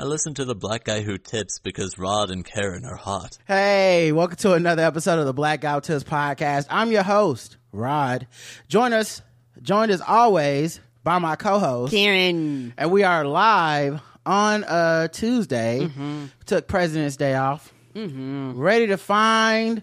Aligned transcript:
I 0.00 0.04
listen 0.04 0.32
to 0.34 0.44
the 0.44 0.54
black 0.54 0.84
guy 0.84 1.00
who 1.00 1.18
tips 1.18 1.58
because 1.58 1.98
Rod 1.98 2.30
and 2.30 2.44
Karen 2.44 2.84
are 2.84 2.94
hot. 2.94 3.36
Hey, 3.48 4.12
welcome 4.12 4.36
to 4.36 4.52
another 4.52 4.84
episode 4.84 5.18
of 5.18 5.26
the 5.26 5.32
Black 5.34 5.60
Guy 5.62 5.74
Who 5.74 5.80
Tips 5.80 6.04
podcast. 6.04 6.66
I'm 6.70 6.92
your 6.92 7.02
host, 7.02 7.56
Rod. 7.72 8.28
Join 8.68 8.92
us, 8.92 9.22
joined 9.60 9.90
as 9.90 10.00
always 10.00 10.78
by 11.02 11.18
my 11.18 11.34
co-host, 11.34 11.92
Karen. 11.92 12.74
and 12.78 12.92
we 12.92 13.02
are 13.02 13.24
live 13.24 14.00
on 14.24 14.64
a 14.68 15.08
Tuesday. 15.12 15.80
Mm-hmm. 15.82 16.26
Took 16.46 16.68
President's 16.68 17.16
Day 17.16 17.34
off. 17.34 17.74
Mm-hmm. 17.96 18.56
Ready 18.56 18.86
to 18.86 18.98
find 18.98 19.82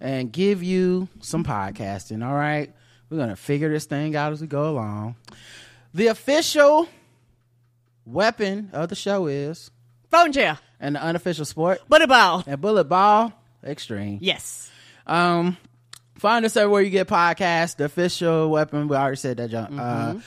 and 0.00 0.32
give 0.32 0.62
you 0.62 1.08
some 1.22 1.42
podcasting. 1.42 2.24
All 2.24 2.34
right, 2.36 2.72
we're 3.10 3.18
gonna 3.18 3.34
figure 3.34 3.68
this 3.68 3.86
thing 3.86 4.14
out 4.14 4.32
as 4.32 4.40
we 4.40 4.46
go 4.46 4.70
along. 4.70 5.16
The 5.92 6.06
official 6.06 6.88
weapon 8.06 8.70
of 8.72 8.88
the 8.88 8.94
show 8.94 9.26
is, 9.26 9.70
Phone 10.10 10.32
jail 10.32 10.58
and 10.80 10.94
the 10.96 11.02
unofficial 11.02 11.44
sport, 11.44 11.80
But 11.88 12.02
a 12.02 12.06
ball. 12.06 12.44
and 12.46 12.60
bullet 12.60 12.84
ball 12.84 13.32
extreme. 13.64 14.18
Yes. 14.20 14.70
Um, 15.06 15.56
find 16.18 16.44
us 16.44 16.56
everywhere 16.56 16.82
you 16.82 16.90
get 16.90 17.08
podcasts. 17.08 17.76
The 17.76 17.84
official 17.86 18.50
weapon. 18.50 18.86
We 18.88 18.96
already 18.96 19.16
said 19.16 19.38
that, 19.38 19.50
John. 19.50 19.72
Mm-hmm. 19.72 20.18
Uh, 20.18 20.20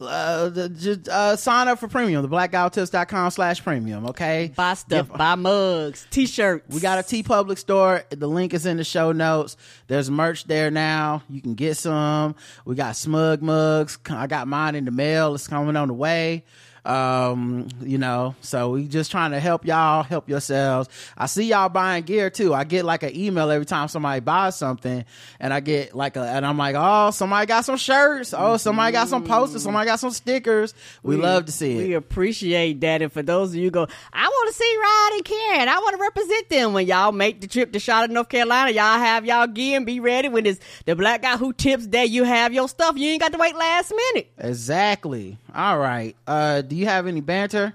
uh, 0.00 0.48
the, 0.48 0.68
just, 0.68 1.08
uh, 1.08 1.34
sign 1.36 1.66
up 1.68 1.78
for 1.80 1.88
premium. 1.88 2.22
The 2.22 2.28
blackouttips.com 2.28 3.30
slash 3.32 3.62
premium. 3.64 4.06
Okay. 4.06 4.52
Buy 4.54 4.74
stuff. 4.74 5.08
Buy 5.08 5.34
mugs. 5.34 6.06
T-shirts. 6.10 6.72
We 6.72 6.80
got 6.80 6.98
a 6.98 7.02
Teepublic 7.02 7.58
store. 7.58 8.04
The 8.10 8.28
link 8.28 8.54
is 8.54 8.64
in 8.64 8.76
the 8.76 8.84
show 8.84 9.10
notes. 9.12 9.56
There's 9.88 10.08
merch 10.08 10.44
there 10.44 10.70
now. 10.70 11.22
You 11.28 11.40
can 11.40 11.54
get 11.54 11.76
some. 11.76 12.36
We 12.64 12.76
got 12.76 12.94
smug 12.96 13.42
mugs. 13.42 13.98
I 14.08 14.28
got 14.28 14.46
mine 14.46 14.76
in 14.76 14.84
the 14.84 14.92
mail. 14.92 15.34
It's 15.34 15.48
coming 15.48 15.74
on 15.76 15.88
the 15.88 15.94
way. 15.94 16.44
Um, 16.88 17.68
you 17.82 17.98
know, 17.98 18.34
so 18.40 18.70
we 18.70 18.88
just 18.88 19.10
trying 19.10 19.32
to 19.32 19.40
help 19.40 19.66
y'all, 19.66 20.02
help 20.02 20.26
yourselves. 20.26 20.88
I 21.18 21.26
see 21.26 21.44
y'all 21.44 21.68
buying 21.68 22.04
gear 22.04 22.30
too. 22.30 22.54
I 22.54 22.64
get 22.64 22.86
like 22.86 23.02
an 23.02 23.14
email 23.14 23.50
every 23.50 23.66
time 23.66 23.88
somebody 23.88 24.20
buys 24.20 24.56
something 24.56 25.04
and 25.38 25.52
I 25.52 25.60
get 25.60 25.94
like 25.94 26.16
a, 26.16 26.22
and 26.22 26.46
I'm 26.46 26.56
like, 26.56 26.76
oh, 26.78 27.10
somebody 27.10 27.46
got 27.46 27.66
some 27.66 27.76
shirts. 27.76 28.32
Oh, 28.34 28.56
somebody 28.56 28.92
got 28.92 29.08
some 29.08 29.22
posters. 29.22 29.64
Somebody 29.64 29.84
got 29.84 30.00
some 30.00 30.12
stickers. 30.12 30.72
We, 31.02 31.16
love 31.16 31.44
to 31.44 31.52
see 31.52 31.72
it. 31.72 31.88
We 31.88 31.92
appreciate 31.92 32.80
that. 32.80 33.02
And 33.02 33.12
for 33.12 33.22
those 33.22 33.50
of 33.50 33.56
you 33.56 33.70
go, 33.70 33.86
I 34.10 34.26
want 34.26 34.48
to 34.48 34.54
see 34.54 34.76
Rod 34.80 35.12
and 35.12 35.24
Karen. 35.26 35.68
I 35.68 35.78
want 35.80 35.94
to 35.94 36.00
represent 36.00 36.48
them 36.48 36.72
when 36.72 36.86
y'all 36.86 37.12
make 37.12 37.42
the 37.42 37.48
trip 37.48 37.72
to 37.72 37.78
Charlotte, 37.80 38.12
North 38.12 38.30
Carolina. 38.30 38.70
Y'all 38.70 38.98
have 38.98 39.26
y'all 39.26 39.46
gear 39.46 39.76
and 39.76 39.84
be 39.84 40.00
ready 40.00 40.30
when 40.30 40.46
it's 40.46 40.60
the 40.86 40.96
black 40.96 41.20
guy 41.20 41.36
who 41.36 41.52
tips 41.52 41.86
that 41.88 42.08
You 42.08 42.24
have 42.24 42.54
your 42.54 42.66
stuff. 42.66 42.96
You 42.96 43.10
ain't 43.10 43.20
got 43.20 43.32
to 43.32 43.38
wait 43.38 43.54
last 43.54 43.92
minute. 43.94 44.30
Exactly. 44.38 45.36
All 45.54 45.78
right. 45.78 46.16
Uh, 46.26 46.62
do 46.62 46.77
you 46.78 46.86
have 46.86 47.06
any 47.06 47.20
banter? 47.20 47.74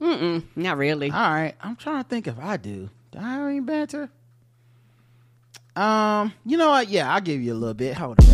Mm-mm. 0.00 0.42
Not 0.54 0.76
really. 0.76 1.10
All 1.10 1.16
right, 1.30 1.54
I'm 1.60 1.76
trying 1.76 2.02
to 2.02 2.08
think 2.08 2.26
if 2.26 2.38
I 2.38 2.56
do. 2.56 2.90
Do 3.10 3.18
I 3.18 3.22
have 3.22 3.48
any 3.48 3.60
banter? 3.60 4.10
Um, 5.76 6.32
you 6.44 6.56
know 6.56 6.70
what? 6.70 6.88
Yeah, 6.88 7.12
I'll 7.12 7.20
give 7.20 7.40
you 7.40 7.52
a 7.52 7.56
little 7.56 7.74
bit. 7.74 7.96
Hold 7.96 8.20
on. 8.20 8.33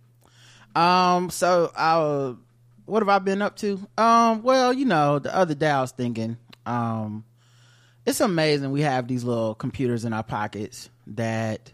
Um, 0.75 1.29
so 1.29 1.71
uh, 1.75 2.33
what 2.85 3.01
have 3.01 3.09
I 3.09 3.19
been 3.19 3.41
up 3.41 3.57
to? 3.57 3.79
Um, 3.97 4.43
well, 4.43 4.73
you 4.73 4.85
know, 4.85 5.19
the 5.19 5.35
other 5.35 5.55
day 5.55 5.69
I 5.69 5.81
was 5.81 5.91
thinking, 5.91 6.37
um, 6.65 7.23
it's 8.05 8.19
amazing 8.19 8.71
we 8.71 8.81
have 8.81 9.07
these 9.07 9.23
little 9.23 9.55
computers 9.55 10.05
in 10.05 10.13
our 10.13 10.23
pockets 10.23 10.89
that 11.07 11.71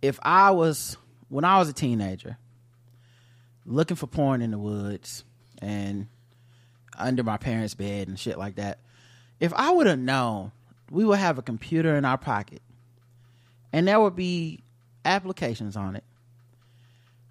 if 0.00 0.18
I 0.22 0.50
was 0.52 0.96
when 1.28 1.44
I 1.44 1.58
was 1.58 1.68
a 1.68 1.72
teenager 1.72 2.38
looking 3.66 3.96
for 3.96 4.06
porn 4.06 4.40
in 4.40 4.50
the 4.50 4.58
woods 4.58 5.24
and 5.60 6.08
under 6.96 7.22
my 7.22 7.36
parents' 7.36 7.74
bed 7.74 8.08
and 8.08 8.18
shit 8.18 8.38
like 8.38 8.56
that, 8.56 8.78
if 9.40 9.52
I 9.54 9.70
would 9.70 9.86
have 9.86 9.98
known 9.98 10.52
we 10.90 11.04
would 11.04 11.18
have 11.18 11.38
a 11.38 11.42
computer 11.42 11.96
in 11.96 12.04
our 12.04 12.18
pocket 12.18 12.62
and 13.72 13.86
there 13.86 14.00
would 14.00 14.16
be 14.16 14.62
applications 15.04 15.76
on 15.76 15.96
it 15.96 16.04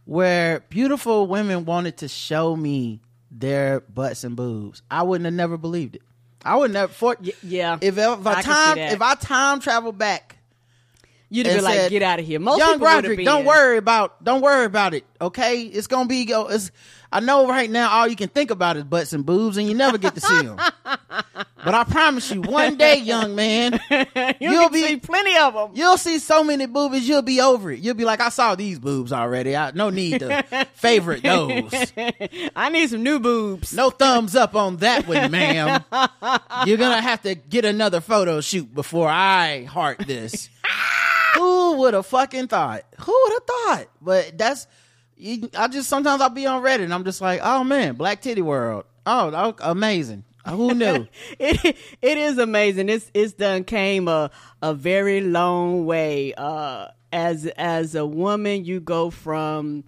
where 0.07 0.61
beautiful 0.69 1.27
women 1.27 1.65
wanted 1.65 1.97
to 1.97 2.07
show 2.07 2.55
me 2.55 3.01
their 3.29 3.81
butts 3.81 4.23
and 4.23 4.35
boobs, 4.35 4.81
I 4.89 5.03
wouldn't 5.03 5.25
have 5.25 5.33
never 5.33 5.57
believed 5.57 5.97
it. 5.97 6.01
I 6.43 6.55
would 6.55 6.71
never. 6.71 6.91
For, 6.91 7.17
Y- 7.21 7.33
yeah. 7.43 7.77
If, 7.81 7.97
if 7.97 8.25
I 8.25 8.39
I 8.39 8.41
time 8.41 8.77
if 8.77 9.01
I 9.01 9.15
time 9.15 9.59
travel 9.59 9.91
back, 9.91 10.36
You'd 11.29 11.45
have 11.45 11.57
been 11.57 11.65
like, 11.65 11.89
get 11.89 12.01
out 12.01 12.19
of 12.19 12.25
here. 12.25 12.39
Most 12.39 12.59
young 12.59 12.79
Roderick, 12.79 13.23
don't 13.25 13.45
worry 13.45 13.77
about 13.77 14.23
don't 14.23 14.41
worry 14.41 14.65
about 14.65 14.93
it. 14.93 15.05
Okay, 15.19 15.63
it's 15.63 15.87
gonna 15.87 16.07
be 16.07 16.25
go. 16.25 16.47
It's 16.47 16.71
I 17.11 17.21
know 17.21 17.47
right 17.47 17.69
now 17.69 17.89
all 17.89 18.07
you 18.07 18.15
can 18.15 18.29
think 18.29 18.51
about 18.51 18.77
is 18.77 18.83
butts 18.83 19.13
and 19.13 19.25
boobs, 19.25 19.57
and 19.57 19.67
you 19.67 19.75
never 19.75 19.97
get 19.97 20.15
to 20.15 20.21
see 20.21 20.41
them. 20.41 20.57
but 20.83 21.73
I 21.73 21.83
promise 21.85 22.31
you, 22.31 22.41
one 22.41 22.77
day, 22.77 22.97
young 22.97 23.33
man, 23.33 23.79
You'll 24.39 24.53
you'll 24.53 24.69
be 24.69 24.95
be 24.95 24.97
plenty 24.97 25.37
of 25.37 25.53
them. 25.53 25.71
You'll 25.73 25.97
see 25.97 26.19
so 26.19 26.43
many 26.43 26.65
boobies, 26.65 27.07
you'll 27.07 27.21
be 27.21 27.39
over 27.39 27.71
it. 27.71 27.79
You'll 27.79 27.95
be 27.95 28.05
like, 28.05 28.19
I 28.19 28.29
saw 28.29 28.55
these 28.55 28.79
boobs 28.79 29.13
already. 29.13 29.55
I 29.55 29.71
no 29.71 29.89
need 29.89 30.19
to 30.19 30.43
favorite 30.73 31.23
those. 31.23 31.71
I 32.55 32.69
need 32.69 32.89
some 32.89 33.03
new 33.03 33.19
boobs. 33.19 33.73
No 33.73 33.89
thumbs 33.89 34.35
up 34.35 34.55
on 34.55 34.77
that 34.77 35.07
one, 35.07 35.31
ma'am. 35.31 35.83
You're 36.65 36.77
gonna 36.77 37.01
have 37.01 37.21
to 37.23 37.35
get 37.35 37.65
another 37.65 38.01
photo 38.01 38.41
shoot 38.41 38.73
before 38.73 39.09
I 39.09 39.63
heart 39.63 39.99
this. 39.99 40.49
Who 41.35 41.77
would 41.77 41.93
have 41.93 42.05
fucking 42.05 42.47
thought? 42.47 42.83
Who 42.99 43.11
would 43.23 43.33
have 43.33 43.43
thought? 43.43 43.87
But 44.01 44.37
that's 44.37 44.67
you, 45.15 45.49
I 45.57 45.67
just 45.67 45.89
sometimes 45.89 46.21
I'll 46.21 46.29
be 46.29 46.45
on 46.45 46.63
Reddit 46.63 46.83
and 46.83 46.93
I'm 46.93 47.03
just 47.03 47.21
like, 47.21 47.39
oh 47.43 47.63
man, 47.63 47.95
Black 47.95 48.21
Titty 48.21 48.41
World. 48.41 48.85
Oh, 49.05 49.55
amazing. 49.61 50.25
Who 50.47 50.73
knew? 50.73 51.07
it 51.39 51.77
it 52.01 52.17
is 52.17 52.37
amazing. 52.37 52.89
It's 52.89 53.11
it's 53.13 53.33
done 53.33 53.63
came 53.63 54.07
a 54.07 54.31
a 54.61 54.73
very 54.73 55.21
long 55.21 55.85
way. 55.85 56.33
Uh, 56.35 56.87
as 57.11 57.45
as 57.57 57.95
a 57.95 58.05
woman, 58.05 58.65
you 58.65 58.79
go 58.79 59.09
from 59.09 59.83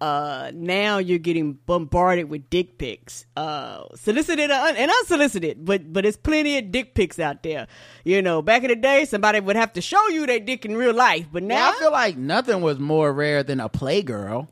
uh 0.00 0.50
now 0.54 0.98
you're 0.98 1.18
getting 1.18 1.54
bombarded 1.64 2.28
with 2.28 2.50
dick 2.50 2.76
pics 2.76 3.24
uh 3.36 3.82
solicited 3.94 4.50
and 4.50 4.90
unsolicited 4.90 5.64
but 5.64 5.90
but 5.92 6.02
there's 6.02 6.18
plenty 6.18 6.58
of 6.58 6.70
dick 6.70 6.94
pics 6.94 7.18
out 7.18 7.42
there 7.42 7.66
you 8.04 8.20
know 8.20 8.42
back 8.42 8.62
in 8.62 8.68
the 8.68 8.76
day 8.76 9.06
somebody 9.06 9.40
would 9.40 9.56
have 9.56 9.72
to 9.72 9.80
show 9.80 10.08
you 10.08 10.26
their 10.26 10.40
dick 10.40 10.66
in 10.66 10.76
real 10.76 10.92
life 10.92 11.26
but 11.32 11.42
now 11.42 11.70
I 11.70 11.78
feel 11.78 11.92
like 11.92 12.16
nothing 12.16 12.60
was 12.60 12.78
more 12.78 13.12
rare 13.12 13.42
than 13.42 13.60
a 13.60 13.68
playgirl. 13.68 14.48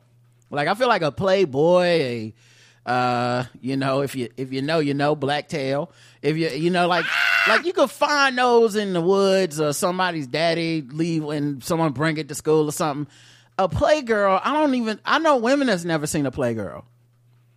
Like 0.49 0.67
I 0.67 0.73
feel 0.75 0.87
like 0.87 1.01
a 1.01 1.11
playboy, 1.11 1.85
a 1.85 2.33
uh, 2.85 3.45
you 3.61 3.75
know, 3.75 4.01
if 4.01 4.15
you 4.15 4.29
if 4.37 4.53
you 4.53 4.61
know, 4.61 4.79
you 4.79 4.93
know, 4.93 5.15
blacktail. 5.15 5.91
If 6.21 6.37
you 6.37 6.49
you 6.49 6.69
know, 6.69 6.87
like 6.87 7.05
like 7.47 7.65
you 7.65 7.73
could 7.73 7.89
find 7.89 8.37
those 8.37 8.75
in 8.75 8.93
the 8.93 9.01
woods 9.01 9.59
or 9.59 9.73
somebody's 9.73 10.27
daddy 10.27 10.81
leave 10.81 11.23
and 11.25 11.63
someone 11.63 11.93
bring 11.93 12.17
it 12.17 12.27
to 12.29 12.35
school 12.35 12.69
or 12.69 12.71
something. 12.71 13.11
A 13.57 13.69
playgirl, 13.69 14.41
I 14.43 14.53
don't 14.53 14.75
even 14.75 14.99
I 15.05 15.19
know 15.19 15.37
women 15.37 15.67
that's 15.67 15.85
never 15.85 16.07
seen 16.07 16.25
a 16.25 16.31
playgirl. 16.31 16.83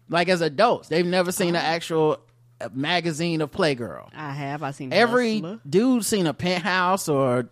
Like 0.08 0.28
as 0.28 0.40
adults, 0.40 0.88
they've 0.88 1.04
never 1.04 1.32
seen 1.32 1.50
an 1.50 1.62
actual 1.62 2.20
uh, 2.60 2.68
magazine 2.72 3.40
of 3.40 3.52
playgirl 3.52 4.08
i 4.16 4.32
have 4.32 4.64
i 4.64 4.72
seen 4.72 4.92
every 4.92 5.34
Hustler. 5.34 5.60
dude 5.68 6.04
seen 6.04 6.26
a 6.26 6.34
penthouse 6.34 7.08
or 7.08 7.48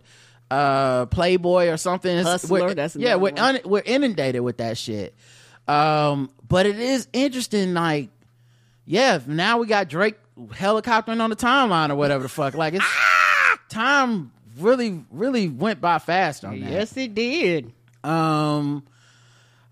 uh 0.51 1.05
playboy 1.05 1.69
or 1.69 1.77
something 1.77 2.21
Hustler, 2.23 2.59
we're- 2.61 2.73
that's 2.73 2.93
yeah 2.97 3.15
we're 3.15 3.31
un- 3.37 3.61
we're 3.63 3.83
inundated 3.85 4.41
with 4.41 4.57
that 4.57 4.77
shit 4.77 5.15
um 5.65 6.29
but 6.45 6.65
it 6.65 6.77
is 6.77 7.07
interesting 7.13 7.73
like 7.73 8.09
yeah 8.83 9.21
now 9.27 9.59
we 9.59 9.67
got 9.67 9.87
drake 9.87 10.17
helicoptering 10.49 11.21
on 11.21 11.29
the 11.29 11.37
timeline 11.37 11.89
or 11.89 11.95
whatever 11.95 12.23
the 12.23 12.29
fuck 12.29 12.53
like 12.53 12.73
it's 12.73 12.85
time 13.69 14.31
really, 14.59 15.03
really 15.11 15.47
went 15.47 15.79
by 15.81 15.99
fast 15.99 16.43
on 16.43 16.59
that. 16.59 16.71
Yes, 16.71 16.97
it 16.97 17.13
did. 17.13 17.71
Um, 18.03 18.83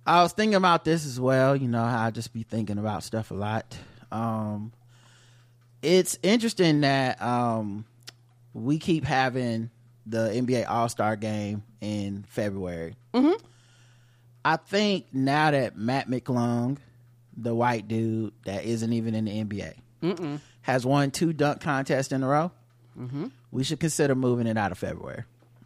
I 0.06 0.22
was 0.22 0.34
thinking 0.34 0.56
about 0.56 0.86
this 0.86 1.06
as 1.06 1.20
well. 1.20 1.56
You 1.56 1.68
know 1.68 1.84
how 1.84 2.06
I 2.06 2.12
just 2.12 2.34
be 2.34 2.44
thinking 2.44 2.78
about 2.78 3.04
stuff 3.04 3.32
a 3.32 3.34
lot. 3.34 3.78
Um, 4.12 4.72
it's 5.82 6.18
interesting 6.24 6.82
that 6.82 7.22
um 7.22 7.86
we 8.54 8.80
keep 8.80 9.04
having 9.04 9.70
the 10.06 10.30
NBA 10.30 10.70
All 10.70 10.90
Star 10.90 11.16
Game 11.16 11.64
in 11.82 12.24
February. 12.28 12.96
Mm-hmm. 13.14 13.44
I 14.44 14.58
think 14.58 15.08
now 15.14 15.52
that 15.52 15.76
Mac 15.78 16.08
McClung, 16.08 16.78
the 17.36 17.54
white 17.56 17.88
dude 17.88 18.34
that 18.46 18.64
isn't 18.64 18.94
even 18.94 19.16
in 19.16 19.26
the 19.26 19.44
NBA, 19.44 19.74
has 20.62 20.86
won 20.86 21.10
two 21.12 21.34
dunk 21.34 21.62
contests 21.62 22.12
in 22.12 22.22
a 22.22 22.28
row, 22.28 22.52
we 23.52 23.64
should 23.64 23.80
consider 23.80 24.14
moving 24.14 24.46
it 24.48 24.58
out 24.58 24.72
of 24.72 24.78
February. 24.78 25.24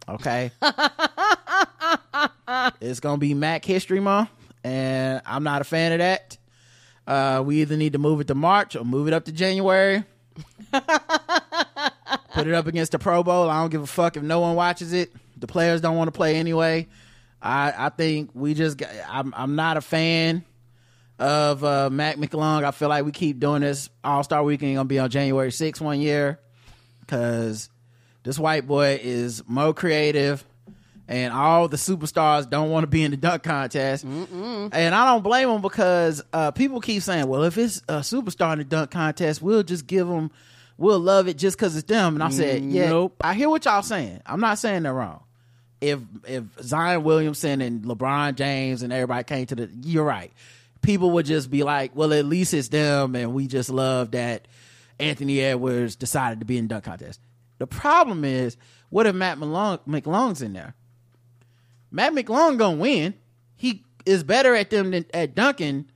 Okay. 0.08 0.50
it's 2.80 3.00
gonna 3.00 3.18
be 3.18 3.34
Mac 3.34 3.64
History 3.64 4.00
Month, 4.00 4.30
and 4.64 5.20
I'm 5.24 5.42
not 5.42 5.60
a 5.60 5.64
fan 5.64 5.92
of 5.92 5.98
that. 5.98 6.38
Uh, 7.06 7.42
we 7.44 7.62
either 7.62 7.76
need 7.76 7.92
to 7.94 7.98
move 7.98 8.20
it 8.20 8.28
to 8.28 8.34
March 8.34 8.76
or 8.76 8.84
move 8.84 9.08
it 9.08 9.14
up 9.14 9.24
to 9.24 9.32
January. 9.32 10.04
Put 10.72 12.46
it 12.46 12.54
up 12.54 12.66
against 12.66 12.92
the 12.92 12.98
Pro 12.98 13.22
Bowl. 13.22 13.50
I 13.50 13.60
don't 13.60 13.70
give 13.70 13.82
a 13.82 13.86
fuck 13.86 14.16
if 14.16 14.22
no 14.22 14.40
one 14.40 14.54
watches 14.54 14.92
it. 14.92 15.12
The 15.36 15.46
players 15.46 15.80
don't 15.80 15.96
want 15.96 16.08
to 16.08 16.12
play 16.12 16.36
anyway. 16.36 16.88
I 17.42 17.72
I 17.76 17.88
think 17.88 18.30
we 18.34 18.54
just 18.54 18.76
got, 18.76 18.90
I'm 19.08 19.34
I'm 19.36 19.56
not 19.56 19.76
a 19.76 19.80
fan 19.80 20.44
of 21.18 21.64
uh, 21.64 21.90
Mac 21.90 22.16
McClung. 22.16 22.64
I 22.64 22.70
feel 22.70 22.88
like 22.88 23.04
we 23.04 23.12
keep 23.12 23.40
doing 23.40 23.62
this 23.62 23.90
All 24.04 24.22
Star 24.22 24.42
Weekend 24.42 24.76
gonna 24.76 24.86
be 24.86 24.98
on 24.98 25.10
January 25.10 25.50
6th 25.50 25.80
one 25.80 26.00
year 26.00 26.38
because 27.00 27.70
this 28.22 28.38
white 28.38 28.66
boy 28.66 29.00
is 29.02 29.42
more 29.46 29.74
creative 29.74 30.44
and 31.10 31.32
all 31.34 31.66
the 31.66 31.76
superstars 31.76 32.48
don't 32.48 32.70
want 32.70 32.84
to 32.84 32.86
be 32.86 33.02
in 33.02 33.10
the 33.10 33.16
dunk 33.16 33.42
contest. 33.42 34.04
And 34.04 34.94
I 34.94 35.04
don't 35.06 35.22
blame 35.22 35.48
them 35.48 35.60
because 35.60 36.22
uh, 36.32 36.52
people 36.52 36.80
keep 36.80 37.02
saying, 37.02 37.26
well, 37.26 37.42
if 37.42 37.58
it's 37.58 37.78
a 37.88 37.98
superstar 37.98 38.52
in 38.52 38.58
the 38.58 38.64
dunk 38.64 38.92
contest, 38.92 39.42
we'll 39.42 39.64
just 39.64 39.88
give 39.88 40.06
them, 40.06 40.30
we'll 40.78 41.00
love 41.00 41.26
it 41.26 41.36
just 41.36 41.58
because 41.58 41.74
it's 41.76 41.88
them. 41.88 42.14
And 42.14 42.22
I 42.22 42.30
said, 42.30 42.62
yeah, 42.62 42.88
Nope. 42.90 43.16
I 43.22 43.34
hear 43.34 43.50
what 43.50 43.64
y'all 43.64 43.82
saying. 43.82 44.22
I'm 44.24 44.38
not 44.40 44.58
saying 44.58 44.84
they're 44.84 44.94
wrong. 44.94 45.24
If 45.80 45.98
if 46.28 46.44
Zion 46.62 47.02
Williamson 47.02 47.60
and 47.60 47.82
LeBron 47.84 48.36
James 48.36 48.82
and 48.82 48.92
everybody 48.92 49.24
came 49.24 49.46
to 49.46 49.54
the, 49.56 49.70
you're 49.82 50.04
right. 50.04 50.30
People 50.82 51.10
would 51.12 51.26
just 51.26 51.50
be 51.50 51.62
like, 51.64 51.96
well, 51.96 52.12
at 52.12 52.24
least 52.24 52.54
it's 52.54 52.68
them, 52.68 53.16
and 53.16 53.34
we 53.34 53.46
just 53.48 53.68
love 53.68 54.12
that 54.12 54.46
Anthony 54.98 55.40
Edwards 55.40 55.96
decided 55.96 56.38
to 56.40 56.46
be 56.46 56.56
in 56.56 56.68
dunk 56.68 56.84
contest. 56.84 57.18
The 57.58 57.66
problem 57.66 58.24
is, 58.24 58.56
what 58.90 59.06
if 59.06 59.14
Matt 59.14 59.38
Malone, 59.38 59.78
McClung's 59.88 60.40
in 60.42 60.52
there? 60.52 60.74
Mac 61.90 62.12
McClung 62.12 62.58
gonna 62.58 62.76
win. 62.76 63.14
He 63.56 63.84
is 64.06 64.22
better 64.22 64.54
at 64.54 64.70
them 64.70 64.90
than 64.90 65.06
at 65.12 65.34
Duncan. 65.34 65.90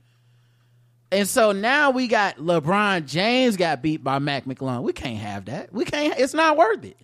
And 1.11 1.27
so 1.27 1.51
now 1.51 1.91
we 1.91 2.07
got 2.07 2.37
LeBron 2.37 3.05
James 3.05 3.57
got 3.57 3.81
beat 3.81 4.03
by 4.03 4.19
Mac 4.19 4.45
McClung. 4.45 4.83
We 4.83 4.93
can't 4.93 5.17
have 5.17 5.45
that. 5.45 5.71
We 5.71 5.85
can't. 5.85 6.19
It's 6.19 6.33
not 6.33 6.57
worth 6.57 6.83
it. 6.83 6.97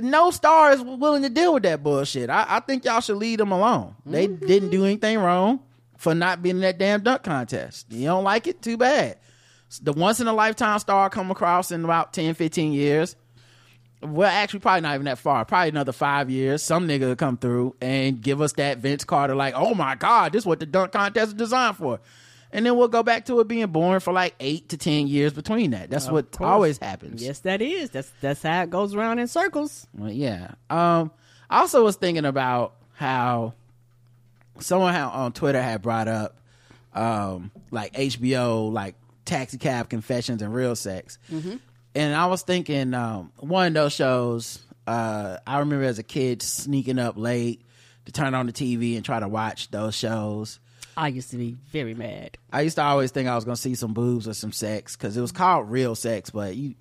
No 0.00 0.30
star 0.30 0.72
is 0.72 0.80
willing 0.82 1.22
to 1.22 1.28
deal 1.28 1.54
with 1.54 1.64
that 1.64 1.82
bullshit. 1.82 2.30
I, 2.30 2.46
I 2.48 2.60
think 2.60 2.84
y'all 2.84 3.00
should 3.00 3.16
leave 3.16 3.38
them 3.38 3.52
alone. 3.52 3.94
They 4.06 4.28
mm-hmm. 4.28 4.46
didn't 4.46 4.70
do 4.70 4.84
anything 4.84 5.18
wrong 5.18 5.60
for 5.98 6.14
not 6.14 6.42
being 6.42 6.56
in 6.56 6.62
that 6.62 6.78
damn 6.78 7.02
dunk 7.02 7.22
contest. 7.22 7.86
You 7.90 8.06
don't 8.06 8.24
like 8.24 8.46
it? 8.46 8.62
Too 8.62 8.76
bad. 8.76 9.18
The 9.80 9.92
once 9.92 10.20
in 10.20 10.28
a 10.28 10.32
lifetime 10.32 10.78
star 10.78 11.10
come 11.10 11.30
across 11.30 11.70
in 11.70 11.84
about 11.84 12.12
10, 12.12 12.34
15 12.34 12.72
years. 12.72 13.16
Well, 14.02 14.28
actually, 14.30 14.60
probably 14.60 14.80
not 14.82 14.94
even 14.94 15.04
that 15.04 15.18
far. 15.18 15.44
Probably 15.44 15.68
another 15.68 15.92
five 15.92 16.28
years. 16.28 16.62
Some 16.62 16.88
nigga 16.88 17.00
will 17.08 17.16
come 17.16 17.36
through 17.36 17.76
and 17.80 18.20
give 18.20 18.40
us 18.40 18.52
that 18.54 18.78
Vince 18.78 19.04
Carter, 19.04 19.34
like, 19.36 19.54
oh 19.56 19.74
my 19.74 19.94
God, 19.94 20.32
this 20.32 20.42
is 20.42 20.46
what 20.46 20.58
the 20.60 20.66
dunk 20.66 20.92
contest 20.92 21.28
is 21.28 21.34
designed 21.34 21.76
for. 21.76 22.00
And 22.54 22.66
then 22.66 22.76
we'll 22.76 22.88
go 22.88 23.02
back 23.02 23.24
to 23.26 23.40
it 23.40 23.48
being 23.48 23.66
boring 23.68 24.00
for 24.00 24.12
like 24.12 24.34
eight 24.40 24.68
to 24.70 24.76
10 24.76 25.06
years 25.06 25.32
between 25.32 25.70
that. 25.70 25.88
That's 25.88 26.10
what 26.10 26.32
course. 26.32 26.46
always 26.48 26.78
happens. 26.78 27.22
Yes, 27.22 27.38
that 27.40 27.62
is. 27.62 27.88
That's 27.90 28.10
that's 28.20 28.42
how 28.42 28.62
it 28.64 28.70
goes 28.70 28.94
around 28.94 29.20
in 29.20 29.26
circles. 29.28 29.86
Well, 29.96 30.10
yeah. 30.12 30.50
Um, 30.68 31.10
I 31.48 31.60
also 31.60 31.82
was 31.82 31.96
thinking 31.96 32.24
about 32.26 32.74
how 32.94 33.54
someone 34.58 34.92
had- 34.92 35.04
on 35.04 35.32
Twitter 35.32 35.62
had 35.62 35.80
brought 35.80 36.08
up 36.08 36.36
um, 36.94 37.50
like 37.70 37.94
HBO, 37.94 38.70
like 38.70 38.96
Taxi 39.24 39.56
Cab 39.56 39.88
Confessions 39.88 40.42
and 40.42 40.52
Real 40.52 40.76
Sex, 40.76 41.18
and 41.94 42.14
I 42.14 42.26
was 42.26 42.42
thinking 42.42 42.94
um, 42.94 43.32
one 43.38 43.68
of 43.68 43.74
those 43.74 43.92
shows. 43.92 44.60
Uh, 44.86 45.38
I 45.46 45.60
remember 45.60 45.84
as 45.84 45.98
a 45.98 46.02
kid 46.02 46.42
sneaking 46.42 46.98
up 46.98 47.16
late 47.16 47.62
to 48.06 48.12
turn 48.12 48.34
on 48.34 48.46
the 48.46 48.52
TV 48.52 48.96
and 48.96 49.04
try 49.04 49.20
to 49.20 49.28
watch 49.28 49.70
those 49.70 49.94
shows. 49.94 50.58
I 50.96 51.08
used 51.08 51.30
to 51.30 51.36
be 51.36 51.56
very 51.70 51.94
mad. 51.94 52.36
I 52.52 52.62
used 52.62 52.76
to 52.76 52.82
always 52.82 53.10
think 53.10 53.28
I 53.28 53.34
was 53.34 53.44
gonna 53.44 53.56
see 53.56 53.74
some 53.74 53.94
boobs 53.94 54.28
or 54.28 54.34
some 54.34 54.52
sex 54.52 54.96
because 54.96 55.16
it 55.16 55.20
was 55.20 55.32
called 55.32 55.70
real 55.70 55.94
sex, 55.94 56.30
but 56.30 56.54
you, 56.54 56.74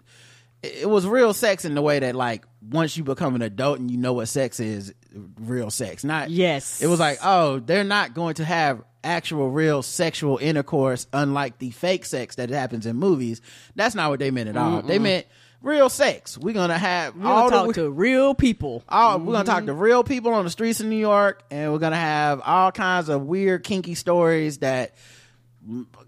it 0.61 0.89
was 0.89 1.07
real 1.07 1.33
sex 1.33 1.63
in 1.63 1.75
the 1.75 1.81
way 1.81 1.99
that 1.99 2.15
like 2.15 2.45
once 2.61 2.97
you 2.97 3.03
become 3.03 3.35
an 3.35 3.41
adult 3.41 3.79
and 3.79 3.89
you 3.89 3.97
know 3.97 4.13
what 4.13 4.27
sex 4.27 4.59
is, 4.59 4.93
real 5.39 5.69
sex. 5.69 6.03
Not 6.03 6.29
Yes. 6.29 6.81
It 6.81 6.87
was 6.87 6.99
like 6.99 7.19
oh, 7.23 7.59
they're 7.59 7.83
not 7.83 8.13
going 8.13 8.35
to 8.35 8.45
have 8.45 8.83
actual 9.03 9.49
real 9.49 9.81
sexual 9.81 10.37
intercourse, 10.37 11.07
unlike 11.13 11.57
the 11.57 11.71
fake 11.71 12.05
sex 12.05 12.35
that 12.35 12.49
happens 12.49 12.85
in 12.85 12.95
movies. 12.95 13.41
That's 13.75 13.95
not 13.95 14.09
what 14.09 14.19
they 14.19 14.31
meant 14.31 14.49
at 14.49 14.57
all. 14.57 14.81
They 14.81 14.99
meant 14.99 15.25
real 15.61 15.89
sex. 15.89 16.37
We're 16.37 16.53
gonna 16.53 16.77
have 16.77 17.15
We're 17.15 17.27
all 17.27 17.49
gonna 17.49 17.61
the 17.61 17.73
talk 17.73 17.75
to 17.75 17.89
real 17.89 18.33
people. 18.33 18.83
all, 18.89 19.19
we're 19.19 19.33
gonna 19.33 19.45
talk 19.45 19.65
to 19.65 19.73
real 19.73 20.03
people 20.03 20.33
on 20.33 20.43
the 20.45 20.51
streets 20.51 20.79
of 20.79 20.87
New 20.87 20.95
York, 20.97 21.43
and 21.51 21.71
we're 21.71 21.79
gonna 21.79 21.95
have 21.95 22.41
all 22.43 22.71
kinds 22.71 23.09
of 23.09 23.23
weird, 23.23 23.63
kinky 23.63 23.95
stories 23.95 24.59
that 24.59 24.95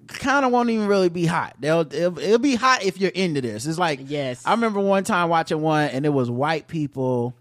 kind 0.08 0.46
of 0.46 0.52
won't 0.52 0.70
even 0.70 0.88
really 0.88 1.10
be 1.10 1.26
hot. 1.26 1.56
They'll 1.60 1.82
it'll, 1.82 2.18
it'll 2.20 2.40
be 2.40 2.56
hot 2.56 2.84
if 2.84 3.00
you're 3.00 3.12
into 3.12 3.42
this. 3.42 3.66
It's 3.66 3.78
like 3.78 4.00
Yes. 4.06 4.44
I 4.46 4.52
remember 4.52 4.80
one 4.80 5.04
time 5.04 5.30
watching 5.30 5.62
one, 5.62 5.90
and 5.90 6.06
it 6.06 6.10
was 6.10 6.30
white 6.30 6.68
people 6.68 7.36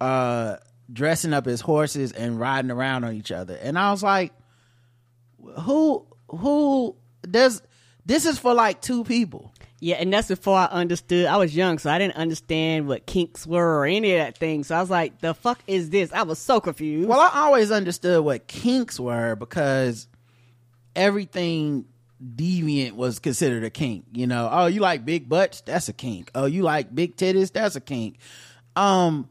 uh 0.00 0.56
dressing 0.92 1.32
up 1.32 1.46
as 1.46 1.60
horses 1.60 2.12
and 2.12 2.38
riding 2.38 2.70
around 2.70 3.04
on 3.04 3.14
each 3.14 3.32
other, 3.32 3.54
and 3.62 3.78
I 3.78 3.90
was 3.90 4.02
like, 4.02 4.32
who 5.60 6.06
who 6.28 6.96
does 7.28 7.62
this 8.04 8.26
is 8.26 8.38
for 8.38 8.54
like 8.54 8.80
two 8.80 9.04
people. 9.04 9.52
Yeah, 9.80 9.96
and 9.96 10.12
that's 10.12 10.28
before 10.28 10.56
I 10.56 10.66
understood. 10.66 11.26
I 11.26 11.36
was 11.38 11.56
young, 11.56 11.78
so 11.78 11.90
I 11.90 11.98
didn't 11.98 12.14
understand 12.14 12.86
what 12.86 13.04
kinks 13.04 13.44
were 13.46 13.80
or 13.80 13.84
any 13.84 14.12
of 14.12 14.18
that 14.18 14.38
thing. 14.38 14.62
So 14.62 14.76
I 14.76 14.80
was 14.80 14.90
like, 14.90 15.20
"The 15.20 15.34
fuck 15.34 15.60
is 15.66 15.90
this?" 15.90 16.12
I 16.12 16.22
was 16.22 16.38
so 16.38 16.60
confused. 16.60 17.08
Well, 17.08 17.18
I 17.18 17.40
always 17.46 17.72
understood 17.72 18.24
what 18.24 18.46
kinks 18.46 19.00
were 19.00 19.34
because 19.34 20.06
everything 20.94 21.86
deviant 22.24 22.92
was 22.92 23.18
considered 23.18 23.64
a 23.64 23.70
kink. 23.70 24.04
You 24.12 24.28
know, 24.28 24.48
oh, 24.52 24.66
you 24.66 24.80
like 24.80 25.04
big 25.04 25.28
butts? 25.28 25.62
That's 25.62 25.88
a 25.88 25.92
kink. 25.92 26.30
Oh, 26.34 26.46
you 26.46 26.62
like 26.62 26.94
big 26.94 27.16
titties? 27.16 27.52
That's 27.52 27.74
a 27.74 27.80
kink. 27.80 28.18
Um, 28.76 29.28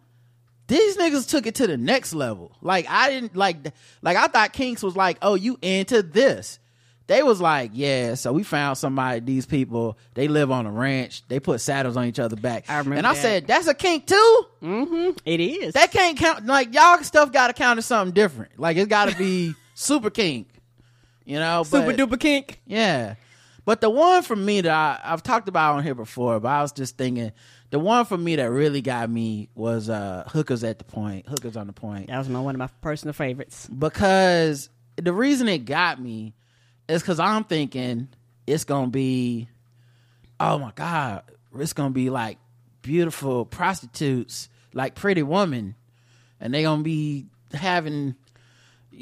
these 0.68 0.98
niggas 0.98 1.30
took 1.30 1.46
it 1.48 1.56
to 1.56 1.68
the 1.68 1.78
next 1.78 2.14
level. 2.14 2.56
Like 2.62 2.86
I 2.90 3.10
didn't 3.10 3.36
like, 3.36 3.58
like 4.02 4.18
I 4.18 4.28
thought 4.28 4.54
kinks 4.54 4.82
was 4.84 4.96
like, 4.96 5.18
oh, 5.22 5.36
you 5.36 5.58
into 5.62 6.02
this. 6.02 6.60
They 7.08 7.24
was 7.24 7.42
like, 7.42 7.72
yeah. 7.74 8.14
So 8.14 8.32
we 8.32 8.44
found 8.44 8.78
somebody. 8.78 9.20
These 9.20 9.46
people, 9.46 9.98
they 10.14 10.30
live 10.30 10.50
on 10.50 10.66
a 10.66 10.72
ranch. 10.72 11.28
They 11.28 11.42
put 11.42 11.60
saddles 11.60 11.98
on 11.98 12.06
each 12.06 12.20
other 12.20 12.38
back. 12.38 12.70
I 12.70 12.78
remember 12.78 12.96
and 13.00 13.08
I 13.08 13.14
that. 13.16 13.22
said, 13.22 13.48
that's 13.48 13.68
a 13.68 13.74
kink 13.74 14.08
too. 14.08 14.46
Mm-hmm. 14.64 15.18
it 15.26 15.40
is. 15.42 15.74
That 15.74 15.92
can't 15.92 16.18
count. 16.18 16.46
Like 16.46 16.74
y'all 16.74 17.04
stuff 17.04 17.34
got 17.34 17.48
to 17.48 17.54
count 17.54 17.80
as 17.80 17.86
something 17.86 18.14
different. 18.14 18.58
Like 18.58 18.78
it's 18.78 18.88
got 18.88 19.10
to 19.10 19.18
be 19.18 19.56
super 19.76 20.10
kink. 20.10 20.48
You 21.26 21.38
know, 21.40 21.64
super 21.64 21.88
but- 21.94 21.98
duper 21.98 22.20
kink. 22.20 22.62
Yeah, 22.66 23.16
but 23.66 23.82
the 23.82 23.90
one 23.90 24.24
for 24.24 24.36
me 24.36 24.62
that 24.62 24.72
I, 24.72 25.00
I've 25.14 25.22
talked 25.24 25.50
about 25.50 25.76
on 25.76 25.84
here 25.84 25.96
before, 25.96 26.40
but 26.40 26.48
I 26.48 26.62
was 26.62 26.72
just 26.72 26.98
thinking 26.98 27.32
the 27.72 27.80
one 27.80 28.06
for 28.06 28.18
me 28.18 28.36
that 28.36 28.50
really 28.52 28.82
got 28.82 29.10
me 29.10 29.50
was 29.56 29.90
uh 29.90 30.24
hookers 30.28 30.64
at 30.64 30.78
the 30.78 30.86
point, 30.86 31.28
hookers 31.28 31.58
on 31.58 31.68
the 31.68 31.74
point, 31.74 32.08
That 32.08 32.18
was 32.20 32.30
my 32.30 32.40
one 32.40 32.54
of 32.56 32.60
my 32.60 32.70
personal 32.82 33.14
favorites. 33.14 33.68
because 33.68 34.70
the 34.98 35.14
reason 35.14 35.48
it 35.48 35.66
got 35.66 36.00
me 36.00 36.34
is 36.88 37.02
because 37.02 37.20
I'm 37.20 37.44
thinking 37.46 38.10
it's 38.46 38.64
gonna 38.66 38.92
be, 38.92 39.48
oh 40.40 40.60
my 40.60 40.72
god, 40.76 41.24
it's 41.58 41.74
gonna 41.74 41.90
be 41.92 42.10
like 42.10 42.38
beautiful 42.82 43.46
prostitutes, 43.46 44.50
like 44.74 44.96
Pretty 44.96 45.24
Woman, 45.24 45.76
and 46.40 46.54
they 46.54 46.64
gonna 46.64 46.84
be 46.84 47.28
having. 47.54 48.16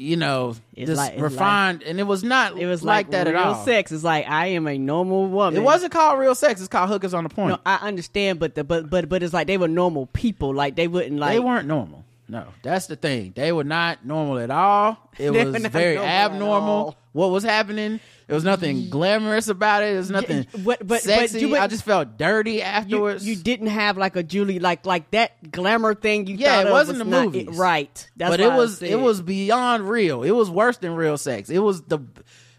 You 0.00 0.16
know, 0.16 0.54
It's 0.74 0.88
this 0.88 0.96
like- 0.96 1.20
refined, 1.20 1.82
and 1.82 2.00
it 2.00 2.04
was 2.04 2.24
not. 2.24 2.58
It 2.58 2.64
was 2.66 2.82
like, 2.82 3.08
like, 3.08 3.10
that 3.10 3.26
real 3.26 3.36
at 3.36 3.46
all. 3.48 3.64
sex. 3.66 3.92
It's 3.92 4.02
like 4.02 4.26
I 4.26 4.46
am 4.46 4.66
a 4.66 4.78
normal 4.78 5.26
woman. 5.26 5.60
It 5.60 5.62
wasn't 5.62 5.92
called 5.92 6.18
real 6.18 6.34
sex. 6.34 6.58
It's 6.60 6.68
called 6.68 6.88
hookers 6.88 7.12
on 7.12 7.24
the 7.24 7.28
point. 7.28 7.50
No, 7.50 7.58
I 7.66 7.86
understand, 7.86 8.38
but 8.38 8.54
the 8.54 8.64
but 8.64 8.88
but 8.88 9.10
but 9.10 9.22
it's 9.22 9.34
like 9.34 9.46
they 9.46 9.58
were 9.58 9.68
normal 9.68 10.06
people. 10.06 10.54
Like 10.54 10.74
they 10.74 10.88
wouldn't 10.88 11.18
like. 11.20 11.32
they 11.32 11.40
weren't 11.40 11.68
normal. 11.68 12.04
no. 12.28 12.44
That's 12.62 12.86
the 12.86 12.96
thing. 12.96 13.32
They 13.36 13.52
were 13.52 13.62
not 13.64 14.06
normal 14.06 14.38
at 14.38 14.50
all. 14.50 14.96
It 15.18 15.30
was 15.32 15.66
very 15.66 15.98
abnormal. 15.98 16.96
What 17.12 17.30
was 17.30 17.44
happening? 17.44 18.00
There 18.30 18.36
was 18.36 18.44
nothing 18.44 18.90
glamorous 18.90 19.48
about 19.48 19.82
it. 19.82 19.86
There 19.86 19.96
was 19.96 20.08
nothing 20.10 20.46
but- 20.52 20.62
but- 20.64 20.86
but 20.86 21.02
sexy. 21.02 21.40
you- 21.40 21.48
but- 21.48 21.58
I 21.60 21.66
just 21.66 21.82
felt 21.82 22.16
dirty 22.16 22.62
afterwards. 22.62 23.26
you 23.26 23.34
didn't 23.34 23.66
have 23.66 23.98
like 23.98 24.14
a 24.14 24.22
Julie 24.22 24.60
like 24.60 24.86
like 24.86 25.10
that 25.10 25.50
glamour 25.50 25.94
thing. 25.96 26.28
You 26.28 26.36
Yeah, 26.36 26.58
thought 26.58 26.66
it 26.68 26.70
wasn't 26.70 26.98
was 27.00 27.08
the 27.08 27.22
movie, 27.24 27.48
right? 27.58 28.08
That's 28.16 28.30
but 28.30 28.38
it 28.38 28.52
was 28.52 28.80
it 28.82 29.00
was 29.00 29.20
beyond 29.20 29.88
real. 29.90 30.22
It 30.22 30.30
was 30.30 30.48
worse 30.48 30.76
than 30.76 30.94
real 30.94 31.18
sex. 31.18 31.50
It 31.50 31.58
was 31.58 31.82
the 31.82 31.98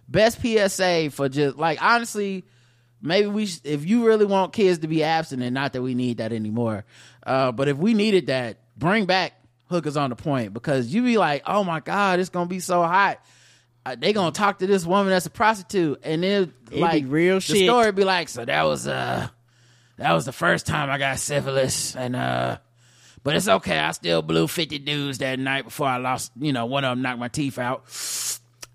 best 0.10 0.42
PSA 0.42 1.10
for 1.10 1.30
just 1.30 1.56
like 1.58 1.82
honestly. 1.82 2.44
Maybe 3.04 3.26
we, 3.30 3.48
sh- 3.48 3.62
if 3.64 3.84
you 3.84 4.06
really 4.06 4.26
want 4.26 4.54
kids 4.54 4.80
to 4.80 4.88
be 4.88 5.04
abstinent, 5.04 5.54
not 5.56 5.74
that 5.74 5.82
we 5.82 5.96
need 5.96 6.18
that 6.18 6.32
anymore, 6.32 6.86
uh, 7.26 7.52
but 7.52 7.68
if 7.68 7.76
we 7.78 7.96
needed 7.96 8.28
that, 8.28 8.60
bring 8.78 9.06
back 9.08 9.34
hookers 9.72 9.98
on 9.98 10.12
the 10.12 10.16
point 10.16 10.54
because 10.54 10.94
you 10.94 11.02
be 11.02 11.18
like, 11.18 11.42
oh 11.48 11.64
my 11.64 11.80
god, 11.80 12.20
it's 12.20 12.30
gonna 12.30 12.46
be 12.46 12.60
so 12.60 12.84
hot. 12.84 13.20
They 13.98 14.14
gonna 14.14 14.32
talk 14.32 14.60
to 14.60 14.68
this 14.68 14.86
woman 14.86 15.10
that's 15.10 15.26
a 15.26 15.30
prostitute, 15.32 16.00
and 16.04 16.22
then 16.24 16.54
like 16.72 17.04
real 17.08 17.36
the 17.36 17.42
shit. 17.42 17.66
story 17.66 17.92
be 17.92 18.04
like, 18.04 18.30
so 18.30 18.46
that 18.46 18.64
was 18.64 18.88
uh, 18.88 19.28
that 19.98 20.14
was 20.14 20.26
the 20.26 20.32
first 20.32 20.68
time 20.68 20.90
I 20.90 20.98
got 20.98 21.18
syphilis, 21.20 21.96
and 21.96 22.16
uh, 22.16 22.58
but 23.24 23.36
it's 23.36 23.48
okay. 23.48 23.78
I 23.80 23.92
still 23.92 24.22
blew 24.22 24.48
50 24.48 24.80
dudes 24.80 25.18
that 25.20 25.40
night 25.40 25.64
before 25.66 25.88
I 25.88 25.98
lost, 25.98 26.32
you 26.40 26.54
know, 26.54 26.66
one 26.68 26.84
of 26.84 26.92
them 26.92 27.02
knocked 27.02 27.20
my 27.20 27.28
teeth 27.28 27.58
out. 27.60 27.84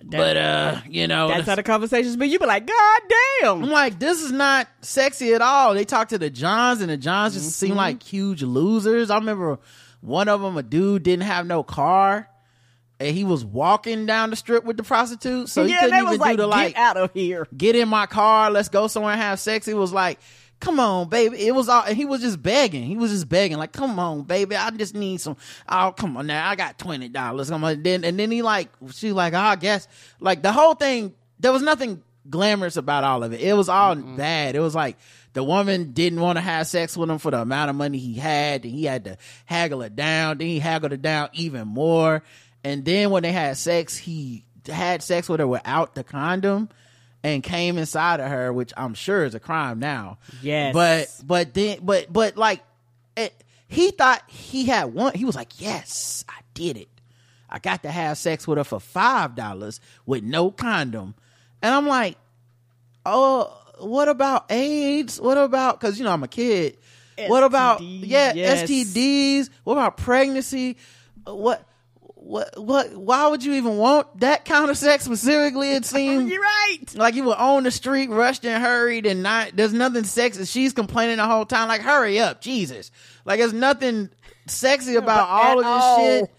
but, 0.04 0.36
uh, 0.36 0.80
you 0.88 1.08
know, 1.08 1.26
That's 1.28 1.48
how 1.48 1.56
the 1.56 1.62
conversations 1.64 2.16
be. 2.16 2.26
You 2.28 2.38
be 2.38 2.46
like, 2.46 2.64
God 2.66 3.00
damn. 3.40 3.64
I'm 3.64 3.70
like, 3.70 3.98
this 3.98 4.22
is 4.22 4.30
not 4.30 4.68
sexy 4.82 5.32
at 5.34 5.42
all. 5.42 5.74
They 5.74 5.84
talk 5.84 6.08
to 6.10 6.18
the 6.18 6.30
Johns, 6.30 6.80
and 6.80 6.90
the 6.90 6.96
Johns 6.96 7.34
just 7.34 7.52
seem 7.58 7.70
Mm-hmm. 7.70 7.76
like 7.78 8.02
huge 8.04 8.42
losers. 8.44 9.10
I 9.10 9.16
remember 9.18 9.58
one 10.00 10.28
of 10.28 10.40
them, 10.40 10.56
a 10.56 10.62
dude 10.62 11.02
didn't 11.02 11.24
have 11.24 11.46
no 11.46 11.62
car. 11.64 12.28
And 12.98 13.14
he 13.14 13.24
was 13.24 13.44
walking 13.44 14.06
down 14.06 14.30
the 14.30 14.36
strip 14.36 14.64
with 14.64 14.78
the 14.78 14.82
prostitute, 14.82 15.50
so 15.50 15.64
he 15.64 15.72
yeah, 15.72 15.80
couldn't 15.80 15.96
even 15.96 16.08
was 16.08 16.16
do 16.16 16.20
like, 16.22 16.36
the 16.38 16.46
get 16.46 16.50
like 16.50 16.78
out 16.78 16.96
of 16.96 17.12
here. 17.12 17.46
get 17.54 17.76
in 17.76 17.90
my 17.90 18.06
car, 18.06 18.50
let's 18.50 18.70
go 18.70 18.86
somewhere 18.86 19.12
and 19.12 19.20
have 19.20 19.38
sex. 19.38 19.68
It 19.68 19.76
was 19.76 19.92
like, 19.92 20.18
come 20.60 20.80
on, 20.80 21.10
baby. 21.10 21.36
It 21.46 21.54
was 21.54 21.68
all, 21.68 21.82
and 21.82 21.94
he 21.94 22.06
was 22.06 22.22
just 22.22 22.42
begging. 22.42 22.84
He 22.84 22.96
was 22.96 23.10
just 23.10 23.28
begging, 23.28 23.58
like, 23.58 23.72
come 23.72 23.98
on, 23.98 24.22
baby. 24.22 24.56
I 24.56 24.70
just 24.70 24.94
need 24.94 25.20
some. 25.20 25.36
Oh, 25.68 25.92
come 25.94 26.16
on 26.16 26.26
now. 26.26 26.48
I 26.48 26.56
got 26.56 26.78
twenty 26.78 27.10
dollars. 27.10 27.50
Come 27.50 27.64
on. 27.64 27.82
Then 27.82 28.02
and 28.02 28.18
then 28.18 28.30
he 28.30 28.40
like, 28.40 28.70
she 28.92 29.12
like, 29.12 29.34
oh, 29.34 29.38
I 29.38 29.56
guess 29.56 29.86
like 30.20 30.42
the 30.42 30.52
whole 30.52 30.74
thing. 30.74 31.14
There 31.38 31.52
was 31.52 31.60
nothing 31.60 32.02
glamorous 32.30 32.78
about 32.78 33.04
all 33.04 33.22
of 33.22 33.34
it. 33.34 33.42
It 33.42 33.52
was 33.52 33.68
all 33.68 33.94
bad. 33.94 34.56
It 34.56 34.60
was 34.60 34.74
like 34.74 34.96
the 35.34 35.44
woman 35.44 35.92
didn't 35.92 36.20
want 36.20 36.38
to 36.38 36.40
have 36.40 36.66
sex 36.66 36.96
with 36.96 37.10
him 37.10 37.18
for 37.18 37.30
the 37.30 37.42
amount 37.42 37.68
of 37.68 37.76
money 37.76 37.98
he 37.98 38.14
had, 38.14 38.64
and 38.64 38.72
he 38.72 38.84
had 38.84 39.04
to 39.04 39.18
haggle 39.44 39.82
it 39.82 39.94
down. 39.94 40.38
Then 40.38 40.48
he 40.48 40.58
haggled 40.58 40.94
it 40.94 41.02
down 41.02 41.28
even 41.34 41.68
more. 41.68 42.22
And 42.66 42.84
then 42.84 43.10
when 43.10 43.22
they 43.22 43.30
had 43.30 43.56
sex, 43.56 43.96
he 43.96 44.44
had 44.66 45.00
sex 45.00 45.28
with 45.28 45.38
her 45.38 45.46
without 45.46 45.94
the 45.94 46.02
condom 46.02 46.68
and 47.22 47.40
came 47.40 47.78
inside 47.78 48.18
of 48.18 48.28
her, 48.28 48.52
which 48.52 48.72
I'm 48.76 48.94
sure 48.94 49.24
is 49.24 49.36
a 49.36 49.40
crime 49.40 49.78
now. 49.78 50.18
Yes. 50.42 50.74
But 50.74 51.06
but 51.24 51.54
then 51.54 51.78
but 51.82 52.12
but 52.12 52.36
like 52.36 52.64
it, 53.16 53.32
he 53.68 53.92
thought 53.92 54.20
he 54.26 54.64
had 54.64 54.86
one. 54.86 55.14
He 55.14 55.24
was 55.24 55.36
like, 55.36 55.60
yes, 55.60 56.24
I 56.28 56.40
did 56.54 56.76
it. 56.76 56.88
I 57.48 57.60
got 57.60 57.84
to 57.84 57.90
have 57.92 58.18
sex 58.18 58.48
with 58.48 58.58
her 58.58 58.64
for 58.64 58.80
five 58.80 59.36
dollars 59.36 59.80
with 60.04 60.24
no 60.24 60.50
condom, 60.50 61.14
and 61.62 61.72
I'm 61.72 61.86
like, 61.86 62.16
oh, 63.04 63.56
what 63.78 64.08
about 64.08 64.50
AIDS? 64.50 65.20
What 65.20 65.38
about 65.38 65.78
because 65.78 66.00
you 66.00 66.04
know 66.04 66.10
I'm 66.10 66.24
a 66.24 66.28
kid. 66.28 66.78
what 67.28 67.44
about 67.44 67.80
yeah 67.80 68.32
yes. 68.34 68.68
STDs? 68.68 69.50
What 69.62 69.74
about 69.74 69.98
pregnancy? 69.98 70.78
What? 71.24 71.64
What? 72.26 72.58
What? 72.58 72.96
Why 72.96 73.28
would 73.28 73.44
you 73.44 73.52
even 73.52 73.76
want 73.76 74.18
that 74.18 74.44
kind 74.44 74.68
of 74.68 74.76
sex 74.76 75.04
specifically? 75.04 75.72
It 75.72 75.84
oh, 75.84 75.96
seems 75.96 76.28
You're 76.28 76.42
right. 76.42 76.84
like 76.96 77.14
you 77.14 77.22
were 77.22 77.36
on 77.36 77.62
the 77.62 77.70
street, 77.70 78.10
rushed 78.10 78.44
and 78.44 78.60
hurried, 78.60 79.06
and 79.06 79.22
not 79.22 79.52
there's 79.54 79.72
nothing 79.72 80.02
sexy. 80.02 80.44
She's 80.44 80.72
complaining 80.72 81.18
the 81.18 81.26
whole 81.26 81.46
time, 81.46 81.68
like, 81.68 81.82
hurry 81.82 82.18
up, 82.18 82.40
Jesus. 82.40 82.90
Like 83.24 83.38
there's 83.38 83.52
nothing 83.52 84.10
sexy 84.46 84.96
about 84.96 85.28
all 85.28 85.60
of 85.60 85.64
this 85.64 85.84
all. 85.84 85.98
shit. 86.00 86.30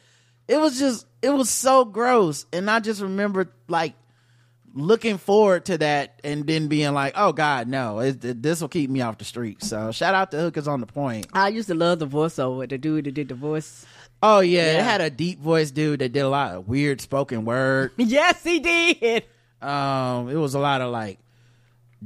It 0.50 0.58
was 0.60 0.77
just 0.77 1.06
it 1.22 1.29
was 1.29 1.50
so 1.50 1.86
gross. 1.86 2.46
And 2.51 2.70
I 2.70 2.82
just 2.82 3.01
remember 3.01 3.53
like 3.70 3.94
looking 4.74 5.17
forward 5.17 5.65
to 5.65 5.77
that 5.77 6.20
and 6.24 6.46
then 6.46 6.67
being 6.67 6.94
like, 6.94 7.13
oh 7.15 7.32
God, 7.32 7.70
no, 7.70 8.00
it, 8.00 8.44
this 8.44 8.60
will 8.60 8.67
keep 8.67 8.89
me 8.89 9.00
off 9.01 9.17
the 9.17 9.25
street. 9.25 9.63
So 9.63 9.91
shout 9.91 10.13
out 10.13 10.32
to 10.32 10.38
Hookers 10.38 10.67
on 10.67 10.82
the 10.82 10.86
Point. 10.86 11.27
I 11.32 11.48
used 11.48 11.70
to 11.70 11.75
love 11.75 12.00
the 12.00 12.08
voiceover. 12.08 12.67
The 12.67 12.77
dude 12.77 13.06
that 13.06 13.13
did 13.13 13.29
the 13.29 13.36
voice. 13.36 13.86
Oh 14.24 14.39
yeah, 14.39 14.79
it 14.79 14.83
had 14.83 15.01
a 15.01 15.09
deep 15.09 15.39
voice 15.39 15.71
dude 15.71 16.00
that 16.00 16.12
did 16.12 16.21
a 16.21 16.29
lot 16.29 16.53
of 16.55 16.67
weird 16.67 17.01
spoken 17.01 17.45
word. 17.45 17.91
Yes, 17.97 18.43
he 18.43 18.59
did. 18.59 19.24
Um, 19.62 20.29
it 20.29 20.36
was 20.36 20.53
a 20.55 20.59
lot 20.59 20.81
of 20.81 20.91
like 20.91 21.19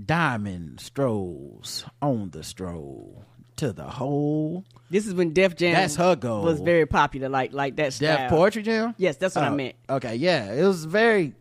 diamond 0.06 0.80
strolls 0.80 1.86
on 2.02 2.30
the 2.32 2.44
stroll 2.44 3.26
to 3.58 3.74
the 3.74 3.84
hole. 3.84 4.64
This 4.90 5.08
is 5.08 5.14
when 5.14 5.34
Def 5.34 5.56
Jam 5.56 5.74
That's 5.74 5.96
her 5.96 6.16
goal. 6.16 6.44
was 6.44 6.60
very 6.60 6.86
popular, 6.86 7.30
like 7.30 7.54
like 7.54 7.76
that 7.78 7.94
style. 7.94 8.18
Def 8.18 8.30
Poetry 8.30 8.64
Jam. 8.64 8.96
Yes, 8.98 9.18
that's 9.18 9.36
what 9.36 9.46
I 9.46 9.50
Oh, 9.50 9.56
meant. 9.56 9.76
Okay, 9.90 10.16
yeah, 10.16 10.52
it 10.54 10.64
was 10.66 10.86
very. 10.86 11.34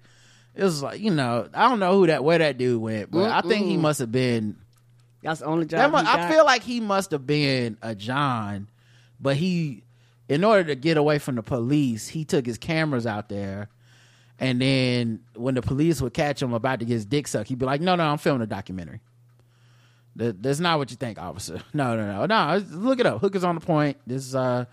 It 0.54 0.64
was 0.64 0.82
like 0.82 1.00
you 1.00 1.10
know 1.10 1.48
I 1.54 1.68
don't 1.68 1.78
know 1.78 1.94
who 1.94 2.06
that 2.08 2.22
where 2.24 2.38
that 2.38 2.58
dude 2.58 2.80
went, 2.80 3.10
but 3.10 3.30
I 3.30 3.40
think 3.40 3.66
he 3.66 3.76
must 3.76 4.00
have 4.00 4.12
been. 4.12 4.56
That's 5.22 5.40
the 5.40 5.46
only 5.46 5.66
job. 5.66 5.92
mu- 5.92 5.98
he 5.98 6.04
I 6.06 6.30
feel 6.30 6.44
like 6.44 6.62
he 6.62 6.80
must 6.80 7.10
have 7.12 7.26
been 7.26 7.76
a 7.82 7.94
John, 7.94 8.68
but 9.20 9.36
he, 9.36 9.82
in 10.30 10.44
order 10.44 10.62
to 10.62 10.76
get 10.76 10.96
away 10.96 11.18
from 11.18 11.34
the 11.34 11.42
police, 11.42 12.06
he 12.06 12.24
took 12.24 12.46
his 12.46 12.56
cameras 12.56 13.04
out 13.04 13.28
there, 13.28 13.68
and 14.38 14.62
then 14.62 15.20
when 15.34 15.56
the 15.56 15.60
police 15.60 16.00
would 16.00 16.14
catch 16.14 16.40
him 16.40 16.54
about 16.54 16.78
to 16.78 16.84
get 16.84 16.94
his 16.94 17.04
dick 17.04 17.26
sucked, 17.26 17.48
he'd 17.48 17.58
be 17.58 17.66
like, 17.66 17.80
"No, 17.80 17.96
no, 17.96 18.04
I'm 18.04 18.16
filming 18.16 18.42
a 18.42 18.46
documentary." 18.46 19.00
That, 20.14 20.40
that's 20.40 20.60
not 20.60 20.78
what 20.78 20.90
you 20.92 20.96
think, 20.96 21.18
officer. 21.18 21.60
No, 21.74 21.96
no, 21.96 22.26
no, 22.26 22.26
no. 22.26 22.64
Look 22.70 23.00
it 23.00 23.06
up. 23.06 23.20
Hookers 23.20 23.42
on 23.42 23.56
the 23.56 23.60
point. 23.60 23.96
This 24.06 24.24
is 24.24 24.34
uh, 24.36 24.66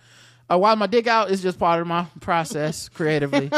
uh 0.48 0.58
while 0.60 0.76
my 0.76 0.86
dick 0.86 1.08
out 1.08 1.32
is 1.32 1.42
just 1.42 1.58
part 1.58 1.82
of 1.82 1.88
my 1.88 2.06
process 2.20 2.88
creatively. 2.94 3.50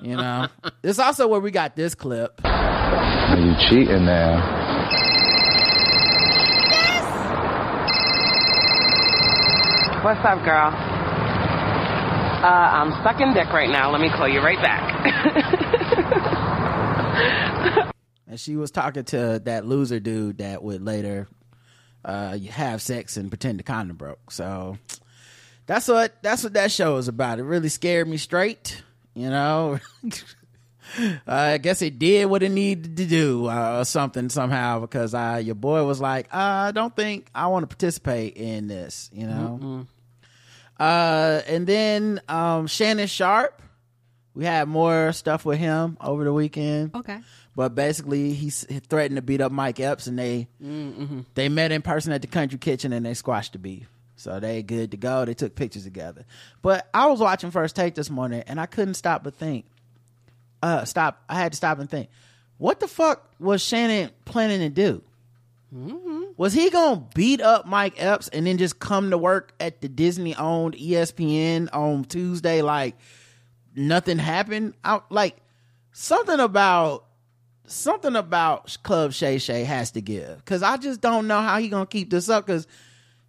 you 0.00 0.16
know, 0.16 0.48
it's 0.82 0.98
also 0.98 1.28
where 1.28 1.40
we 1.40 1.50
got 1.50 1.76
this 1.76 1.94
clip. 1.94 2.40
Are 2.44 3.38
you 3.38 3.54
cheating 3.68 4.06
now? 4.06 4.55
What's 10.06 10.24
up, 10.24 10.38
girl? 10.44 10.68
Uh, 10.68 12.46
I'm 12.46 12.92
sucking 13.02 13.34
dick 13.34 13.48
right 13.48 13.68
now. 13.68 13.90
Let 13.90 14.00
me 14.00 14.08
call 14.08 14.28
you 14.28 14.38
right 14.38 14.62
back. 14.62 15.02
and 18.28 18.38
she 18.38 18.54
was 18.54 18.70
talking 18.70 19.02
to 19.06 19.42
that 19.46 19.66
loser 19.66 19.98
dude 19.98 20.38
that 20.38 20.62
would 20.62 20.80
later 20.80 21.26
uh 22.04 22.38
have 22.38 22.80
sex 22.80 23.16
and 23.16 23.32
pretend 23.32 23.58
the 23.58 23.64
condom 23.64 23.96
broke 23.96 24.30
so 24.30 24.78
that's 25.66 25.88
what 25.88 26.22
that's 26.22 26.44
what 26.44 26.52
that 26.52 26.70
show 26.70 26.98
is 26.98 27.08
about 27.08 27.40
it 27.40 27.42
really 27.42 27.68
scared 27.68 28.06
me 28.06 28.16
straight 28.16 28.80
you 29.14 29.28
know 29.28 29.80
uh, 31.00 31.18
i 31.26 31.58
guess 31.58 31.82
it 31.82 31.98
did 31.98 32.26
what 32.26 32.44
it 32.44 32.50
needed 32.50 32.96
to 32.96 33.06
do 33.06 33.48
uh, 33.48 33.78
or 33.80 33.84
something 33.84 34.28
somehow 34.28 34.78
because 34.78 35.14
uh 35.14 35.42
your 35.42 35.56
boy 35.56 35.84
was 35.84 36.00
like 36.00 36.26
uh, 36.32 36.68
i 36.68 36.70
don't 36.70 36.94
think 36.94 37.28
i 37.34 37.48
want 37.48 37.64
to 37.64 37.66
participate 37.66 38.36
in 38.36 38.68
this 38.68 39.10
you 39.12 39.26
know 39.26 39.84
uh 40.78 41.40
and 41.46 41.66
then 41.66 42.20
um 42.28 42.66
shannon 42.66 43.06
sharpe 43.06 43.62
we 44.34 44.44
had 44.44 44.68
more 44.68 45.12
stuff 45.12 45.44
with 45.46 45.58
him 45.58 45.96
over 46.00 46.24
the 46.24 46.32
weekend 46.32 46.94
Okay. 46.94 47.18
but 47.54 47.74
basically 47.74 48.34
he 48.34 48.48
s- 48.48 48.66
he 48.68 48.78
threatened 48.80 49.16
to 49.16 49.22
beat 49.22 49.40
up 49.40 49.50
Mike 49.52 49.80
Epps, 49.80 50.06
and 50.06 50.18
they 50.18 50.46
they 51.34 51.48
met 51.48 51.72
in 51.72 51.80
person 51.82 52.12
at 52.12 52.20
the 52.20 52.28
Country 52.28 52.58
Kitchen 52.58 52.92
and 52.92 53.06
they 53.06 53.14
squashed 53.14 53.54
the 53.54 53.58
beef. 53.58 53.88
So 54.18 54.38
they 54.40 54.62
good 54.62 54.90
to 54.92 54.96
go. 54.98 55.24
They 55.24 55.34
took 55.34 55.54
pictures 55.54 55.84
together. 55.84 56.24
But 56.62 56.88
I 56.92 57.06
was 57.06 57.20
watching 57.20 57.50
First 57.50 57.76
Take 57.76 57.94
this 57.94 58.08
morning, 58.10 58.42
and 58.46 58.58
I 58.60 58.64
couldn't 58.66 58.94
stop 58.94 59.22
but 59.24 59.34
think. 59.34 59.64
Uh, 60.62 60.84
stop. 60.86 61.22
I 61.28 61.34
had 61.36 61.52
to 61.52 61.56
stop 61.56 61.78
and 61.78 61.88
think. 61.88 62.08
What 62.58 62.80
the 62.80 62.88
fuck 62.88 63.28
was 63.38 63.62
Shannon 63.62 64.10
planning 64.24 64.60
to 64.60 64.68
do? 64.70 65.02
Was 66.36 66.52
he 66.52 66.68
gonna 66.70 67.06
beat 67.14 67.40
up 67.40 67.66
Mike 67.66 67.94
Epps 67.96 68.28
and 68.28 68.46
then 68.46 68.58
just 68.58 68.78
come 68.78 69.10
to 69.10 69.18
work 69.18 69.54
at 69.58 69.80
the 69.80 69.88
Disney 69.88 70.34
owned 70.34 70.74
ESPN 70.74 71.68
on 71.72 72.04
Tuesday 72.04 72.60
like 72.62 72.96
nothing 73.74 74.18
happened? 74.18 74.74
I, 74.84 75.00
like 75.08 75.36
something 75.92 76.38
about 76.38 77.06
something 77.66 78.14
about 78.14 78.76
Club 78.82 79.12
Shay 79.12 79.38
Shay 79.38 79.64
has 79.64 79.92
to 79.92 80.02
give 80.02 80.36
because 80.38 80.62
I 80.62 80.76
just 80.76 81.00
don't 81.00 81.26
know 81.26 81.40
how 81.40 81.58
he 81.58 81.68
gonna 81.68 81.86
keep 81.86 82.10
this 82.10 82.28
up 82.28 82.46
because 82.46 82.66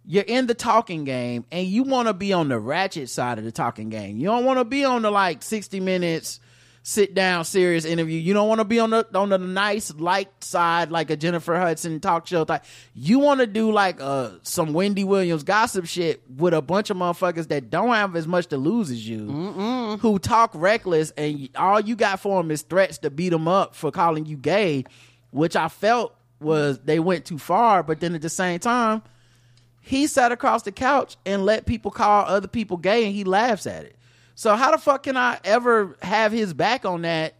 you're 0.04 0.24
in 0.24 0.46
the 0.46 0.54
talking 0.54 1.04
game 1.04 1.44
and 1.50 1.66
you 1.66 1.82
want 1.82 2.08
to 2.08 2.14
be 2.14 2.32
on 2.32 2.48
the 2.48 2.58
ratchet 2.58 3.10
side 3.10 3.38
of 3.38 3.44
the 3.44 3.52
talking 3.52 3.90
game. 3.90 4.16
You 4.16 4.28
don't 4.28 4.44
want 4.44 4.58
to 4.58 4.64
be 4.64 4.82
on 4.84 5.02
the 5.02 5.10
like 5.10 5.42
60 5.42 5.80
minutes 5.80 6.40
sit 6.88 7.12
down 7.12 7.44
serious 7.44 7.84
interview. 7.84 8.18
You 8.18 8.32
don't 8.32 8.48
want 8.48 8.60
to 8.60 8.64
be 8.64 8.80
on 8.80 8.88
the 8.88 9.06
on 9.14 9.28
the 9.28 9.36
nice 9.36 9.92
light 9.94 10.30
side 10.42 10.90
like 10.90 11.10
a 11.10 11.16
Jennifer 11.16 11.54
Hudson 11.58 12.00
talk 12.00 12.26
show 12.26 12.46
type. 12.46 12.64
You 12.94 13.18
want 13.18 13.40
to 13.40 13.46
do 13.46 13.70
like 13.70 14.00
uh 14.00 14.30
some 14.42 14.72
Wendy 14.72 15.04
Williams 15.04 15.42
gossip 15.42 15.84
shit 15.84 16.22
with 16.34 16.54
a 16.54 16.62
bunch 16.62 16.88
of 16.88 16.96
motherfuckers 16.96 17.48
that 17.48 17.68
don't 17.68 17.90
have 17.90 18.16
as 18.16 18.26
much 18.26 18.46
to 18.46 18.56
lose 18.56 18.90
as 18.90 19.06
you, 19.06 19.98
who 20.00 20.18
talk 20.18 20.50
reckless, 20.54 21.10
and 21.10 21.50
all 21.56 21.78
you 21.78 21.94
got 21.94 22.20
for 22.20 22.42
them 22.42 22.50
is 22.50 22.62
threats 22.62 22.96
to 22.98 23.10
beat 23.10 23.30
them 23.30 23.48
up 23.48 23.74
for 23.74 23.90
calling 23.90 24.24
you 24.24 24.38
gay, 24.38 24.84
which 25.30 25.56
I 25.56 25.68
felt 25.68 26.14
was 26.40 26.78
they 26.78 27.00
went 27.00 27.26
too 27.26 27.38
far. 27.38 27.82
But 27.82 28.00
then 28.00 28.14
at 28.14 28.22
the 28.22 28.30
same 28.30 28.60
time, 28.60 29.02
he 29.82 30.06
sat 30.06 30.32
across 30.32 30.62
the 30.62 30.72
couch 30.72 31.18
and 31.26 31.44
let 31.44 31.66
people 31.66 31.90
call 31.90 32.24
other 32.24 32.48
people 32.48 32.78
gay, 32.78 33.04
and 33.04 33.14
he 33.14 33.24
laughs 33.24 33.66
at 33.66 33.84
it. 33.84 33.97
So 34.38 34.54
how 34.54 34.70
the 34.70 34.78
fuck 34.78 35.02
can 35.02 35.16
I 35.16 35.40
ever 35.42 35.96
have 36.00 36.30
his 36.30 36.54
back 36.54 36.84
on 36.84 37.02
that 37.02 37.34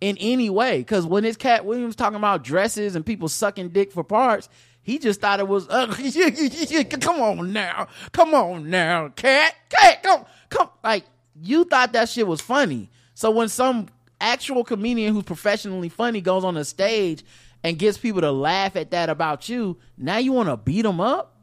in 0.00 0.16
any 0.18 0.48
way? 0.48 0.78
Because 0.78 1.04
when 1.04 1.24
this 1.24 1.36
Katt 1.36 1.64
Williams 1.64 1.96
talking 1.96 2.14
about 2.14 2.44
dresses 2.44 2.94
and 2.94 3.04
people 3.04 3.26
sucking 3.26 3.70
dick 3.70 3.90
for 3.90 4.04
parts, 4.04 4.48
he 4.80 5.00
just 5.00 5.20
thought 5.20 5.40
it 5.40 5.48
was 5.48 5.66
ugly. 5.68 6.84
come 6.84 7.20
on 7.20 7.52
now, 7.52 7.88
come 8.12 8.32
on 8.32 8.70
now, 8.70 9.08
Katt, 9.08 9.56
Katt, 9.70 10.04
come, 10.04 10.24
come. 10.48 10.68
Like 10.84 11.02
you 11.42 11.64
thought 11.64 11.92
that 11.94 12.08
shit 12.08 12.28
was 12.28 12.40
funny. 12.40 12.90
So 13.14 13.32
when 13.32 13.48
some 13.48 13.88
actual 14.20 14.62
comedian 14.62 15.14
who's 15.14 15.24
professionally 15.24 15.88
funny 15.88 16.20
goes 16.20 16.44
on 16.44 16.56
a 16.56 16.64
stage 16.64 17.24
and 17.64 17.76
gets 17.76 17.98
people 17.98 18.20
to 18.20 18.30
laugh 18.30 18.76
at 18.76 18.92
that 18.92 19.10
about 19.10 19.48
you, 19.48 19.78
now 19.98 20.18
you 20.18 20.30
want 20.30 20.48
to 20.48 20.56
beat 20.56 20.82
them 20.82 21.00
up? 21.00 21.40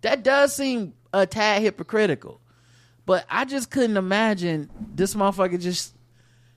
That 0.00 0.22
does 0.22 0.56
seem 0.56 0.94
a 1.12 1.26
tad 1.26 1.60
hypocritical. 1.60 2.40
But 3.06 3.24
I 3.28 3.44
just 3.44 3.70
couldn't 3.70 3.96
imagine 3.96 4.70
this 4.94 5.14
motherfucker 5.14 5.60
just 5.60 5.94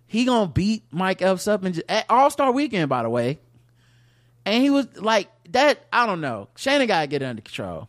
he 0.06 0.26
gonna 0.26 0.52
beat 0.52 0.84
Mike 0.92 1.22
Epps 1.22 1.48
up 1.48 1.64
and 1.64 1.74
just, 1.74 1.90
at 1.90 2.06
All 2.10 2.30
Star 2.30 2.52
Weekend, 2.52 2.90
by 2.90 3.04
the 3.04 3.10
way. 3.10 3.40
And 4.46 4.62
he 4.62 4.70
was 4.70 4.88
like 4.98 5.30
that. 5.50 5.86
I 5.92 6.06
don't 6.06 6.22
know. 6.22 6.50
Shannon 6.56 6.88
gotta 6.88 7.08
get 7.08 7.24
under 7.24 7.42
control. 7.42 7.88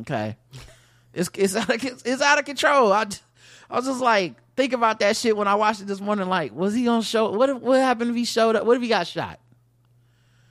Okay, 0.00 0.36
it's 1.14 1.30
it's 1.34 1.56
out 1.56 1.70
of, 1.70 2.02
it's 2.04 2.22
out 2.22 2.38
of 2.38 2.44
control. 2.44 2.92
I 2.92 3.06
I 3.70 3.76
was 3.76 3.86
just 3.86 4.00
like 4.00 4.34
think 4.56 4.72
about 4.72 5.00
that 5.00 5.16
shit 5.16 5.36
when 5.36 5.48
I 5.48 5.54
watched 5.54 5.80
it 5.80 5.86
this 5.86 6.00
morning. 6.00 6.28
Like, 6.28 6.54
was 6.54 6.74
he 6.74 6.84
gonna 6.84 7.02
show? 7.02 7.30
What 7.30 7.50
if, 7.50 7.58
what 7.58 7.80
happened 7.80 8.10
if 8.10 8.16
he 8.16 8.24
showed 8.24 8.56
up? 8.56 8.64
What 8.64 8.76
if 8.76 8.82
he 8.82 8.88
got 8.88 9.06
shot? 9.06 9.40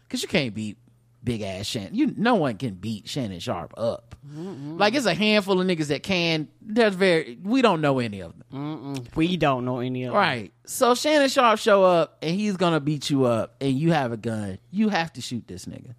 Because 0.03 0.21
you 0.21 0.27
can't 0.27 0.53
beat 0.53 0.77
big 1.25 1.41
ass 1.41 1.65
Shannon. 1.65 1.93
You 1.95 2.13
no 2.15 2.35
one 2.35 2.55
can 2.57 2.75
beat 2.75 3.09
Shannon 3.09 3.39
Sharpe 3.39 3.73
up. 3.77 4.15
Like 4.33 4.95
it's 4.95 5.05
a 5.05 5.13
handful 5.13 5.59
of 5.59 5.67
niggas 5.67 5.87
that 5.87 6.01
can. 6.03 6.47
There's 6.61 6.95
very 6.95 7.37
we 7.43 7.61
don't 7.61 7.81
know 7.81 7.99
any 7.99 8.21
of 8.21 8.33
them. 8.49 8.95
We 9.15 9.35
don't 9.37 9.65
know 9.65 9.79
any 9.79 10.03
of 10.05 10.13
them. 10.13 10.17
Right. 10.21 10.53
So 10.65 10.95
Shannon 10.95 11.27
Sharpe 11.29 11.59
show 11.59 11.83
up 11.83 12.17
and 12.21 12.33
he's 12.35 12.55
gonna 12.57 12.79
beat 12.79 13.09
you 13.09 13.25
up 13.25 13.55
and 13.59 13.77
you 13.77 13.91
have 13.91 14.11
a 14.13 14.17
gun. 14.17 14.57
You 14.71 14.89
have 14.89 15.11
to 15.13 15.21
shoot 15.21 15.47
this 15.47 15.65
nigga. 15.65 15.95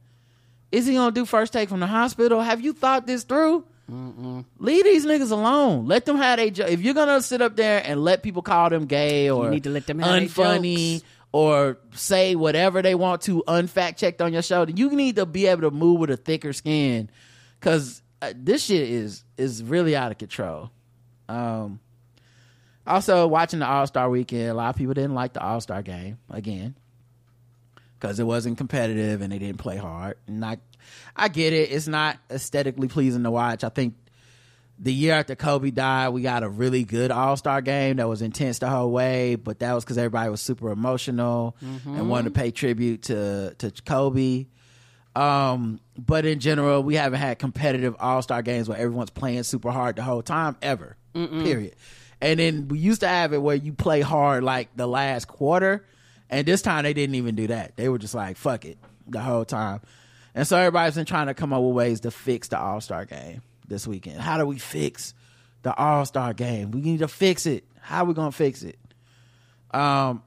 Is 0.73 0.87
he 0.87 0.95
gonna 0.95 1.13
do 1.13 1.25
first 1.25 1.53
take 1.53 1.69
from 1.69 1.81
the 1.81 1.87
hospital? 1.87 2.41
Have 2.41 2.61
you 2.61 2.73
thought 2.73 3.07
this 3.07 3.25
through? 3.25 3.65
Leave 4.59 4.85
these 4.85 5.07
niggas 5.07 5.31
alone. 5.31 5.87
Let 5.87 6.07
them 6.07 6.17
have 6.17 6.41
a 6.41 6.51
jo- 6.51 6.67
If 6.67 6.81
you're 6.81 6.95
gonna 6.95 7.23
sit 7.23 7.41
up 7.41 7.55
there 7.55 7.81
and 7.85 8.03
let 8.03 8.23
people 8.25 8.43
call 8.43 8.69
them 8.71 8.87
gay 8.87 9.31
or 9.31 9.51
need 9.51 9.63
to 9.65 9.71
let 9.71 9.87
them 9.87 10.01
unfunny. 10.01 11.03
Or 11.37 11.77
say 11.93 12.35
whatever 12.35 12.81
they 12.81 12.95
want 12.95 13.21
to 13.21 13.45
unfact 13.47 13.99
checked 13.99 14.23
on 14.23 14.33
your 14.33 14.41
show, 14.41 14.65
you 14.67 14.89
need 14.93 15.17
to 15.17 15.27
be 15.27 15.47
able 15.47 15.61
to 15.61 15.71
move 15.71 16.01
with 16.01 16.09
a 16.09 16.17
thicker 16.17 16.55
skin 16.55 17.11
because 17.61 18.01
uh, 18.23 18.33
this 18.35 18.65
shit 18.65 18.89
is 18.89 19.23
is 19.37 19.63
really 19.63 19.95
out 19.95 20.11
of 20.11 20.17
control. 20.17 20.71
Um, 21.29 21.79
also, 22.87 23.27
watching 23.27 23.59
the 23.59 23.67
All 23.67 23.87
Star 23.87 24.09
Weekend, 24.09 24.49
a 24.49 24.55
lot 24.55 24.71
of 24.71 24.77
people 24.77 24.95
didn't 24.95 25.15
like 25.15 25.35
the 25.35 25.43
All 25.43 25.61
Star 25.61 25.83
game 25.83 26.17
again 26.31 26.75
because 28.01 28.19
it 28.19 28.25
wasn't 28.25 28.57
competitive 28.57 29.21
and 29.21 29.31
they 29.31 29.39
didn't 29.39 29.59
play 29.59 29.77
hard. 29.77 30.17
And 30.27 30.43
I, 30.43 30.57
I 31.15 31.29
get 31.29 31.53
it; 31.53 31.71
it's 31.71 31.87
not 31.87 32.17
aesthetically 32.31 32.89
pleasing 32.89 33.25
to 33.25 33.31
watch. 33.31 33.63
I 33.63 33.69
think 33.69 33.93
the 34.79 34.93
year 34.93 35.15
after 35.15 35.35
Kobe 35.35 35.71
died, 35.71 36.11
we 36.11 36.23
got 36.23 36.43
a 36.43 36.49
really 36.49 36.85
good 36.85 37.11
All 37.11 37.37
Star 37.37 37.61
game 37.63 37.97
that 37.97 38.09
was 38.09 38.23
intense 38.23 38.59
the 38.59 38.69
whole 38.69 38.91
way, 38.91 39.35
but 39.37 39.61
that 39.61 39.73
was 39.73 39.85
because 39.85 39.97
everybody 39.99 40.29
was 40.31 40.41
super 40.43 40.71
emotional 40.71 41.57
and 41.61 42.11
wanted 42.11 42.35
to 42.35 42.39
pay 42.39 42.51
tribute 42.51 43.03
to 43.05 43.55
to 43.59 43.71
Kobe. 43.85 44.47
Um, 45.15 45.81
but 45.97 46.27
in 46.27 46.41
general, 46.41 46.83
we 46.83 46.95
haven't 46.97 47.21
had 47.21 47.39
competitive 47.39 47.97
All 47.99 48.21
Star 48.21 48.43
games 48.43 48.69
where 48.69 48.79
everyone's 48.79 49.11
playing 49.11 49.45
super 49.45 49.71
hard 49.71 49.97
the 49.97 50.03
whole 50.03 50.23
time 50.23 50.57
ever. 50.61 50.97
Period. 51.15 51.75
And 52.21 52.39
then 52.39 52.69
we 52.69 52.79
used 52.79 53.01
to 53.01 53.09
have 53.09 53.33
it 53.33 53.41
where 53.41 53.57
you 53.57 53.73
play 53.73 54.03
hard 54.03 54.45
like 54.45 54.69
the 54.77 54.87
last 54.87 55.27
quarter, 55.27 55.87
and 56.29 56.47
this 56.47 56.61
time 56.61 56.85
they 56.85 56.93
didn't 56.93 57.15
even 57.15 57.35
do 57.35 57.47
that. 57.47 57.77
They 57.77 57.89
were 57.89 57.99
just 57.99 58.15
like 58.15 58.37
fuck 58.37 58.67
it 58.67 58.77
the 59.09 59.21
whole 59.21 59.47
time. 59.47 59.81
And 60.35 60.47
so 60.47 60.59
everybody's 60.59 60.97
been 60.97 61.07
trying 61.07 61.29
to 61.29 61.35
come 61.35 61.55
up 61.55 61.63
with 61.63 61.75
ways 61.75 62.01
to 62.01 62.11
fix 62.11 62.49
the 62.49 62.59
All 62.59 62.83
Star 62.83 63.07
game 63.07 63.41
this 63.69 63.87
weekend. 63.87 64.21
How 64.21 64.39
do 64.39 64.47
we 64.47 64.59
fix 64.59 65.15
the 65.63 65.75
All 65.75 66.05
Star 66.05 66.33
game? 66.35 66.71
We 66.71 66.81
need 66.81 67.01
to 67.01 67.09
fix 67.09 67.47
it. 67.47 67.65
How 67.81 68.03
are 68.03 68.07
we 68.07 68.15
gonna 68.15 68.33
fix 68.33 68.63
it? 68.63 68.79
Um, 69.71 70.23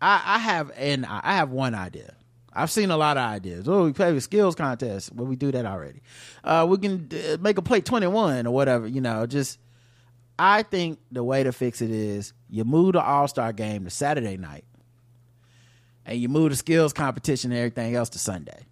I, 0.00 0.22
I 0.24 0.38
have 0.38 0.70
and 0.76 1.06
I 1.06 1.34
have 1.34 1.50
one 1.50 1.74
idea. 1.74 2.14
I've 2.52 2.70
seen 2.70 2.90
a 2.90 2.96
lot 2.96 3.18
of 3.18 3.22
ideas. 3.22 3.68
Oh, 3.68 3.84
we 3.84 3.92
play 3.92 4.16
a 4.16 4.20
skills 4.20 4.54
contest. 4.54 5.12
Well, 5.14 5.26
we 5.26 5.36
do 5.36 5.52
that 5.52 5.66
already. 5.66 6.00
Uh, 6.42 6.66
we 6.68 6.78
can 6.78 7.08
uh, 7.12 7.36
make 7.40 7.58
a 7.58 7.62
play 7.62 7.80
twenty 7.80 8.06
one 8.06 8.46
or 8.46 8.50
whatever. 8.54 8.86
You 8.86 9.00
know, 9.00 9.26
just 9.26 9.58
I 10.38 10.62
think 10.62 10.98
the 11.12 11.22
way 11.22 11.44
to 11.44 11.52
fix 11.52 11.82
it 11.82 11.90
is 11.90 12.32
you 12.48 12.64
move 12.64 12.94
the 12.94 13.02
All 13.02 13.28
Star 13.28 13.52
game 13.52 13.84
to 13.84 13.90
Saturday 13.90 14.36
night, 14.36 14.64
and 16.06 16.18
you 16.18 16.28
move 16.28 16.50
the 16.50 16.56
skills 16.56 16.92
competition 16.92 17.52
and 17.52 17.58
everything 17.58 17.94
else 17.94 18.10
to 18.10 18.18
Sunday, 18.18 18.66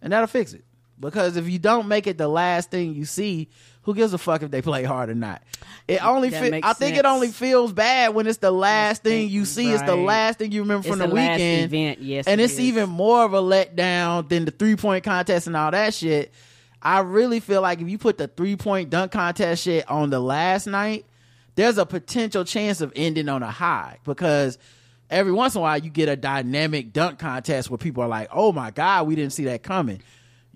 and 0.00 0.12
that'll 0.12 0.26
fix 0.28 0.52
it. 0.52 0.64
Because 1.04 1.36
if 1.36 1.48
you 1.48 1.58
don't 1.58 1.86
make 1.88 2.06
it 2.06 2.18
the 2.18 2.28
last 2.28 2.70
thing 2.70 2.94
you 2.94 3.04
see, 3.04 3.48
who 3.82 3.94
gives 3.94 4.12
a 4.14 4.18
fuck 4.18 4.42
if 4.42 4.50
they 4.50 4.62
play 4.62 4.84
hard 4.84 5.10
or 5.10 5.14
not? 5.14 5.42
It 5.86 6.04
only 6.04 6.30
fe- 6.30 6.60
I 6.62 6.72
think 6.72 6.96
it 6.96 7.04
only 7.04 7.28
feels 7.28 7.72
bad 7.72 8.14
when 8.14 8.26
it's 8.26 8.38
the 8.38 8.50
last 8.50 9.02
thing 9.02 9.28
you 9.28 9.44
see. 9.44 9.70
It's 9.70 9.82
the 9.82 9.96
last 9.96 10.38
thing 10.38 10.52
you 10.52 10.62
remember 10.62 10.88
It's 10.88 10.96
from 10.96 11.06
the, 11.06 11.14
weekend. 11.14 11.72
event. 11.72 12.00
Yes, 12.00 12.26
and 12.26 12.40
it 12.40 12.44
it's 12.44 12.54
is. 12.54 12.60
even 12.60 12.88
more 12.88 13.24
of 13.24 13.34
a 13.34 13.42
letdown 13.42 14.28
than 14.28 14.46
the 14.46 14.50
three 14.50 14.76
point 14.76 15.04
contest 15.04 15.46
and 15.46 15.56
all 15.56 15.70
that 15.70 15.92
shit. 15.94 16.32
I 16.82 17.00
really 17.00 17.40
feel 17.40 17.62
like 17.62 17.80
if 17.80 17.88
you 17.88 17.98
put 17.98 18.18
the 18.18 18.28
three 18.28 18.56
point 18.56 18.90
dunk 18.90 19.12
contest 19.12 19.64
shit 19.64 19.88
on 19.90 20.10
the 20.10 20.20
last 20.20 20.66
night, 20.66 21.04
there's 21.54 21.78
a 21.78 21.86
potential 21.86 22.44
chance 22.44 22.80
of 22.80 22.92
ending 22.96 23.28
on 23.28 23.42
a 23.42 23.50
high 23.50 23.98
because 24.04 24.58
every 25.10 25.32
once 25.32 25.54
in 25.54 25.58
a 25.58 25.62
while 25.62 25.78
you 25.78 25.90
get 25.90 26.08
a 26.08 26.16
dynamic 26.16 26.92
dunk 26.92 27.18
contest 27.18 27.70
where 27.70 27.78
people 27.78 28.02
are 28.02 28.08
like, 28.08 28.28
"Oh 28.32 28.52
my 28.52 28.70
god, 28.70 29.06
we 29.06 29.14
didn't 29.14 29.32
see 29.34 29.44
that 29.44 29.62
coming." 29.62 30.00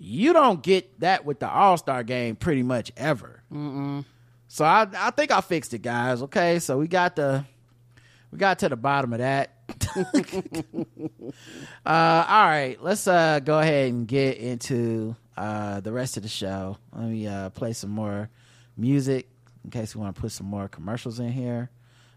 You 0.01 0.31
don't 0.31 0.63
get 0.63 0.99
that 1.01 1.25
with 1.25 1.39
the 1.39 1.49
All 1.49 1.77
Star 1.77 2.03
game 2.03 2.37
pretty 2.37 2.63
much 2.63 2.91
ever. 2.95 3.43
So 4.47 4.63
I 4.65 4.87
I 4.95 5.11
think 5.11 5.31
I 5.31 5.41
fixed 5.41 5.73
it, 5.73 5.81
guys. 5.81 6.21
Okay, 6.23 6.59
so 6.59 6.77
we 6.77 6.87
got 6.87 7.17
the 7.17 7.43
we 8.31 8.37
got 8.37 8.59
to 8.59 8.69
the 8.69 8.77
bottom 8.77 9.11
of 9.13 9.19
that. 9.19 9.55
uh, 11.85 12.25
all 12.27 12.45
right, 12.45 12.77
let's 12.81 13.07
uh, 13.07 13.39
go 13.39 13.59
ahead 13.59 13.89
and 13.91 14.07
get 14.07 14.37
into 14.37 15.15
uh, 15.35 15.81
the 15.81 15.91
rest 15.91 16.15
of 16.17 16.23
the 16.23 16.29
show. 16.29 16.77
Let 16.95 17.09
me 17.09 17.27
uh, 17.27 17.49
play 17.49 17.73
some 17.73 17.89
more 17.89 18.29
music 18.77 19.29
in 19.65 19.71
case 19.71 19.95
we 19.95 20.01
want 20.01 20.15
to 20.15 20.21
put 20.21 20.31
some 20.31 20.47
more 20.47 20.67
commercials 20.67 21.19
in 21.19 21.31
here. 21.31 21.69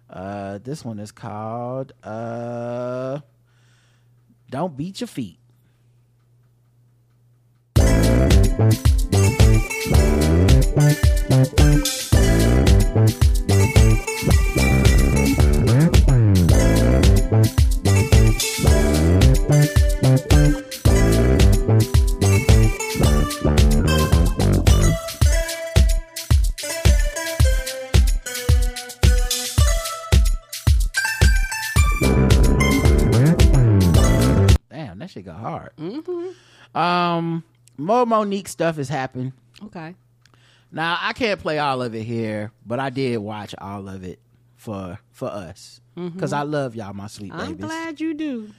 Uh, 0.08 0.58
this 0.62 0.84
one 0.84 0.98
is 0.98 1.10
called 1.10 1.92
uh, 2.04 3.20
"Don't 4.50 4.76
Beat 4.76 5.00
Your 5.00 5.08
Feet." 5.08 5.38
Damn, 34.70 34.98
that 34.98 35.10
shit 35.10 35.24
got 35.24 35.36
hard. 35.36 35.70
Um, 36.74 37.44
more 37.76 38.06
Mo'Nique 38.06 38.48
stuff 38.48 38.76
has 38.76 38.88
happened. 38.88 39.32
Okay. 39.64 39.94
Now 40.70 40.98
I 41.00 41.12
can't 41.12 41.38
play 41.40 41.58
all 41.58 41.82
of 41.82 41.94
it 41.94 42.04
here, 42.04 42.50
but 42.66 42.80
I 42.80 42.90
did 42.90 43.18
watch 43.18 43.54
all 43.58 43.88
of 43.88 44.04
it 44.04 44.18
for 44.56 44.98
for 45.10 45.28
us 45.28 45.80
because 45.94 46.32
I 46.32 46.42
love 46.42 46.74
y'all, 46.74 46.94
my 46.94 47.06
sweet 47.08 47.32
babies. 47.32 47.46
I'm 47.48 47.56
glad 47.56 48.00
you 48.00 48.14
do. 48.14 48.50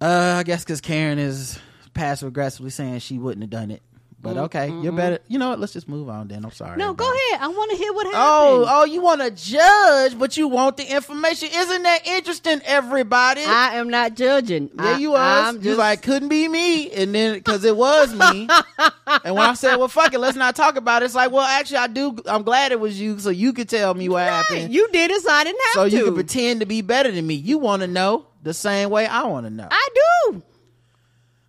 Uh, 0.00 0.36
I 0.38 0.42
guess 0.42 0.64
because 0.64 0.80
Karen 0.80 1.18
is 1.18 1.58
passive 1.94 2.28
aggressively 2.28 2.70
saying 2.70 2.98
she 2.98 3.18
wouldn't 3.18 3.42
have 3.44 3.50
done 3.50 3.70
it, 3.70 3.82
But 4.24 4.36
mm-hmm. 4.36 4.44
okay, 4.44 4.70
you're 4.82 4.92
better. 4.92 5.18
You 5.28 5.38
know 5.38 5.50
what? 5.50 5.60
Let's 5.60 5.74
just 5.74 5.86
move 5.86 6.08
on. 6.08 6.28
Then 6.28 6.46
I'm 6.46 6.50
sorry. 6.50 6.78
No, 6.78 6.94
go 6.94 7.04
ahead. 7.04 7.40
I 7.42 7.48
want 7.48 7.70
to 7.72 7.76
hear 7.76 7.92
what 7.92 8.06
oh, 8.06 8.10
happened. 8.10 8.22
Oh, 8.22 8.66
oh, 8.68 8.84
you 8.86 9.02
want 9.02 9.20
to 9.20 9.30
judge, 9.30 10.18
but 10.18 10.38
you 10.38 10.48
want 10.48 10.78
the 10.78 10.90
information. 10.90 11.50
Isn't 11.52 11.82
that 11.82 12.06
interesting, 12.06 12.62
everybody? 12.64 13.42
I 13.44 13.74
am 13.74 13.90
not 13.90 14.14
judging. 14.14 14.70
yeah, 14.74 14.94
I- 14.94 14.96
you 14.96 15.10
was. 15.10 15.20
I'm 15.20 15.56
You 15.56 15.62
just- 15.62 15.78
like 15.78 16.00
couldn't 16.00 16.30
be 16.30 16.48
me, 16.48 16.90
and 16.92 17.14
then 17.14 17.34
because 17.34 17.64
it 17.64 17.76
was 17.76 18.14
me, 18.14 18.48
and 19.24 19.34
when 19.34 19.46
I 19.46 19.52
said, 19.52 19.76
"Well, 19.76 19.88
fuck 19.88 20.14
it, 20.14 20.18
let's 20.18 20.38
not 20.38 20.56
talk 20.56 20.76
about 20.76 21.02
it," 21.02 21.04
it's 21.04 21.14
like, 21.14 21.30
well, 21.30 21.44
actually, 21.44 21.76
I 21.76 21.88
do. 21.88 22.16
I'm 22.24 22.44
glad 22.44 22.72
it 22.72 22.80
was 22.80 22.98
you, 22.98 23.18
so 23.18 23.28
you 23.28 23.52
could 23.52 23.68
tell 23.68 23.92
me 23.92 24.08
what 24.08 24.20
Right, 24.20 24.30
happened. 24.30 24.72
You 24.72 24.88
did 24.90 25.10
it, 25.10 25.20
so 25.20 25.30
I 25.30 25.44
didn't 25.44 25.60
have 25.66 25.74
so 25.74 25.88
to. 25.90 25.96
you 25.96 26.04
can 26.06 26.14
pretend 26.14 26.60
to 26.60 26.66
be 26.66 26.80
better 26.80 27.10
than 27.12 27.26
me. 27.26 27.34
You 27.34 27.58
want 27.58 27.82
to 27.82 27.88
know 27.88 28.24
the 28.42 28.54
same 28.54 28.88
way 28.88 29.06
I 29.06 29.24
want 29.24 29.44
to 29.44 29.50
know. 29.50 29.68
I 29.70 29.88
do. 29.94 30.42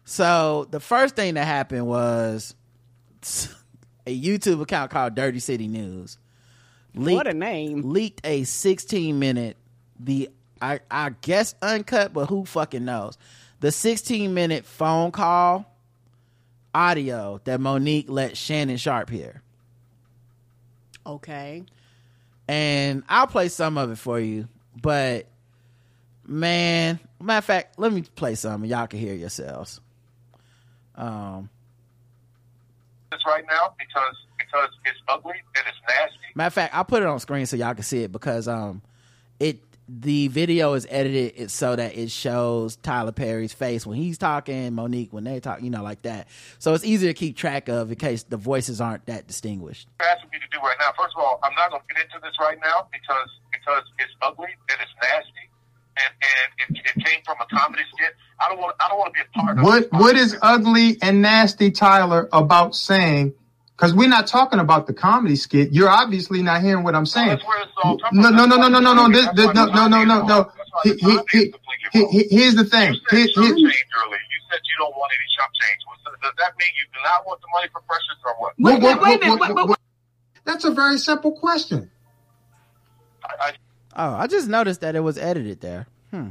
So 0.06 0.68
the 0.70 0.80
first 0.80 1.16
thing 1.16 1.34
that 1.34 1.46
happened 1.46 1.88
was 1.88 2.54
a 4.06 4.20
YouTube 4.20 4.62
account 4.62 4.92
called 4.92 5.16
Dirty 5.16 5.40
City 5.40 5.68
News. 5.68 6.18
Leaked, 6.96 7.16
What 7.16 7.28
a 7.28 7.34
name. 7.34 7.84
Leaked 7.84 8.22
a 8.24 8.44
16 8.44 9.20
minute, 9.20 9.58
the 10.00 10.30
I, 10.62 10.80
I 10.90 11.10
guess 11.22 11.54
uncut, 11.62 12.14
but 12.14 12.28
who 12.28 12.46
fucking 12.46 12.86
knows? 12.86 13.18
The 13.60 13.72
16 13.72 14.34
minute 14.34 14.66
phone 14.66 15.12
call 15.12 15.66
audio 16.74 17.42
that 17.44 17.60
Mo'Nique 17.60 18.10
let 18.10 18.38
Shannon 18.38 18.78
Sharpe 18.78 19.10
hear. 19.10 19.42
Okay. 21.06 21.66
And 22.48 23.04
I'll 23.10 23.28
play 23.28 23.50
some 23.50 23.78
of 23.78 23.92
it 23.92 23.98
for 23.98 24.20
you, 24.20 24.48
but 24.80 25.28
man, 26.26 27.00
matter 27.20 27.38
of 27.40 27.46
fact, 27.46 27.80
let 27.80 27.92
me 27.92 28.04
play 28.16 28.36
some 28.36 28.62
and 28.62 28.70
y'all 28.70 28.88
can 28.88 29.00
hear 29.00 29.16
yourselves. 29.16 29.82
Um, 30.96 31.50
this 33.16 33.26
right 33.26 33.46
now 33.50 33.74
because 33.80 34.16
because 34.38 34.70
it's 34.86 35.00
ugly 35.08 35.40
and 35.56 35.64
it's 35.68 35.78
nasty. 35.88 36.20
Matter 36.36 36.48
of 36.48 36.54
fact, 36.54 36.76
I'll 36.76 36.86
put 36.86 37.02
it 37.02 37.08
on 37.08 37.20
screen 37.20 37.46
so 37.46 37.56
y'all 37.56 37.74
can 37.74 37.84
see 37.84 38.04
it 38.04 38.12
because 38.12 38.48
um 38.48 38.82
it 39.40 39.60
the 39.88 40.28
video 40.30 40.74
is 40.74 40.88
edited 40.90 41.34
it 41.38 41.52
so 41.52 41.76
that 41.76 41.96
it 41.96 42.10
shows 42.10 42.76
Tyler 42.78 43.12
Perry's 43.12 43.54
face 43.54 43.86
when 43.86 43.98
he's 43.98 44.18
talking, 44.18 44.72
Mo'Nique 44.74 45.14
when 45.14 45.24
they 45.24 45.40
talk, 45.40 45.62
you 45.62 45.70
know, 45.70 45.84
like 45.84 46.02
that. 46.04 46.28
So 46.58 46.74
it's 46.74 46.84
easier 46.84 47.12
to 47.12 47.14
keep 47.14 47.38
track 47.38 47.70
of 47.70 47.92
in 47.92 47.96
case 47.98 48.24
the 48.24 48.38
voices 48.38 48.82
aren't 48.82 49.06
that 49.06 49.28
distinguished. 49.28 49.88
You're 50.00 50.10
asking 50.10 50.32
me 50.32 50.40
to 50.40 50.50
do 50.52 50.58
right 50.64 50.76
now. 50.80 50.90
First 50.98 51.14
of 51.16 51.24
all, 51.24 51.40
I'm 51.44 51.54
not 51.54 51.70
going 51.70 51.84
to 51.88 51.94
get 51.94 52.04
into 52.04 52.18
this 52.24 52.34
right 52.40 52.58
now 52.64 52.88
because 52.92 53.30
because 53.52 53.84
it's 54.00 54.12
ugly 54.22 54.50
and 54.70 54.78
it's 54.82 54.92
nasty, 55.02 55.45
and 55.98 56.14
and 56.70 56.78
it, 56.78 56.84
it 56.96 57.06
came 57.06 57.22
from 57.26 57.38
a 57.42 57.46
comedy 57.56 57.84
skit. 57.96 58.14
I 58.40 58.50
don't 58.50 58.60
want 58.60 58.76
I 58.80 58.90
don't 58.90 58.98
want 59.00 59.14
to 59.14 59.24
be 59.24 59.28
a 59.28 59.40
part 59.42 59.58
of 59.58 59.64
What 59.64 59.84
it. 59.84 59.92
what 59.94 60.16
is 60.16 60.38
ugly 60.42 60.98
and 61.02 61.22
nasty, 61.22 61.72
Tyler, 61.72 62.28
about 62.34 62.76
saying? 62.76 63.34
Because 63.76 63.94
we're 63.94 64.08
not 64.10 64.28
talking 64.28 64.60
about 64.60 64.88
the 64.88 64.94
comedy 64.94 65.36
skit. 65.36 65.72
You're 65.74 65.90
obviously 65.90 66.42
not 66.42 66.62
hearing 66.62 66.84
what 66.86 66.96
I'm 66.96 67.06
saying. 67.06 67.28
that's 67.30 67.46
where 67.46 67.62
it's 67.62 67.72
all 67.84 67.98
coming 67.98 68.22
No, 68.24 68.30
no, 68.30 68.46
no, 68.46 68.56
no, 68.56 68.70
no, 68.70 68.80
no, 68.80 68.94
no. 68.94 69.10
This, 69.12 69.28
this, 69.36 69.54
no, 69.54 69.66
no, 69.66 69.88
no, 69.88 70.04
no, 70.04 70.04
no. 70.06 70.20
wrong. 70.24 70.52
That's 70.58 70.72
why 70.72 70.82
He- 70.84 70.96
he- 70.96 71.54
he- 71.92 72.08
he- 72.12 72.28
Here's 72.38 72.56
the 72.56 72.64
You 72.64 72.70
thing. 72.70 72.94
said 73.10 73.18
Here- 73.18 73.28
chump 73.36 73.46
here- 73.48 73.56
change 73.70 73.90
earlier. 74.00 74.18
You 74.18 74.40
said 74.50 74.60
you 74.64 74.76
don't 74.80 74.96
want 74.96 75.12
any 75.12 75.28
chump 75.38 75.52
change. 75.62 75.80
Does 76.24 76.34
that 76.40 76.54
mean 76.58 76.70
you 76.80 76.88
do 76.94 77.00
not 77.04 77.28
want 77.28 77.42
the 77.42 77.48
money 77.54 77.68
for 77.72 77.82
precious 77.82 78.16
or 78.26 78.34
what? 78.40 78.54
Wait, 78.58 78.82
wait, 78.82 79.02
wait 79.02 79.16
a 79.22 79.26
minute, 79.26 79.40
wait, 79.42 79.54
wait, 79.56 79.68
wait. 79.68 79.78
That's 80.46 80.64
a 80.64 80.72
very 80.72 80.98
simple 80.98 81.34
question. 81.34 81.92
I, 83.24 83.34
I, 83.48 83.52
Oh, 83.96 84.14
I 84.14 84.28
just 84.28 84.48
noticed 84.48 84.82
that 84.82 84.96
it 84.96 85.00
was 85.02 85.18
edited 85.18 85.62
there. 85.62 85.88
Hmm. 86.12 86.30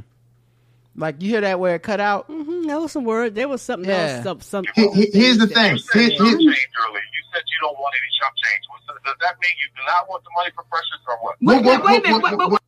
Like 0.95 1.21
you 1.21 1.29
hear 1.29 1.41
that 1.41 1.59
where 1.59 1.75
it 1.75 1.83
cut 1.83 1.99
out? 1.99 2.25
hmm 2.27 2.63
There 2.67 2.79
was 2.79 2.91
some 2.91 3.03
word. 3.03 3.35
There 3.35 3.47
was 3.49 3.61
something 3.61 3.89
Yeah. 3.89 4.21
else. 4.23 4.23
Some, 4.23 4.41
some, 4.41 4.65
He- 4.75 4.89
he- 4.91 5.09
here's 5.13 5.37
the 5.37 5.47
thing. 5.47 5.73
you 5.73 5.77
said 5.79 5.99
Here- 5.99 6.09
here- 6.11 6.37
change 6.37 6.37
earlier. 6.39 7.01
You 7.01 7.23
said 7.33 7.41
you 7.47 7.57
don't 7.61 7.77
want 7.79 7.93
any 7.95 8.09
chump 8.21 8.33
change. 8.43 9.03
Does 9.03 9.15
that 9.21 9.35
mean 9.41 9.51
you 9.61 9.69
do 9.75 9.81
not 9.87 10.09
want 10.09 10.23
the 10.23 10.29
money 10.37 10.51
for 10.55 10.63
precious 10.69 10.99
or 11.07 11.17
what? 11.21 11.35
Wait, 11.41 11.65
What- 11.65 11.83
wait, 11.83 12.03
wait 12.03 12.09
a 12.09 12.11
what- 12.13 12.21
minute. 12.21 12.37
Wait, 12.37 12.37
wait, 12.37 12.49
wait. 12.51 12.59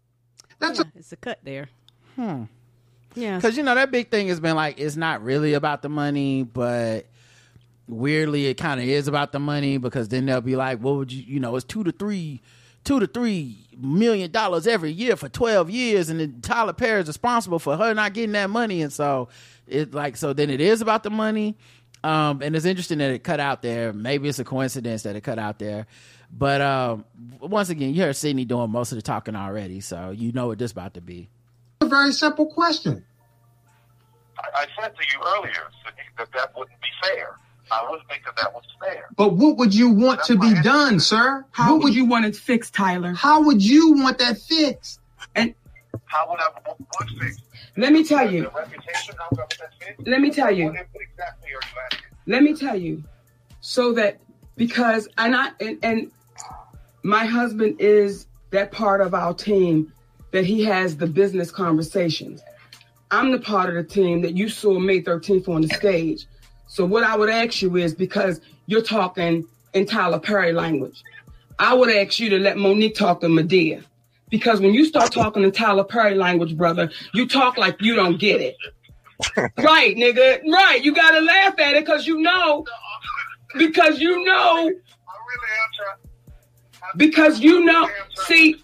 That's 0.60 0.80
yeah, 0.80 0.86
a 0.94 1.00
it's 1.00 1.12
a 1.14 1.16
cut 1.16 1.40
there. 1.44 1.70
Hmm. 2.16 2.44
Yeah. 3.16 3.38
Because 3.38 3.56
you 3.56 3.64
know 3.64 3.76
that 3.76 3.92
big 3.92 4.10
thing 4.12 4.28
has 4.28 4.40
been 4.40 4.56
like 4.56 4.80
it's 4.80 4.96
not 4.98 5.24
really 5.24 5.54
about 5.54 5.82
the 5.84 5.90
money, 5.90 6.44
but 6.44 7.06
weirdly 7.88 8.48
it 8.48 8.56
kind 8.56 8.80
of 8.82 8.88
is 8.88 9.08
about 9.08 9.32
the 9.32 9.40
money 9.40 9.78
because 9.78 10.10
then 10.10 10.26
they'll 10.26 10.42
be 10.42 10.56
like, 10.56 10.80
"What 10.80 10.96
would 10.96 11.12
you? 11.12 11.24
You 11.26 11.40
know, 11.40 11.56
it's 11.56 11.66
two 11.66 11.84
to 11.86 11.92
three, 11.92 12.42
two 12.88 13.02
to 13.02 13.08
three 13.08 13.58
million 13.78 14.32
dollars 14.32 14.66
every 14.66 14.92
year 14.92 15.18
for 15.18 15.28
twelve 15.28 15.70
years," 15.70 16.10
and 16.10 16.20
then 16.22 16.40
Tyler 16.42 16.74
Perry 16.74 17.02
is 17.02 17.08
responsible 17.08 17.60
for 17.60 17.76
her 17.76 17.94
not 17.94 18.14
getting 18.14 18.32
that 18.32 18.50
money, 18.50 18.82
and 18.82 18.94
so 18.94 19.28
it 19.68 19.94
like 19.94 20.16
so 20.16 20.32
then 20.32 20.50
it 20.50 20.62
is 20.62 20.82
about 20.82 21.04
the 21.04 21.10
money. 21.10 21.56
Um, 22.04 22.42
and 22.42 22.56
it's 22.56 22.66
interesting 22.66 23.00
that 23.00 23.12
it 23.12 23.24
cut 23.24 23.40
out 23.42 23.62
there. 23.62 23.92
Maybe 23.92 24.30
it's 24.30 24.40
a 24.40 24.46
coincidence 24.46 25.04
that 25.04 25.16
it 25.16 25.22
cut 25.22 25.38
out 25.40 25.60
there. 25.60 25.88
But 26.32 26.62
um, 26.62 27.06
once 27.42 27.70
again, 27.70 27.94
you 27.94 28.04
heard 28.04 28.16
Sydney 28.16 28.46
doing 28.46 28.70
most 28.70 28.92
of 28.94 28.98
the 28.98 29.02
talking 29.02 29.36
already, 29.36 29.82
so 29.82 30.12
you 30.12 30.32
know 30.32 30.48
what 30.48 30.60
this 30.60 30.72
about 30.72 30.94
to 30.94 31.02
be. 31.02 31.28
a 31.82 31.88
very 31.88 32.14
simple 32.14 32.46
question. 32.46 33.04
I, 34.38 34.62
I 34.62 34.66
said 34.80 34.96
to 34.96 35.02
you 35.02 35.20
earlier, 35.36 35.72
Sydney, 35.84 36.04
that 36.18 36.30
that 36.34 36.56
wouldn't 36.56 36.80
be 36.82 36.88
fair. 37.04 37.38
I 37.72 37.86
wouldn't 37.90 38.08
think 38.10 38.24
that 38.26 38.36
that 38.38 38.54
was 38.54 38.64
fair. 38.80 39.08
But 39.16 39.34
what 39.34 39.58
would 39.58 39.74
you 39.74 39.90
want 39.90 40.24
to 40.26 40.38
be 40.38 40.54
done, 40.62 41.00
sir? 41.00 41.46
How 41.52 41.74
What 41.74 41.84
would 41.84 41.96
you 41.96 42.06
want 42.06 42.26
it 42.26 42.36
fixed, 42.36 42.74
Tyler? 42.74 43.14
How 43.14 43.42
would 43.44 43.62
you 43.62 43.94
want 43.94 44.18
that 44.20 44.38
fixed? 44.38 45.00
And 45.36 45.54
How 46.06 46.30
would 46.30 46.40
I 46.40 46.50
what, 46.66 46.78
what 46.80 47.10
fix? 47.20 47.42
let 47.76 47.92
me 47.92 48.04
tell 48.04 48.32
you. 48.32 48.44
The 48.44 48.50
reputation, 48.52 49.16
how 49.18 49.28
would 49.32 49.40
that 49.40 49.74
fix? 49.80 50.08
Let 50.08 50.22
me 50.22 50.32
tell 50.32 50.52
you. 50.52 50.66
What, 50.68 50.88
what 50.92 51.04
exactly 51.04 51.50
are 51.50 51.52
you 51.52 51.60
asking? 51.92 52.08
Let 52.26 52.44
me 52.44 52.56
tell 52.56 52.76
you, 52.76 53.04
so 53.62 53.94
that 53.94 54.20
because 54.56 55.08
and 55.18 55.36
I 55.36 55.52
and, 55.60 55.80
and 55.84 56.12
my 57.04 57.26
husband 57.26 57.80
is 57.80 58.28
that 58.52 58.72
part 58.72 59.02
of 59.02 59.14
our 59.14 59.34
team 59.34 59.94
that 60.32 60.46
he 60.46 60.64
has 60.64 60.98
the 60.98 61.08
business 61.08 61.52
conversations. 61.52 62.42
I'm 63.12 63.32
the 63.32 63.40
part 63.40 63.70
of 63.70 63.76
the 63.76 63.84
team 63.84 64.22
that 64.22 64.36
you 64.36 64.50
saw 64.50 64.78
May 64.78 65.02
13th 65.02 65.48
on 65.48 65.62
the 65.62 65.70
stage. 65.70 66.26
So 66.68 66.86
what 66.86 67.04
I 67.04 67.16
would 67.16 67.30
ask 67.30 67.62
you 67.62 67.76
is 67.78 67.96
because 67.96 68.42
you're 68.66 68.82
talking 68.82 69.48
in 69.74 69.86
Tyler 69.86 70.20
Perry 70.20 70.54
language, 70.54 71.04
I 71.60 71.74
would 71.74 71.90
ask 71.90 72.20
you 72.20 72.30
to 72.30 72.40
let 72.40 72.58
Mo'Nique 72.58 72.96
talk 72.96 73.22
to 73.22 73.28
Madea. 73.28 73.84
Because 74.30 74.60
when 74.60 74.74
you 74.74 74.86
start 74.86 75.12
talking 75.12 75.44
in 75.44 75.52
Tyler 75.52 75.86
Perry 75.86 76.16
language, 76.16 76.58
brother, 76.58 76.92
you 77.14 77.28
talk 77.28 77.58
like 77.58 77.82
you 77.82 77.96
don't 77.96 78.20
get 78.20 78.42
it. 78.42 78.58
right, 79.58 79.96
nigga. 79.96 80.44
Right. 80.52 80.84
You 80.84 80.94
gotta 80.94 81.22
laugh 81.22 81.58
at 81.60 81.76
it 81.76 81.86
because 81.86 82.06
you 82.06 82.20
know. 82.20 82.66
Because 83.58 84.00
you 84.00 84.24
know. 84.26 84.34
I 84.34 84.64
really 84.64 84.74
am 84.74 85.70
trying. 85.78 86.98
Because 86.98 87.40
you 87.40 87.64
know. 87.64 87.90
See, 88.26 88.62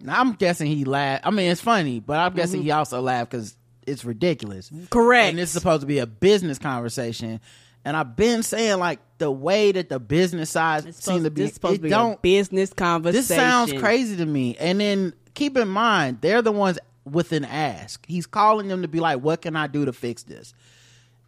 Now 0.00 0.20
I'm 0.20 0.32
guessing 0.32 0.68
he 0.68 0.84
laughed. 0.84 1.26
I 1.26 1.30
mean, 1.30 1.50
it's 1.50 1.60
funny, 1.60 2.00
but 2.00 2.18
I'm 2.18 2.32
guessing 2.32 2.60
mm-hmm. 2.60 2.66
he 2.66 2.70
also 2.70 3.00
laughed 3.00 3.32
because 3.32 3.56
it's 3.86 4.04
ridiculous. 4.04 4.70
Correct. 4.90 5.30
And 5.30 5.40
it's 5.40 5.52
supposed 5.52 5.80
to 5.82 5.86
be 5.86 5.98
a 5.98 6.06
business 6.06 6.58
conversation. 6.58 7.40
And 7.84 7.96
I've 7.96 8.14
been 8.14 8.42
saying 8.42 8.78
like 8.78 9.00
the 9.18 9.30
way 9.30 9.72
that 9.72 9.88
the 9.88 9.98
business 9.98 10.50
side 10.50 10.94
seems 10.94 11.24
to 11.24 11.30
be, 11.30 11.42
this 11.42 11.54
supposed 11.54 11.74
it 11.74 11.78
to 11.78 11.82
be 11.82 11.88
don't. 11.90 12.14
a 12.14 12.20
business 12.20 12.72
conversation. 12.72 13.18
this 13.20 13.28
sounds 13.28 13.72
crazy 13.72 14.16
to 14.16 14.26
me. 14.26 14.56
And 14.58 14.80
then 14.80 15.14
keep 15.34 15.56
in 15.56 15.68
mind, 15.68 16.18
they're 16.20 16.42
the 16.42 16.52
ones 16.52 16.78
with 17.04 17.32
an 17.32 17.44
ask. 17.44 18.04
He's 18.06 18.26
calling 18.26 18.68
them 18.68 18.82
to 18.82 18.88
be 18.88 19.00
like, 19.00 19.20
"What 19.20 19.42
can 19.42 19.56
I 19.56 19.66
do 19.66 19.84
to 19.86 19.92
fix 19.92 20.22
this?" 20.22 20.54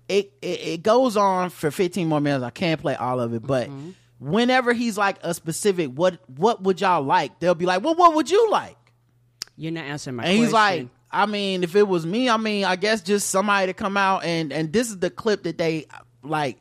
It 0.09 0.33
it, 0.43 0.61
it 0.61 0.83
goes 0.85 1.17
on 1.17 1.51
for 1.51 1.71
15 1.73 2.07
more 2.09 2.21
minutes. 2.21 2.45
I 2.45 2.51
can't 2.51 2.81
play 2.81 2.95
all 2.95 3.19
of 3.21 3.35
it, 3.35 3.45
but 3.45 3.69
Mm-hmm. 3.69 3.91
whenever 4.21 4.73
he's 4.73 4.97
like 4.97 5.17
a 5.23 5.35
specific, 5.35 5.89
what 5.91 6.19
what 6.31 6.63
would 6.63 6.81
y'all 6.81 7.03
like? 7.03 7.41
They'll 7.41 7.57
be 7.57 7.67
like, 7.67 7.83
"Well, 7.83 7.97
what 7.97 8.15
would 8.15 8.31
you 8.31 8.49
like?" 8.51 8.77
You're 9.57 9.73
not 9.73 9.85
answering 9.87 10.17
my 10.17 10.25
And 10.25 10.39
question. 10.39 10.43
And 10.43 10.45
he's 10.47 10.53
like, 10.53 10.89
I 11.15 11.27
mean, 11.27 11.63
if 11.63 11.77
it 11.77 11.87
was 11.87 12.05
me, 12.05 12.29
I 12.29 12.37
mean, 12.37 12.65
I 12.65 12.77
guess 12.77 13.01
just 13.01 13.31
somebody 13.31 13.67
to 13.67 13.75
come 13.75 13.97
out 13.97 14.25
and 14.25 14.53
and 14.53 14.73
this 14.73 14.89
is 14.89 14.99
the 14.99 15.11
clip 15.11 15.45
that 15.45 15.57
they 15.59 15.87
like 16.23 16.59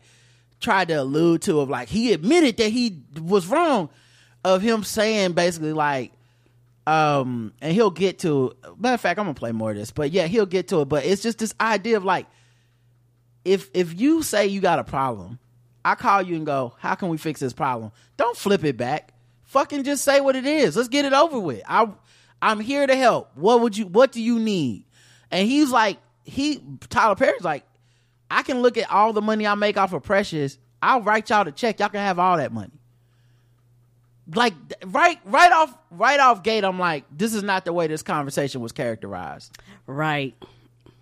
tried 0.59 0.89
to 0.89 0.93
allude 0.93 1.41
to 1.43 1.59
of 1.59 1.69
like 1.69 1.89
he 1.89 2.13
admitted 2.13 2.57
that 2.57 2.69
he 2.69 3.01
was 3.21 3.47
wrong 3.47 3.89
of 4.45 4.61
him 4.61 4.83
saying 4.83 5.33
basically 5.33 5.73
like 5.73 6.13
um 6.87 7.53
and 7.61 7.73
he'll 7.73 7.91
get 7.91 8.19
to 8.19 8.53
matter 8.77 8.93
of 8.93 9.01
fact 9.01 9.19
I'm 9.19 9.25
gonna 9.25 9.33
play 9.33 9.51
more 9.51 9.71
of 9.71 9.77
this 9.77 9.91
but 9.91 10.11
yeah 10.11 10.27
he'll 10.27 10.45
get 10.45 10.69
to 10.69 10.81
it. 10.81 10.85
But 10.85 11.05
it's 11.05 11.21
just 11.21 11.39
this 11.39 11.53
idea 11.59 11.97
of 11.97 12.05
like 12.05 12.27
if 13.43 13.69
if 13.73 13.99
you 13.99 14.23
say 14.23 14.47
you 14.47 14.61
got 14.61 14.79
a 14.79 14.83
problem 14.83 15.39
I 15.83 15.95
call 15.95 16.21
you 16.21 16.35
and 16.35 16.45
go 16.45 16.75
how 16.79 16.95
can 16.95 17.09
we 17.09 17.17
fix 17.17 17.39
this 17.39 17.53
problem? 17.53 17.91
Don't 18.17 18.37
flip 18.37 18.63
it 18.63 18.77
back. 18.77 19.13
Fucking 19.45 19.83
just 19.83 20.03
say 20.03 20.21
what 20.21 20.35
it 20.35 20.45
is. 20.45 20.75
Let's 20.75 20.89
get 20.89 21.05
it 21.05 21.13
over 21.13 21.39
with. 21.39 21.61
I 21.67 21.89
I'm 22.43 22.59
here 22.59 22.85
to 22.85 22.95
help. 22.95 23.31
What 23.35 23.61
would 23.61 23.77
you 23.77 23.85
what 23.87 24.11
do 24.11 24.21
you 24.21 24.37
need? 24.37 24.83
And 25.31 25.47
he's 25.47 25.71
like 25.71 25.97
he 26.25 26.61
Tyler 26.89 27.15
Perry's 27.15 27.41
like 27.41 27.63
I 28.29 28.43
can 28.43 28.61
look 28.61 28.77
at 28.77 28.91
all 28.91 29.13
the 29.13 29.21
money 29.21 29.47
I 29.47 29.55
make 29.55 29.77
off 29.77 29.93
of 29.93 30.03
Precious. 30.03 30.57
I'll 30.81 31.01
write 31.01 31.29
y'all 31.29 31.45
the 31.45 31.53
check. 31.53 31.79
Y'all 31.79 31.87
can 31.87 32.01
have 32.01 32.19
all 32.19 32.35
that 32.35 32.51
money. 32.51 32.73
Like 34.35 34.53
right 34.85 35.19
right 35.23 35.51
off 35.53 35.77
right 35.89 36.19
off 36.19 36.43
gate 36.43 36.63
i'm 36.63 36.79
like 36.79 37.05
this 37.11 37.33
is 37.33 37.43
not 37.43 37.65
the 37.65 37.73
way 37.73 37.87
this 37.87 38.03
conversation 38.03 38.59
was 38.59 38.73
characterized. 38.73 39.57
Right. 39.87 40.35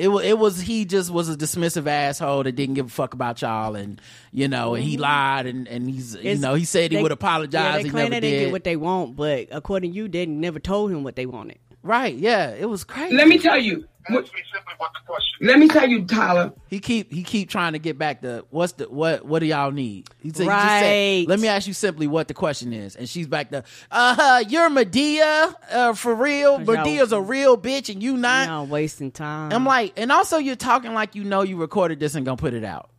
It 0.01 0.07
was, 0.07 0.25
it 0.25 0.37
was 0.39 0.59
he 0.61 0.85
just 0.85 1.11
was 1.11 1.29
a 1.29 1.35
dismissive 1.37 1.85
asshole 1.87 2.43
that 2.43 2.53
didn't 2.53 2.75
give 2.75 2.87
a 2.87 2.89
fuck 2.89 3.13
about 3.13 3.41
y'all 3.41 3.75
and 3.75 4.01
you 4.31 4.47
know 4.47 4.73
and 4.75 4.83
he 4.83 4.97
lied 4.97 5.45
and 5.45 5.67
and 5.67 5.89
he's 5.89 6.13
you 6.13 6.19
Mm-hmm. 6.19 6.27
It's- 6.27 6.39
know 6.41 6.53
he 6.55 6.65
said 6.65 6.91
he 6.91 6.97
they- 6.97 7.03
would 7.03 7.11
Yeah, 7.11 7.13
apologize 7.13 7.75
they 7.75 7.83
he 7.83 7.89
claim 7.89 8.03
never 8.09 8.15
they 8.15 8.19
didn't 8.21 8.39
did 8.39 8.45
get 8.45 8.51
what 8.51 8.63
they 8.63 8.75
want, 8.77 9.15
but 9.15 9.47
according 9.51 9.91
to 9.91 9.95
you, 9.95 10.07
they 10.07 10.25
never 10.25 10.59
told 10.59 10.91
him 10.91 11.03
what 11.03 11.15
they 11.15 11.25
wanted. 11.27 11.59
right 11.83 12.15
yeah 12.15 12.49
it 12.51 12.67
was 12.69 12.83
crazy 12.83 13.15
Let 13.15 13.27
me 13.27 13.37
tell 13.37 13.57
you. 13.59 13.85
What, 14.09 14.23
Ask 14.25 14.33
me 14.33 14.41
simply 14.53 14.73
what 14.77 14.91
the 14.93 14.99
question 15.05 15.47
let 15.47 15.57
me 15.59 15.67
tell 15.67 15.87
you, 15.87 16.05
Tyler. 16.05 16.53
he 16.69 16.79
keep 16.79 17.11
he 17.11 17.23
keep 17.23 17.49
trying 17.49 17.73
to 17.73 17.79
get 17.79 17.97
back 17.97 18.21
to 18.21 18.45
what's 18.49 18.73
the 18.73 18.85
what 18.89 19.25
what 19.25 19.39
do 19.39 19.45
y'all 19.45 19.71
need 19.71 20.07
he 20.21 20.29
said, 20.29 20.43
he 20.43 20.47
just 20.47 20.47
Right. 20.47 20.79
said, 20.79 21.27
let 21.27 21.39
me 21.39 21.47
ask 21.47 21.67
you 21.67 21.73
simply 21.73 22.07
what 22.07 22.27
the 22.27 22.33
question 22.33 22.73
is 22.73 22.95
and 22.95 23.07
she's 23.09 23.27
back 23.27 23.49
to 23.51 23.63
uh 23.91 24.43
you're 24.47 24.69
Madea 24.69 25.53
uh 25.71 25.93
for 25.93 26.13
real 26.15 26.59
Madea's 26.59 27.11
a 27.11 27.21
real 27.21 27.57
bitch 27.57 27.91
and 27.91 28.01
you 28.03 28.17
not 28.17 28.47
Y'all 28.47 28.65
wasting 28.67 29.11
time. 29.11 29.51
I'm 29.51 29.65
like, 29.65 29.93
and 29.97 30.11
also 30.11 30.37
you're 30.37 30.55
talking 30.55 30.93
like 30.93 31.15
you 31.15 31.23
know 31.23 31.41
you 31.41 31.57
recorded 31.57 31.99
this 31.99 32.15
and 32.15 32.25
gonna 32.25 32.37
put 32.37 32.53
it 32.53 32.63
out. 32.63 32.89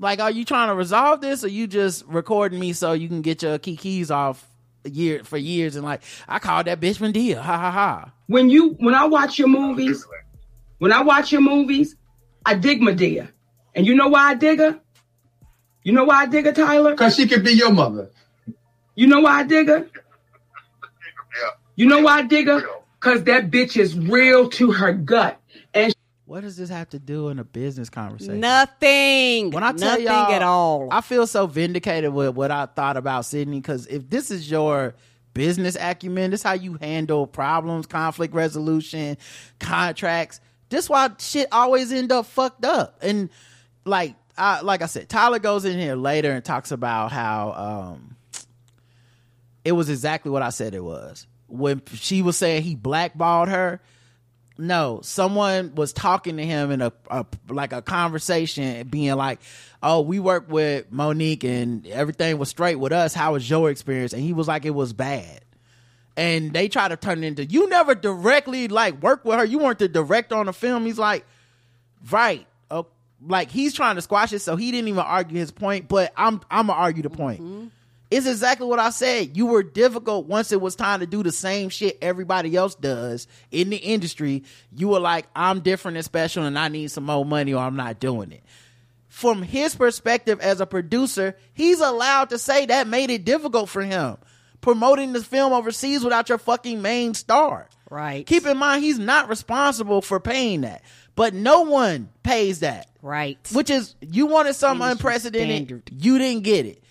Like, 0.00 0.18
are 0.20 0.30
you 0.30 0.44
trying 0.44 0.68
to 0.68 0.74
resolve 0.74 1.20
this, 1.20 1.44
or 1.44 1.48
you 1.48 1.66
just 1.68 2.04
recording 2.06 2.58
me 2.58 2.72
so 2.72 2.92
you 2.92 3.08
can 3.08 3.22
get 3.22 3.42
your 3.42 3.58
key 3.58 3.76
keys 3.76 4.10
off 4.10 4.44
a 4.44 4.53
year 4.84 5.24
for 5.24 5.36
years? 5.36 5.76
And 5.76 5.84
like, 5.84 6.02
I 6.28 6.38
called 6.38 6.66
that 6.66 6.80
bitch 6.80 6.98
Madea. 6.98 7.36
Ha 7.36 7.58
ha 7.58 7.70
ha. 7.70 8.12
When 8.26 8.50
you 8.50 8.70
when 8.80 8.94
I 8.94 9.04
watch 9.04 9.38
your 9.38 9.48
movies, 9.48 10.06
when 10.78 10.92
I 10.92 11.02
watch 11.02 11.32
your 11.32 11.40
movies, 11.40 11.96
I 12.44 12.54
dig 12.54 12.80
Madea. 12.80 13.28
And 13.74 13.86
you 13.86 13.94
know 13.94 14.08
why 14.08 14.30
I 14.30 14.34
dig 14.34 14.58
her? 14.58 14.80
You 15.82 15.92
know 15.92 16.04
why 16.04 16.22
I 16.22 16.26
dig 16.26 16.46
her, 16.46 16.52
Tyler? 16.52 16.92
Because 16.92 17.16
she 17.16 17.26
could 17.28 17.44
be 17.44 17.52
your 17.52 17.72
mother. 17.72 18.10
You 18.94 19.06
know 19.06 19.20
why 19.20 19.40
I 19.40 19.42
dig 19.44 19.68
her? 19.68 19.80
Yeah. 19.80 21.50
You 21.76 21.86
know 21.86 22.00
why 22.00 22.18
I 22.18 22.22
dig 22.22 22.46
her? 22.46 22.62
Cause 23.00 23.24
that 23.24 23.50
bitch 23.50 23.76
is 23.76 23.98
real 23.98 24.48
to 24.50 24.72
her 24.72 24.94
gut. 24.94 25.38
What 26.26 26.40
does 26.40 26.56
this 26.56 26.70
have 26.70 26.88
to 26.90 26.98
do 26.98 27.28
in 27.28 27.38
a 27.38 27.44
business 27.44 27.90
conversation? 27.90 28.40
nothing. 28.40 29.50
When 29.50 29.62
I 29.62 29.72
tell 29.72 29.90
nothing 29.90 30.06
y'all, 30.06 30.32
at 30.32 30.42
all. 30.42 30.88
I 30.90 31.02
feel 31.02 31.26
so 31.26 31.46
vindicated 31.46 32.12
with 32.14 32.34
what 32.34 32.50
I 32.50 32.66
thought 32.66 32.96
about 32.96 33.26
Sydney 33.26 33.60
because 33.60 33.86
if 33.88 34.08
this 34.08 34.30
is 34.30 34.50
your 34.50 34.94
business 35.34 35.76
acumen, 35.78 36.30
this 36.30 36.40
is 36.40 36.44
how 36.44 36.54
you 36.54 36.74
handle 36.74 37.26
problems, 37.26 37.86
conflict 37.86 38.32
resolution, 38.32 39.18
contracts. 39.58 40.40
This 40.70 40.88
why 40.88 41.10
shit 41.18 41.48
always 41.52 41.92
end 41.92 42.10
up 42.10 42.24
fucked 42.24 42.64
up. 42.64 42.98
And 43.02 43.28
like, 43.84 44.14
I, 44.38 44.62
like 44.62 44.80
I 44.80 44.86
said, 44.86 45.10
Tyler 45.10 45.38
goes 45.38 45.66
in 45.66 45.78
here 45.78 45.94
later 45.94 46.32
and 46.32 46.42
talks 46.42 46.72
about 46.72 47.12
how 47.12 47.92
um, 47.92 48.16
it 49.62 49.72
was 49.72 49.90
exactly 49.90 50.30
what 50.30 50.42
I 50.42 50.50
said 50.50 50.74
it 50.74 50.82
was 50.82 51.26
when 51.48 51.82
she 51.92 52.22
was 52.22 52.36
saying 52.38 52.62
he 52.62 52.74
blackballed 52.74 53.48
her 53.48 53.80
no 54.56 55.00
someone 55.02 55.74
was 55.74 55.92
talking 55.92 56.36
to 56.36 56.44
him 56.44 56.70
in 56.70 56.80
a, 56.80 56.92
a 57.10 57.26
like 57.48 57.72
a 57.72 57.82
conversation 57.82 58.86
being 58.86 59.14
like 59.16 59.40
oh 59.82 60.00
we 60.00 60.20
worked 60.20 60.48
with 60.48 60.90
mo'nique 60.92 61.44
and 61.44 61.86
everything 61.88 62.38
was 62.38 62.48
straight 62.48 62.76
with 62.76 62.92
us. 62.92 63.14
How 63.14 63.32
was 63.32 63.48
your 63.48 63.70
experience? 63.70 64.12
And 64.12 64.22
he 64.22 64.32
was 64.32 64.48
like 64.48 64.64
it 64.64 64.70
was 64.70 64.92
bad. 64.92 65.40
And 66.16 66.52
they 66.52 66.68
try 66.68 66.86
to 66.86 66.96
turn 66.96 67.24
it 67.24 67.26
into 67.26 67.44
you 67.44 67.68
never 67.68 67.94
directly 67.94 68.68
like 68.68 69.02
work 69.02 69.24
with 69.24 69.38
her. 69.38 69.44
You 69.44 69.58
weren't 69.58 69.80
the 69.80 69.88
director 69.88 70.36
on 70.36 70.46
the 70.46 70.52
film. 70.52 70.86
He's 70.86 70.98
like 70.98 71.26
right. 72.10 72.46
Oh, 72.70 72.86
like 73.26 73.50
he's 73.50 73.74
trying 73.74 73.96
to 73.96 74.02
squash 74.02 74.32
it 74.32 74.40
so 74.40 74.56
he 74.56 74.70
didn't 74.70 74.88
even 74.88 75.00
argue 75.00 75.38
his 75.38 75.50
point 75.50 75.88
but 75.88 76.12
i'm 76.16 76.40
i'm 76.50 76.66
gonna 76.66 76.78
argue 76.78 77.02
the 77.02 77.10
point 77.10 77.40
mm-hmm. 77.40 77.66
It's 78.10 78.26
exactly 78.26 78.66
what 78.66 78.78
I 78.78 78.90
said. 78.90 79.36
You 79.36 79.46
were 79.46 79.62
difficult 79.62 80.26
once 80.26 80.52
it 80.52 80.60
was 80.60 80.76
time 80.76 81.00
to 81.00 81.06
do 81.06 81.22
the 81.22 81.32
same 81.32 81.68
shit 81.68 81.98
everybody 82.00 82.54
else 82.54 82.74
does 82.74 83.26
in 83.50 83.70
the 83.70 83.76
industry. 83.76 84.44
You 84.72 84.88
were 84.88 85.00
like, 85.00 85.26
I'm 85.34 85.60
different 85.60 85.96
and 85.96 86.04
special 86.04 86.44
and 86.44 86.58
I 86.58 86.68
need 86.68 86.90
some 86.90 87.04
more 87.04 87.24
money 87.24 87.54
or 87.54 87.62
I'm 87.62 87.76
not 87.76 88.00
doing 88.00 88.32
it. 88.32 88.44
From 89.08 89.42
his 89.42 89.74
perspective 89.74 90.40
as 90.40 90.60
a 90.60 90.66
producer, 90.66 91.36
he's 91.54 91.80
allowed 91.80 92.30
to 92.30 92.38
say 92.38 92.66
that 92.66 92.86
made 92.88 93.10
it 93.10 93.24
difficult 93.24 93.68
for 93.68 93.82
him. 93.82 94.16
Promoting 94.60 95.12
the 95.12 95.22
film 95.22 95.52
overseas 95.52 96.02
without 96.02 96.28
your 96.28 96.38
fucking 96.38 96.82
main 96.82 97.14
star. 97.14 97.68
right. 97.90 98.26
Keep 98.26 98.46
in 98.46 98.56
mind, 98.56 98.82
he's 98.82 98.98
not 98.98 99.28
responsible 99.28 100.02
for 100.02 100.20
paying 100.20 100.62
that. 100.62 100.82
But 101.16 101.32
no 101.32 101.62
one 101.62 102.10
pays 102.24 102.60
that 102.60 102.88
right. 103.02 103.38
which 103.52 103.70
is 103.70 103.94
you 104.00 104.26
wanted 104.26 104.54
something 104.54 104.86
unprecedented 104.86 105.68
standard. 105.68 105.90
you 105.96 106.18
didn't 106.18 106.42
get 106.42 106.66
it 106.66 106.83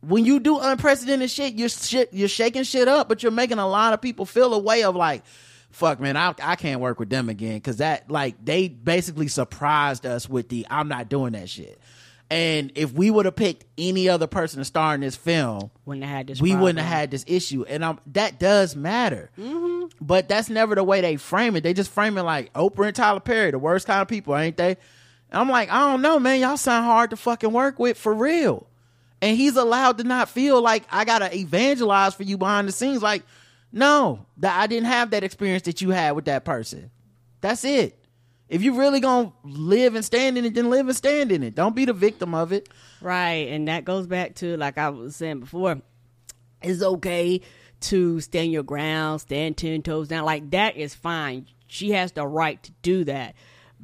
when 0.00 0.24
you 0.24 0.38
do 0.40 0.58
unprecedented 0.58 1.30
shit 1.30 1.54
you're 1.54 1.68
shit 1.68 2.08
you're 2.12 2.28
shaking 2.28 2.62
shit 2.62 2.86
up 2.88 3.08
but 3.08 3.22
you're 3.22 3.32
making 3.32 3.58
a 3.58 3.68
lot 3.68 3.92
of 3.92 4.00
people 4.00 4.24
feel 4.24 4.54
a 4.54 4.58
way 4.58 4.84
of 4.84 4.94
like 4.94 5.22
fuck 5.70 5.98
man 6.00 6.16
i, 6.16 6.34
I 6.42 6.56
can't 6.56 6.80
work 6.80 6.98
with 7.00 7.10
them 7.10 7.28
again. 7.28 7.54
Because 7.56 7.78
that 7.78 8.10
like 8.10 8.42
they 8.44 8.68
basically 8.68 9.28
surprised 9.28 10.06
us 10.06 10.28
with 10.28 10.48
the 10.48 10.66
i'm 10.70 10.88
not 10.88 11.08
doing 11.08 11.32
that 11.32 11.48
shit. 11.50 11.78
And 12.30 12.72
if 12.74 12.92
we 12.92 13.10
would 13.10 13.24
have 13.24 13.36
picked 13.36 13.64
any 13.78 14.10
other 14.10 14.26
person 14.26 14.58
to 14.58 14.64
star 14.66 14.94
in 14.94 15.00
this 15.00 15.16
film 15.16 15.70
Wouldn't 15.86 16.04
have 16.04 16.14
had 16.14 16.26
this. 16.26 16.42
we 16.42 16.54
wouldn't 16.54 16.78
have 16.78 16.86
had 16.86 17.10
this 17.10 17.24
issue. 17.26 17.64
And 17.66 17.82
um, 17.82 18.00
that 18.08 18.38
does 18.38 18.76
matter. 18.76 19.30
But 19.98 20.28
that's 20.28 20.50
never 20.50 20.74
the 20.74 20.84
way 20.84 21.00
they 21.00 21.16
frame 21.16 21.56
it. 21.56 21.62
They 21.62 21.72
just 21.72 21.90
frame 21.90 22.18
it 22.18 22.22
like 22.24 22.52
oprah 22.52 22.88
and 22.88 22.94
tyler 22.94 23.20
perry 23.20 23.50
the 23.50 23.58
worst 23.58 23.86
kind 23.86 24.02
of 24.02 24.08
people 24.08 24.36
ain't 24.36 24.58
they? 24.58 24.76
And 25.30 25.40
i'm 25.40 25.48
like 25.48 25.70
i 25.72 25.80
don't 25.90 26.02
know 26.02 26.18
man. 26.18 26.38
Y'all 26.40 26.56
sound 26.56 26.84
hard 26.84 27.10
to 27.10 27.16
fucking 27.16 27.50
work 27.52 27.78
with 27.78 27.96
for 27.98 28.12
real 28.14 28.67
and 29.20 29.36
he's 29.36 29.56
allowed 29.56 29.98
to 29.98 30.04
not 30.04 30.28
feel 30.28 30.60
like 30.62 30.84
i 30.90 31.04
gotta 31.04 31.34
evangelize 31.36 32.14
for 32.14 32.22
you 32.22 32.38
behind 32.38 32.68
the 32.68 32.72
scenes 32.72 33.02
like 33.02 33.22
no 33.72 34.24
that 34.36 34.58
i 34.58 34.66
didn't 34.66 34.86
have 34.86 35.10
that 35.10 35.24
experience 35.24 35.62
that 35.62 35.80
you 35.80 35.90
had 35.90 36.12
with 36.12 36.24
that 36.26 36.44
person 36.44 36.90
that's 37.40 37.64
it 37.64 37.98
if 38.48 38.62
you 38.62 38.78
really 38.78 39.00
gonna 39.00 39.32
live 39.44 39.94
and 39.94 40.04
stand 40.04 40.38
in 40.38 40.44
it 40.44 40.54
then 40.54 40.70
live 40.70 40.88
and 40.88 40.96
stand 40.96 41.30
in 41.32 41.42
it 41.42 41.54
don't 41.54 41.76
be 41.76 41.84
the 41.84 41.92
victim 41.92 42.34
of 42.34 42.52
it 42.52 42.68
Right, 43.00 43.48
and 43.48 43.68
that 43.68 43.84
goes 43.84 44.06
back 44.06 44.34
to 44.36 44.56
like 44.56 44.78
I 44.78 44.88
was 44.88 45.16
saying 45.16 45.40
before. 45.40 45.80
It's 46.60 46.82
okay 46.82 47.40
to 47.82 48.20
stand 48.20 48.50
your 48.50 48.64
ground, 48.64 49.20
stand 49.20 49.56
ten 49.56 49.82
toes 49.82 50.08
down. 50.08 50.24
Like 50.24 50.50
that 50.50 50.76
is 50.76 50.94
fine. 50.94 51.46
She 51.68 51.90
has 51.92 52.12
the 52.12 52.26
right 52.26 52.60
to 52.64 52.72
do 52.82 53.04
that. 53.04 53.34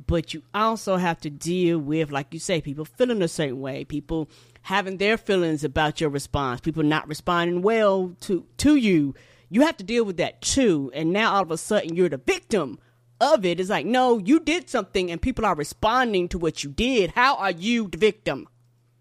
But 0.09 0.35
you 0.35 0.43
also 0.53 0.97
have 0.97 1.21
to 1.21 1.31
deal 1.31 1.79
with, 1.79 2.11
like 2.11 2.35
you 2.35 2.41
say, 2.41 2.61
people 2.61 2.85
feeling 2.85 3.23
a 3.23 3.29
certain 3.29 3.61
way, 3.61 3.85
people 3.85 4.29
having 4.65 4.97
their 4.97 5.17
feelings 5.19 5.63
about 5.63 6.01
your 6.01 6.11
response, 6.11 6.61
people 6.61 6.83
not 6.83 7.07
responding 7.07 7.63
well 7.63 8.17
to 8.21 8.47
to 8.57 8.77
you. 8.77 9.15
You 9.51 9.61
have 9.63 9.77
to 9.77 9.85
deal 9.85 10.05
with 10.05 10.17
that 10.17 10.41
too. 10.41 10.91
And 10.95 11.13
now 11.13 11.35
all 11.35 11.43
of 11.43 11.51
a 11.51 11.59
sudden 11.59 11.95
you're 11.95 12.09
the 12.09 12.17
victim 12.19 12.79
of 13.21 13.45
it. 13.45 13.61
It's 13.61 13.71
like, 13.71 13.87
no, 13.87 14.19
you 14.19 14.41
did 14.41 14.69
something 14.69 15.11
and 15.11 15.21
people 15.21 15.45
are 15.45 15.55
responding 15.55 16.29
to 16.31 16.39
what 16.39 16.65
you 16.65 16.71
did. 16.71 17.11
How 17.11 17.37
are 17.37 17.51
you 17.51 17.89
the 17.89 17.99
victim? 17.99 18.49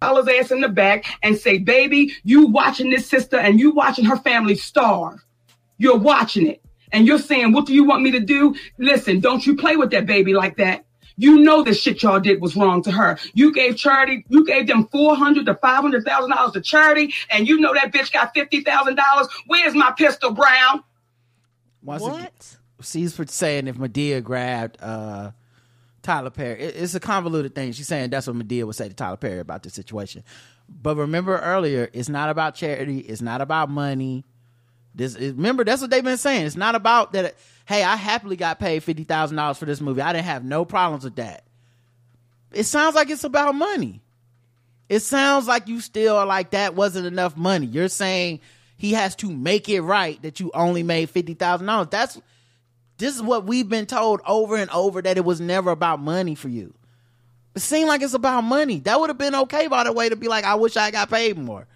Tyler's 0.02 0.28
ass 0.28 0.52
in 0.52 0.60
the 0.60 0.67
back 0.67 1.06
and 1.23 1.38
say, 1.38 1.60
baby, 1.60 2.13
you 2.23 2.47
watching 2.47 2.89
this 2.89 3.08
sister 3.08 3.38
and 3.38 3.58
you 3.58 3.71
watching 3.71 4.06
her 4.06 4.17
family 4.17 4.56
starve. 4.56 5.23
You're 5.78 5.97
watching 5.97 6.45
it. 6.45 6.62
And 6.91 7.08
you're 7.08 7.19
saying, 7.19 7.54
what 7.54 7.65
do 7.65 7.73
you 7.73 7.86
want 7.86 8.04
me 8.04 8.12
to 8.12 8.19
do? 8.19 8.54
Listen, 8.78 9.21
don't 9.21 9.45
you 9.45 9.56
play 9.56 9.78
with 9.78 9.91
that 9.91 10.06
baby 10.06 10.34
like 10.34 10.58
that. 10.58 10.86
You 11.17 11.39
know 11.39 11.63
the 11.63 11.73
shit 11.73 12.02
y'all 12.04 12.19
did 12.19 12.41
was 12.41 12.56
wrong 12.56 12.82
to 12.84 12.91
her. 12.91 13.17
You 13.34 13.54
gave 13.54 13.78
charity, 13.78 14.26
you 14.30 14.43
gave 14.45 14.67
them 14.67 14.88
four 14.88 15.15
hundred 15.15 15.45
to 15.45 15.56
five 15.56 15.82
hundred 15.82 16.06
thousand 16.06 16.32
dollars 16.32 16.54
to 16.54 16.62
charity, 16.62 17.13
and 17.30 17.47
you 17.47 17.60
know 17.60 17.73
that 17.73 17.91
bitch 17.93 18.12
got 18.12 18.34
fifty 18.34 18.62
thousand 18.62 18.95
dollars. 18.95 19.28
Where's 19.47 19.76
my 19.76 19.91
pistol, 19.91 20.32
Brown? 20.32 20.84
Once 21.84 22.04
again- 22.04 22.21
What? 22.23 22.58
she's 22.82 23.15
for 23.15 23.26
saying 23.28 23.67
if 23.67 23.78
Madea 23.78 24.23
grabbed 24.23 24.78
uh, 24.82 25.32
Tyler 26.02 26.30
Perry, 26.32 26.60
it- 26.62 26.76
it's 26.78 26.95
a 26.95 26.99
convoluted 26.99 27.54
thing. 27.56 27.71
She's 27.73 27.88
saying 27.88 28.10
that's 28.10 28.28
what 28.28 28.36
Madea 28.36 28.65
would 28.65 28.76
say 28.76 28.88
to 28.89 28.93
Tyler 28.93 29.17
Perry 29.17 29.39
about 29.39 29.63
this 29.63 29.73
situation. 29.73 30.23
But 30.67 30.95
remember 30.97 31.38
earlier, 31.39 31.89
it's 31.93 32.10
not 32.10 32.30
about 32.30 32.56
charity. 32.56 32.99
It's 32.99 33.21
not 33.21 33.41
about 33.41 33.69
money. 33.69 34.23
This 34.95 35.15
is, 35.15 35.34
remember 35.34 35.63
that's 35.63 35.82
what 35.82 35.91
they've 35.91 36.04
been 36.04 36.17
saying. 36.17 36.45
It's 36.45 36.56
not 36.56 36.76
about 36.76 37.13
that. 37.13 37.36
Hey, 37.65 37.84
I 37.84 37.95
happily 37.95 38.36
got 38.36 38.60
paid 38.60 38.84
fifty 38.84 39.04
thousand 39.04 39.38
dollars 39.38 39.58
for 39.58 39.65
this 39.65 39.82
movie. 39.82 40.02
I 40.02 40.13
didn't 40.13 40.26
have 40.26 40.43
no 40.43 40.65
problems 40.65 41.04
with 41.04 41.15
that. 41.15 41.43
It 42.52 42.63
sounds 42.65 42.95
like 42.95 43.10
it's 43.10 43.23
about 43.23 43.56
money. 43.56 44.02
It 44.89 44.99
sounds 44.99 45.47
like 45.47 45.67
you 45.67 45.80
still 45.80 46.26
like 46.26 46.52
that 46.52 46.76
wasn't 46.76 47.08
enough 47.08 47.38
money. 47.38 47.65
You're 47.65 47.88
saying 47.88 48.41
he 48.78 48.93
has 48.93 49.15
to 49.17 49.32
make 49.32 49.69
it 49.69 49.82
right 49.82 50.21
that 50.23 50.39
you 50.39 50.52
only 50.54 50.84
made 50.84 51.10
fifty 51.10 51.34
thousand 51.34 51.67
dollars. 51.67 51.88
That's 51.89 52.21
this 52.97 53.15
is 53.15 53.21
what 53.21 53.45
we've 53.45 53.67
been 53.67 53.86
told 53.86 54.21
over 54.26 54.56
and 54.56 54.69
over 54.69 55.02
that 55.02 55.17
it 55.17 55.26
was 55.26 55.41
never 55.41 55.71
about 55.71 55.99
money 55.99 56.36
for 56.36 56.49
you. 56.49 56.73
It 57.56 57.62
seemed 57.62 57.88
like 57.88 58.02
it's 58.02 58.13
about 58.13 58.43
money. 58.43 58.80
That 58.82 58.99
would 58.99 59.10
have 59.10 59.17
been 59.17 59.36
okay 59.36 59.67
by 59.67 59.84
the 59.84 59.93
way 59.93 60.10
to 60.10 60.15
be 60.15 60.28
like, 60.28 60.43
I 60.43 60.56
wish 60.56 60.76
I 60.76 60.91
got 60.91 61.10
paid 61.10 61.38
more. 61.38 61.67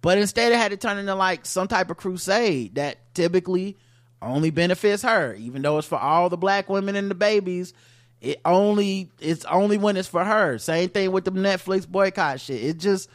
But 0.00 0.18
instead 0.18 0.52
it 0.52 0.56
had 0.56 0.70
to 0.70 0.76
turn 0.76 0.98
into 0.98 1.14
like 1.14 1.46
some 1.46 1.68
type 1.68 1.90
of 1.90 1.96
crusade 1.96 2.76
that 2.76 3.14
typically 3.14 3.76
only 4.20 4.50
benefits 4.50 5.02
her, 5.02 5.34
even 5.34 5.62
though 5.62 5.78
it's 5.78 5.88
for 5.88 5.98
all 5.98 6.28
the 6.28 6.36
black 6.36 6.68
women 6.68 6.96
and 6.96 7.10
the 7.10 7.14
babies. 7.14 7.72
It 8.20 8.40
only 8.44 9.10
it's 9.20 9.44
only 9.44 9.78
when 9.78 9.96
it's 9.96 10.08
for 10.08 10.24
her. 10.24 10.58
Same 10.58 10.88
thing 10.88 11.12
with 11.12 11.24
the 11.24 11.30
Netflix 11.30 11.86
boycott 11.86 12.40
shit. 12.40 12.62
It 12.64 12.78
just 12.78 13.08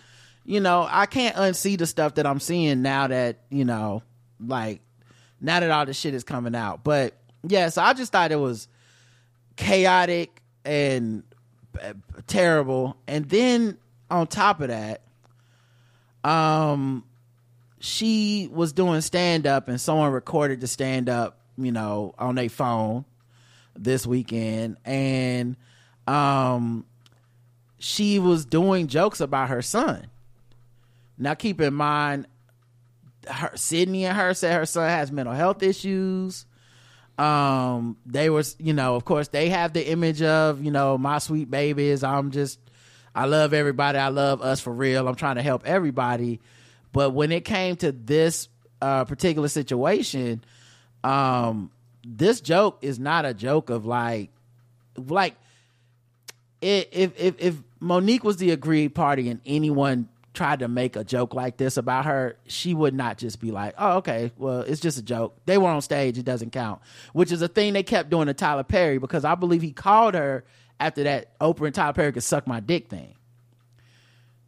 you 0.45 0.59
know, 0.59 0.87
I 0.89 1.05
can't 1.05 1.35
unsee 1.35 1.77
the 1.77 1.85
stuff 1.85 2.15
that 2.15 2.25
I'm 2.25 2.39
seeing 2.39 2.81
now 2.81 3.07
that, 3.07 3.39
you 3.49 3.65
know, 3.65 4.03
like 4.45 4.81
now 5.39 5.59
that 5.59 5.71
all 5.71 5.85
this 5.85 5.97
shit 5.97 6.13
is 6.13 6.23
coming 6.23 6.55
out. 6.55 6.83
But 6.83 7.13
yeah, 7.47 7.69
so 7.69 7.81
I 7.81 7.93
just 7.93 8.11
thought 8.11 8.31
it 8.31 8.37
was 8.37 8.67
chaotic 9.55 10.41
and 10.65 11.23
uh, 11.81 11.93
terrible. 12.27 12.97
And 13.07 13.29
then 13.29 13.77
on 14.09 14.27
top 14.27 14.61
of 14.61 14.67
that, 14.67 15.01
um, 16.23 17.05
she 17.83 18.47
was 18.49 18.71
doing 18.71 19.01
stand 19.01 19.45
up 19.45 19.67
and 19.67 19.79
someone 19.79 20.13
recorded 20.13 20.61
the 20.61 20.67
stand 20.67 21.09
up, 21.09 21.41
you 21.57 21.69
know, 21.69 22.15
on 22.17 22.35
their 22.35 22.47
phone 22.47 23.03
this 23.75 24.07
weekend. 24.07 24.77
And, 24.85 25.57
um, 26.07 26.85
she 27.79 28.19
was 28.19 28.45
doing 28.45 28.87
jokes 28.87 29.19
about 29.19 29.49
her 29.49 29.61
son. 29.61 30.07
Now 31.17 31.33
keep 31.33 31.59
in 31.59 31.73
mind, 31.73 32.27
her 33.27 33.51
Sydney 33.55 34.05
and 34.05 34.17
her 34.17 34.33
said 34.33 34.55
her 34.55 34.65
son 34.65 34.87
has 34.87 35.11
mental 35.11 35.33
health 35.33 35.61
issues. 35.61 36.45
Um, 37.17 37.97
they 38.05 38.29
was, 38.29 38.55
you 38.59 38.71
know, 38.71 38.95
of 38.95 39.03
course 39.03 39.27
they 39.27 39.49
have 39.49 39.73
the 39.73 39.85
image 39.85 40.21
of, 40.21 40.63
you 40.63 40.71
know, 40.71 40.97
my 40.97 41.17
sweet 41.17 41.51
babies. 41.51 42.01
I'm 42.01 42.31
just, 42.31 42.61
I 43.13 43.25
love 43.25 43.53
everybody. 43.53 43.97
I 43.97 44.07
love 44.07 44.41
us 44.41 44.61
for 44.61 44.71
real. 44.71 45.05
I'm 45.05 45.15
trying 45.15 45.35
to 45.35 45.41
help 45.41 45.65
everybody. 45.65 46.39
But 46.93 47.09
when 47.09 47.31
it 47.31 47.43
came 47.43 47.75
to 47.77 47.91
this 47.91 48.47
uh, 48.81 49.03
particular 49.03 49.49
situation, 49.49 50.43
um, 51.03 51.71
this 52.05 52.39
joke 52.39 52.77
is 52.81 52.99
not 52.99 53.25
a 53.25 53.33
joke 53.33 53.69
of 53.69 53.85
like, 53.85 54.29
like, 54.95 55.35
if 56.61 57.19
if 57.19 57.35
if 57.39 57.55
Mo'Nique 57.81 58.23
was 58.23 58.37
the 58.37 58.51
agreed 58.51 58.95
party 58.95 59.27
and 59.27 59.41
anyone 59.45 60.07
tried 60.33 60.59
to 60.59 60.67
make 60.67 60.95
a 60.95 61.03
joke 61.03 61.33
like 61.33 61.57
this 61.57 61.77
about 61.77 62.05
her, 62.05 62.37
she 62.47 62.73
would 62.73 62.93
not 62.93 63.17
just 63.17 63.39
be 63.41 63.51
like, 63.51 63.73
"Oh, 63.77 63.97
okay, 63.97 64.31
well, 64.37 64.61
it's 64.61 64.79
just 64.79 64.97
a 64.97 65.01
joke." 65.01 65.35
They 65.45 65.57
were 65.57 65.69
on 65.69 65.81
stage; 65.81 66.17
it 66.17 66.25
doesn't 66.25 66.51
count. 66.51 66.79
Which 67.11 67.31
is 67.31 67.41
a 67.41 67.47
thing 67.47 67.73
they 67.73 67.83
kept 67.83 68.09
doing 68.09 68.27
to 68.27 68.33
Tyler 68.33 68.63
Perry 68.63 68.97
because 68.99 69.25
I 69.25 69.35
believe 69.35 69.61
he 69.61 69.71
called 69.71 70.13
her 70.13 70.45
after 70.79 71.03
that 71.03 71.37
Oprah 71.39 71.65
and 71.65 71.75
Tyler 71.75 71.93
Perry 71.93 72.11
could 72.13 72.23
suck 72.23 72.47
my 72.47 72.59
dick 72.59 72.87
thing. 72.87 73.15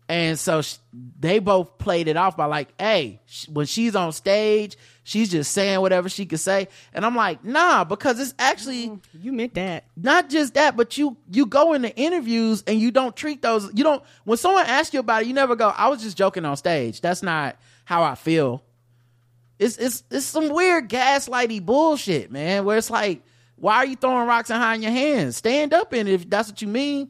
And 0.08 0.38
so 0.38 0.62
sh- 0.62 0.76
they 1.20 1.40
both 1.40 1.80
played 1.80 2.08
it 2.08 2.16
off 2.16 2.38
by 2.38 2.46
like, 2.46 2.70
hey, 2.80 3.22
sh- 3.26 3.48
when 3.48 3.66
she's 3.66 3.96
on 3.96 4.12
stage, 4.12 4.78
she's 5.04 5.32
just 5.32 5.52
saying 5.52 5.82
whatever 5.82 6.10
she 6.10 6.28
could 6.28 6.40
say. 6.40 6.68
And 6.94 7.04
I'm 7.04 7.16
like, 7.16 7.44
nah, 7.44 7.84
because 7.86 8.20
it's 8.20 8.36
actually 8.38 8.90
mm, 8.90 9.02
You 9.20 9.34
meant 9.34 9.56
that. 9.56 9.86
not 9.98 10.30
just 10.30 10.54
that, 10.54 10.78
but 10.78 10.96
you 10.96 11.18
you 11.32 11.48
go 11.48 11.74
into 11.74 11.96
interviews 11.98 12.64
and 12.68 12.80
you 12.80 12.92
don't 12.92 13.16
treat 13.16 13.42
those. 13.42 13.72
You 13.74 13.84
don't 13.84 14.04
when 14.26 14.38
someone 14.38 14.68
asks 14.68 14.94
you 14.94 15.00
about 15.00 15.24
it, 15.24 15.28
you 15.28 15.34
never 15.34 15.56
go. 15.56 15.70
I 15.70 15.88
was 15.88 16.04
just 16.04 16.16
joking 16.18 16.46
on 16.46 16.56
stage. 16.56 17.02
That's 17.02 17.24
not 17.24 17.56
how 17.86 18.04
I 18.04 18.14
feel. 18.14 18.62
It's 19.58 19.78
it's 19.78 20.04
it's 20.12 20.26
some 20.28 20.50
weird 20.50 20.88
gaslighty 20.88 21.66
bullshit, 21.66 22.32
man. 22.32 22.64
Where 22.64 22.78
it's 22.78 22.92
like, 22.92 23.24
why 23.56 23.78
are 23.78 23.86
you 23.88 23.96
throwing 23.96 24.28
rocks 24.28 24.52
and 24.52 24.62
hiding 24.62 24.84
your 24.84 24.92
hands? 24.92 25.38
Stand 25.38 25.74
up 25.74 25.94
in 25.96 26.08
it 26.08 26.14
if 26.14 26.30
that's 26.30 26.50
what 26.50 26.62
you 26.62 26.68
mean. 26.68 27.10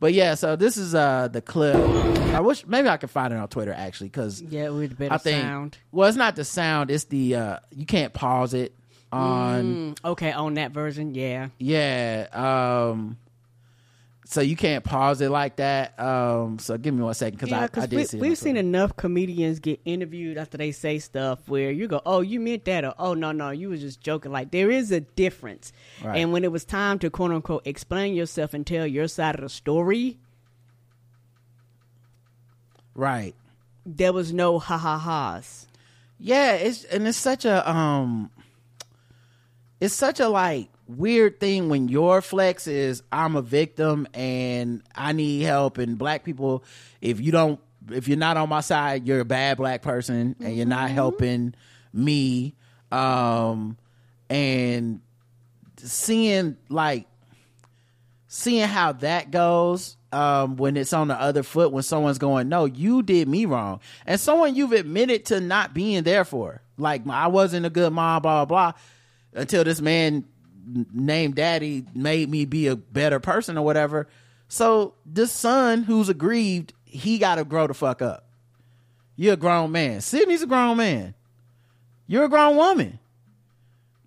But 0.00 0.12
yeah, 0.14 0.34
so 0.34 0.54
this 0.56 0.76
is 0.76 0.94
uh 0.94 1.28
the 1.28 1.40
clip. 1.42 1.76
I 2.34 2.40
wish 2.40 2.64
maybe 2.66 2.88
I 2.88 2.96
could 2.98 3.10
find 3.10 3.32
it 3.32 3.36
on 3.36 3.48
Twitter 3.48 3.72
actually 3.72 4.08
because 4.08 4.40
Yeah, 4.40 4.68
with 4.68 4.96
better 4.98 5.14
I 5.14 5.18
think 5.18 5.42
sound. 5.42 5.78
well, 5.90 6.08
it's 6.08 6.16
not 6.16 6.36
the 6.36 6.44
sound. 6.44 6.90
It's 6.90 7.04
the 7.04 7.34
uh 7.34 7.58
you 7.74 7.84
can't 7.86 8.12
pause 8.12 8.54
it 8.54 8.74
on 9.10 9.64
Mm, 9.64 9.98
okay, 10.04 10.32
on 10.32 10.54
that 10.54 10.70
version, 10.72 11.14
yeah. 11.14 11.48
yeah. 11.58 12.26
Um 12.32 13.16
so 14.30 14.42
you 14.42 14.56
can't 14.56 14.84
pause 14.84 15.22
it 15.22 15.30
like 15.30 15.56
that. 15.56 15.98
Um 15.98 16.58
so 16.58 16.76
give 16.76 16.92
me 16.92 17.02
one 17.02 17.14
second 17.14 17.36
because 17.38 17.48
Yeah, 17.50 17.66
I, 17.74 17.80
I 17.80 17.86
did 17.86 17.96
we, 17.96 18.04
see 18.04 18.18
we've 18.18 18.36
seen 18.36 18.58
enough 18.58 18.94
comedians 18.94 19.58
get 19.58 19.80
interviewed 19.86 20.36
after 20.36 20.58
they 20.58 20.70
say 20.70 20.98
stuff 20.98 21.48
where 21.48 21.70
you 21.70 21.88
go, 21.88 22.02
"Oh, 22.04 22.20
you 22.20 22.38
meant 22.38 22.66
that," 22.66 22.84
or 22.84 22.94
"Oh, 22.98 23.14
no, 23.14 23.32
no, 23.32 23.50
you 23.50 23.70
was 23.70 23.80
just 23.80 24.02
joking." 24.02 24.30
Like 24.30 24.50
there 24.50 24.70
is 24.70 24.92
a 24.92 25.00
difference, 25.00 25.72
Right. 26.04 26.18
and 26.18 26.30
when 26.32 26.44
it 26.44 26.52
was 26.52 26.64
time 26.66 26.98
to 26.98 27.08
quote 27.10 27.30
unquote 27.30 27.66
explain 27.66 28.14
yourself 28.14 28.52
and 28.52 28.66
tell 28.66 28.86
your 28.86 29.08
side 29.08 29.34
of 29.36 29.40
the 29.40 29.48
story, 29.48 30.18
right. 32.94 33.34
there 33.86 34.12
was 34.12 34.32
no 34.32 34.58
ha 34.58 34.76
ha 34.76 34.98
ha's. 34.98 35.66
Yeah, 36.18 36.52
it's 36.54 36.84
and 36.84 37.06
it's 37.08 37.16
such 37.18 37.44
a 37.44 37.68
um 37.70 38.30
it's 39.80 39.94
such 39.94 40.20
a 40.20 40.28
like 40.28 40.68
weird 40.88 41.38
thing 41.38 41.68
when 41.68 41.88
your 41.88 42.22
flex 42.22 42.66
is 42.66 43.02
I'm 43.12 43.36
a 43.36 43.42
victim 43.42 44.08
and 44.14 44.82
I 44.94 45.12
need 45.12 45.42
help 45.42 45.78
and 45.78 45.98
black 45.98 46.24
people 46.24 46.64
if 47.00 47.20
you 47.20 47.30
don't 47.30 47.60
if 47.90 48.06
you're 48.08 48.18
not 48.18 48.36
on 48.36 48.48
my 48.48 48.60
side, 48.60 49.06
you're 49.06 49.20
a 49.20 49.24
bad 49.24 49.56
black 49.56 49.82
person 49.82 50.36
and 50.40 50.56
you're 50.56 50.66
not 50.66 50.90
helping 50.90 51.54
me. 51.92 52.54
Um 52.90 53.76
and 54.30 55.00
seeing 55.76 56.56
like 56.68 57.06
seeing 58.26 58.66
how 58.68 58.92
that 58.92 59.30
goes 59.30 59.96
um 60.12 60.56
when 60.56 60.76
it's 60.76 60.92
on 60.92 61.08
the 61.08 61.20
other 61.20 61.42
foot 61.42 61.72
when 61.72 61.82
someone's 61.82 62.18
going 62.18 62.48
no 62.48 62.64
you 62.64 63.02
did 63.02 63.28
me 63.28 63.44
wrong 63.44 63.80
and 64.06 64.20
someone 64.20 64.54
you've 64.54 64.72
admitted 64.72 65.24
to 65.24 65.40
not 65.40 65.72
being 65.72 66.02
there 66.02 66.24
for 66.24 66.60
like 66.76 67.06
i 67.08 67.26
wasn't 67.26 67.64
a 67.64 67.70
good 67.70 67.92
mom 67.92 68.20
blah 68.22 68.44
blah 68.44 68.72
blah 68.72 68.80
until 69.34 69.64
this 69.64 69.80
man 69.80 70.24
named 70.92 71.34
daddy 71.34 71.84
made 71.94 72.28
me 72.28 72.44
be 72.44 72.66
a 72.66 72.76
better 72.76 73.20
person 73.20 73.56
or 73.56 73.64
whatever 73.64 74.08
so 74.48 74.94
this 75.06 75.32
son 75.32 75.82
who's 75.82 76.08
aggrieved 76.08 76.72
he 76.84 77.18
gotta 77.18 77.44
grow 77.44 77.66
the 77.66 77.74
fuck 77.74 78.02
up 78.02 78.26
you're 79.16 79.34
a 79.34 79.36
grown 79.36 79.72
man 79.72 80.00
sydney's 80.00 80.42
a 80.42 80.46
grown 80.46 80.76
man 80.76 81.14
you're 82.06 82.24
a 82.24 82.28
grown 82.28 82.56
woman 82.56 82.98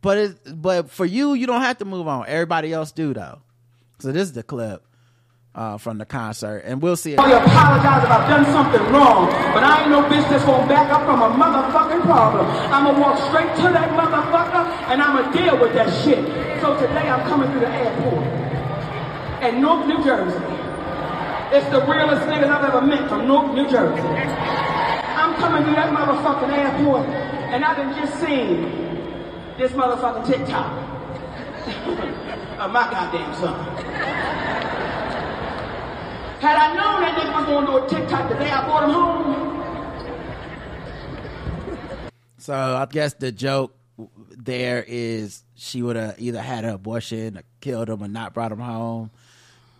but 0.02 0.17
it, 0.17 0.62
but 0.62 0.89
for 0.89 1.06
you 1.06 1.34
you 1.34 1.47
don't 1.47 1.62
have 1.62 1.78
to 1.78 1.86
move 1.86 2.08
on 2.08 2.26
everybody 2.28 2.71
else 2.74 2.91
do 2.91 3.13
though 3.13 3.41
so 4.00 4.12
this 4.12 4.24
is 4.24 4.34
the 4.34 4.43
clip 4.43 4.86
uh, 5.54 5.78
from 5.78 5.97
the 5.97 6.06
concert, 6.06 6.63
and 6.65 6.82
we'll 6.82 6.95
see. 6.95 7.13
It. 7.13 7.19
I 7.19 7.43
apologize 7.43 8.04
if 8.04 8.10
I've 8.10 8.30
done 8.30 8.45
something 8.45 8.82
wrong, 8.93 9.28
but 9.54 9.63
I 9.63 9.82
ain't 9.82 9.91
no 9.91 10.04
bitch 10.04 10.28
that's 10.30 10.45
gonna 10.45 10.67
back 10.67 10.91
up 10.91 11.04
from 11.06 11.21
a 11.21 11.30
motherfucking 11.30 12.02
problem. 12.04 12.45
I'ma 12.47 13.00
walk 13.00 13.17
straight 13.28 13.54
to 13.58 13.74
that 13.74 13.89
motherfucker 13.91 14.63
and 14.91 15.02
I'ma 15.02 15.32
deal 15.32 15.60
with 15.60 15.74
that 15.74 15.91
shit. 16.04 16.50
So 16.62 16.80
today 16.80 17.10
I'm 17.10 17.28
coming 17.28 17.50
through 17.50 17.62
the 17.62 17.69
airport 17.69 18.24
in 19.43 19.62
Newark, 19.62 19.88
New 19.88 20.04
Jersey. 20.04 20.38
It's 21.52 21.67
the 21.71 21.82
realest 21.88 22.21
niggas 22.28 22.52
I've 22.52 22.63
ever 22.65 22.86
met 22.86 23.10
from 23.10 23.28
Newark, 23.28 23.56
New 23.56 23.67
Jersey. 23.67 24.00
I'm 24.00 25.34
coming 25.38 25.63
through 25.63 25.74
that 25.74 25.91
motherfucking 25.91 26.52
airport 26.54 27.08
and 27.08 27.65
I 27.65 27.74
done 27.74 27.95
just 28.00 28.19
seen 28.19 28.62
this 29.58 29.71
motherfucking 29.71 30.28
TikTok 30.28 30.71
of 31.67 32.60
oh, 32.60 32.67
my 32.67 32.91
goddamn 32.91 33.34
son. 33.34 33.76
Had 36.41 36.58
I 36.58 36.76
known 36.76 37.02
that 37.02 37.17
nigga 37.17 37.34
was 37.39 37.45
gonna 37.47 37.65
do 37.65 37.78
a 37.78 37.89
TikTok 37.89 38.30
the 38.30 38.36
day 38.36 38.52
I 38.52 38.63
brought 38.65 38.84
him 38.84 38.91
home, 38.91 39.63
So 42.38 42.54
I 42.54 42.86
guess 42.86 43.15
the 43.15 43.32
joke 43.32 43.76
there 44.30 44.86
is 44.88 45.43
she 45.62 45.84
would 45.84 45.95
have 45.95 46.15
either 46.17 46.41
had 46.41 46.65
an 46.65 46.71
abortion, 46.71 47.38
or 47.38 47.43
killed 47.60 47.89
him, 47.89 48.02
or 48.04 48.08
not 48.08 48.34
brought 48.34 48.52
him 48.52 48.60
home. 48.60 49.12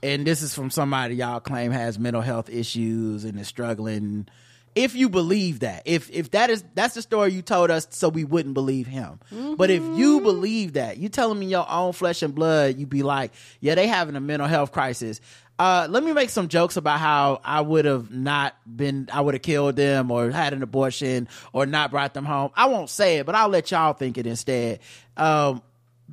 And 0.04 0.26
this 0.26 0.42
is 0.42 0.54
from 0.54 0.70
somebody 0.70 1.16
y'all 1.16 1.40
claim 1.40 1.72
has 1.72 1.98
mental 1.98 2.22
health 2.22 2.50
issues 2.50 3.24
and 3.24 3.40
is 3.40 3.48
struggling. 3.48 4.28
If 4.74 4.96
you 4.96 5.10
believe 5.10 5.60
that, 5.62 5.84
if 5.86 6.10
if 6.12 6.32
that 6.32 6.50
is 6.50 6.64
that's 6.76 6.94
the 6.94 7.02
story 7.02 7.34
you 7.34 7.42
told 7.42 7.72
us, 7.72 7.88
so 7.90 8.10
we 8.10 8.24
wouldn't 8.24 8.54
believe 8.54 8.88
him. 8.88 9.20
But 9.58 9.70
if 9.70 9.84
you 9.98 10.22
believe 10.22 10.74
that, 10.74 10.98
you 10.98 11.10
telling 11.10 11.40
me 11.40 11.48
your 11.48 11.70
own 11.70 11.94
flesh 11.94 12.22
and 12.22 12.34
blood, 12.34 12.78
you'd 12.78 12.90
be 12.90 13.04
like, 13.04 13.34
yeah, 13.60 13.76
they 13.76 13.88
having 13.88 14.16
a 14.16 14.22
mental 14.22 14.48
health 14.48 14.72
crisis. 14.72 15.20
Uh, 15.60 15.86
let 15.92 16.04
me 16.04 16.12
make 16.12 16.32
some 16.32 16.48
jokes 16.48 16.76
about 16.76 17.00
how 17.00 17.40
I 17.44 17.62
would 17.62 17.86
have 17.86 18.10
not 18.10 18.56
been, 18.66 19.08
I 19.14 19.22
would 19.22 19.36
have 19.36 19.44
killed 19.44 19.76
them 19.76 20.10
or 20.10 20.32
had 20.32 20.54
an 20.54 20.64
abortion 20.64 21.28
or 21.54 21.68
not 21.68 21.92
brought 21.92 22.16
them 22.16 22.26
home. 22.26 22.50
I 22.56 22.66
won't 22.66 22.90
say 22.90 23.18
it, 23.18 23.28
but 23.28 23.36
I'll 23.36 23.50
let 23.50 23.70
y'all 23.70 23.94
think 23.94 24.18
it 24.18 24.26
instead. 24.26 24.80
Um, 25.18 25.62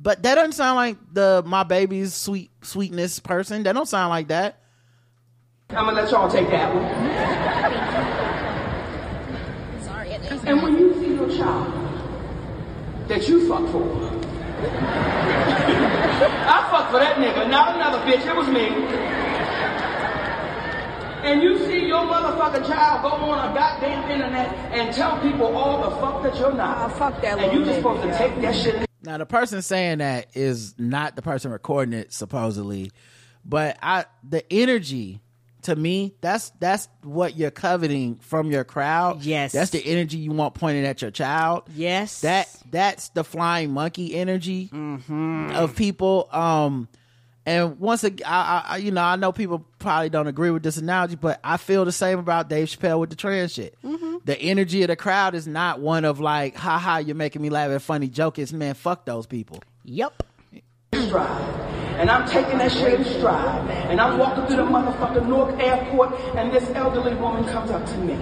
but 0.01 0.23
that 0.23 0.35
doesn't 0.35 0.53
sound 0.53 0.77
like 0.77 0.97
the 1.11 1.43
my 1.45 1.63
baby's 1.63 2.13
sweet 2.13 2.51
sweetness 2.61 3.19
person. 3.19 3.63
That 3.63 3.73
don't 3.73 3.87
sound 3.87 4.09
like 4.09 4.29
that. 4.29 4.61
I'm 5.71 5.85
gonna 5.85 6.01
let 6.01 6.11
y'all 6.11 6.29
take 6.29 6.49
that 6.49 6.73
one. 6.73 6.85
And 10.47 10.63
when 10.63 10.77
you 10.79 10.93
see 10.95 11.13
your 11.13 11.29
child 11.37 11.73
that 13.07 13.27
you 13.27 13.47
fuck 13.47 13.69
for, 13.71 13.83
I 16.47 16.67
fuck 16.71 16.91
for 16.91 16.99
that 16.99 17.17
nigga, 17.17 17.49
not 17.49 17.75
another 17.75 17.99
bitch, 17.99 18.25
it 18.25 18.35
was 18.35 18.47
me. 18.47 18.69
And 21.21 21.43
you 21.43 21.57
see 21.67 21.85
your 21.85 22.05
motherfucking 22.05 22.65
child 22.67 23.01
go 23.01 23.09
on 23.09 23.51
a 23.51 23.53
goddamn 23.53 24.09
internet 24.09 24.55
and 24.73 24.95
tell 24.95 25.19
people 25.21 25.55
all 25.55 25.89
the 25.89 25.95
fuck 25.97 26.23
that 26.23 26.39
you're 26.39 26.53
not. 26.53 26.91
fuck 26.93 27.21
that 27.21 27.37
And 27.37 27.51
you 27.53 27.65
just 27.65 27.77
supposed 27.77 28.01
to 28.03 28.17
take 28.17 28.41
that 28.41 28.55
shit 28.55 28.88
Now 29.03 29.17
the 29.17 29.25
person 29.25 29.61
saying 29.61 29.99
that 29.99 30.27
is 30.33 30.75
not 30.77 31.15
the 31.15 31.21
person 31.21 31.51
recording 31.51 31.93
it 31.93 32.13
supposedly, 32.13 32.91
but 33.45 33.77
I 33.81 34.05
the 34.27 34.43
energy 34.51 35.21
to 35.63 35.75
me 35.75 36.15
that's 36.21 36.51
that's 36.59 36.87
what 37.03 37.37
you're 37.37 37.51
coveting 37.51 38.15
from 38.17 38.51
your 38.51 38.63
crowd. 38.63 39.23
Yes. 39.23 39.51
that's 39.51 39.71
the 39.71 39.85
energy 39.85 40.17
you 40.17 40.31
want 40.31 40.53
pointed 40.53 40.85
at 40.85 41.01
your 41.01 41.11
child. 41.11 41.63
Yes. 41.75 42.21
that 42.21 42.49
that's 42.71 43.09
the 43.09 43.23
flying 43.23 43.71
monkey 43.71 44.15
energy 44.15 44.69
of 44.73 45.75
people. 45.75 46.29
Um, 46.31 46.87
And 47.49 47.79
once 47.79 48.03
again, 48.03 48.27
I, 48.29 48.63
I, 48.67 48.77
you 48.77 48.91
know, 48.91 49.01
I 49.01 49.15
know 49.15 49.31
people 49.31 49.65
probably 49.79 50.09
don't 50.09 50.27
agree 50.27 50.51
with 50.51 50.61
this 50.61 50.77
analogy, 50.77 51.15
but 51.15 51.39
I 51.43 51.57
feel 51.57 51.83
the 51.83 51.91
same 51.91 52.19
about 52.19 52.47
Dave 52.47 52.67
Chappelle 52.67 52.99
with 52.99 53.09
the 53.09 53.15
trans 53.15 53.55
shit. 53.55 53.75
Mm-hmm. 53.83 54.17
The 54.25 54.39
energy 54.39 54.83
of 54.83 54.89
the 54.89 54.95
crowd 54.95 55.33
is 55.33 55.47
not 55.47 55.79
one 55.79 56.05
of 56.05 56.19
like, 56.19 56.55
ha 56.55 56.77
ha, 56.77 56.97
you're 56.97 57.15
making 57.15 57.41
me 57.41 57.49
laugh 57.49 57.71
at 57.71 57.77
a 57.77 57.79
funny 57.79 58.07
joke. 58.07 58.37
It's 58.37 58.53
man, 58.53 58.75
fuck 58.75 59.03
those 59.03 59.25
people. 59.25 59.63
Yep. 59.83 60.21
stride. 60.93 61.55
And 61.97 62.11
I'm 62.11 62.29
taking 62.29 62.59
that 62.59 62.71
shit 62.71 62.99
in 62.99 63.03
stride. 63.03 63.67
And 63.89 63.99
I'm 63.99 64.19
walking 64.19 64.45
through 64.45 64.57
the 64.57 64.63
motherfucking 64.65 65.25
Newark 65.25 65.59
airport, 65.59 66.19
and 66.35 66.51
this 66.53 66.69
elderly 66.75 67.15
woman 67.15 67.45
comes 67.45 67.71
up 67.71 67.83
to 67.83 67.97
me. 67.97 68.15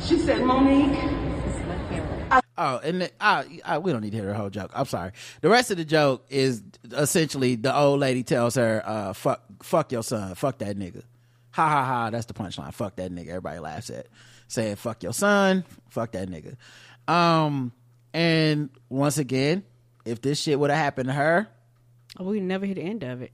She 0.00 0.18
said, 0.18 0.42
Mo'Nique, 0.42 1.21
Oh, 2.58 2.78
and 2.84 3.02
the, 3.02 3.10
uh, 3.20 3.44
uh, 3.64 3.80
we 3.82 3.92
don't 3.92 4.02
need 4.02 4.10
to 4.10 4.16
hear 4.18 4.26
the 4.26 4.34
whole 4.34 4.50
joke. 4.50 4.70
I'm 4.74 4.84
sorry. 4.84 5.12
The 5.40 5.48
rest 5.48 5.70
of 5.70 5.78
the 5.78 5.84
joke 5.86 6.26
is 6.28 6.62
essentially 6.92 7.54
the 7.56 7.74
old 7.74 8.00
lady 8.00 8.22
tells 8.22 8.56
her, 8.56 8.82
uh, 8.84 9.12
"Fuck, 9.14 9.42
fuck 9.62 9.90
your 9.90 10.02
son, 10.02 10.34
fuck 10.34 10.58
that 10.58 10.76
nigga." 10.78 11.02
Ha 11.52 11.68
ha 11.68 11.84
ha. 11.84 12.10
That's 12.10 12.26
the 12.26 12.34
punchline. 12.34 12.72
Fuck 12.74 12.96
that 12.96 13.10
nigga. 13.10 13.28
Everybody 13.28 13.58
laughs 13.58 13.88
at 13.90 14.06
saying, 14.48 14.76
"Fuck 14.76 15.02
your 15.02 15.14
son, 15.14 15.64
fuck 15.88 16.12
that 16.12 16.28
nigga." 16.28 16.56
Um, 17.12 17.72
and 18.12 18.68
once 18.90 19.16
again, 19.16 19.64
if 20.04 20.20
this 20.20 20.38
shit 20.40 20.58
would 20.60 20.70
have 20.70 20.78
happened 20.78 21.08
to 21.08 21.14
her, 21.14 21.48
Oh, 22.18 22.24
we 22.24 22.40
never 22.40 22.66
hear 22.66 22.74
the 22.74 22.82
end 22.82 23.02
of 23.02 23.22
it. 23.22 23.32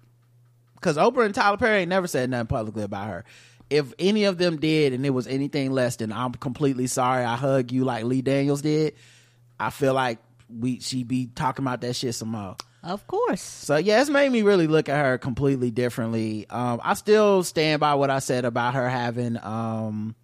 because 0.75 0.97
Oprah 0.97 1.25
and 1.27 1.35
Tyler 1.35 1.57
Perry 1.57 1.81
ain't 1.81 1.89
never 1.89 2.07
said 2.07 2.31
nothing 2.31 2.47
publicly 2.47 2.85
about 2.85 3.09
her. 3.09 3.25
If 3.71 3.93
any 3.99 4.25
of 4.25 4.39
them 4.39 4.59
did, 4.59 4.93
and 4.93 5.05
it 5.05 5.11
was 5.11 5.27
anything 5.27 5.73
less 5.73 5.97
than 5.97 6.13
"I'm 6.13 6.33
completely 6.33 6.87
sorry," 6.87 7.25
I 7.25 7.37
hug 7.37 7.71
you 7.73 7.85
like 7.85 8.05
Lee 8.05 8.23
Daniels 8.23 8.63
did, 8.63 8.95
I 9.61 9.71
feel 9.71 9.95
like 9.95 10.19
we 10.49 10.81
she 10.81 11.05
be 11.05 11.27
talking 11.27 11.65
about 11.65 11.81
that 11.83 11.95
shit 11.95 12.15
some 12.15 12.29
more. 12.29 12.57
Of 12.83 13.07
course. 13.07 13.41
So 13.41 13.77
yeah, 13.77 14.01
it's 14.01 14.09
made 14.09 14.31
me 14.31 14.43
really 14.43 14.67
look 14.67 14.89
at 14.89 15.05
her 15.05 15.19
completely 15.19 15.71
differently. 15.71 16.47
Um, 16.49 16.81
I 16.83 16.95
still 16.95 17.43
stand 17.43 17.81
by 17.81 17.95
what 17.95 18.09
I 18.09 18.21
said 18.21 18.45
about 18.45 18.75
her 18.75 18.89
having, 18.89 19.37
um, 19.43 20.15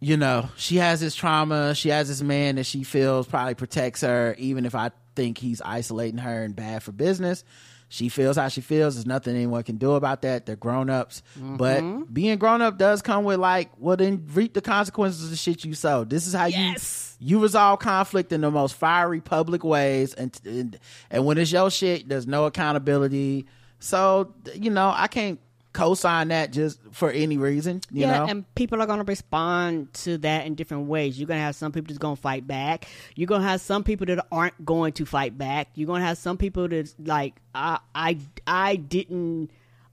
you 0.00 0.16
know, 0.16 0.48
she 0.56 0.76
has 0.76 1.00
this 1.00 1.14
trauma. 1.14 1.74
She 1.74 1.90
has 1.90 2.08
this 2.08 2.22
man 2.22 2.56
that 2.56 2.64
she 2.64 2.84
feels 2.84 3.26
probably 3.26 3.54
protects 3.54 4.00
her, 4.00 4.34
even 4.38 4.64
if 4.64 4.74
I 4.74 4.92
think 5.14 5.36
he's 5.36 5.60
isolating 5.60 6.18
her 6.18 6.42
and 6.42 6.56
bad 6.56 6.82
for 6.82 6.92
business. 6.92 7.44
She 7.92 8.08
feels 8.08 8.36
how 8.36 8.46
she 8.46 8.60
feels. 8.60 8.94
There's 8.94 9.04
nothing 9.04 9.34
anyone 9.34 9.64
can 9.64 9.76
do 9.76 9.94
about 9.94 10.22
that. 10.22 10.46
They're 10.46 10.54
grown 10.54 10.88
ups. 10.88 11.24
But 11.36 11.82
mm-hmm. 11.82 12.04
being 12.12 12.38
grown 12.38 12.62
up 12.62 12.78
does 12.78 13.02
come 13.02 13.24
with 13.24 13.40
like, 13.40 13.68
well, 13.78 13.96
then 13.96 14.28
reap 14.32 14.54
the 14.54 14.60
consequences 14.60 15.24
of 15.24 15.30
the 15.30 15.36
shit 15.36 15.64
you 15.64 15.74
sow. 15.74 16.04
This 16.04 16.28
is 16.28 16.32
how 16.32 16.46
Yes. 16.46 17.16
you 17.18 17.38
you 17.38 17.42
resolve 17.42 17.80
conflict 17.80 18.30
in 18.30 18.42
the 18.42 18.50
most 18.50 18.76
fiery 18.76 19.20
public 19.20 19.64
ways, 19.64 20.14
and 20.14 20.40
and, 20.44 20.78
and 21.10 21.26
when 21.26 21.36
it's 21.36 21.50
your 21.50 21.68
shit, 21.68 22.08
there's 22.08 22.28
no 22.28 22.46
accountability. 22.46 23.46
So 23.80 24.34
you 24.54 24.70
know, 24.70 24.92
I 24.94 25.08
can't 25.08 25.40
co-sign 25.72 26.28
that 26.28 26.52
just 26.52 26.80
for 26.90 27.10
any 27.10 27.36
reason. 27.36 27.80
You 27.90 28.02
yeah, 28.02 28.18
know, 28.18 28.26
and 28.26 28.54
people 28.54 28.82
are 28.82 28.86
going 28.86 28.98
to 28.98 29.04
respond 29.04 29.92
to 29.94 30.18
that 30.18 30.46
in 30.46 30.54
different 30.54 30.86
ways. 30.86 31.18
You're 31.18 31.28
going 31.28 31.38
to 31.38 31.44
have 31.44 31.56
some 31.56 31.72
people 31.72 31.88
that's 31.88 31.98
going 31.98 32.16
to 32.16 32.22
fight 32.22 32.46
back. 32.46 32.86
You're 33.14 33.26
going 33.26 33.42
to 33.42 33.48
have 33.48 33.60
some 33.60 33.84
people 33.84 34.06
that 34.06 34.26
aren't 34.32 34.64
going 34.64 34.92
to 34.94 35.06
fight 35.06 35.38
back. 35.38 35.68
You're 35.74 35.86
going 35.86 36.00
to 36.00 36.06
have 36.06 36.18
some 36.18 36.36
people 36.36 36.68
that's 36.68 36.94
like, 36.98 37.34
I, 37.54 37.78
I, 37.94 38.18
I 38.46 38.76
didn't 38.76 39.50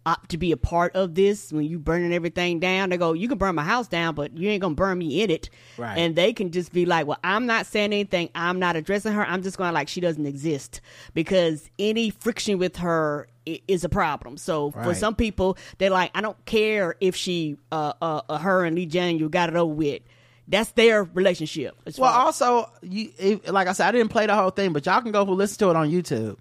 opt 0.08 0.30
to 0.30 0.38
be 0.38 0.52
a 0.52 0.58
part 0.58 0.96
of 0.96 1.14
this. 1.16 1.52
When 1.52 1.66
you 1.66 1.78
burning 1.78 2.14
everything 2.14 2.60
down, 2.60 2.90
they 2.90 2.98
go, 2.98 3.14
you 3.14 3.28
can 3.28 3.38
burn 3.38 3.54
my 3.56 3.64
house 3.64 3.88
down, 3.88 4.16
but 4.16 4.36
you 4.38 4.50
ain't 4.50 4.62
going 4.62 4.74
to 4.76 4.82
burn 4.82 4.98
me 4.98 5.22
in 5.22 5.30
it. 5.30 5.50
Right. 5.78 5.98
And 5.98 6.16
they 6.16 6.34
can 6.34 6.52
just 6.52 6.72
be 6.72 6.86
like, 6.86 7.06
well, 7.06 7.20
I'm 7.24 7.46
not 7.46 7.66
saying 7.66 7.94
anything. 7.94 8.30
I'm 8.34 8.58
not 8.58 8.76
addressing 8.76 9.14
her. 9.14 9.26
I'm 9.26 9.44
just 9.44 9.58
going 9.58 9.68
to 9.68 9.74
like 9.74 9.90
she 9.90 10.02
doesn't 10.02 10.26
exist 10.26 10.82
because 11.14 11.70
any 11.78 12.10
friction 12.10 12.58
with 12.58 12.78
her 12.78 13.28
is 13.68 13.84
a 13.84 13.90
problem. 13.90 14.38
So 14.38 14.72
for 14.72 14.94
some 14.94 15.16
people, 15.16 15.58
they're 15.78 15.90
like, 15.90 16.12
I 16.14 16.22
don't 16.22 16.44
care 16.46 16.96
if 17.00 17.16
she, 17.16 17.58
uh, 17.72 17.94
uh, 18.02 18.22
uh, 18.30 18.38
her 18.38 18.66
and 18.66 18.76
Lee 18.76 18.86
Daniel 18.86 19.30
got 19.30 19.50
it 19.50 19.56
over 19.56 19.74
with. 19.74 20.02
That's 20.48 20.72
their 20.72 21.04
relationship. 21.04 21.76
Well, 21.98 22.12
also, 22.14 22.70
you 22.82 23.12
it, 23.18 23.52
like 23.52 23.68
I 23.68 23.74
said, 23.74 23.88
I 23.88 23.92
didn't 23.92 24.12
play 24.12 24.28
the 24.28 24.36
whole 24.36 24.50
thing, 24.50 24.72
but 24.72 24.86
y'all 24.86 25.02
can 25.02 25.12
go 25.12 25.24
listen 25.24 25.58
to 25.60 25.70
it 25.72 25.76
on 25.76 25.90
YouTube. 25.90 26.38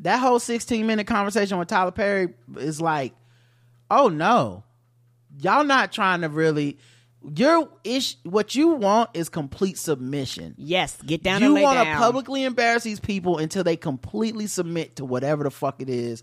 That 0.00 0.16
whole 0.16 0.40
16 0.40 0.84
minute 0.86 1.06
conversation 1.06 1.58
with 1.58 1.68
Tyler 1.68 1.92
Perry 1.92 2.34
is 2.58 2.80
like, 2.80 3.14
oh 3.90 4.08
no, 4.08 4.64
y'all 5.38 5.64
not 5.64 5.92
trying 5.92 6.22
to 6.22 6.28
really. 6.28 6.78
Your 7.34 7.68
ish, 7.82 8.16
what 8.22 8.54
you 8.54 8.68
want 8.68 9.10
is 9.14 9.28
complete 9.28 9.78
submission. 9.78 10.54
yes, 10.58 11.00
get 11.02 11.22
down 11.22 11.42
you 11.42 11.54
want 11.54 11.78
to 11.86 11.96
publicly 11.96 12.44
embarrass 12.44 12.84
these 12.84 13.00
people 13.00 13.38
until 13.38 13.64
they 13.64 13.76
completely 13.76 14.46
submit 14.46 14.96
to 14.96 15.04
whatever 15.04 15.42
the 15.42 15.50
fuck 15.50 15.80
it 15.80 15.88
is, 15.88 16.22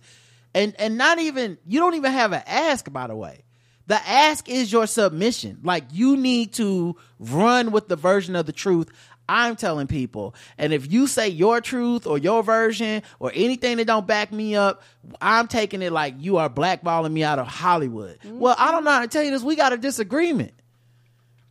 and 0.53 0.73
and 0.79 0.97
not 0.97 1.19
even 1.19 1.57
you 1.67 1.79
don't 1.79 1.95
even 1.95 2.11
have 2.11 2.31
an 2.31 2.43
ask. 2.45 2.91
By 2.91 3.07
the 3.07 3.15
way, 3.15 3.43
the 3.87 3.95
ask 4.07 4.47
is 4.47 4.71
your 4.71 4.87
submission. 4.87 5.59
Like 5.63 5.83
you 5.91 6.15
need 6.15 6.53
to 6.53 6.95
run 7.19 7.71
with 7.71 7.89
the 7.89 7.97
version 7.97 8.35
of 8.35 8.45
the 8.45 8.53
truth. 8.53 8.89
I'm 9.27 9.55
telling 9.55 9.87
people, 9.87 10.35
and 10.57 10.73
if 10.73 10.91
you 10.91 11.07
say 11.07 11.29
your 11.29 11.61
truth 11.61 12.05
or 12.05 12.17
your 12.17 12.43
version 12.43 13.03
or 13.19 13.31
anything 13.33 13.77
that 13.77 13.87
don't 13.87 14.05
back 14.05 14.31
me 14.33 14.55
up, 14.55 14.83
I'm 15.21 15.47
taking 15.47 15.81
it 15.81 15.93
like 15.93 16.15
you 16.19 16.37
are 16.37 16.49
blackballing 16.49 17.13
me 17.13 17.23
out 17.23 17.39
of 17.39 17.47
Hollywood. 17.47 18.19
Well, 18.25 18.55
I 18.57 18.71
don't 18.71 18.83
know 18.83 18.91
how 18.91 19.01
to 19.01 19.07
tell 19.07 19.23
you 19.23 19.31
this. 19.31 19.41
We 19.41 19.55
got 19.55 19.71
a 19.71 19.77
disagreement 19.77 20.53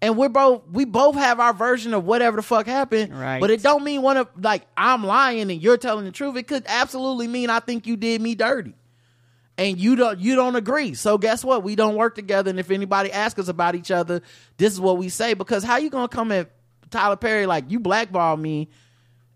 and 0.03 0.16
we're 0.16 0.28
both 0.28 0.62
we 0.70 0.84
both 0.84 1.14
have 1.14 1.38
our 1.38 1.55
version 1.55 1.94
of 1.94 2.05
whatever 2.05 2.36
the 2.36 2.42
fuck 2.42 2.66
happened. 2.66 3.16
Right. 3.16 3.40
But 3.40 3.50
it 3.50 3.62
don't 3.62 3.84
mean 3.84 4.03
one 4.03 4.16
of 4.16 4.28
like 4.36 4.66
I'm 4.76 5.07
lying 5.07 5.50
and 5.50 5.62
you're 5.62 5.78
telling 5.78 6.05
the 6.05 6.11
truth. 6.11 6.36
It 6.36 6.48
could 6.48 6.64
absolutely 6.66 7.28
mean 7.28 7.48
I 7.48 7.61
think 7.61 7.86
you 7.86 7.96
did 7.96 8.20
me 8.20 8.34
dirty. 8.34 8.74
And 9.57 9.78
you 9.78 9.94
don't 9.94 10.18
you 10.18 10.34
don't 10.34 10.57
agree. 10.57 10.94
So 10.94 11.18
guess 11.18 11.44
what? 11.44 11.62
We 11.62 11.76
don't 11.76 11.94
work 11.94 12.16
together. 12.16 12.50
And 12.50 12.59
if 12.59 12.70
anybody 12.70 13.12
asks 13.12 13.38
us 13.38 13.46
about 13.46 13.76
each 13.76 13.92
other, 13.92 14.22
this 14.57 14.72
is 14.72 14.80
what 14.80 14.98
we 14.98 15.09
say. 15.09 15.34
Because 15.34 15.62
how 15.62 15.76
you 15.76 15.88
gonna 15.88 16.09
come 16.09 16.32
at 16.32 16.50
Tyler 16.90 17.16
Perry 17.16 17.46
like 17.46 17.70
you 17.70 17.78
blackball 17.78 18.36
me? 18.36 18.68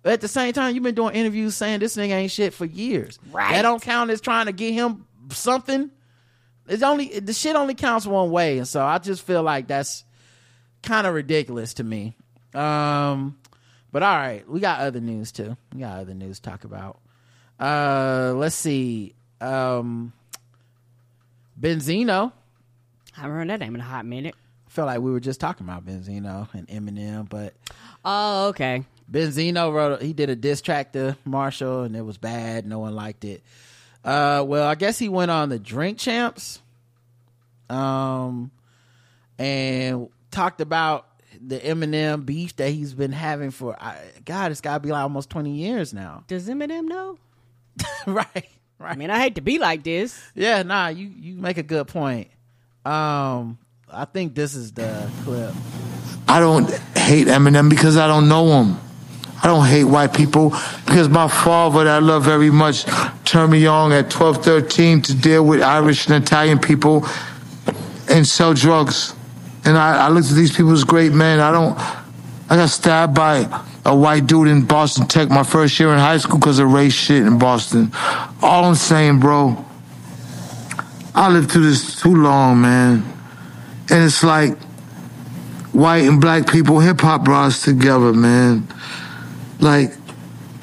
At 0.04 0.20
the 0.20 0.28
same 0.28 0.52
time, 0.52 0.74
you've 0.74 0.84
been 0.84 0.94
doing 0.94 1.14
interviews 1.14 1.56
saying 1.56 1.80
this 1.80 1.96
nigga 1.96 2.10
ain't 2.10 2.30
shit 2.30 2.54
for 2.54 2.64
years. 2.64 3.18
Right. 3.32 3.52
That 3.52 3.62
don't 3.62 3.82
count 3.82 4.10
as 4.10 4.20
trying 4.20 4.46
to 4.46 4.52
get 4.52 4.72
him 4.72 5.06
something. 5.30 5.90
It's 6.68 6.82
only 6.82 7.20
the 7.20 7.32
shit 7.32 7.54
only 7.54 7.74
counts 7.74 8.06
one 8.06 8.30
way. 8.30 8.58
And 8.58 8.66
so 8.66 8.84
I 8.84 8.98
just 8.98 9.22
feel 9.22 9.42
like 9.42 9.68
that's 9.68 10.04
kind 10.86 11.06
of 11.06 11.12
ridiculous 11.14 11.74
to 11.74 11.84
me. 11.84 12.16
Um, 12.54 13.38
but 13.92 14.02
all 14.02 14.16
right, 14.16 14.48
we 14.48 14.60
got 14.60 14.80
other 14.80 15.00
news 15.00 15.32
too. 15.32 15.56
We 15.74 15.80
got 15.80 15.98
other 15.98 16.14
news 16.14 16.40
to 16.40 16.50
talk 16.50 16.64
about. 16.64 16.98
Uh, 17.60 18.32
let's 18.36 18.54
see. 18.54 19.14
Um, 19.40 20.12
Benzino. 21.60 22.32
I 23.16 23.20
haven't 23.20 23.36
heard 23.36 23.48
that 23.50 23.60
name 23.60 23.74
in 23.74 23.80
a 23.80 23.84
hot 23.84 24.04
minute. 24.06 24.34
I 24.66 24.70
feel 24.70 24.86
like 24.86 25.00
we 25.00 25.10
were 25.10 25.20
just 25.20 25.40
talking 25.40 25.66
about 25.66 25.86
Benzino 25.86 26.52
and 26.54 26.68
Eminem, 26.68 27.28
but 27.28 27.54
Oh, 28.04 28.48
okay. 28.48 28.84
Benzino 29.10 29.72
wrote 29.72 30.02
he 30.02 30.12
did 30.12 30.30
a 30.30 30.36
diss 30.36 30.60
track 30.60 30.92
to 30.92 31.16
Marshall 31.24 31.82
and 31.82 31.96
it 31.96 32.02
was 32.02 32.18
bad. 32.18 32.66
No 32.66 32.78
one 32.80 32.94
liked 32.94 33.24
it. 33.24 33.42
Uh, 34.04 34.44
well, 34.46 34.68
I 34.68 34.74
guess 34.74 34.98
he 34.98 35.08
went 35.08 35.30
on 35.30 35.48
the 35.48 35.58
Drink 35.58 35.98
Champs, 35.98 36.60
um, 37.68 38.52
and 39.38 40.08
talked 40.36 40.60
about 40.60 41.06
the 41.40 41.58
Eminem 41.58 42.24
beef 42.26 42.54
that 42.56 42.68
he's 42.70 42.94
been 42.94 43.12
having 43.12 43.50
for 43.50 43.74
I, 43.80 43.96
God. 44.24 44.52
It's 44.52 44.60
got 44.60 44.74
to 44.74 44.80
be 44.80 44.90
like 44.90 45.02
almost 45.02 45.30
twenty 45.30 45.52
years 45.52 45.92
now. 45.94 46.24
Does 46.28 46.48
Eminem 46.48 46.84
know? 46.84 47.18
right, 48.06 48.48
right. 48.78 48.92
I 48.92 48.94
mean, 48.96 49.10
I 49.10 49.18
hate 49.18 49.34
to 49.36 49.40
be 49.40 49.58
like 49.58 49.82
this. 49.82 50.20
Yeah, 50.34 50.62
nah. 50.62 50.88
You 50.88 51.08
you 51.08 51.36
make 51.36 51.58
a 51.58 51.62
good 51.62 51.88
point. 51.88 52.28
Um, 52.84 53.58
I 53.90 54.04
think 54.04 54.34
this 54.34 54.54
is 54.54 54.72
the 54.72 55.10
clip. 55.24 55.54
I 56.28 56.40
don't 56.40 56.70
hate 56.96 57.28
Eminem 57.28 57.70
because 57.70 57.96
I 57.96 58.06
don't 58.06 58.28
know 58.28 58.62
him. 58.62 58.76
I 59.42 59.48
don't 59.48 59.66
hate 59.66 59.84
white 59.84 60.14
people 60.14 60.50
because 60.86 61.08
my 61.08 61.28
father 61.28 61.84
that 61.84 61.96
I 61.96 61.98
love 61.98 62.24
very 62.24 62.50
much 62.50 62.84
turned 63.24 63.52
me 63.52 63.66
on 63.66 63.92
at 63.92 64.10
12, 64.10 64.42
13 64.42 65.02
to 65.02 65.14
deal 65.14 65.44
with 65.44 65.62
Irish 65.62 66.08
and 66.08 66.22
Italian 66.22 66.58
people 66.58 67.06
and 68.08 68.26
sell 68.26 68.54
drugs. 68.54 69.14
And 69.66 69.76
I, 69.76 70.06
I 70.06 70.08
looked 70.08 70.30
at 70.30 70.36
these 70.36 70.56
people 70.56 70.72
as 70.72 70.84
great 70.84 71.12
men. 71.12 71.40
I 71.40 71.50
don't, 71.50 71.76
I 72.48 72.56
got 72.56 72.70
stabbed 72.70 73.14
by 73.14 73.64
a 73.84 73.94
white 73.94 74.26
dude 74.26 74.48
in 74.48 74.64
Boston 74.64 75.06
Tech 75.06 75.28
my 75.28 75.42
first 75.42 75.78
year 75.78 75.92
in 75.92 75.98
high 75.98 76.18
school 76.18 76.38
because 76.38 76.58
of 76.58 76.72
race 76.72 76.92
shit 76.92 77.26
in 77.26 77.38
Boston. 77.38 77.90
All 78.42 78.64
I'm 78.64 78.74
saying, 78.76 79.20
bro, 79.20 79.64
I 81.14 81.30
lived 81.30 81.50
through 81.50 81.64
this 81.64 82.00
too 82.00 82.14
long, 82.14 82.60
man. 82.60 83.04
And 83.90 84.04
it's 84.04 84.22
like, 84.22 84.56
white 85.72 86.04
and 86.04 86.20
black 86.20 86.50
people, 86.50 86.80
hip 86.80 87.00
hop 87.00 87.24
brought 87.24 87.46
us 87.46 87.62
together, 87.62 88.12
man. 88.12 88.66
Like, 89.60 89.92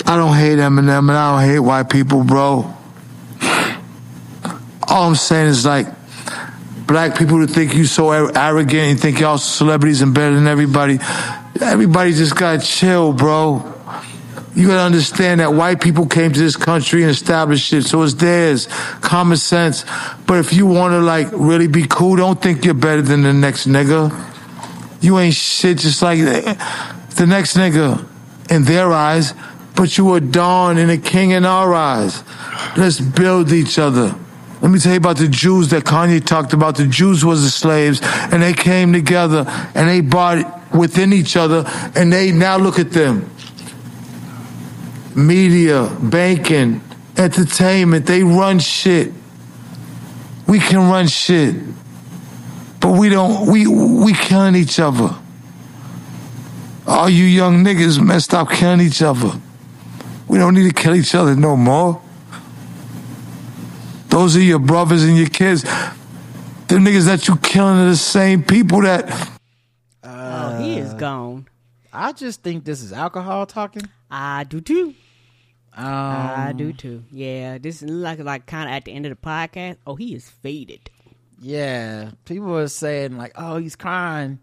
I 0.05 0.17
don't 0.17 0.35
hate 0.35 0.57
Eminem 0.57 1.09
and 1.09 1.11
I 1.11 1.41
don't 1.41 1.49
hate 1.49 1.59
white 1.59 1.89
people, 1.89 2.23
bro. 2.23 2.73
All 4.87 5.07
I'm 5.07 5.15
saying 5.15 5.47
is 5.47 5.65
like, 5.65 5.87
black 6.87 7.17
people 7.17 7.45
to 7.45 7.51
think 7.51 7.73
you 7.73 7.85
so 7.85 8.11
arrogant 8.11 8.73
and 8.73 8.99
think 8.99 9.19
y'all 9.19 9.37
celebrities 9.37 10.01
and 10.01 10.13
better 10.13 10.35
than 10.35 10.47
everybody. 10.47 10.99
Everybody 11.61 12.13
just 12.13 12.35
got 12.35 12.61
chill, 12.61 13.13
bro. 13.13 13.73
You 14.55 14.67
gotta 14.67 14.81
understand 14.81 15.39
that 15.39 15.53
white 15.53 15.81
people 15.81 16.05
came 16.05 16.31
to 16.31 16.39
this 16.39 16.55
country 16.55 17.01
and 17.01 17.09
established 17.09 17.73
it, 17.73 17.83
so 17.83 18.03
it's 18.03 18.13
theirs. 18.13 18.67
Common 19.01 19.37
sense. 19.37 19.83
But 20.27 20.39
if 20.39 20.53
you 20.53 20.67
wanna 20.67 20.99
like 20.99 21.27
really 21.31 21.67
be 21.67 21.87
cool, 21.87 22.15
don't 22.17 22.39
think 22.39 22.63
you're 22.63 22.75
better 22.75 23.01
than 23.01 23.23
the 23.23 23.33
next 23.33 23.67
nigga. 23.67 24.11
You 25.01 25.17
ain't 25.19 25.33
shit 25.33 25.79
just 25.79 26.01
like 26.01 26.19
the 26.19 27.25
next 27.27 27.57
nigga 27.57 28.05
in 28.49 28.63
their 28.63 28.91
eyes, 28.91 29.33
but 29.75 29.97
you 29.97 30.13
a 30.13 30.21
dawn 30.21 30.77
and 30.77 30.91
a 30.91 30.97
king 30.97 31.31
in 31.31 31.45
our 31.45 31.73
eyes. 31.73 32.23
Let's 32.77 32.99
build 32.99 33.51
each 33.51 33.79
other. 33.79 34.15
Let 34.63 34.71
me 34.71 34.79
tell 34.79 34.93
you 34.93 34.97
about 34.97 35.17
the 35.17 35.27
Jews 35.27 35.67
that 35.71 35.83
Kanye 35.83 36.25
talked 36.25 36.53
about. 36.53 36.77
The 36.77 36.87
Jews 36.87 37.25
was 37.25 37.43
the 37.43 37.49
slaves 37.49 37.99
and 38.01 38.41
they 38.41 38.53
came 38.53 38.93
together 38.93 39.43
and 39.75 39.89
they 39.89 39.99
bought 39.99 40.73
within 40.73 41.11
each 41.11 41.35
other 41.35 41.65
and 41.95 42.13
they 42.13 42.31
now 42.31 42.55
look 42.55 42.79
at 42.79 42.91
them. 42.91 43.29
Media, 45.15 45.93
banking, 46.01 46.81
entertainment, 47.17 48.05
they 48.05 48.23
run 48.23 48.57
shit. 48.59 49.11
We 50.47 50.59
can 50.59 50.89
run 50.89 51.07
shit. 51.09 51.55
But 52.79 52.97
we 52.97 53.09
don't 53.09 53.51
we 53.51 53.67
we 53.67 54.13
killing 54.13 54.55
each 54.55 54.79
other. 54.79 55.13
All 56.87 57.09
you 57.09 57.25
young 57.25 57.65
niggas 57.65 58.01
messed 58.01 58.27
stop 58.27 58.49
killing 58.49 58.79
each 58.79 59.01
other. 59.01 59.31
We 60.29 60.37
don't 60.37 60.53
need 60.53 60.73
to 60.73 60.81
kill 60.81 60.95
each 60.95 61.15
other 61.15 61.35
no 61.35 61.57
more. 61.57 62.01
Those 64.13 64.37
are 64.37 64.41
your 64.41 64.59
brothers 64.59 65.03
and 65.03 65.17
your 65.17 65.27
kids. 65.27 65.63
The 65.63 66.75
niggas 66.75 67.07
that 67.07 67.27
you 67.27 67.35
killing 67.37 67.79
are 67.79 67.89
the 67.89 67.95
same 67.95 68.43
people 68.43 68.81
that 68.81 69.09
oh, 70.03 70.59
he 70.61 70.77
is 70.77 70.93
gone. 70.93 71.47
I 71.91 72.11
just 72.11 72.43
think 72.43 72.63
this 72.63 72.83
is 72.83 72.93
alcohol 72.93 73.47
talking. 73.47 73.89
I 74.11 74.43
do 74.43 74.61
too. 74.61 74.93
Um, 75.75 75.87
I 75.87 76.53
do 76.55 76.73
too. 76.73 77.03
Yeah, 77.11 77.57
this 77.57 77.81
is 77.81 77.89
like 77.89 78.19
like 78.19 78.45
kind 78.45 78.69
of 78.69 78.75
at 78.75 78.85
the 78.85 78.91
end 78.91 79.07
of 79.07 79.09
the 79.09 79.15
podcast. 79.15 79.77
Oh, 79.87 79.95
he 79.95 80.13
is 80.13 80.29
faded. 80.29 80.91
Yeah, 81.41 82.11
people 82.25 82.55
are 82.55 82.67
saying 82.67 83.17
like, 83.17 83.31
"Oh, 83.35 83.57
he's 83.57 83.75
crying." 83.75 84.37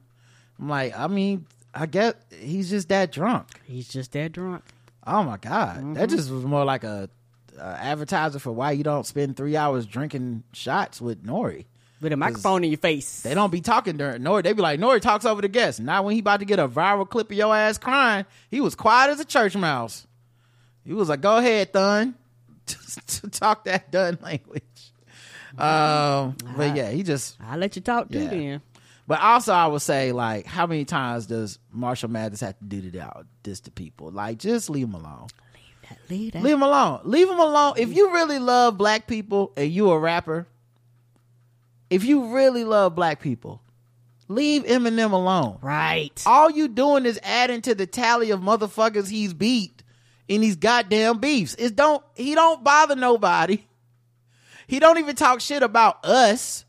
I'm 0.58 0.68
like, 0.68 0.98
I 0.98 1.06
mean, 1.06 1.46
I 1.72 1.86
guess 1.86 2.14
he's 2.36 2.70
just 2.70 2.88
that 2.88 3.12
drunk. 3.12 3.46
He's 3.66 3.86
just 3.86 4.10
that 4.12 4.32
drunk. 4.32 4.64
Oh 5.06 5.22
my 5.22 5.36
god, 5.36 5.94
that 5.94 6.08
just 6.08 6.28
was 6.28 6.44
more 6.44 6.64
like 6.64 6.82
a, 6.82 7.08
a 7.60 7.78
advertiser 7.82 8.38
for 8.38 8.52
why 8.52 8.72
you 8.72 8.82
don't 8.84 9.06
spend 9.06 9.36
three 9.36 9.56
hours 9.56 9.86
drinking 9.86 10.42
shots 10.52 11.00
with 11.00 11.24
Nori. 11.24 11.66
With 12.00 12.12
a 12.12 12.16
microphone 12.16 12.64
in 12.64 12.70
your 12.70 12.78
face. 12.78 13.20
They 13.20 13.34
don't 13.34 13.50
be 13.52 13.60
talking 13.60 13.98
during 13.98 14.22
Nori. 14.22 14.42
They 14.42 14.54
be 14.54 14.62
like, 14.62 14.78
N.O.R.E. 14.78 15.00
talks 15.00 15.26
over 15.26 15.42
the 15.42 15.48
guests. 15.48 15.78
Not 15.80 16.02
when 16.04 16.14
he 16.14 16.20
about 16.20 16.40
to 16.40 16.46
get 16.46 16.58
a 16.58 16.66
viral 16.66 17.06
clip 17.08 17.30
of 17.30 17.36
your 17.36 17.54
ass 17.54 17.76
crying. 17.76 18.24
He 18.50 18.60
was 18.62 18.74
quiet 18.74 19.10
as 19.10 19.20
a 19.20 19.24
church 19.26 19.54
mouse. 19.54 20.06
He 20.82 20.94
was 20.94 21.10
like, 21.10 21.20
"Go 21.20 21.36
ahead, 21.36 21.74
Thun, 21.74 22.14
to 22.66 23.28
talk 23.28 23.64
that 23.64 23.90
Dun 23.92 24.18
language." 24.22 24.62
Um, 25.58 26.36
but 26.56 26.74
yeah, 26.74 26.90
he 26.90 27.02
just 27.02 27.36
I'll 27.40 27.58
let 27.58 27.76
you 27.76 27.82
talk 27.82 28.08
too 28.10 28.18
Yeah. 28.20 28.30
then. 28.30 28.62
But 29.06 29.20
also, 29.20 29.52
I 29.52 29.66
would 29.66 29.82
say, 29.82 30.12
like, 30.12 30.46
how 30.46 30.66
many 30.66 30.84
times 30.84 31.26
does 31.26 31.58
Marshall 31.72 32.10
Mathers 32.10 32.40
have 32.40 32.56
to 32.60 32.64
do 32.64 32.80
to 32.82 32.90
that, 32.98 33.16
this 33.42 33.60
to 33.62 33.70
people? 33.72 34.10
Like, 34.12 34.38
just 34.38 34.70
leave 34.70 34.86
him 34.86 34.94
alone. 34.94 35.26
Leave 36.08 36.32
that. 36.32 36.42
Leave 36.42 36.54
him 36.54 36.62
alone. 36.62 37.00
Leave 37.04 37.28
him 37.28 37.38
alone. 37.38 37.74
If 37.76 37.94
you 37.94 38.12
really 38.12 38.38
love 38.38 38.76
black 38.76 39.06
people 39.06 39.52
and 39.56 39.70
you 39.70 39.90
a 39.90 39.98
rapper, 39.98 40.46
if 41.88 42.04
you 42.04 42.34
really 42.34 42.64
love 42.64 42.94
black 42.94 43.20
people, 43.20 43.62
leave 44.28 44.64
Eminem 44.64 45.12
alone. 45.12 45.58
Right. 45.60 46.22
All 46.26 46.50
you 46.50 46.68
doing 46.68 47.06
is 47.06 47.18
adding 47.22 47.62
to 47.62 47.74
the 47.74 47.86
tally 47.86 48.30
of 48.30 48.40
motherfuckers 48.40 49.08
he's 49.08 49.34
beat 49.34 49.82
in 50.28 50.40
these 50.40 50.56
goddamn 50.56 51.18
beefs. 51.18 51.54
It 51.58 51.76
don't 51.76 52.02
he 52.14 52.34
don't 52.34 52.62
bother 52.62 52.96
nobody. 52.96 53.64
He 54.68 54.78
don't 54.78 54.98
even 54.98 55.16
talk 55.16 55.40
shit 55.40 55.64
about 55.64 56.04
us. 56.04 56.64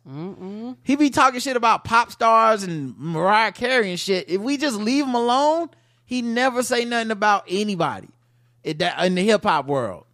He 0.82 0.96
be 0.96 1.12
talking 1.12 1.40
shit 1.40 1.56
about 1.56 1.84
pop 1.84 2.12
stars 2.12 2.64
and 2.64 2.98
Mariah 2.98 3.52
Carey 3.52 3.92
and 3.92 4.00
shit. 4.00 4.28
If 4.28 4.42
we 4.42 4.58
just 4.58 4.78
leave 4.78 5.06
him 5.06 5.14
alone, 5.14 5.70
he 6.04 6.24
never 6.24 6.64
say 6.64 6.84
nothing 6.84 7.12
about 7.12 7.46
anybody 7.48 8.10
in, 8.64 8.78
that, 8.78 9.04
in 9.06 9.16
the 9.16 9.24
hip 9.24 9.44
hop 9.44 9.68
world. 9.68 10.06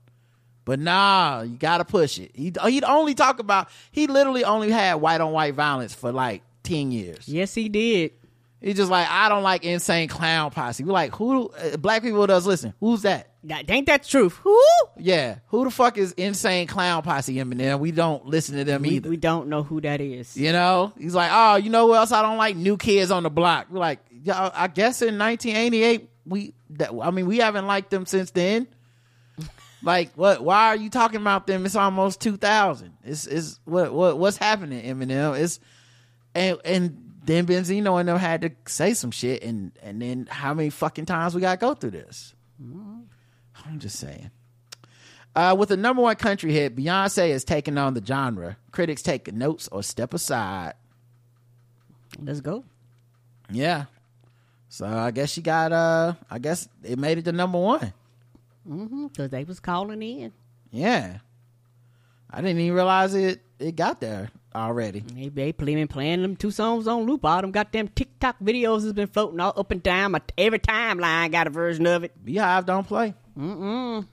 But 0.65 0.79
nah, 0.79 1.43
you 1.43 1.55
gotta 1.55 1.85
push 1.85 2.19
it. 2.19 2.31
He 2.35 2.51
he'd 2.65 2.83
only 2.83 3.13
talk 3.15 3.39
about 3.39 3.69
he 3.91 4.07
literally 4.07 4.43
only 4.43 4.69
had 4.69 4.95
white 4.95 5.21
on 5.21 5.31
white 5.31 5.53
violence 5.53 5.93
for 5.93 6.11
like 6.11 6.41
ten 6.63 6.91
years. 6.91 7.25
Yes, 7.27 7.53
he 7.53 7.69
did. 7.69 8.11
He's 8.59 8.75
just 8.75 8.91
like 8.91 9.07
I 9.09 9.29
don't 9.29 9.43
like 9.43 9.63
insane 9.63 10.09
clown 10.09 10.51
posse. 10.51 10.83
We're 10.83 10.91
like 10.91 11.15
who 11.15 11.47
uh, 11.49 11.77
black 11.77 12.01
people 12.01 12.27
does 12.27 12.45
listen? 12.45 12.73
Who's 12.81 13.03
that? 13.03 13.29
That 13.45 13.69
ain't 13.69 13.85
that 13.85 14.03
the 14.03 14.09
truth. 14.09 14.33
Who? 14.43 14.61
Yeah, 14.97 15.37
who 15.47 15.63
the 15.63 15.71
fuck 15.71 15.97
is 15.97 16.11
insane 16.13 16.67
clown 16.67 17.01
posse? 17.01 17.35
Eminem. 17.35 17.79
We 17.79 17.91
don't 17.91 18.25
listen 18.25 18.57
to 18.57 18.65
them 18.65 18.81
We, 18.81 18.89
either. 18.89 19.09
we 19.09 19.15
don't 19.15 19.47
know 19.47 19.63
who 19.63 19.79
that 19.81 20.01
is. 20.01 20.35
You 20.35 20.51
know, 20.51 20.91
he's 20.99 21.15
like, 21.15 21.29
oh, 21.31 21.55
you 21.55 21.69
know 21.69 21.87
who 21.87 21.95
else 21.95 22.11
I 22.11 22.21
don't 22.23 22.37
like? 22.37 22.57
New 22.57 22.75
kids 22.75 23.09
on 23.09 23.23
the 23.23 23.29
block. 23.29 23.67
We're 23.69 23.79
like, 23.79 23.99
I 24.29 24.67
guess 24.67 25.01
in 25.01 25.17
1988, 25.17 26.09
we, 26.27 26.53
that, 26.71 26.91
I 27.01 27.11
mean, 27.11 27.25
we 27.25 27.37
haven't 27.37 27.67
liked 27.67 27.89
them 27.89 28.05
since 28.05 28.31
then. 28.31 28.67
like, 29.83 30.11
what? 30.15 30.43
Why 30.43 30.67
are 30.67 30.75
you 30.75 30.89
talking 30.89 31.21
about 31.21 31.47
them? 31.47 31.65
It's 31.65 31.75
almost 31.75 32.21
2000. 32.21 32.93
It's, 33.03 33.27
it's 33.27 33.59
what, 33.65 33.93
what, 33.93 34.17
what's 34.17 34.37
happening, 34.37 34.83
Eminem? 34.83 35.39
It's, 35.39 35.59
and, 36.35 36.57
and 36.65 37.13
then 37.23 37.45
Benzino 37.45 37.99
and 37.99 38.07
them 38.07 38.17
had 38.17 38.41
to 38.41 38.51
say 38.67 38.93
some 38.93 39.11
shit, 39.11 39.43
and, 39.43 39.71
and 39.81 40.01
then 40.01 40.27
how 40.29 40.53
many 40.53 40.69
fucking 40.69 41.05
times 41.05 41.35
we 41.35 41.41
got 41.41 41.59
to 41.59 41.65
go 41.65 41.73
through 41.73 41.91
this? 41.91 42.33
I'm 43.65 43.79
just 43.79 43.99
saying. 43.99 44.31
Uh, 45.35 45.55
with 45.57 45.69
the 45.69 45.77
number 45.77 46.01
one 46.01 46.15
country 46.15 46.51
hit, 46.51 46.75
Beyonce 46.75 47.29
is 47.29 47.43
taking 47.43 47.77
on 47.77 47.93
the 47.93 48.03
genre. 48.03 48.57
Critics 48.71 49.03
take 49.03 49.31
notes 49.31 49.67
or 49.71 49.83
step 49.83 50.13
aside. 50.13 50.73
Let's 52.19 52.41
go. 52.41 52.63
Yeah. 53.51 53.85
So 54.69 54.85
I 54.85 55.11
guess 55.11 55.31
she 55.31 55.41
got 55.41 55.71
uh 55.71 56.13
I 56.29 56.39
guess 56.39 56.67
it 56.83 56.99
made 56.99 57.17
it 57.17 57.25
to 57.25 57.31
number 57.31 57.59
one. 57.59 57.93
Mm-hmm. 58.67 59.07
Because 59.07 59.29
they 59.29 59.43
was 59.43 59.59
calling 59.59 60.01
in. 60.01 60.33
Yeah. 60.71 61.19
I 62.29 62.41
didn't 62.41 62.59
even 62.59 62.75
realize 62.75 63.13
it 63.15 63.41
it 63.59 63.75
got 63.75 64.01
there 64.01 64.29
already. 64.53 64.99
They 64.99 65.29
they 65.29 65.53
playing 65.53 65.87
playing 65.87 66.21
them 66.21 66.35
two 66.35 66.51
songs 66.51 66.87
on 66.87 67.03
loop. 67.03 67.23
All 67.23 67.41
them 67.41 67.51
goddamn 67.51 67.87
TikTok 67.89 68.39
videos 68.39 68.83
has 68.83 68.93
been 68.93 69.07
floating 69.07 69.39
all 69.39 69.53
up 69.55 69.71
and 69.71 69.81
down. 69.81 70.11
My, 70.11 70.21
every 70.37 70.59
timeline 70.59 71.31
got 71.31 71.47
a 71.47 71.49
version 71.49 71.87
of 71.87 72.03
it. 72.03 72.25
BeyHive 72.25 72.65
don't 72.65 72.87
play. 72.87 73.13
Mm-mm. 73.37 74.05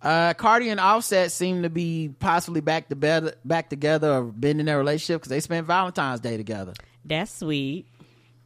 Uh 0.00 0.32
Cardi 0.32 0.70
and 0.70 0.80
Offset 0.80 1.30
seem 1.30 1.62
to 1.62 1.68
be 1.70 2.10
possibly 2.18 2.62
back 2.62 2.88
to 2.88 2.96
bed, 2.96 3.34
back 3.44 3.68
together 3.68 4.10
or 4.10 4.22
been 4.24 4.60
in 4.60 4.66
their 4.66 4.78
relationship 4.78 5.20
because 5.20 5.30
they 5.30 5.40
spent 5.40 5.66
Valentine's 5.66 6.20
Day 6.20 6.38
together. 6.38 6.72
That's 7.04 7.38
sweet. 7.38 7.86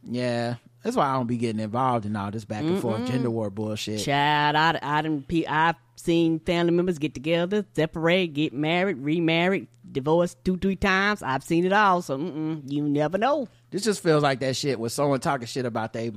Yeah. 0.03 0.55
That's 0.85 0.95
why 0.95 1.07
I 1.07 1.13
don't 1.13 1.25
be 1.25 1.37
getting 1.37 1.59
involved 1.59 2.05
in 2.05 2.15
all 2.15 2.29
this 2.29 2.45
back 2.45 2.61
and 2.63 2.79
forth 2.79 3.07
gender 3.07 3.31
war 3.31 3.49
bullshit. 3.49 4.01
Child, 4.01 4.55
I, 4.55 4.79
I 4.83 5.01
done, 5.01 5.25
I've 5.49 5.77
seen 5.95 6.39
family 6.41 6.73
members 6.73 6.99
get 6.99 7.15
together, 7.15 7.65
separate, 7.73 8.35
get 8.35 8.53
married, 8.53 8.99
remarried, 8.99 9.67
divorced 9.91 10.37
two, 10.45 10.57
three 10.57 10.75
times. 10.75 11.23
I've 11.23 11.43
seen 11.43 11.65
it 11.65 11.73
all. 11.73 12.03
So 12.03 12.19
mm-mm, 12.19 12.71
you 12.71 12.83
never 12.83 13.17
know. 13.17 13.47
This 13.71 13.83
just 13.83 14.03
feels 14.03 14.21
like 14.21 14.41
that 14.41 14.55
shit 14.55 14.79
with 14.79 14.91
someone 14.91 15.19
talking 15.21 15.47
shit 15.47 15.65
about 15.65 15.91
they 15.91 16.11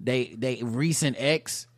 they 0.00 0.34
they 0.36 0.60
recent 0.64 1.14
ex 1.20 1.68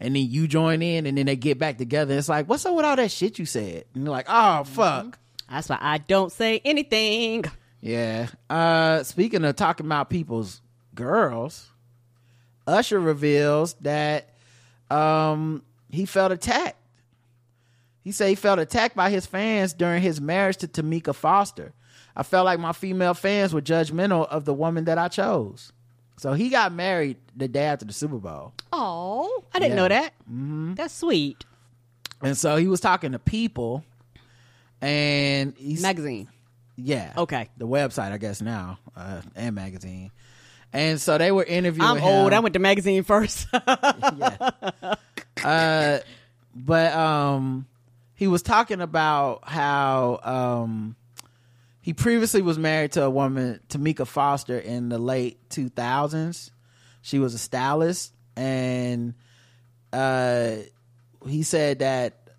and 0.00 0.16
then 0.16 0.24
you 0.30 0.48
join 0.48 0.80
in 0.80 1.04
and 1.04 1.18
then 1.18 1.26
they 1.26 1.36
get 1.36 1.58
back 1.58 1.76
together. 1.76 2.16
It's 2.16 2.30
like, 2.30 2.48
what's 2.48 2.64
up 2.64 2.74
with 2.74 2.86
all 2.86 2.96
that 2.96 3.10
shit 3.10 3.38
you 3.38 3.44
said? 3.44 3.84
And 3.94 4.04
you're 4.04 4.12
like, 4.12 4.28
oh 4.30 4.64
fuck. 4.64 5.18
That's 5.50 5.68
why 5.68 5.76
I 5.78 5.98
don't 5.98 6.32
say 6.32 6.62
anything. 6.64 7.44
Yeah. 7.82 8.28
Uh 8.48 9.02
speaking 9.02 9.44
of 9.44 9.56
talking 9.56 9.84
about 9.84 10.08
people's 10.08 10.62
girls, 10.96 11.70
Usher 12.66 12.98
reveals 12.98 13.74
that 13.82 14.30
um 14.90 15.62
he 15.90 16.04
felt 16.06 16.32
attacked. 16.32 16.76
He 18.02 18.10
said 18.12 18.28
he 18.28 18.34
felt 18.34 18.58
attacked 18.58 18.96
by 18.96 19.10
his 19.10 19.26
fans 19.26 19.72
during 19.72 20.02
his 20.02 20.20
marriage 20.20 20.56
to 20.58 20.68
Tameka 20.68 21.14
Foster. 21.14 21.72
I 22.16 22.22
felt 22.22 22.44
like 22.44 22.58
my 22.58 22.72
female 22.72 23.14
fans 23.14 23.52
were 23.52 23.60
judgmental 23.60 24.26
of 24.28 24.44
the 24.44 24.54
woman 24.54 24.84
that 24.86 24.96
I 24.98 25.08
chose. 25.08 25.72
So 26.18 26.32
he 26.32 26.48
got 26.48 26.72
married 26.72 27.18
the 27.36 27.46
day 27.46 27.64
after 27.64 27.84
the 27.84 27.92
Super 27.92 28.16
Bowl. 28.18 28.54
Oh, 28.72 29.44
I 29.54 29.58
didn't 29.58 29.72
Yeah. 29.72 29.82
know 29.82 29.88
that. 29.88 30.12
Mm-hmm. 30.22 30.74
That's 30.74 30.94
sweet. 30.94 31.44
And 32.22 32.38
so 32.38 32.56
he 32.56 32.68
was 32.68 32.80
talking 32.80 33.12
to 33.12 33.18
people 33.18 33.84
and 34.80 35.54
he's 35.56 35.82
Magazine. 35.82 36.28
yeah. 36.76 37.12
Okay. 37.16 37.48
The 37.56 37.66
website, 37.66 38.12
I 38.12 38.18
guess 38.18 38.40
now, 38.40 38.78
uh, 38.96 39.22
and 39.34 39.54
magazine. 39.54 40.10
And 40.72 41.00
so 41.00 41.16
they 41.18 41.32
were 41.32 41.44
interviewing 41.44 41.88
I'm 41.88 41.96
him. 41.98 42.04
old. 42.04 42.32
I 42.32 42.40
went 42.40 42.52
to 42.54 42.58
magazine 42.58 43.02
first. 43.02 43.46
uh 45.44 45.98
but 46.54 46.92
um 46.94 47.66
he 48.14 48.26
was 48.26 48.42
talking 48.42 48.80
about 48.80 49.48
how 49.48 50.20
um 50.22 50.96
he 51.80 51.92
previously 51.92 52.42
was 52.42 52.58
married 52.58 52.92
to 52.92 53.04
a 53.04 53.10
woman 53.10 53.60
Tameka 53.68 54.06
Foster 54.06 54.58
in 54.58 54.88
the 54.88 54.98
late 54.98 55.48
2000s 55.50 56.50
she 57.02 57.18
was 57.18 57.34
a 57.34 57.38
stylist 57.38 58.14
and 58.34 59.12
uh 59.92 60.52
he 61.26 61.42
said 61.42 61.80
that 61.80 62.30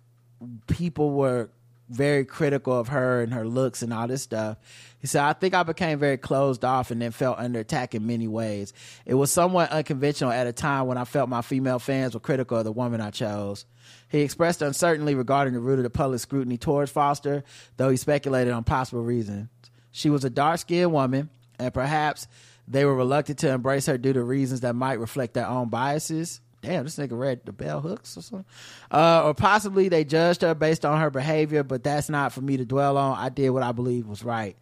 people 0.66 1.10
were 1.12 1.50
very 1.88 2.24
critical 2.24 2.78
of 2.78 2.88
her 2.88 3.22
and 3.22 3.32
her 3.32 3.46
looks 3.46 3.82
and 3.82 3.92
all 3.92 4.06
this 4.06 4.22
stuff. 4.22 4.58
He 5.00 5.06
said, 5.06 5.22
I 5.22 5.32
think 5.32 5.54
I 5.54 5.62
became 5.62 5.98
very 5.98 6.16
closed 6.16 6.64
off 6.64 6.90
and 6.90 7.00
then 7.00 7.12
felt 7.12 7.38
under 7.38 7.60
attack 7.60 7.94
in 7.94 8.06
many 8.06 8.26
ways. 8.26 8.72
It 9.06 9.14
was 9.14 9.30
somewhat 9.30 9.70
unconventional 9.70 10.32
at 10.32 10.46
a 10.46 10.52
time 10.52 10.86
when 10.86 10.98
I 10.98 11.04
felt 11.04 11.28
my 11.28 11.42
female 11.42 11.78
fans 11.78 12.14
were 12.14 12.20
critical 12.20 12.58
of 12.58 12.64
the 12.64 12.72
woman 12.72 13.00
I 13.00 13.10
chose. 13.10 13.64
He 14.08 14.20
expressed 14.20 14.60
uncertainty 14.60 15.14
regarding 15.14 15.54
the 15.54 15.60
root 15.60 15.78
of 15.78 15.84
the 15.84 15.90
public 15.90 16.20
scrutiny 16.20 16.58
towards 16.58 16.90
Foster, 16.90 17.44
though 17.76 17.90
he 17.90 17.96
speculated 17.96 18.52
on 18.52 18.64
possible 18.64 19.02
reasons. 19.02 19.48
She 19.92 20.10
was 20.10 20.24
a 20.24 20.30
dark 20.30 20.58
skinned 20.58 20.92
woman, 20.92 21.30
and 21.58 21.72
perhaps 21.72 22.26
they 22.66 22.84
were 22.84 22.94
reluctant 22.94 23.38
to 23.40 23.50
embrace 23.50 23.86
her 23.86 23.98
due 23.98 24.12
to 24.12 24.22
reasons 24.22 24.60
that 24.60 24.74
might 24.74 25.00
reflect 25.00 25.34
their 25.34 25.46
own 25.46 25.68
biases. 25.68 26.40
Damn, 26.60 26.84
this 26.84 26.96
nigga 26.96 27.16
read 27.16 27.42
the 27.44 27.52
bell 27.52 27.80
hooks 27.80 28.16
or 28.16 28.22
something. 28.22 28.44
Uh, 28.90 29.22
or 29.24 29.34
possibly 29.34 29.88
they 29.88 30.04
judged 30.04 30.42
her 30.42 30.54
based 30.54 30.84
on 30.84 31.00
her 31.00 31.08
behavior, 31.08 31.62
but 31.62 31.84
that's 31.84 32.10
not 32.10 32.32
for 32.32 32.40
me 32.40 32.56
to 32.56 32.64
dwell 32.64 32.96
on. 32.96 33.16
I 33.16 33.28
did 33.28 33.50
what 33.50 33.62
I 33.62 33.72
believe 33.72 34.08
was 34.08 34.24
right. 34.24 34.56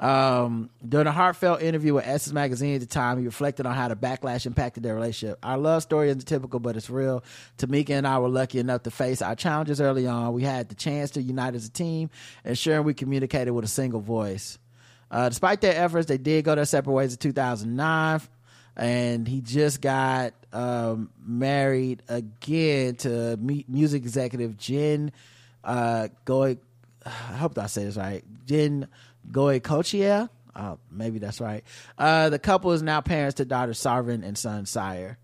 Um, 0.00 0.70
during 0.88 1.06
a 1.06 1.12
heartfelt 1.12 1.60
interview 1.60 1.92
with 1.92 2.06
Essence 2.06 2.32
Magazine 2.32 2.74
at 2.74 2.80
the 2.80 2.86
time, 2.86 3.18
he 3.18 3.26
reflected 3.26 3.66
on 3.66 3.74
how 3.74 3.88
the 3.88 3.96
backlash 3.96 4.46
impacted 4.46 4.82
their 4.82 4.94
relationship. 4.94 5.38
Our 5.42 5.58
love 5.58 5.82
story 5.82 6.08
isn't 6.08 6.26
typical, 6.26 6.58
but 6.58 6.74
it's 6.74 6.88
real. 6.88 7.22
Tameka 7.58 7.90
and 7.90 8.06
I 8.06 8.18
were 8.18 8.30
lucky 8.30 8.58
enough 8.58 8.82
to 8.84 8.90
face 8.90 9.20
our 9.20 9.36
challenges 9.36 9.78
early 9.78 10.06
on. 10.06 10.32
We 10.32 10.42
had 10.42 10.70
the 10.70 10.74
chance 10.74 11.10
to 11.12 11.22
unite 11.22 11.54
as 11.54 11.66
a 11.66 11.70
team, 11.70 12.08
ensuring 12.46 12.84
we 12.84 12.94
communicated 12.94 13.50
with 13.50 13.66
a 13.66 13.68
single 13.68 14.00
voice. 14.00 14.58
Uh, 15.10 15.28
despite 15.28 15.60
their 15.60 15.74
efforts, 15.74 16.06
they 16.06 16.18
did 16.18 16.46
go 16.46 16.54
their 16.54 16.64
separate 16.64 16.94
ways 16.94 17.12
in 17.12 17.18
2009, 17.18 18.20
and 18.76 19.28
he 19.28 19.42
just 19.42 19.82
got 19.82 20.32
um, 20.54 21.10
married 21.22 22.02
again 22.08 22.94
to 22.96 23.36
mu- 23.36 23.64
music 23.68 24.02
executive 24.02 24.56
Jen 24.56 25.12
uh. 25.62 26.08
I 27.06 27.36
hope 27.36 27.56
I 27.58 27.66
say 27.66 27.84
this 27.84 27.96
right. 27.96 28.22
Jen 28.46 28.86
Goicoechea. 29.30 30.28
Uh, 30.54 30.76
maybe 30.90 31.18
that's 31.18 31.40
right. 31.40 31.64
Uh, 31.96 32.28
the 32.28 32.38
couple 32.38 32.72
is 32.72 32.82
now 32.82 33.00
parents 33.00 33.36
to 33.36 33.44
daughter 33.44 33.74
Sovereign 33.74 34.24
and 34.24 34.36
son 34.36 34.66
Sire. 34.66 35.18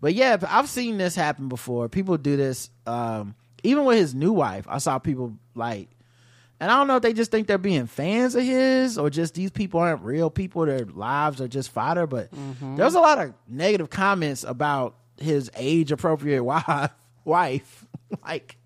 But 0.00 0.14
yeah, 0.14 0.36
I've 0.48 0.68
seen 0.68 0.98
this 0.98 1.14
happen 1.14 1.48
before. 1.48 1.88
People 1.88 2.16
do 2.16 2.36
this. 2.36 2.70
Um, 2.86 3.34
even 3.62 3.84
with 3.84 3.98
his 3.98 4.14
new 4.14 4.32
wife, 4.32 4.66
I 4.68 4.78
saw 4.78 4.98
people 4.98 5.36
like, 5.54 5.88
and 6.58 6.70
I 6.70 6.76
don't 6.76 6.88
know 6.88 6.96
if 6.96 7.02
they 7.02 7.12
just 7.12 7.30
think 7.30 7.46
they're 7.46 7.58
being 7.58 7.86
fans 7.86 8.34
of 8.34 8.42
his 8.42 8.98
or 8.98 9.10
just 9.10 9.34
these 9.34 9.50
people 9.50 9.78
aren't 9.80 10.02
real 10.02 10.30
people. 10.30 10.66
Their 10.66 10.84
lives 10.86 11.40
are 11.40 11.48
just 11.48 11.70
fodder. 11.70 12.06
But 12.06 12.30
there's 12.76 12.94
a 12.94 13.00
lot 13.00 13.20
of 13.20 13.34
negative 13.48 13.90
comments 13.90 14.42
about 14.42 14.96
his 15.18 15.50
age 15.54 15.92
appropriate 15.92 16.42
wife. 16.42 16.90
Wife, 17.24 17.86
like, 18.24 18.56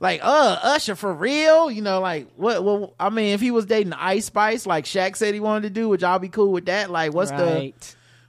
like, 0.00 0.20
uh, 0.22 0.58
Usher 0.62 0.96
for 0.96 1.12
real? 1.12 1.70
You 1.70 1.82
know, 1.82 2.00
like, 2.00 2.28
what? 2.36 2.64
Well, 2.64 2.94
I 2.98 3.10
mean, 3.10 3.34
if 3.34 3.40
he 3.40 3.50
was 3.50 3.66
dating 3.66 3.92
Ice 3.92 4.24
Spice, 4.26 4.66
like 4.66 4.86
Shaq 4.86 5.14
said 5.14 5.34
he 5.34 5.40
wanted 5.40 5.62
to 5.62 5.70
do, 5.70 5.88
would 5.90 6.00
y'all 6.00 6.18
be 6.18 6.30
cool 6.30 6.50
with 6.50 6.66
that? 6.66 6.90
Like, 6.90 7.12
what's 7.12 7.30
the 7.30 7.72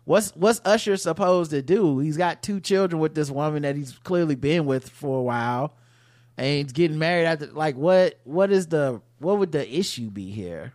what's 0.04 0.36
what's 0.36 0.62
Usher 0.66 0.98
supposed 0.98 1.52
to 1.52 1.62
do? 1.62 2.00
He's 2.00 2.18
got 2.18 2.44
two 2.44 2.60
children 2.60 3.00
with 3.00 3.16
this 3.16 3.32
woman 3.32 3.64
that 3.64 3.78
he's 3.78 3.94
clearly 4.04 4.36
been 4.36 4.66
with 4.66 4.90
for 4.90 5.20
a 5.20 5.24
while, 5.24 5.74
and 6.38 6.48
he's 6.64 6.74
getting 6.74 7.00
married 7.00 7.26
after. 7.26 7.48
Like, 7.48 7.78
what 7.78 8.20
what 8.26 8.52
is 8.52 8.68
the 8.68 9.02
what 9.20 9.40
would 9.40 9.54
the 9.54 9.68
issue 9.74 10.10
be 10.10 10.30
here? 10.30 10.74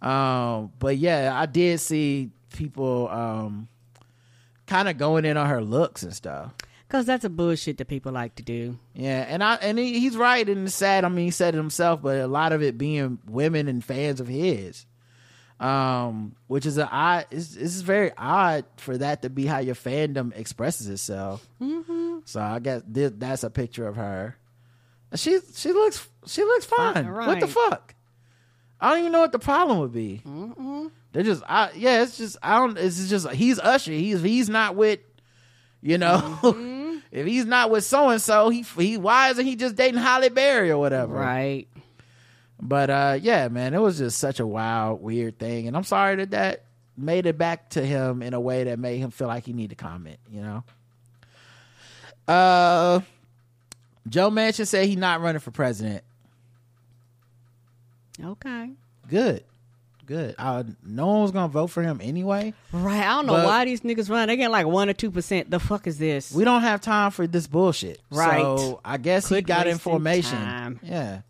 Um, 0.00 0.72
but 0.78 0.98
yeah, 0.98 1.32
I 1.34 1.46
did 1.46 1.80
see 1.80 2.30
people 2.54 3.08
um 3.08 3.68
kind 4.66 4.88
of 4.88 4.96
going 4.98 5.24
in 5.24 5.36
on 5.36 5.48
her 5.48 5.60
looks 5.60 6.04
and 6.04 6.14
stuff. 6.14 6.54
Cause 6.90 7.06
that's 7.06 7.24
a 7.24 7.30
bullshit 7.30 7.78
that 7.78 7.86
people 7.86 8.10
like 8.10 8.34
to 8.34 8.42
do. 8.42 8.76
Yeah, 8.94 9.24
and 9.28 9.44
I 9.44 9.54
and 9.54 9.78
he, 9.78 10.00
he's 10.00 10.16
right 10.16 10.46
and 10.48 10.66
it's 10.66 10.74
sad. 10.74 11.04
I 11.04 11.08
mean, 11.08 11.24
he 11.24 11.30
said 11.30 11.54
it 11.54 11.56
himself, 11.56 12.02
but 12.02 12.18
a 12.18 12.26
lot 12.26 12.52
of 12.52 12.64
it 12.64 12.76
being 12.76 13.20
women 13.26 13.68
and 13.68 13.82
fans 13.82 14.20
of 14.20 14.26
his, 14.26 14.86
um, 15.60 16.34
which 16.48 16.66
is 16.66 16.78
a 16.78 16.88
odd. 16.88 17.26
It's, 17.30 17.54
it's 17.54 17.80
very 17.82 18.10
odd 18.18 18.64
for 18.76 18.98
that 18.98 19.22
to 19.22 19.30
be 19.30 19.46
how 19.46 19.58
your 19.58 19.76
fandom 19.76 20.36
expresses 20.36 20.88
itself. 20.88 21.48
Mm-hmm. 21.62 22.18
So 22.24 22.40
I 22.40 22.58
guess 22.58 22.82
this, 22.84 23.12
that's 23.16 23.44
a 23.44 23.50
picture 23.50 23.86
of 23.86 23.94
her. 23.94 24.36
She 25.14 25.38
she 25.54 25.70
looks 25.70 26.08
she 26.26 26.42
looks 26.42 26.64
fine. 26.64 26.94
Fine, 26.94 27.12
What 27.12 27.38
the 27.38 27.46
fuck? 27.46 27.94
I 28.80 28.90
don't 28.90 29.00
even 29.00 29.12
know 29.12 29.20
what 29.20 29.32
the 29.32 29.38
problem 29.38 29.78
would 29.78 29.92
be. 29.92 30.22
They're 31.12 31.22
just, 31.22 31.42
I 31.46 31.70
yeah, 31.76 32.02
it's 32.02 32.16
just 32.18 32.36
I 32.42 32.58
don't. 32.58 32.76
It's 32.78 33.08
just 33.08 33.30
he's 33.30 33.60
Usher. 33.60 33.92
He's 33.92 34.22
he's 34.22 34.48
not 34.48 34.74
with, 34.74 35.00
you 35.82 35.98
know. 35.98 36.76
If 37.10 37.26
he's 37.26 37.44
not 37.44 37.70
with 37.70 37.84
so 37.84 38.08
and 38.10 38.22
so, 38.22 38.50
he 38.50 38.62
he 38.78 38.96
why 38.96 39.30
isn't 39.30 39.44
he 39.44 39.56
just 39.56 39.74
dating 39.74 40.00
Halle 40.00 40.28
Berry 40.28 40.70
or 40.70 40.78
whatever? 40.78 41.14
Right. 41.14 41.66
But 42.60 42.90
uh, 42.90 43.18
yeah, 43.20 43.48
man, 43.48 43.74
it 43.74 43.80
was 43.80 43.98
just 43.98 44.18
such 44.18 44.38
a 44.38 44.46
wild, 44.46 45.02
weird 45.02 45.38
thing, 45.38 45.66
and 45.66 45.76
I'm 45.76 45.84
sorry 45.84 46.16
that 46.16 46.30
that 46.30 46.64
made 46.96 47.26
it 47.26 47.38
back 47.38 47.70
to 47.70 47.84
him 47.84 48.22
in 48.22 48.34
a 48.34 48.40
way 48.40 48.64
that 48.64 48.78
made 48.78 48.98
him 48.98 49.10
feel 49.10 49.28
like 49.28 49.44
he 49.44 49.52
needed 49.52 49.76
to 49.78 49.82
comment. 49.82 50.18
You 50.30 50.42
know. 50.42 50.64
Uh, 52.28 53.00
Joe 54.08 54.30
Manchin 54.30 54.66
said 54.66 54.86
he's 54.86 54.96
not 54.96 55.20
running 55.20 55.40
for 55.40 55.50
president. 55.50 56.04
Okay. 58.22 58.70
Good, 59.08 59.44
good. 60.10 60.34
Uh, 60.38 60.64
no 60.84 61.06
one 61.06 61.22
was 61.22 61.30
gonna 61.30 61.48
vote 61.48 61.68
for 61.68 61.82
him 61.82 62.00
anyway. 62.02 62.52
Right. 62.72 63.00
I 63.00 63.14
don't 63.14 63.26
know 63.26 63.44
why 63.44 63.64
these 63.64 63.82
niggas 63.82 64.10
run. 64.10 64.26
They 64.26 64.36
get 64.36 64.50
like 64.50 64.66
one 64.66 64.88
or 64.88 64.92
two 64.92 65.10
percent. 65.10 65.50
The 65.50 65.60
fuck 65.60 65.86
is 65.86 65.98
this? 65.98 66.32
We 66.32 66.44
don't 66.44 66.62
have 66.62 66.80
time 66.80 67.12
for 67.12 67.26
this 67.28 67.46
bullshit. 67.46 68.00
Right. 68.10 68.40
So 68.40 68.80
I 68.84 68.96
guess 68.96 69.28
he 69.28 69.40
got 69.40 69.68
information. 69.68 70.36
time. 70.36 70.80
Yeah. 70.82 71.20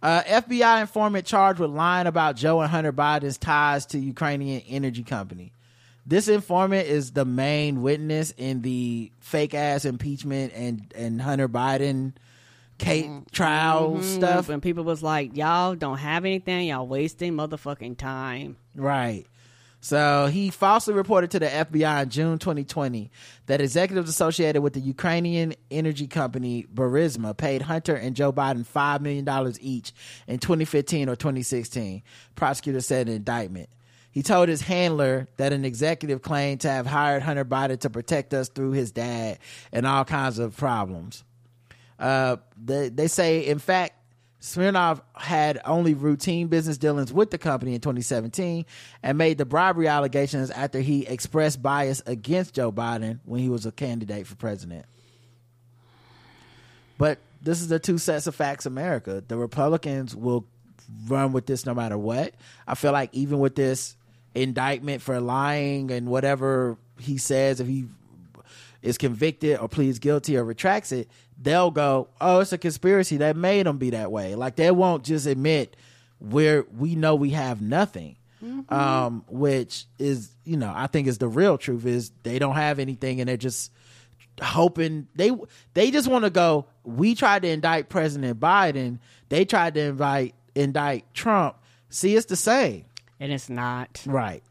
Uh, 0.00 0.22
FBI 0.22 0.80
informant 0.80 1.26
charged 1.26 1.58
with 1.58 1.70
lying 1.70 2.06
about 2.06 2.36
Joe 2.36 2.60
and 2.60 2.70
Hunter 2.70 2.92
Biden's 2.92 3.36
ties 3.36 3.84
to 3.86 3.98
Ukrainian 3.98 4.62
energy 4.68 5.02
company. 5.02 5.52
This 6.06 6.28
informant 6.28 6.86
is 6.86 7.10
the 7.10 7.24
main 7.24 7.82
witness 7.82 8.32
in 8.36 8.62
the 8.62 9.10
fake 9.18 9.54
ass 9.54 9.84
impeachment 9.84 10.52
and, 10.54 10.94
and 10.94 11.20
Hunter 11.20 11.48
Biden 11.48 12.12
Kate 12.78 13.10
trial 13.32 13.96
Mhm. 13.96 14.02
stuff. 14.04 14.48
And 14.48 14.62
people 14.62 14.84
was 14.84 15.02
like, 15.02 15.36
y'all 15.36 15.74
don't 15.74 15.98
have 15.98 16.24
anything. 16.24 16.68
Y'all 16.68 16.86
wasting 16.86 17.34
motherfucking 17.34 17.98
time. 17.98 18.56
Right. 18.74 19.26
So 19.80 20.26
he 20.26 20.50
falsely 20.50 20.92
reported 20.94 21.30
to 21.32 21.38
the 21.38 21.46
FBI 21.46 22.02
in 22.02 22.08
June 22.08 22.38
2020 22.38 23.10
that 23.46 23.60
executives 23.60 24.10
associated 24.10 24.60
with 24.60 24.72
the 24.72 24.80
Ukrainian 24.80 25.54
energy 25.70 26.08
company 26.08 26.66
Burisma 26.72 27.36
paid 27.36 27.62
Hunter 27.62 27.94
and 27.94 28.16
Joe 28.16 28.32
Biden 28.32 28.66
$5 28.66 29.00
million 29.02 29.54
each 29.60 29.92
in 30.26 30.38
2015 30.40 31.08
or 31.08 31.14
2016, 31.14 32.02
prosecutors 32.34 32.86
said 32.86 33.02
in 33.06 33.08
an 33.12 33.16
indictment. 33.18 33.68
He 34.10 34.22
told 34.22 34.48
his 34.48 34.62
handler 34.62 35.28
that 35.36 35.52
an 35.52 35.64
executive 35.64 36.22
claimed 36.22 36.60
to 36.62 36.70
have 36.70 36.86
hired 36.86 37.22
Hunter 37.22 37.44
Biden 37.44 37.78
to 37.80 37.90
protect 37.90 38.34
us 38.34 38.48
through 38.48 38.72
his 38.72 38.90
dad 38.90 39.38
and 39.72 39.86
all 39.86 40.04
kinds 40.04 40.40
of 40.40 40.56
problems. 40.56 41.22
Uh, 41.98 42.36
they, 42.56 42.88
they 42.88 43.08
say, 43.08 43.46
in 43.46 43.58
fact, 43.58 43.94
Smirnov 44.40 45.02
had 45.14 45.60
only 45.64 45.94
routine 45.94 46.46
business 46.46 46.78
dealings 46.78 47.12
with 47.12 47.30
the 47.30 47.38
company 47.38 47.74
in 47.74 47.80
2017 47.80 48.66
and 49.02 49.18
made 49.18 49.36
the 49.36 49.44
bribery 49.44 49.88
allegations 49.88 50.50
after 50.50 50.80
he 50.80 51.06
expressed 51.06 51.60
bias 51.60 52.02
against 52.06 52.54
Joe 52.54 52.70
Biden 52.70 53.18
when 53.24 53.40
he 53.40 53.48
was 53.48 53.66
a 53.66 53.72
candidate 53.72 54.26
for 54.28 54.36
president. 54.36 54.86
But 56.98 57.18
this 57.42 57.60
is 57.60 57.68
the 57.68 57.80
two 57.80 57.98
sets 57.98 58.26
of 58.26 58.34
facts 58.34 58.64
America. 58.64 59.22
The 59.26 59.36
Republicans 59.36 60.14
will 60.14 60.46
run 61.06 61.32
with 61.32 61.46
this 61.46 61.66
no 61.66 61.74
matter 61.74 61.98
what. 61.98 62.34
I 62.66 62.74
feel 62.74 62.92
like 62.92 63.10
even 63.12 63.40
with 63.40 63.56
this 63.56 63.96
indictment 64.34 65.02
for 65.02 65.20
lying 65.20 65.90
and 65.90 66.06
whatever 66.06 66.76
he 66.98 67.18
says, 67.18 67.60
if 67.60 67.66
he 67.66 67.86
is 68.82 68.98
convicted 68.98 69.58
or 69.58 69.68
pleads 69.68 69.98
guilty 69.98 70.36
or 70.36 70.44
retracts 70.44 70.92
it, 70.92 71.08
they'll 71.40 71.70
go, 71.70 72.08
"Oh, 72.20 72.40
it's 72.40 72.52
a 72.52 72.58
conspiracy 72.58 73.18
that 73.18 73.36
made 73.36 73.66
them 73.66 73.78
be 73.78 73.90
that 73.90 74.10
way." 74.10 74.34
Like 74.34 74.56
they 74.56 74.70
won't 74.70 75.04
just 75.04 75.26
admit 75.26 75.76
where 76.18 76.64
we 76.76 76.94
know 76.94 77.14
we 77.14 77.30
have 77.30 77.60
nothing. 77.60 78.16
Um, 78.68 79.24
which 79.28 79.86
is, 79.98 80.30
you 80.44 80.56
know, 80.56 80.72
I 80.72 80.86
think 80.86 81.08
is 81.08 81.18
the 81.18 81.26
real 81.26 81.58
truth 81.58 81.84
is 81.84 82.12
they 82.22 82.38
don't 82.38 82.54
have 82.54 82.78
anything 82.78 83.20
and 83.20 83.28
they're 83.28 83.36
just 83.36 83.72
hoping 84.40 85.08
they 85.14 85.32
they 85.74 85.90
just 85.90 86.08
want 86.08 86.24
to 86.24 86.30
go. 86.30 86.66
We 86.84 87.14
tried 87.14 87.42
to 87.42 87.48
indict 87.48 87.88
President 87.88 88.38
Biden. 88.38 89.00
They 89.28 89.44
tried 89.44 89.74
to 89.74 89.80
invite 89.80 90.34
indict 90.54 91.12
Trump. 91.14 91.56
See, 91.90 92.14
it's 92.14 92.26
the 92.26 92.36
same. 92.36 92.84
And 93.20 93.32
it's 93.32 93.48
not. 93.48 94.02
Right. 94.06 94.42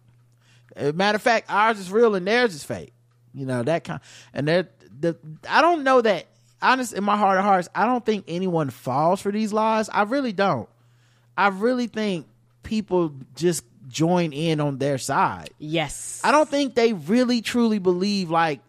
Uh, 0.75 0.91
matter 0.93 1.15
of 1.15 1.21
fact, 1.21 1.49
ours 1.49 1.79
is 1.79 1.91
real 1.91 2.15
and 2.15 2.27
theirs 2.27 2.53
is 2.53 2.63
fake. 2.63 2.93
You 3.33 3.45
know 3.45 3.63
that 3.63 3.83
kind. 3.83 4.01
And 4.33 4.47
they're 4.47 4.69
the. 4.99 5.17
I 5.47 5.61
don't 5.61 5.83
know 5.83 6.01
that. 6.01 6.27
Honest, 6.61 6.93
in 6.93 7.03
my 7.03 7.17
heart 7.17 7.37
of 7.37 7.43
hearts, 7.43 7.69
I 7.75 7.85
don't 7.85 8.05
think 8.05 8.25
anyone 8.27 8.69
falls 8.69 9.21
for 9.21 9.31
these 9.31 9.53
lies. 9.53 9.89
I 9.89 10.03
really 10.03 10.33
don't. 10.33 10.67
I 11.37 11.49
really 11.49 11.87
think 11.87 12.27
people 12.63 13.13
just 13.35 13.63
join 13.87 14.33
in 14.33 14.59
on 14.59 14.77
their 14.79 14.97
side. 14.97 15.51
Yes. 15.59 16.19
I 16.23 16.31
don't 16.31 16.49
think 16.49 16.75
they 16.75 16.93
really 16.93 17.41
truly 17.41 17.79
believe 17.79 18.29
like 18.29 18.59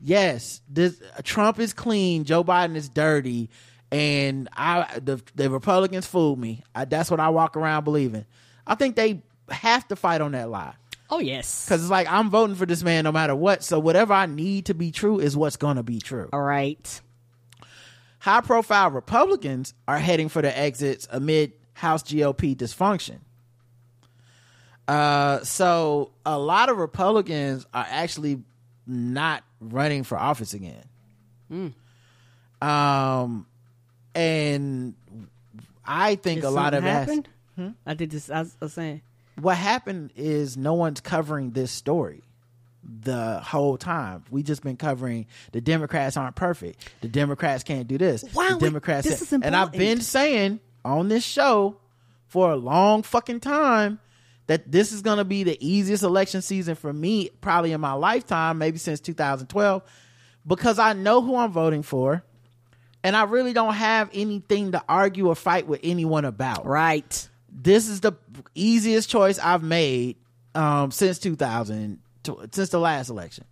yes, 0.00 0.60
this 0.68 1.00
Trump 1.22 1.58
is 1.58 1.72
clean, 1.72 2.24
Joe 2.24 2.44
Biden 2.44 2.76
is 2.76 2.88
dirty, 2.88 3.50
and 3.90 4.48
I 4.52 4.98
the 5.02 5.22
the 5.34 5.50
Republicans 5.50 6.06
fooled 6.06 6.38
me. 6.38 6.62
I, 6.74 6.84
that's 6.84 7.10
what 7.10 7.20
I 7.20 7.30
walk 7.30 7.56
around 7.56 7.84
believing. 7.84 8.26
I 8.66 8.74
think 8.74 8.96
they 8.96 9.22
have 9.50 9.86
to 9.88 9.96
fight 9.96 10.22
on 10.22 10.32
that 10.32 10.48
lie 10.48 10.72
Oh 11.10 11.18
yes. 11.18 11.66
because 11.66 11.82
it's 11.82 11.90
like 11.90 12.10
I'm 12.10 12.30
voting 12.30 12.56
for 12.56 12.64
this 12.66 12.82
man 12.82 13.04
no 13.04 13.12
matter 13.12 13.34
what. 13.34 13.62
So 13.62 13.78
whatever 13.78 14.14
I 14.14 14.26
need 14.26 14.66
to 14.66 14.74
be 14.74 14.90
true 14.90 15.20
is 15.20 15.36
what's 15.36 15.56
going 15.56 15.76
to 15.76 15.82
be 15.82 16.00
true. 16.00 16.28
All 16.32 16.40
right. 16.42 17.00
High 18.24 18.40
profile 18.40 18.90
Republicans 18.90 19.74
are 19.86 19.98
heading 19.98 20.30
for 20.30 20.40
the 20.40 20.58
exits 20.58 21.06
amid 21.10 21.52
House 21.74 22.02
GOP 22.02 22.56
dysfunction. 22.56 23.18
Uh, 24.88 25.44
so 25.44 26.10
a 26.24 26.38
lot 26.38 26.70
of 26.70 26.78
Republicans 26.78 27.66
are 27.74 27.84
actually 27.86 28.40
not 28.86 29.44
running 29.60 30.04
for 30.04 30.18
office 30.18 30.54
again. 30.54 31.74
Um, 32.62 33.46
and 34.14 34.94
I 35.84 36.14
think 36.14 36.40
Did 36.40 36.46
a 36.46 36.50
lot 36.50 36.72
of 36.72 36.82
has- 36.82 37.06
happened? 37.06 37.28
I 37.84 37.92
did 37.92 38.10
this. 38.10 38.30
I 38.30 38.38
was, 38.40 38.56
I 38.58 38.64
was 38.64 38.72
saying. 38.72 39.02
what 39.38 39.58
happened 39.58 40.12
is 40.16 40.56
no 40.56 40.72
one's 40.72 41.00
covering 41.02 41.50
this 41.50 41.70
story 41.70 42.22
the 43.02 43.40
whole 43.40 43.76
time. 43.76 44.24
We 44.30 44.42
just 44.42 44.62
been 44.62 44.76
covering 44.76 45.26
the 45.52 45.60
Democrats 45.60 46.16
aren't 46.16 46.36
perfect. 46.36 46.88
The 47.00 47.08
Democrats 47.08 47.64
can't 47.64 47.88
do 47.88 47.98
this. 47.98 48.24
Wow, 48.34 48.50
the 48.58 48.66
Democrats 48.66 49.06
this 49.06 49.22
is 49.22 49.32
and 49.32 49.54
I've 49.56 49.72
been 49.72 50.00
saying 50.00 50.60
on 50.84 51.08
this 51.08 51.24
show 51.24 51.76
for 52.26 52.50
a 52.52 52.56
long 52.56 53.02
fucking 53.02 53.40
time 53.40 54.00
that 54.46 54.70
this 54.70 54.92
is 54.92 55.00
going 55.02 55.18
to 55.18 55.24
be 55.24 55.42
the 55.44 55.56
easiest 55.66 56.02
election 56.02 56.42
season 56.42 56.74
for 56.74 56.92
me 56.92 57.30
probably 57.40 57.72
in 57.72 57.80
my 57.80 57.92
lifetime, 57.94 58.58
maybe 58.58 58.78
since 58.78 59.00
2012 59.00 59.82
because 60.46 60.78
I 60.78 60.92
know 60.92 61.22
who 61.22 61.36
I'm 61.36 61.52
voting 61.52 61.82
for 61.82 62.22
and 63.02 63.16
I 63.16 63.24
really 63.24 63.52
don't 63.54 63.74
have 63.74 64.10
anything 64.12 64.72
to 64.72 64.82
argue 64.88 65.28
or 65.28 65.34
fight 65.34 65.66
with 65.66 65.80
anyone 65.82 66.24
about 66.26 66.66
Right. 66.66 67.28
this 67.50 67.88
is 67.88 68.00
the 68.00 68.12
easiest 68.54 69.08
choice 69.08 69.38
I've 69.38 69.62
made 69.62 70.16
um, 70.54 70.90
since 70.90 71.18
2000, 71.18 71.98
to- 72.24 72.48
since 72.52 72.68
the 72.70 72.78
last 72.80 73.08
election. 73.10 73.44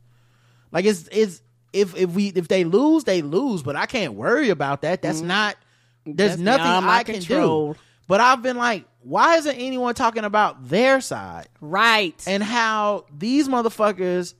Like 0.70 0.84
it's 0.84 1.08
it's 1.12 1.40
if 1.72 1.96
if 1.96 2.10
we 2.10 2.28
if 2.28 2.48
they 2.48 2.64
lose, 2.64 3.04
they 3.04 3.22
lose, 3.22 3.62
but 3.62 3.76
I 3.76 3.86
can't 3.86 4.14
worry 4.14 4.50
about 4.50 4.82
that. 4.82 5.02
That's 5.02 5.20
not. 5.20 5.56
There's 6.04 6.32
Mm. 6.32 6.44
That's 6.44 6.60
nothing 6.60 6.88
I 6.88 7.02
can 7.04 7.14
control. 7.16 7.74
do. 7.74 7.78
But 8.08 8.20
I've 8.20 8.42
been 8.42 8.56
like, 8.56 8.84
why 9.02 9.36
isn't 9.36 9.54
anyone 9.54 9.94
talking 9.94 10.24
about 10.24 10.68
their 10.68 11.00
side 11.00 11.48
Right. 11.60 12.20
and 12.26 12.42
how 12.42 13.04
these 13.16 13.48
motherfuckers 13.48 14.34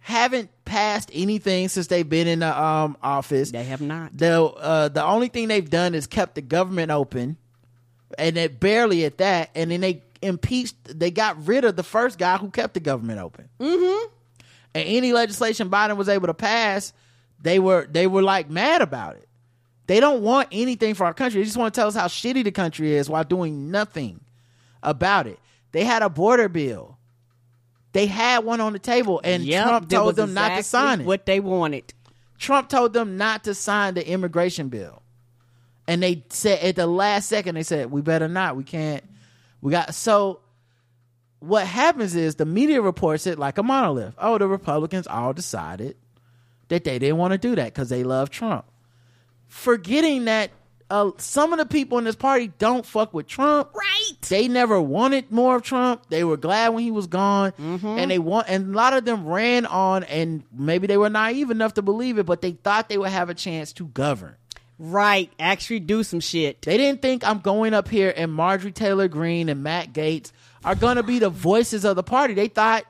haven't 0.00 0.50
passed 0.64 1.10
anything 1.12 1.68
since 1.68 1.86
they've 1.88 2.08
been 2.08 2.26
in 2.28 2.40
the 2.40 2.60
um 2.62 2.96
office? 3.02 3.50
they 3.50 3.64
have 3.64 3.80
not. 3.80 4.16
the 4.16 4.42
uh, 4.42 4.88
the 4.88 5.02
only 5.04 5.28
thing 5.28 5.48
they've 5.48 5.68
done 5.70 5.94
is 5.94 6.06
kept 6.06 6.34
the 6.34 6.42
government 6.42 6.90
open, 6.90 7.36
and 8.18 8.36
it 8.36 8.60
barely 8.60 9.04
at 9.06 9.18
that. 9.18 9.50
And 9.54 9.70
then 9.70 9.80
they 9.80 10.02
impeached. 10.26 10.76
They 10.84 11.10
got 11.10 11.46
rid 11.46 11.64
of 11.64 11.76
the 11.76 11.82
first 11.82 12.18
guy 12.18 12.36
who 12.36 12.50
kept 12.50 12.74
the 12.74 12.80
government 12.80 13.20
open. 13.20 13.48
Mm-hmm. 13.58 14.08
And 14.74 14.88
any 14.88 15.12
legislation 15.12 15.70
Biden 15.70 15.96
was 15.96 16.08
able 16.08 16.26
to 16.26 16.34
pass, 16.34 16.92
they 17.40 17.58
were 17.58 17.86
they 17.90 18.06
were 18.06 18.22
like 18.22 18.50
mad 18.50 18.82
about 18.82 19.16
it. 19.16 19.28
They 19.86 20.00
don't 20.00 20.22
want 20.22 20.48
anything 20.52 20.94
for 20.94 21.06
our 21.06 21.14
country. 21.14 21.40
They 21.40 21.44
just 21.44 21.56
want 21.56 21.72
to 21.72 21.80
tell 21.80 21.88
us 21.88 21.94
how 21.94 22.08
shitty 22.08 22.44
the 22.44 22.50
country 22.50 22.94
is 22.94 23.08
while 23.08 23.24
doing 23.24 23.70
nothing 23.70 24.20
about 24.82 25.26
it. 25.26 25.38
They 25.72 25.84
had 25.84 26.02
a 26.02 26.10
border 26.10 26.48
bill. 26.48 26.98
They 27.92 28.06
had 28.06 28.44
one 28.44 28.60
on 28.60 28.74
the 28.74 28.78
table, 28.78 29.20
and 29.24 29.42
Yep, 29.42 29.66
Trump 29.66 29.88
told 29.88 30.16
them 30.16 30.34
not 30.34 30.56
to 30.56 30.62
sign 30.62 31.00
it. 31.00 31.06
What 31.06 31.24
they 31.24 31.40
wanted. 31.40 31.94
Trump 32.38 32.68
told 32.68 32.92
them 32.92 33.16
not 33.16 33.44
to 33.44 33.54
sign 33.54 33.94
the 33.94 34.06
immigration 34.06 34.68
bill. 34.68 35.02
And 35.88 36.02
they 36.02 36.24
said 36.28 36.60
at 36.60 36.76
the 36.76 36.86
last 36.86 37.28
second, 37.28 37.54
they 37.54 37.62
said, 37.62 37.90
we 37.90 38.02
better 38.02 38.28
not. 38.28 38.56
We 38.56 38.64
can't. 38.64 39.02
We 39.66 39.72
got. 39.72 39.96
So 39.96 40.38
what 41.40 41.66
happens 41.66 42.14
is 42.14 42.36
the 42.36 42.44
media 42.44 42.80
reports 42.80 43.26
it 43.26 43.36
like 43.36 43.58
a 43.58 43.64
monolith. 43.64 44.14
Oh, 44.16 44.38
the 44.38 44.46
Republicans 44.46 45.08
all 45.08 45.32
decided 45.32 45.96
that 46.68 46.84
they 46.84 47.00
didn't 47.00 47.16
want 47.16 47.32
to 47.32 47.38
do 47.38 47.56
that 47.56 47.74
because 47.74 47.88
they 47.88 48.04
love 48.04 48.30
Trump. 48.30 48.64
Forgetting 49.48 50.26
that 50.26 50.52
uh, 50.88 51.10
some 51.18 51.52
of 51.52 51.58
the 51.58 51.66
people 51.66 51.98
in 51.98 52.04
this 52.04 52.14
party 52.14 52.52
don't 52.60 52.86
fuck 52.86 53.12
with 53.12 53.26
Trump. 53.26 53.74
Right. 53.74 54.20
They 54.28 54.46
never 54.46 54.80
wanted 54.80 55.32
more 55.32 55.56
of 55.56 55.64
Trump. 55.64 56.04
They 56.10 56.22
were 56.22 56.36
glad 56.36 56.68
when 56.68 56.84
he 56.84 56.92
was 56.92 57.08
gone, 57.08 57.52
and 57.58 58.08
they 58.08 58.20
want. 58.20 58.48
And 58.48 58.72
a 58.72 58.76
lot 58.76 58.92
of 58.92 59.04
them 59.04 59.26
ran 59.26 59.66
on, 59.66 60.04
and 60.04 60.44
maybe 60.56 60.86
they 60.86 60.96
were 60.96 61.10
naive 61.10 61.50
enough 61.50 61.74
to 61.74 61.82
believe 61.82 62.18
it, 62.18 62.26
but 62.26 62.40
they 62.40 62.52
thought 62.52 62.88
they 62.88 62.98
would 62.98 63.10
have 63.10 63.30
a 63.30 63.34
chance 63.34 63.72
to 63.72 63.88
govern. 63.88 64.36
Right. 64.78 65.32
Actually 65.38 65.80
do 65.80 66.02
some 66.02 66.20
shit. 66.20 66.62
They 66.62 66.76
didn't 66.76 67.02
think 67.02 67.26
I'm 67.26 67.40
going 67.40 67.74
up 67.74 67.88
here 67.88 68.12
and 68.14 68.32
Marjorie 68.32 68.72
Taylor 68.72 69.08
Greene 69.08 69.48
and 69.48 69.62
Matt 69.62 69.92
Gaetz 69.92 70.32
are 70.64 70.74
going 70.74 70.96
to 70.96 71.02
be 71.02 71.18
the 71.18 71.30
voices 71.30 71.84
of 71.84 71.96
the 71.96 72.02
party. 72.02 72.34
They 72.34 72.48
thought 72.48 72.84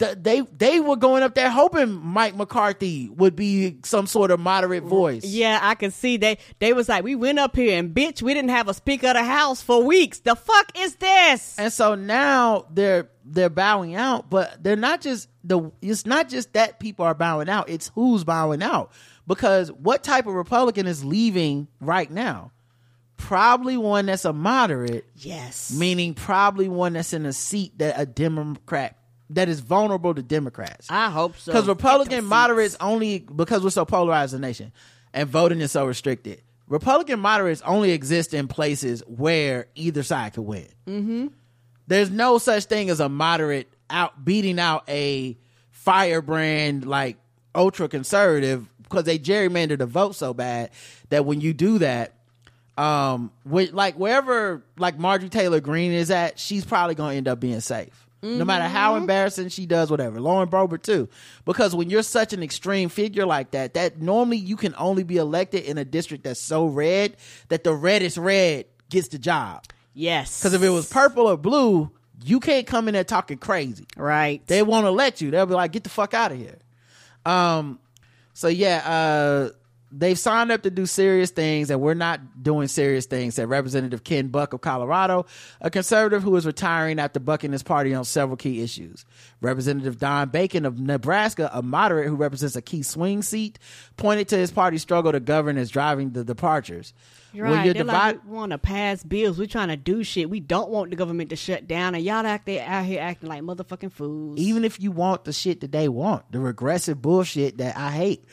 that 0.00 0.24
they 0.24 0.40
they 0.40 0.80
were 0.80 0.96
going 0.96 1.22
up 1.22 1.34
there 1.34 1.50
hoping 1.50 1.92
Mike 1.92 2.34
McCarthy 2.34 3.08
would 3.10 3.36
be 3.36 3.78
some 3.84 4.06
sort 4.06 4.30
of 4.30 4.40
moderate 4.40 4.82
voice. 4.82 5.24
Yeah, 5.24 5.58
I 5.62 5.74
can 5.74 5.90
see 5.90 6.16
they 6.16 6.38
they 6.58 6.72
was 6.72 6.88
like, 6.88 7.04
we 7.04 7.14
went 7.14 7.38
up 7.38 7.54
here 7.54 7.78
and 7.78 7.94
bitch, 7.94 8.22
we 8.22 8.34
didn't 8.34 8.50
have 8.50 8.68
a 8.68 8.74
speaker 8.74 9.08
of 9.08 9.14
the 9.14 9.22
house 9.22 9.62
for 9.62 9.82
weeks. 9.84 10.20
The 10.20 10.34
fuck 10.34 10.72
is 10.76 10.96
this? 10.96 11.58
And 11.58 11.72
so 11.72 11.94
now 11.94 12.66
they're 12.72 13.10
they're 13.24 13.50
bowing 13.50 13.94
out, 13.94 14.28
but 14.30 14.62
they're 14.62 14.74
not 14.74 15.02
just 15.02 15.28
the 15.44 15.70
it's 15.80 16.06
not 16.06 16.28
just 16.28 16.54
that 16.54 16.80
people 16.80 17.04
are 17.04 17.14
bowing 17.14 17.48
out, 17.48 17.68
it's 17.68 17.88
who's 17.94 18.24
bowing 18.24 18.62
out. 18.62 18.90
Because 19.26 19.70
what 19.72 20.02
type 20.02 20.26
of 20.26 20.34
Republican 20.34 20.86
is 20.86 21.04
leaving 21.04 21.68
right 21.80 22.10
now? 22.10 22.52
Probably 23.16 23.76
one 23.76 24.06
that's 24.06 24.24
a 24.24 24.32
moderate, 24.32 25.04
yes. 25.16 25.72
meaning 25.72 26.14
probably 26.14 26.68
one 26.68 26.94
that's 26.94 27.12
in 27.12 27.26
a 27.26 27.32
seat 27.32 27.78
that 27.78 27.94
a 27.98 28.06
Democrat 28.06 28.96
that 29.30 29.48
is 29.48 29.60
vulnerable 29.60 30.14
to 30.14 30.22
Democrats. 30.22 30.86
I 30.90 31.10
hope 31.10 31.36
so. 31.36 31.52
Because 31.52 31.68
Republican 31.68 32.24
moderates 32.24 32.76
only 32.80 33.18
because 33.18 33.62
we're 33.62 33.70
so 33.70 33.84
polarized 33.84 34.34
as 34.34 34.38
a 34.38 34.40
nation 34.40 34.72
and 35.12 35.28
voting 35.28 35.60
is 35.60 35.72
so 35.72 35.86
restricted. 35.86 36.42
Republican 36.66 37.20
moderates 37.20 37.62
only 37.62 37.90
exist 37.90 38.32
in 38.32 38.48
places 38.48 39.02
where 39.06 39.66
either 39.74 40.02
side 40.02 40.34
could 40.34 40.42
win. 40.42 40.68
Mm-hmm. 40.86 41.26
There's 41.88 42.10
no 42.10 42.38
such 42.38 42.64
thing 42.64 42.90
as 42.90 43.00
a 43.00 43.08
moderate 43.08 43.68
out 43.90 44.24
beating 44.24 44.60
out 44.60 44.84
a 44.88 45.36
firebrand 45.70 46.86
like 46.86 47.16
ultra 47.54 47.88
conservative 47.88 48.68
because 48.90 49.04
they 49.04 49.18
gerrymander 49.18 49.78
the 49.78 49.86
vote 49.86 50.14
so 50.16 50.34
bad 50.34 50.70
that 51.08 51.24
when 51.24 51.40
you 51.40 51.54
do 51.54 51.78
that, 51.78 52.14
um, 52.76 53.30
with, 53.44 53.72
like 53.72 53.96
wherever 53.98 54.62
like 54.78 54.98
Marjorie 54.98 55.28
Taylor 55.28 55.60
Greene 55.60 55.92
is 55.92 56.10
at, 56.10 56.38
she's 56.38 56.64
probably 56.64 56.94
gonna 56.94 57.14
end 57.14 57.28
up 57.28 57.40
being 57.40 57.60
safe. 57.60 58.06
No 58.22 58.44
matter 58.44 58.68
how 58.68 58.96
embarrassing 58.96 59.48
she 59.48 59.64
does, 59.64 59.90
whatever. 59.90 60.20
Lauren 60.20 60.46
Boebert 60.46 60.82
too, 60.82 61.08
because 61.46 61.74
when 61.74 61.88
you're 61.88 62.02
such 62.02 62.34
an 62.34 62.42
extreme 62.42 62.90
figure 62.90 63.24
like 63.24 63.52
that, 63.52 63.72
that 63.72 64.02
normally 64.02 64.36
you 64.36 64.56
can 64.56 64.74
only 64.76 65.04
be 65.04 65.16
elected 65.16 65.64
in 65.64 65.78
a 65.78 65.86
district 65.86 66.24
that's 66.24 66.38
so 66.38 66.66
red 66.66 67.16
that 67.48 67.64
the 67.64 67.72
reddest 67.72 68.18
red 68.18 68.66
gets 68.90 69.08
the 69.08 69.18
job. 69.18 69.64
Yes. 69.94 70.38
Because 70.38 70.52
if 70.52 70.62
it 70.62 70.68
was 70.68 70.86
purple 70.90 71.28
or 71.28 71.38
blue, 71.38 71.90
you 72.22 72.40
can't 72.40 72.66
come 72.66 72.88
in 72.88 72.94
there 72.94 73.04
talking 73.04 73.38
crazy. 73.38 73.86
right. 73.96 74.46
They 74.46 74.62
won't 74.62 74.92
let 74.94 75.22
you. 75.22 75.30
They'll 75.30 75.46
be 75.46 75.54
like, 75.54 75.72
get 75.72 75.84
the 75.84 75.90
fuck 75.90 76.12
out 76.12 76.30
of 76.30 76.36
here. 76.36 76.58
Um, 77.24 77.78
so 78.40 78.48
yeah, 78.48 78.78
uh, 78.88 79.50
they've 79.92 80.18
signed 80.18 80.50
up 80.50 80.62
to 80.62 80.70
do 80.70 80.86
serious 80.86 81.30
things, 81.30 81.68
and 81.68 81.78
we're 81.78 81.92
not 81.92 82.42
doing 82.42 82.68
serious 82.68 83.04
things. 83.04 83.34
Said 83.34 83.50
Representative 83.50 84.02
Ken 84.02 84.28
Buck 84.28 84.54
of 84.54 84.62
Colorado, 84.62 85.26
a 85.60 85.68
conservative 85.68 86.22
who 86.22 86.34
is 86.36 86.46
retiring 86.46 86.98
after 86.98 87.20
bucking 87.20 87.52
his 87.52 87.62
party 87.62 87.92
on 87.92 88.06
several 88.06 88.38
key 88.38 88.62
issues. 88.62 89.04
Representative 89.42 89.98
Don 89.98 90.30
Bacon 90.30 90.64
of 90.64 90.80
Nebraska, 90.80 91.50
a 91.52 91.60
moderate 91.60 92.08
who 92.08 92.16
represents 92.16 92.56
a 92.56 92.62
key 92.62 92.82
swing 92.82 93.20
seat, 93.20 93.58
pointed 93.98 94.28
to 94.28 94.38
his 94.38 94.50
party's 94.50 94.80
struggle 94.80 95.12
to 95.12 95.20
govern 95.20 95.58
as 95.58 95.68
driving 95.68 96.12
the 96.12 96.24
departures. 96.24 96.94
You're 97.32 97.46
When 97.46 97.54
right. 97.58 97.64
you're 97.64 97.74
They're 97.74 97.84
divide- 97.84 98.16
like, 98.16 98.24
we 98.26 98.32
want 98.36 98.52
to 98.52 98.58
pass 98.58 99.02
bills. 99.04 99.38
We're 99.38 99.46
trying 99.46 99.68
to 99.68 99.76
do 99.76 100.02
shit. 100.02 100.28
We 100.28 100.40
don't 100.40 100.70
want 100.70 100.90
the 100.90 100.96
government 100.96 101.30
to 101.30 101.36
shut 101.36 101.68
down, 101.68 101.94
and 101.94 102.02
y'all 102.04 102.26
act 102.26 102.46
they 102.46 102.60
out 102.60 102.84
here 102.84 103.00
acting 103.00 103.28
like 103.28 103.42
motherfucking 103.42 103.92
fools. 103.92 104.38
even 104.38 104.64
if 104.64 104.80
you 104.80 104.90
want 104.90 105.24
the 105.24 105.32
shit 105.32 105.60
that 105.60 105.72
they 105.72 105.88
want, 105.88 106.30
the 106.32 106.40
regressive 106.40 107.00
bullshit 107.00 107.58
that 107.58 107.76
I 107.76 107.90
hate, 107.90 108.24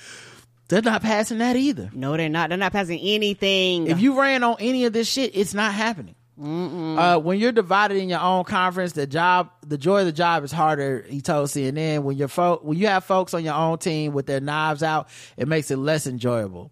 they're 0.69 0.81
not 0.81 1.01
passing 1.01 1.37
that 1.37 1.55
either. 1.55 1.89
no, 1.93 2.17
they're 2.17 2.27
not. 2.29 2.49
They're 2.49 2.57
not 2.57 2.73
passing 2.73 2.99
anything. 2.99 3.87
If 3.87 3.99
you 4.01 4.19
ran 4.19 4.43
on 4.43 4.57
any 4.59 4.85
of 4.85 4.93
this 4.93 5.07
shit, 5.07 5.31
it's 5.35 5.53
not 5.53 5.73
happening. 5.73 6.15
Uh, 6.39 7.17
when 7.17 7.39
you're 7.39 7.51
divided 7.51 7.97
in 7.97 8.09
your 8.09 8.19
own 8.19 8.43
conference, 8.43 8.91
the 8.91 9.07
job, 9.07 9.49
the 9.65 9.77
joy 9.77 10.01
of 10.01 10.05
the 10.05 10.11
job 10.11 10.43
is 10.43 10.51
harder. 10.51 11.03
He 11.09 11.19
told 11.19 11.49
CNN 11.49 12.03
when 12.03 12.15
you're 12.15 12.27
folk, 12.27 12.63
when 12.63 12.77
you 12.77 12.85
have 12.87 13.03
folks 13.05 13.33
on 13.33 13.43
your 13.43 13.55
own 13.55 13.79
team 13.79 14.13
with 14.13 14.27
their 14.27 14.39
knives 14.39 14.83
out, 14.83 15.07
it 15.35 15.47
makes 15.47 15.71
it 15.71 15.77
less 15.77 16.05
enjoyable. 16.05 16.71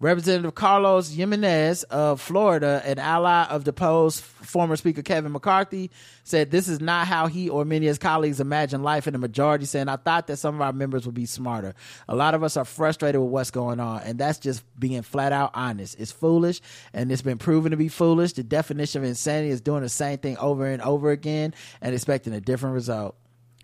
Representative 0.00 0.54
Carlos 0.54 1.14
Giménez 1.14 1.84
of 1.84 2.22
Florida, 2.22 2.80
an 2.86 2.98
ally 2.98 3.44
of 3.44 3.64
deposed 3.64 4.22
former 4.24 4.74
Speaker 4.76 5.02
Kevin 5.02 5.30
McCarthy, 5.30 5.90
said 6.24 6.50
this 6.50 6.68
is 6.68 6.80
not 6.80 7.06
how 7.06 7.26
he 7.26 7.50
or 7.50 7.66
many 7.66 7.86
of 7.86 7.90
his 7.90 7.98
colleagues 7.98 8.40
imagine 8.40 8.82
life 8.82 9.06
in 9.06 9.12
the 9.12 9.18
majority, 9.18 9.66
saying, 9.66 9.88
I 9.88 9.96
thought 9.96 10.26
that 10.28 10.38
some 10.38 10.54
of 10.54 10.62
our 10.62 10.72
members 10.72 11.04
would 11.04 11.14
be 11.14 11.26
smarter. 11.26 11.74
A 12.08 12.16
lot 12.16 12.32
of 12.32 12.42
us 12.42 12.56
are 12.56 12.64
frustrated 12.64 13.20
with 13.20 13.30
what's 13.30 13.50
going 13.50 13.78
on, 13.78 14.00
and 14.00 14.18
that's 14.18 14.38
just 14.38 14.64
being 14.80 15.02
flat 15.02 15.32
out 15.32 15.50
honest. 15.52 16.00
It's 16.00 16.12
foolish, 16.12 16.62
and 16.94 17.12
it's 17.12 17.20
been 17.20 17.36
proven 17.36 17.72
to 17.72 17.76
be 17.76 17.88
foolish. 17.88 18.32
The 18.32 18.42
definition 18.42 19.02
of 19.02 19.08
insanity 19.08 19.50
is 19.50 19.60
doing 19.60 19.82
the 19.82 19.90
same 19.90 20.16
thing 20.16 20.38
over 20.38 20.64
and 20.66 20.80
over 20.80 21.10
again 21.10 21.52
and 21.82 21.94
expecting 21.94 22.32
a 22.32 22.40
different 22.40 22.74
result. 22.74 23.16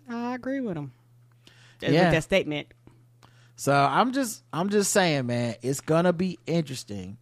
I 0.07 0.35
agree 0.35 0.59
with 0.59 0.77
him. 0.77 0.91
Yeah. 1.81 1.89
With 1.89 2.13
that 2.13 2.23
statement. 2.23 2.67
So 3.57 3.73
I'm 3.73 4.13
just 4.13 4.43
I'm 4.53 4.69
just 4.69 4.91
saying, 4.91 5.25
man, 5.25 5.55
it's 5.63 5.81
gonna 5.81 6.13
be 6.13 6.37
interesting 6.45 7.17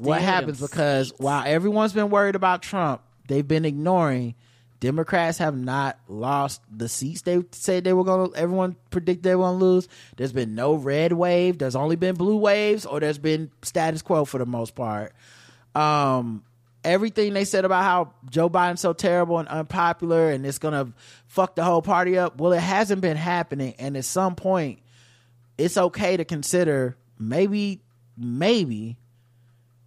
what 0.00 0.20
happens 0.20 0.60
because 0.60 1.12
while 1.16 1.44
everyone's 1.46 1.92
been 1.92 2.10
worried 2.10 2.34
about 2.34 2.60
Trump, 2.60 3.00
they've 3.28 3.46
been 3.46 3.64
ignoring 3.64 4.34
Democrats 4.80 5.38
have 5.38 5.56
not 5.56 5.98
lost 6.08 6.60
the 6.70 6.88
seats 6.88 7.22
they 7.22 7.42
said 7.52 7.84
they 7.84 7.92
were 7.92 8.04
gonna 8.04 8.32
everyone 8.34 8.76
predicted 8.90 9.22
they 9.22 9.36
were 9.36 9.44
gonna 9.44 9.58
lose. 9.58 9.88
There's 10.16 10.32
been 10.32 10.56
no 10.56 10.74
red 10.74 11.12
wave, 11.12 11.58
there's 11.58 11.76
only 11.76 11.96
been 11.96 12.16
blue 12.16 12.36
waves, 12.36 12.84
or 12.84 12.98
there's 12.98 13.18
been 13.18 13.52
status 13.62 14.02
quo 14.02 14.24
for 14.24 14.38
the 14.38 14.46
most 14.46 14.74
part. 14.74 15.12
Um 15.74 16.42
everything 16.82 17.32
they 17.32 17.44
said 17.44 17.64
about 17.64 17.84
how 17.84 18.12
Joe 18.28 18.50
Biden's 18.50 18.80
so 18.80 18.92
terrible 18.92 19.38
and 19.38 19.48
unpopular 19.48 20.30
and 20.30 20.44
it's 20.44 20.58
gonna 20.58 20.92
fuck 21.28 21.54
the 21.54 21.62
whole 21.62 21.82
party 21.82 22.18
up. 22.18 22.40
Well, 22.40 22.52
it 22.52 22.60
hasn't 22.60 23.02
been 23.02 23.16
happening, 23.16 23.74
and 23.78 23.96
at 23.96 24.04
some 24.04 24.34
point 24.34 24.80
it's 25.58 25.76
okay 25.76 26.16
to 26.16 26.24
consider 26.24 26.96
maybe 27.18 27.82
maybe 28.16 28.96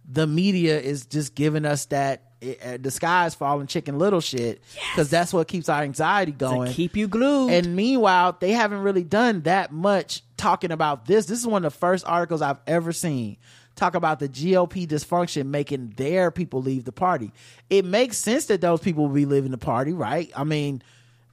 the 0.08 0.26
media 0.26 0.78
is 0.78 1.06
just 1.06 1.34
giving 1.34 1.64
us 1.64 1.86
that 1.86 2.32
uh, 2.42 2.76
the 2.80 2.90
sky 2.90 3.26
is 3.26 3.34
falling 3.34 3.66
chicken 3.66 3.98
little 3.98 4.20
shit. 4.20 4.62
Because 4.90 5.08
that's 5.08 5.32
what 5.32 5.48
keeps 5.48 5.68
our 5.68 5.82
anxiety 5.82 6.32
going. 6.32 6.72
keep 6.72 6.96
you 6.96 7.08
glued. 7.08 7.50
And 7.50 7.74
meanwhile 7.76 8.36
they 8.38 8.52
haven't 8.52 8.80
really 8.82 9.04
done 9.04 9.42
that 9.42 9.72
much 9.72 10.22
talking 10.36 10.72
about 10.72 11.06
this. 11.06 11.26
This 11.26 11.38
is 11.38 11.46
one 11.46 11.64
of 11.64 11.72
the 11.72 11.78
first 11.78 12.06
articles 12.06 12.42
i've 12.42 12.60
ever 12.66 12.92
seen 12.92 13.38
talk 13.74 13.94
about 13.94 14.18
the 14.18 14.28
gop 14.28 14.86
dysfunction 14.86 15.46
making 15.46 15.94
their 15.96 16.30
people 16.30 16.60
leave 16.60 16.84
the 16.84 16.92
party. 16.92 17.32
It 17.70 17.86
makes 17.86 18.18
sense 18.18 18.46
that 18.46 18.60
those 18.60 18.80
people 18.80 19.06
will 19.06 19.14
be 19.14 19.24
leaving 19.24 19.50
the 19.50 19.58
party 19.58 19.92
right? 19.92 20.30
I 20.36 20.44
mean 20.44 20.82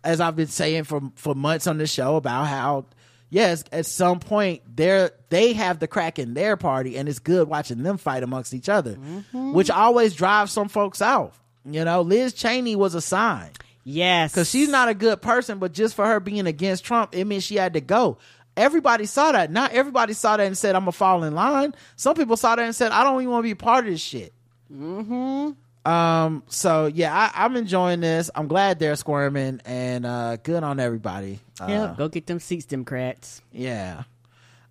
as 0.04 0.22
I've 0.22 0.36
been 0.36 0.48
saying 0.48 0.86
for 0.86 1.02
for 1.16 1.36
months 1.36 1.68
on 1.68 1.78
the 1.78 1.88
show 1.88 2.16
about 2.16 2.46
how 2.46 2.86
yes, 3.30 3.64
at 3.72 3.86
some 3.86 4.20
point 4.20 4.62
they're 4.68 5.12
they 5.30 5.54
have 5.54 5.80
the 5.80 5.88
crack 5.88 6.20
in 6.20 6.34
their 6.34 6.58
party, 6.58 6.98
and 6.98 7.08
it's 7.08 7.20
good 7.20 7.48
watching 7.48 7.84
them 7.84 7.98
fight 7.98 8.24
amongst 8.24 8.54
each 8.54 8.70
other, 8.70 8.94
which 9.34 9.70
always 9.70 10.14
drives 10.16 10.52
some 10.52 10.70
folks 10.70 11.02
out. 11.02 11.34
You 11.66 11.86
know, 11.86 12.02
Liz 12.02 12.34
Cheney 12.34 12.76
was 12.76 12.96
a 12.96 13.02
sign. 13.02 13.52
Yes, 13.84 14.32
because 14.32 14.50
she's 14.50 14.70
not 14.70 14.90
a 14.90 14.94
good 14.94 15.22
person, 15.22 15.60
but 15.60 15.74
just 15.74 15.96
for 15.96 16.06
her 16.06 16.20
being 16.20 16.48
against 16.48 16.84
Trump, 16.84 17.16
it 17.16 17.26
means 17.26 17.44
she 17.44 17.56
had 17.56 17.74
to 17.74 17.82
go. 17.82 18.18
Everybody 18.58 19.06
saw 19.06 19.32
that. 19.32 19.52
Not 19.52 19.72
everybody 19.72 20.14
saw 20.14 20.38
that 20.38 20.46
and 20.46 20.58
said, 20.58 20.76
"I'm 20.76 20.82
gonna 20.82 20.92
fall 20.92 21.24
in 21.24 21.34
line." 21.34 21.74
Some 21.96 22.16
people 22.16 22.38
saw 22.38 22.56
that 22.56 22.64
and 22.64 22.76
said, 22.76 22.92
"I 22.92 23.04
don't 23.04 23.22
even 23.22 23.32
want 23.32 23.44
to 23.46 23.50
be 23.50 23.56
part 23.56 23.86
of 23.86 23.92
this 23.92 24.02
shit." 24.02 24.34
Mm-hmm. 24.72 25.52
Um. 25.86 26.44
So 26.48 26.88
yeah, 26.88 27.14
I, 27.14 27.46
I'm 27.46 27.56
enjoying 27.56 28.02
this. 28.02 28.30
I'm 28.36 28.48
glad 28.48 28.80
they're 28.80 28.96
squirming, 28.96 29.62
and 29.66 30.06
uh, 30.06 30.38
good 30.38 30.64
on 30.64 30.80
everybody. 30.80 31.40
Uh, 31.60 31.68
yeah, 31.70 31.96
go 31.98 32.08
get 32.10 32.28
them 32.28 32.40
seats, 32.40 32.66
Democrats. 32.66 33.42
Yeah. 33.52 34.04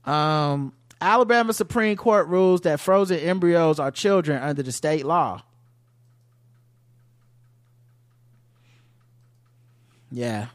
Um. 0.05 0.73
Alabama 1.01 1.53
Supreme 1.53 1.97
Court 1.97 2.29
rules 2.29 2.63
that 2.63 2.81
frozen 2.81 3.21
embryos 3.21 3.79
are 3.79 3.91
children 3.91 4.43
under 4.43 4.63
the 4.63 4.73
state 4.73 5.07
law. 5.07 5.43
Yeah. 10.11 10.47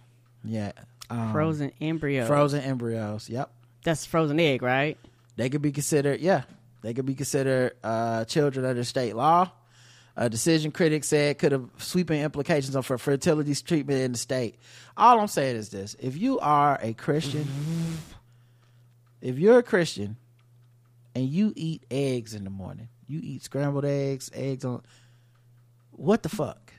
Yeah. 0.44 0.72
Um, 1.10 1.32
Frozen 1.32 1.72
embryos. 1.80 2.28
Frozen 2.28 2.62
embryos. 2.62 3.30
Yep. 3.30 3.52
That's 3.84 4.06
frozen 4.06 4.40
egg, 4.40 4.62
right? 4.62 4.98
They 5.36 5.50
could 5.50 5.62
be 5.62 5.72
considered. 5.72 6.20
Yeah. 6.22 6.44
They 6.82 6.94
could 6.94 7.06
be 7.06 7.16
considered 7.16 7.74
uh, 7.84 8.26
children 8.26 8.66
under 8.66 8.84
state 8.84 9.16
law. 9.16 9.52
A 10.16 10.30
decision 10.30 10.72
critic 10.72 11.04
said 11.04 11.40
could 11.40 11.52
have 11.52 11.70
sweeping 11.78 12.22
implications 12.22 12.78
for 12.86 12.98
fertility 13.00 13.56
treatment 13.56 14.00
in 14.00 14.12
the 14.12 14.18
state. 14.18 14.60
All 14.96 15.20
I'm 15.20 15.28
saying 15.28 15.56
is 15.56 15.70
this: 15.70 15.96
if 16.00 16.16
you 16.16 16.40
are 16.40 16.78
a 16.82 16.94
Christian, 16.94 17.46
mm-hmm. 17.46 17.94
if 19.22 19.40
you're 19.40 19.58
a 19.58 19.64
Christian, 19.64 20.18
and 21.16 21.28
you 21.28 21.52
eat 21.56 21.86
eggs 21.90 22.36
in 22.36 22.44
the 22.44 22.52
morning, 22.52 22.90
you 23.08 23.22
eat 23.24 23.44
scrambled 23.44 23.86
eggs, 23.86 24.30
eggs 24.36 24.64
on. 24.64 24.84
What 25.90 26.22
the 26.22 26.30
fuck? 26.30 26.74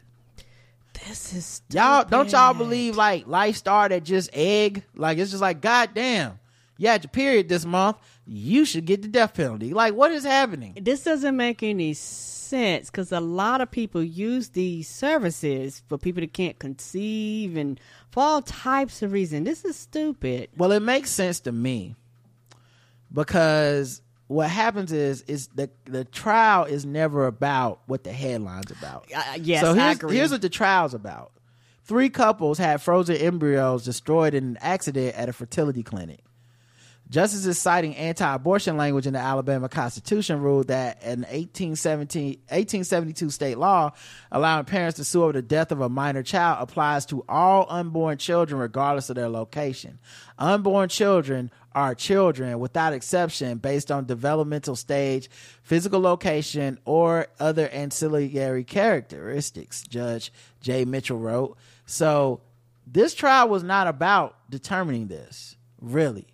This 1.06 1.34
is 1.34 1.62
y'all. 1.70 2.04
Don't 2.04 2.30
y'all 2.30 2.54
believe 2.54 2.96
like 2.96 3.26
life 3.26 3.56
started 3.56 3.96
at 3.96 4.04
just 4.04 4.30
egg? 4.32 4.84
Like 4.94 5.18
it's 5.18 5.32
just 5.32 5.42
like 5.42 5.60
goddamn. 5.60 6.38
You 6.76 6.88
had 6.88 7.02
your 7.02 7.10
period 7.10 7.48
this 7.48 7.64
month. 7.64 7.96
You 8.26 8.64
should 8.64 8.84
get 8.84 9.02
the 9.02 9.08
death 9.08 9.34
penalty. 9.34 9.74
Like 9.74 9.94
what 9.94 10.12
is 10.12 10.22
happening? 10.22 10.78
This 10.80 11.02
doesn't 11.02 11.36
make 11.36 11.64
any 11.64 11.94
sense 11.94 12.33
because 12.50 13.12
a 13.12 13.20
lot 13.20 13.60
of 13.60 13.70
people 13.70 14.02
use 14.02 14.50
these 14.50 14.88
services 14.88 15.82
for 15.88 15.98
people 15.98 16.20
that 16.20 16.32
can't 16.32 16.58
conceive 16.58 17.56
and 17.56 17.80
for 18.10 18.22
all 18.22 18.42
types 18.42 19.02
of 19.02 19.12
reasons. 19.12 19.46
This 19.46 19.64
is 19.64 19.76
stupid. 19.76 20.50
Well, 20.56 20.72
it 20.72 20.80
makes 20.80 21.10
sense 21.10 21.40
to 21.40 21.52
me 21.52 21.94
because 23.12 24.02
what 24.26 24.50
happens 24.50 24.92
is 24.92 25.22
is 25.22 25.48
the 25.48 25.70
the 25.84 26.04
trial 26.04 26.64
is 26.64 26.84
never 26.84 27.26
about 27.26 27.80
what 27.86 28.04
the 28.04 28.12
headline's 28.12 28.70
about. 28.70 29.06
Uh, 29.14 29.22
yes, 29.40 29.62
so 29.62 29.72
I 29.72 29.74
here's, 29.74 29.96
agree. 29.96 30.16
here's 30.16 30.32
what 30.32 30.42
the 30.42 30.48
trial's 30.48 30.94
about. 30.94 31.32
Three 31.84 32.08
couples 32.08 32.58
had 32.58 32.80
frozen 32.80 33.16
embryos 33.16 33.84
destroyed 33.84 34.34
in 34.34 34.44
an 34.44 34.58
accident 34.60 35.14
at 35.16 35.28
a 35.28 35.32
fertility 35.32 35.82
clinic. 35.82 36.20
Justices 37.10 37.58
citing 37.58 37.94
anti-abortion 37.96 38.76
language 38.78 39.06
in 39.06 39.12
the 39.12 39.18
Alabama 39.18 39.68
Constitution 39.68 40.40
ruled 40.40 40.68
that 40.68 41.02
an 41.02 41.20
1817, 41.20 42.28
1872 42.48 43.30
state 43.30 43.58
law 43.58 43.92
allowing 44.32 44.64
parents 44.64 44.96
to 44.96 45.04
sue 45.04 45.22
over 45.22 45.34
the 45.34 45.42
death 45.42 45.70
of 45.70 45.82
a 45.82 45.88
minor 45.88 46.22
child 46.22 46.58
applies 46.60 47.04
to 47.06 47.22
all 47.28 47.66
unborn 47.68 48.16
children 48.16 48.58
regardless 48.58 49.10
of 49.10 49.16
their 49.16 49.28
location. 49.28 49.98
Unborn 50.38 50.88
children 50.88 51.50
are 51.74 51.94
children 51.94 52.58
without 52.58 52.92
exception 52.92 53.58
based 53.58 53.90
on 53.90 54.06
developmental 54.06 54.74
stage, 54.74 55.28
physical 55.62 56.00
location, 56.00 56.78
or 56.84 57.26
other 57.38 57.68
ancillary 57.68 58.64
characteristics, 58.64 59.82
Judge 59.82 60.32
J. 60.60 60.84
Mitchell 60.84 61.18
wrote. 61.18 61.56
So 61.84 62.40
this 62.86 63.14
trial 63.14 63.48
was 63.48 63.62
not 63.62 63.88
about 63.88 64.36
determining 64.50 65.08
this, 65.08 65.56
really. 65.80 66.33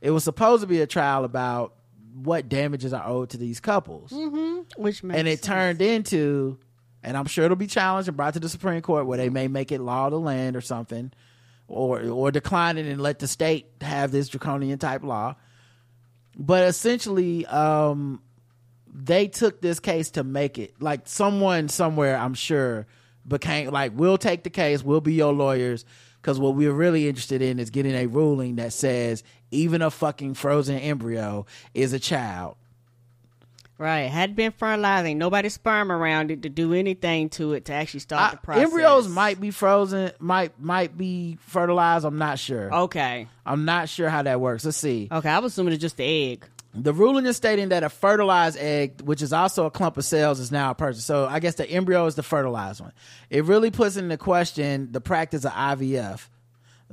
It 0.00 0.10
was 0.10 0.24
supposed 0.24 0.62
to 0.62 0.66
be 0.66 0.80
a 0.80 0.86
trial 0.86 1.24
about 1.24 1.74
what 2.14 2.48
damages 2.48 2.92
are 2.92 3.06
owed 3.06 3.30
to 3.30 3.36
these 3.36 3.60
couples. 3.60 4.10
Mm-hmm. 4.10 4.82
Which 4.82 5.02
makes 5.02 5.18
and 5.18 5.28
it 5.28 5.44
sense. 5.44 5.46
turned 5.46 5.82
into, 5.82 6.58
and 7.02 7.16
I'm 7.16 7.26
sure 7.26 7.44
it'll 7.44 7.56
be 7.56 7.66
challenged 7.66 8.08
and 8.08 8.16
brought 8.16 8.34
to 8.34 8.40
the 8.40 8.48
Supreme 8.48 8.80
Court 8.82 9.06
where 9.06 9.18
they 9.18 9.28
may 9.28 9.48
make 9.48 9.72
it 9.72 9.80
law 9.80 10.06
of 10.06 10.12
the 10.12 10.20
land 10.20 10.56
or 10.56 10.60
something, 10.60 11.12
or 11.68 12.02
or 12.02 12.30
decline 12.30 12.78
it 12.78 12.86
and 12.86 13.00
let 13.00 13.18
the 13.18 13.28
state 13.28 13.66
have 13.80 14.10
this 14.10 14.28
draconian 14.28 14.78
type 14.78 15.04
law. 15.04 15.36
But 16.36 16.66
essentially, 16.66 17.46
um, 17.46 18.22
they 18.92 19.28
took 19.28 19.60
this 19.60 19.78
case 19.80 20.10
to 20.12 20.24
make 20.24 20.58
it 20.58 20.80
like 20.80 21.02
someone 21.06 21.68
somewhere, 21.68 22.16
I'm 22.16 22.34
sure, 22.34 22.86
became 23.26 23.70
like, 23.70 23.92
we'll 23.94 24.18
take 24.18 24.42
the 24.42 24.50
case, 24.50 24.82
we'll 24.82 25.00
be 25.00 25.14
your 25.14 25.32
lawyers. 25.32 25.84
Because 26.20 26.38
what 26.38 26.54
we're 26.54 26.72
really 26.72 27.08
interested 27.08 27.40
in 27.40 27.58
is 27.58 27.70
getting 27.70 27.94
a 27.94 28.06
ruling 28.06 28.56
that 28.56 28.74
says 28.74 29.22
even 29.50 29.82
a 29.82 29.90
fucking 29.90 30.34
frozen 30.34 30.78
embryo 30.78 31.46
is 31.74 31.92
a 31.92 31.98
child. 31.98 32.56
Right. 33.80 34.10
Had 34.10 34.36
been 34.36 34.52
fertilized, 34.52 35.06
ain't 35.06 35.18
nobody 35.18 35.48
sperm 35.48 35.90
around 35.90 36.30
it 36.30 36.42
to 36.42 36.50
do 36.50 36.74
anything 36.74 37.30
to 37.30 37.54
it 37.54 37.64
to 37.64 37.72
actually 37.72 38.00
start 38.00 38.32
the 38.32 38.36
process. 38.36 38.64
embryos 38.64 39.08
might 39.08 39.40
be 39.40 39.50
frozen, 39.50 40.12
might 40.18 40.60
might 40.60 40.98
be 40.98 41.38
fertilized. 41.46 42.04
I'm 42.04 42.18
not 42.18 42.38
sure. 42.38 42.74
Okay. 42.74 43.26
I'm 43.46 43.64
not 43.64 43.88
sure 43.88 44.10
how 44.10 44.22
that 44.22 44.38
works. 44.38 44.66
Let's 44.66 44.76
see. 44.76 45.08
Okay, 45.10 45.30
I 45.30 45.38
was 45.38 45.52
assuming 45.52 45.72
it's 45.72 45.80
just 45.80 45.96
the 45.96 46.04
egg. 46.04 46.46
The 46.74 46.92
ruling 46.92 47.24
is 47.24 47.38
stating 47.38 47.70
that 47.70 47.82
a 47.82 47.88
fertilized 47.88 48.58
egg, 48.58 49.00
which 49.00 49.22
is 49.22 49.32
also 49.32 49.64
a 49.64 49.70
clump 49.70 49.96
of 49.96 50.04
cells, 50.04 50.40
is 50.40 50.52
now 50.52 50.72
a 50.72 50.74
person. 50.74 51.00
So 51.00 51.26
I 51.26 51.40
guess 51.40 51.54
the 51.54 51.68
embryo 51.68 52.04
is 52.04 52.16
the 52.16 52.22
fertilized 52.22 52.82
one. 52.82 52.92
It 53.30 53.44
really 53.44 53.70
puts 53.70 53.96
into 53.96 54.18
question 54.18 54.92
the 54.92 55.00
practice 55.00 55.46
of 55.46 55.52
IVF. 55.52 56.28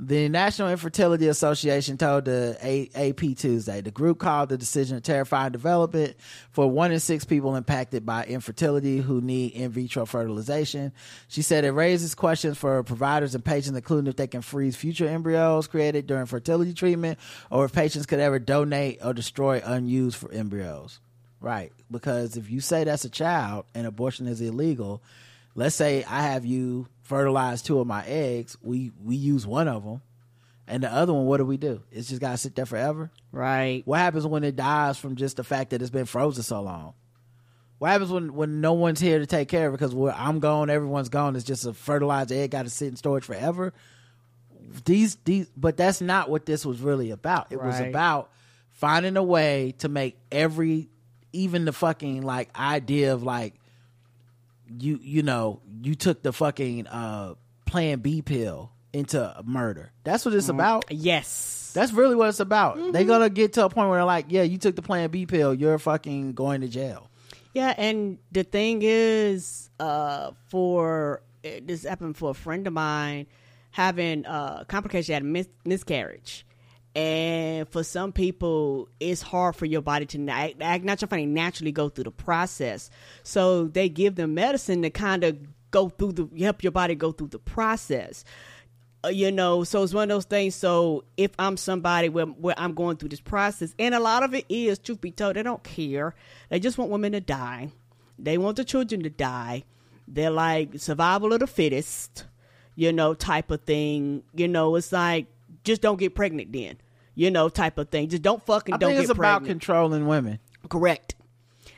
The 0.00 0.28
National 0.28 0.68
Infertility 0.68 1.26
Association 1.26 1.98
told 1.98 2.26
the 2.26 2.56
AP 2.94 3.36
Tuesday 3.36 3.80
the 3.80 3.90
group 3.90 4.20
called 4.20 4.48
the 4.48 4.56
decision 4.56 4.96
a 4.96 5.00
terrifying 5.00 5.50
development 5.50 6.16
for 6.52 6.70
one 6.70 6.92
in 6.92 7.00
six 7.00 7.24
people 7.24 7.56
impacted 7.56 8.06
by 8.06 8.24
infertility 8.24 8.98
who 8.98 9.20
need 9.20 9.54
in 9.54 9.72
vitro 9.72 10.06
fertilization. 10.06 10.92
She 11.26 11.42
said 11.42 11.64
it 11.64 11.72
raises 11.72 12.14
questions 12.14 12.56
for 12.56 12.84
providers 12.84 13.34
and 13.34 13.44
patients, 13.44 13.76
including 13.76 14.06
if 14.06 14.14
they 14.14 14.28
can 14.28 14.40
freeze 14.40 14.76
future 14.76 15.08
embryos 15.08 15.66
created 15.66 16.06
during 16.06 16.26
fertility 16.26 16.74
treatment 16.74 17.18
or 17.50 17.64
if 17.64 17.72
patients 17.72 18.06
could 18.06 18.20
ever 18.20 18.38
donate 18.38 19.04
or 19.04 19.12
destroy 19.12 19.60
unused 19.64 20.16
for 20.16 20.30
embryos. 20.30 21.00
Right. 21.40 21.72
Because 21.90 22.36
if 22.36 22.48
you 22.50 22.60
say 22.60 22.84
that's 22.84 23.04
a 23.04 23.10
child 23.10 23.64
and 23.74 23.84
abortion 23.84 24.28
is 24.28 24.40
illegal, 24.40 25.02
let's 25.56 25.74
say 25.74 26.04
I 26.04 26.22
have 26.22 26.44
you 26.44 26.86
fertilize 27.08 27.62
two 27.62 27.80
of 27.80 27.86
my 27.86 28.04
eggs, 28.06 28.56
we 28.60 28.92
we 29.02 29.16
use 29.16 29.46
one 29.46 29.66
of 29.66 29.82
them. 29.82 30.02
And 30.66 30.82
the 30.82 30.92
other 30.92 31.14
one, 31.14 31.24
what 31.24 31.38
do 31.38 31.46
we 31.46 31.56
do? 31.56 31.82
It's 31.90 32.10
just 32.10 32.20
got 32.20 32.32
to 32.32 32.36
sit 32.36 32.54
there 32.54 32.66
forever. 32.66 33.10
Right. 33.32 33.80
What 33.86 34.00
happens 34.00 34.26
when 34.26 34.44
it 34.44 34.54
dies 34.54 34.98
from 34.98 35.16
just 35.16 35.38
the 35.38 35.44
fact 35.44 35.70
that 35.70 35.80
it's 35.80 35.90
been 35.90 36.04
frozen 36.04 36.42
so 36.42 36.60
long? 36.60 36.92
What 37.78 37.90
happens 37.92 38.10
when, 38.10 38.34
when 38.34 38.60
no 38.60 38.74
one's 38.74 39.00
here 39.00 39.18
to 39.18 39.26
take 39.26 39.48
care 39.48 39.68
of 39.68 39.72
it 39.72 39.78
because 39.78 39.94
I'm 40.14 40.40
gone, 40.40 40.68
everyone's 40.68 41.08
gone? 41.08 41.36
It's 41.36 41.44
just 41.46 41.64
a 41.64 41.72
fertilized 41.72 42.32
egg 42.32 42.50
got 42.50 42.64
to 42.64 42.70
sit 42.70 42.88
in 42.88 42.96
storage 42.96 43.24
forever. 43.24 43.72
These 44.84 45.16
these, 45.24 45.48
but 45.56 45.78
that's 45.78 46.02
not 46.02 46.28
what 46.28 46.44
this 46.44 46.66
was 46.66 46.80
really 46.80 47.10
about. 47.10 47.46
It 47.50 47.62
was 47.62 47.80
about 47.80 48.30
finding 48.68 49.16
a 49.16 49.22
way 49.22 49.74
to 49.78 49.88
make 49.88 50.18
every, 50.30 50.90
even 51.32 51.64
the 51.64 51.72
fucking 51.72 52.20
like 52.20 52.50
idea 52.58 53.14
of 53.14 53.22
like 53.22 53.54
you 54.78 54.98
you 55.02 55.22
know 55.22 55.60
you 55.82 55.94
took 55.94 56.22
the 56.22 56.32
fucking 56.32 56.86
uh 56.86 57.34
Plan 57.66 58.00
B 58.00 58.22
pill 58.22 58.72
into 58.92 59.34
murder. 59.44 59.92
That's 60.04 60.24
what 60.24 60.34
it's 60.34 60.48
about. 60.48 60.86
Yes. 60.90 61.72
That's 61.74 61.92
really 61.92 62.16
what 62.16 62.30
it's 62.30 62.40
about. 62.40 62.78
Mm-hmm. 62.78 62.92
They're 62.92 63.04
gonna 63.04 63.30
get 63.30 63.52
to 63.54 63.64
a 63.66 63.68
point 63.68 63.88
where 63.88 63.98
they're 63.98 64.04
like, 64.04 64.26
yeah, 64.28 64.42
you 64.42 64.56
took 64.58 64.74
the 64.74 64.82
Plan 64.82 65.10
B 65.10 65.26
pill, 65.26 65.52
you're 65.52 65.78
fucking 65.78 66.32
going 66.32 66.62
to 66.62 66.68
jail. 66.68 67.10
Yeah, 67.54 67.74
and 67.76 68.18
the 68.32 68.44
thing 68.44 68.80
is, 68.82 69.70
uh, 69.80 70.30
for 70.48 71.22
eh, 71.44 71.60
this 71.62 71.84
happened 71.84 72.16
for 72.16 72.30
a 72.30 72.34
friend 72.34 72.66
of 72.66 72.72
mine 72.72 73.26
having 73.70 74.24
uh 74.26 74.64
complication, 74.64 75.12
had 75.12 75.22
a 75.22 75.26
mis- 75.26 75.48
miscarriage, 75.64 76.46
and 76.98 77.68
for 77.68 77.84
some 77.84 78.10
people, 78.10 78.88
it's 78.98 79.22
hard 79.22 79.54
for 79.54 79.66
your 79.66 79.82
body 79.82 80.04
to 80.04 80.28
act 80.28 80.82
not 80.82 81.00
your 81.00 81.06
funny 81.06 81.26
naturally 81.26 81.70
go 81.70 81.88
through 81.88 82.04
the 82.04 82.10
process. 82.10 82.90
So 83.22 83.68
they 83.68 83.88
give 83.88 84.16
them 84.16 84.34
medicine 84.34 84.82
to 84.82 84.90
kind 84.90 85.22
of 85.22 85.38
go 85.70 85.90
through 85.90 86.12
the 86.12 86.28
help 86.40 86.64
your 86.64 86.72
body 86.72 86.96
go 86.96 87.12
through 87.12 87.28
the 87.28 87.38
process. 87.38 88.24
Uh, 89.04 89.10
you 89.10 89.30
know, 89.30 89.62
so 89.62 89.84
it's 89.84 89.94
one 89.94 90.10
of 90.10 90.16
those 90.16 90.24
things. 90.24 90.56
So 90.56 91.04
if 91.16 91.30
I'm 91.38 91.56
somebody 91.56 92.08
where 92.08 92.26
where 92.26 92.56
I'm 92.58 92.74
going 92.74 92.96
through 92.96 93.10
this 93.10 93.20
process, 93.20 93.76
and 93.78 93.94
a 93.94 94.00
lot 94.00 94.24
of 94.24 94.34
it 94.34 94.46
is, 94.48 94.80
truth 94.80 95.00
be 95.00 95.12
told, 95.12 95.36
they 95.36 95.44
don't 95.44 95.62
care. 95.62 96.16
They 96.48 96.58
just 96.58 96.78
want 96.78 96.90
women 96.90 97.12
to 97.12 97.20
die. 97.20 97.70
They 98.18 98.38
want 98.38 98.56
the 98.56 98.64
children 98.64 99.04
to 99.04 99.10
die. 99.10 99.62
They're 100.08 100.30
like 100.30 100.80
survival 100.80 101.32
of 101.32 101.38
the 101.38 101.46
fittest, 101.46 102.24
you 102.74 102.92
know, 102.92 103.14
type 103.14 103.52
of 103.52 103.60
thing. 103.60 104.24
You 104.34 104.48
know, 104.48 104.74
it's 104.74 104.90
like 104.90 105.26
just 105.62 105.80
don't 105.80 106.00
get 106.00 106.16
pregnant 106.16 106.52
then, 106.52 106.78
you 107.18 107.32
know, 107.32 107.48
type 107.48 107.78
of 107.78 107.88
thing. 107.88 108.08
Just 108.08 108.22
don't 108.22 108.40
fucking 108.46 108.74
I 108.74 108.78
don't 108.78 108.90
think 108.92 109.00
it's 109.02 109.10
about 109.10 109.44
controlling 109.44 110.06
women. 110.06 110.38
Correct. 110.68 111.16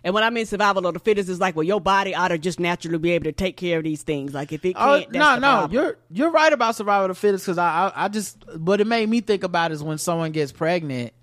And 0.04 0.12
when 0.14 0.22
I 0.22 0.28
mean 0.28 0.44
survival 0.44 0.86
of 0.86 0.92
the 0.92 1.00
fittest, 1.00 1.30
is 1.30 1.40
like, 1.40 1.56
well, 1.56 1.62
your 1.62 1.80
body 1.80 2.14
ought 2.14 2.28
to 2.28 2.36
just 2.36 2.60
naturally 2.60 2.98
be 2.98 3.12
able 3.12 3.24
to 3.24 3.32
take 3.32 3.56
care 3.56 3.78
of 3.78 3.84
these 3.84 4.02
things. 4.02 4.34
Like 4.34 4.52
if 4.52 4.64
it 4.66 4.76
Oh 4.78 4.98
can't, 5.00 5.12
that's 5.12 5.14
no, 5.14 5.34
no, 5.36 5.40
problem. 5.40 5.72
you're 5.72 5.98
you're 6.10 6.30
right 6.30 6.52
about 6.52 6.76
survival 6.76 7.06
of 7.06 7.08
the 7.08 7.14
fittest 7.14 7.46
because 7.46 7.56
I, 7.56 7.86
I 7.96 8.04
I 8.04 8.08
just 8.08 8.36
what 8.58 8.82
it 8.82 8.86
made 8.86 9.08
me 9.08 9.22
think 9.22 9.42
about 9.42 9.72
is 9.72 9.82
when 9.82 9.96
someone 9.96 10.32
gets 10.32 10.52
pregnant 10.52 11.14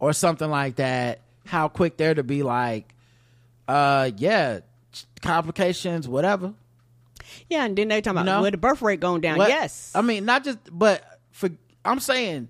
or 0.00 0.12
something 0.12 0.50
like 0.50 0.76
that, 0.76 1.20
how 1.46 1.68
quick 1.68 1.96
they're 1.96 2.14
to 2.14 2.24
be 2.24 2.42
like, 2.42 2.92
uh, 3.68 4.10
yeah, 4.16 4.60
complications, 5.22 6.08
whatever. 6.08 6.54
Yeah, 7.48 7.64
and 7.64 7.76
then 7.76 7.88
they 7.88 8.00
talking 8.00 8.18
about 8.18 8.26
You 8.30 8.36
know? 8.36 8.42
well, 8.42 8.50
the 8.50 8.56
birth 8.56 8.82
rate 8.82 9.00
going 9.00 9.20
down. 9.20 9.38
What- 9.38 9.48
Yes, 9.48 9.92
I 9.94 10.02
mean 10.02 10.24
not 10.24 10.42
just, 10.44 10.58
but 10.72 11.04
for 11.30 11.50
I'm 11.84 12.00
saying, 12.00 12.48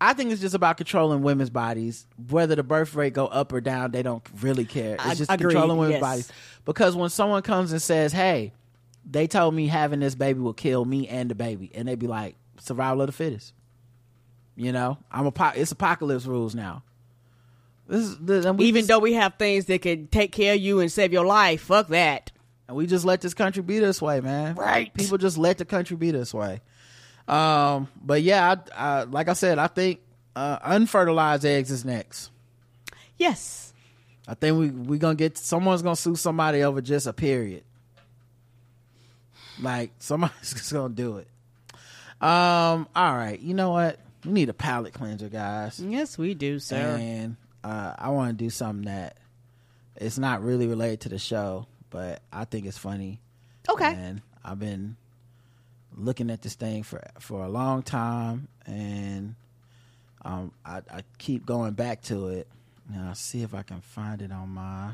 I 0.00 0.14
think 0.14 0.32
it's 0.32 0.40
just 0.40 0.54
about 0.54 0.76
controlling 0.78 1.22
women's 1.22 1.50
bodies. 1.50 2.06
Whether 2.30 2.54
the 2.54 2.62
birth 2.62 2.94
rate 2.94 3.12
go 3.12 3.26
up 3.26 3.52
or 3.52 3.60
down, 3.60 3.90
they 3.90 4.02
don't 4.02 4.22
really 4.40 4.64
care. 4.64 4.94
It's 4.94 5.04
I- 5.06 5.14
just 5.14 5.30
agreed, 5.30 5.52
controlling 5.52 5.76
women's 5.78 5.94
yes. 5.94 6.00
bodies. 6.00 6.32
Because 6.64 6.96
when 6.96 7.10
someone 7.10 7.42
comes 7.42 7.72
and 7.72 7.82
says, 7.82 8.12
"Hey," 8.12 8.52
they 9.04 9.26
told 9.26 9.54
me 9.54 9.66
having 9.66 10.00
this 10.00 10.14
baby 10.14 10.40
will 10.40 10.54
kill 10.54 10.84
me 10.84 11.06
and 11.08 11.30
the 11.30 11.34
baby, 11.34 11.70
and 11.74 11.86
they'd 11.88 11.98
be 11.98 12.06
like, 12.06 12.36
"Survival 12.58 13.02
of 13.02 13.08
the 13.08 13.12
fittest." 13.12 13.52
You 14.56 14.72
know, 14.72 14.98
I'm 15.10 15.26
a 15.26 15.32
po- 15.32 15.52
it's 15.54 15.72
apocalypse 15.72 16.26
rules 16.26 16.54
now. 16.54 16.82
This 17.88 18.02
is 18.02 18.18
the, 18.18 18.48
and 18.48 18.58
we 18.58 18.66
even 18.66 18.80
just- 18.80 18.88
though 18.88 18.98
we 19.00 19.14
have 19.14 19.34
things 19.38 19.64
that 19.66 19.82
can 19.82 20.06
take 20.06 20.32
care 20.32 20.54
of 20.54 20.60
you 20.60 20.80
and 20.80 20.90
save 20.92 21.12
your 21.12 21.24
life, 21.26 21.62
fuck 21.62 21.88
that. 21.88 22.30
And 22.68 22.76
we 22.76 22.86
just 22.86 23.04
let 23.04 23.20
this 23.20 23.34
country 23.34 23.62
be 23.62 23.80
this 23.80 24.00
way, 24.00 24.20
man. 24.20 24.54
Right. 24.54 24.94
People 24.94 25.18
just 25.18 25.36
let 25.36 25.58
the 25.58 25.64
country 25.64 25.96
be 25.96 26.10
this 26.12 26.32
way. 26.32 26.60
Um, 27.30 27.88
but 28.02 28.22
yeah, 28.22 28.56
I, 28.76 28.84
I, 28.84 29.02
like 29.04 29.28
I 29.28 29.34
said, 29.34 29.58
I 29.58 29.68
think 29.68 30.00
uh, 30.34 30.58
unfertilized 30.64 31.44
eggs 31.44 31.70
is 31.70 31.84
next. 31.84 32.30
Yes. 33.16 33.72
I 34.26 34.34
think 34.34 34.58
we 34.58 34.70
we 34.70 34.98
gonna 34.98 35.14
get 35.14 35.38
someone's 35.38 35.82
gonna 35.82 35.96
sue 35.96 36.16
somebody 36.16 36.62
over 36.62 36.80
just 36.80 37.06
a 37.06 37.12
period. 37.12 37.62
Like 39.60 39.92
somebody's 39.98 40.52
just 40.54 40.72
gonna 40.72 40.94
do 40.94 41.18
it. 41.18 41.28
Um. 42.20 42.88
All 42.94 43.16
right. 43.16 43.38
You 43.40 43.54
know 43.54 43.70
what? 43.70 43.98
We 44.24 44.32
need 44.32 44.48
a 44.48 44.54
palate 44.54 44.92
cleanser, 44.92 45.28
guys. 45.28 45.80
Yes, 45.80 46.18
we 46.18 46.34
do, 46.34 46.58
sir. 46.58 46.98
And 47.00 47.36
uh, 47.64 47.94
I 47.96 48.10
want 48.10 48.36
to 48.36 48.44
do 48.44 48.50
something 48.50 48.84
that 48.84 49.16
it's 49.96 50.18
not 50.18 50.42
really 50.42 50.66
related 50.66 51.00
to 51.02 51.08
the 51.08 51.18
show, 51.18 51.66
but 51.88 52.22
I 52.32 52.44
think 52.44 52.66
it's 52.66 52.78
funny. 52.78 53.20
Okay. 53.68 53.92
And 53.92 54.20
I've 54.44 54.58
been 54.58 54.96
looking 56.00 56.30
at 56.30 56.42
this 56.42 56.54
thing 56.54 56.82
for 56.82 57.02
for 57.18 57.44
a 57.44 57.48
long 57.48 57.82
time, 57.82 58.48
and 58.66 59.34
um, 60.22 60.52
I, 60.64 60.78
I 60.90 61.02
keep 61.18 61.46
going 61.46 61.72
back 61.72 62.02
to 62.02 62.28
it. 62.28 62.48
Now, 62.88 63.08
I'll 63.08 63.14
see 63.14 63.42
if 63.42 63.54
I 63.54 63.62
can 63.62 63.80
find 63.80 64.20
it 64.22 64.32
on 64.32 64.48
my 64.50 64.92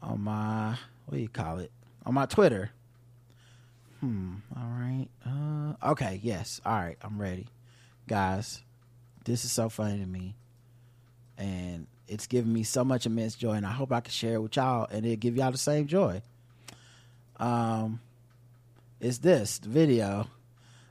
on 0.00 0.20
my 0.20 0.76
what 1.06 1.16
do 1.16 1.22
you 1.22 1.28
call 1.28 1.58
it 1.58 1.72
on 2.06 2.14
my 2.14 2.26
Twitter. 2.26 2.70
Hmm. 4.00 4.34
All 4.56 4.68
right. 4.68 5.08
Uh, 5.26 5.90
okay. 5.90 6.20
Yes. 6.22 6.60
All 6.64 6.72
right. 6.72 6.96
I'm 7.02 7.20
ready, 7.20 7.46
guys. 8.06 8.62
This 9.24 9.44
is 9.44 9.52
so 9.52 9.68
funny 9.68 9.98
to 9.98 10.06
me, 10.06 10.34
and 11.36 11.86
it's 12.06 12.26
giving 12.26 12.52
me 12.52 12.62
so 12.62 12.84
much 12.84 13.06
immense 13.06 13.34
joy, 13.34 13.52
and 13.52 13.66
I 13.66 13.72
hope 13.72 13.92
I 13.92 14.00
can 14.00 14.12
share 14.12 14.34
it 14.34 14.40
with 14.40 14.56
y'all, 14.56 14.86
and 14.90 15.04
it'll 15.04 15.16
give 15.16 15.36
y'all 15.36 15.50
the 15.50 15.58
same 15.58 15.86
joy. 15.86 16.22
Um, 17.38 18.00
it's 19.00 19.18
this 19.18 19.58
video 19.58 20.26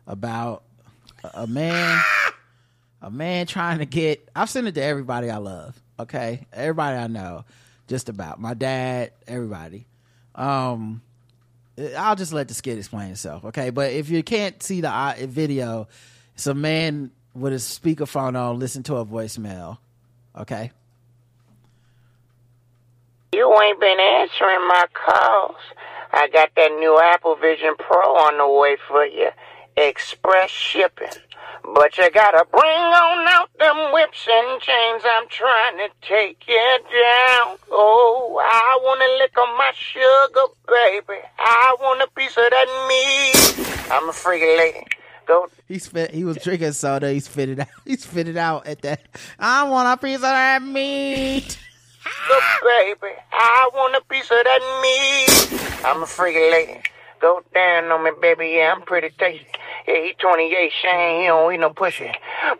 about 0.05 0.63
a- 1.23 1.43
a 1.43 1.47
man, 1.47 2.01
a 3.01 3.11
man 3.11 3.45
trying 3.47 3.79
to 3.79 3.85
get. 3.85 4.27
I've 4.35 4.49
sent 4.49 4.67
it 4.67 4.75
to 4.75 4.83
everybody 4.83 5.29
I 5.29 5.37
love. 5.37 5.79
Okay, 5.99 6.45
everybody 6.53 6.95
I 6.97 7.07
know, 7.07 7.43
just 7.87 8.07
about 8.07 8.39
my 8.39 8.53
dad, 8.53 9.11
everybody. 9.27 9.87
Um, 10.35 11.01
I'll 11.97 12.15
just 12.15 12.33
let 12.33 12.47
the 12.47 12.53
skit 12.53 12.77
explain 12.77 13.11
itself, 13.11 13.45
okay? 13.45 13.71
But 13.71 13.91
if 13.91 14.09
you 14.09 14.23
can't 14.23 14.61
see 14.61 14.81
the 14.81 14.89
uh, 14.89 15.15
video, 15.21 15.87
it's 16.35 16.47
a 16.47 16.53
man 16.53 17.11
with 17.33 17.53
his 17.53 17.63
speakerphone 17.63 18.35
on, 18.35 18.59
listen 18.59 18.83
to 18.83 18.97
a 18.97 19.05
voicemail, 19.05 19.77
okay? 20.35 20.71
You 23.33 23.61
ain't 23.61 23.79
been 23.79 23.99
answering 23.99 24.67
my 24.67 24.85
calls. 24.93 25.55
I 26.11 26.27
got 26.29 26.49
that 26.55 26.71
new 26.79 26.99
Apple 27.01 27.35
Vision 27.35 27.75
Pro 27.77 27.97
on 27.97 28.37
the 28.37 28.59
way 28.59 28.77
for 28.87 29.05
you. 29.05 29.29
Express 29.75 30.49
shipping. 30.49 31.09
But 31.75 31.97
you 31.97 32.09
gotta 32.11 32.45
bring 32.49 32.63
on 32.63 33.27
out 33.27 33.49
them 33.59 33.93
whips 33.93 34.27
and 34.29 34.61
chains. 34.61 35.03
I'm 35.05 35.27
trying 35.27 35.77
to 35.77 35.89
take 36.01 36.47
you 36.47 36.79
down. 36.81 37.57
Oh, 37.71 38.41
I 38.41 38.79
wanna 38.81 39.05
lick 39.19 39.37
on 39.37 39.57
my 39.57 39.71
sugar, 39.75 40.47
baby. 40.67 41.21
I 41.37 41.75
want 41.79 42.01
a 42.01 42.07
piece 42.15 42.37
of 42.37 42.49
that 42.49 42.67
meat. 42.87 43.91
I'm 43.91 44.09
a 44.09 44.13
freaky 44.13 44.45
lady. 44.45 44.85
Go 45.27 45.49
He 45.67 45.77
spit. 45.77 46.11
He 46.11 46.23
was 46.23 46.37
drinking 46.37 46.71
soda. 46.71 47.11
He 47.11 47.19
spit 47.19 47.49
it 47.49 47.59
out. 47.59 47.67
He 47.85 47.97
spit 47.97 48.29
it 48.29 48.37
out 48.37 48.65
at 48.65 48.81
that. 48.83 49.01
I 49.37 49.67
want 49.69 49.87
a 49.87 50.01
piece 50.01 50.15
of 50.15 50.21
that 50.21 50.63
meat. 50.63 51.59
Look, 52.29 52.43
baby, 52.63 53.13
I 53.31 53.69
want 53.73 53.95
a 53.95 54.01
piece 54.09 54.23
of 54.31 54.37
that 54.43 54.61
meat. 54.81 55.85
I'm 55.85 56.03
a 56.03 56.05
freaky 56.05 56.39
lady. 56.51 56.81
Go 57.19 57.41
down 57.53 57.85
on 57.85 58.03
me, 58.03 58.11
baby. 58.21 58.53
Yeah, 58.57 58.73
I'm 58.75 58.81
pretty 58.83 59.09
tasty. 59.17 59.47
Yeah, 59.87 60.03
he 60.03 60.13
28, 60.19 60.71
Shane. 60.71 61.21
He 61.21 61.27
don't 61.27 61.53
eat 61.53 61.57
no 61.59 61.71
pussy. 61.71 62.11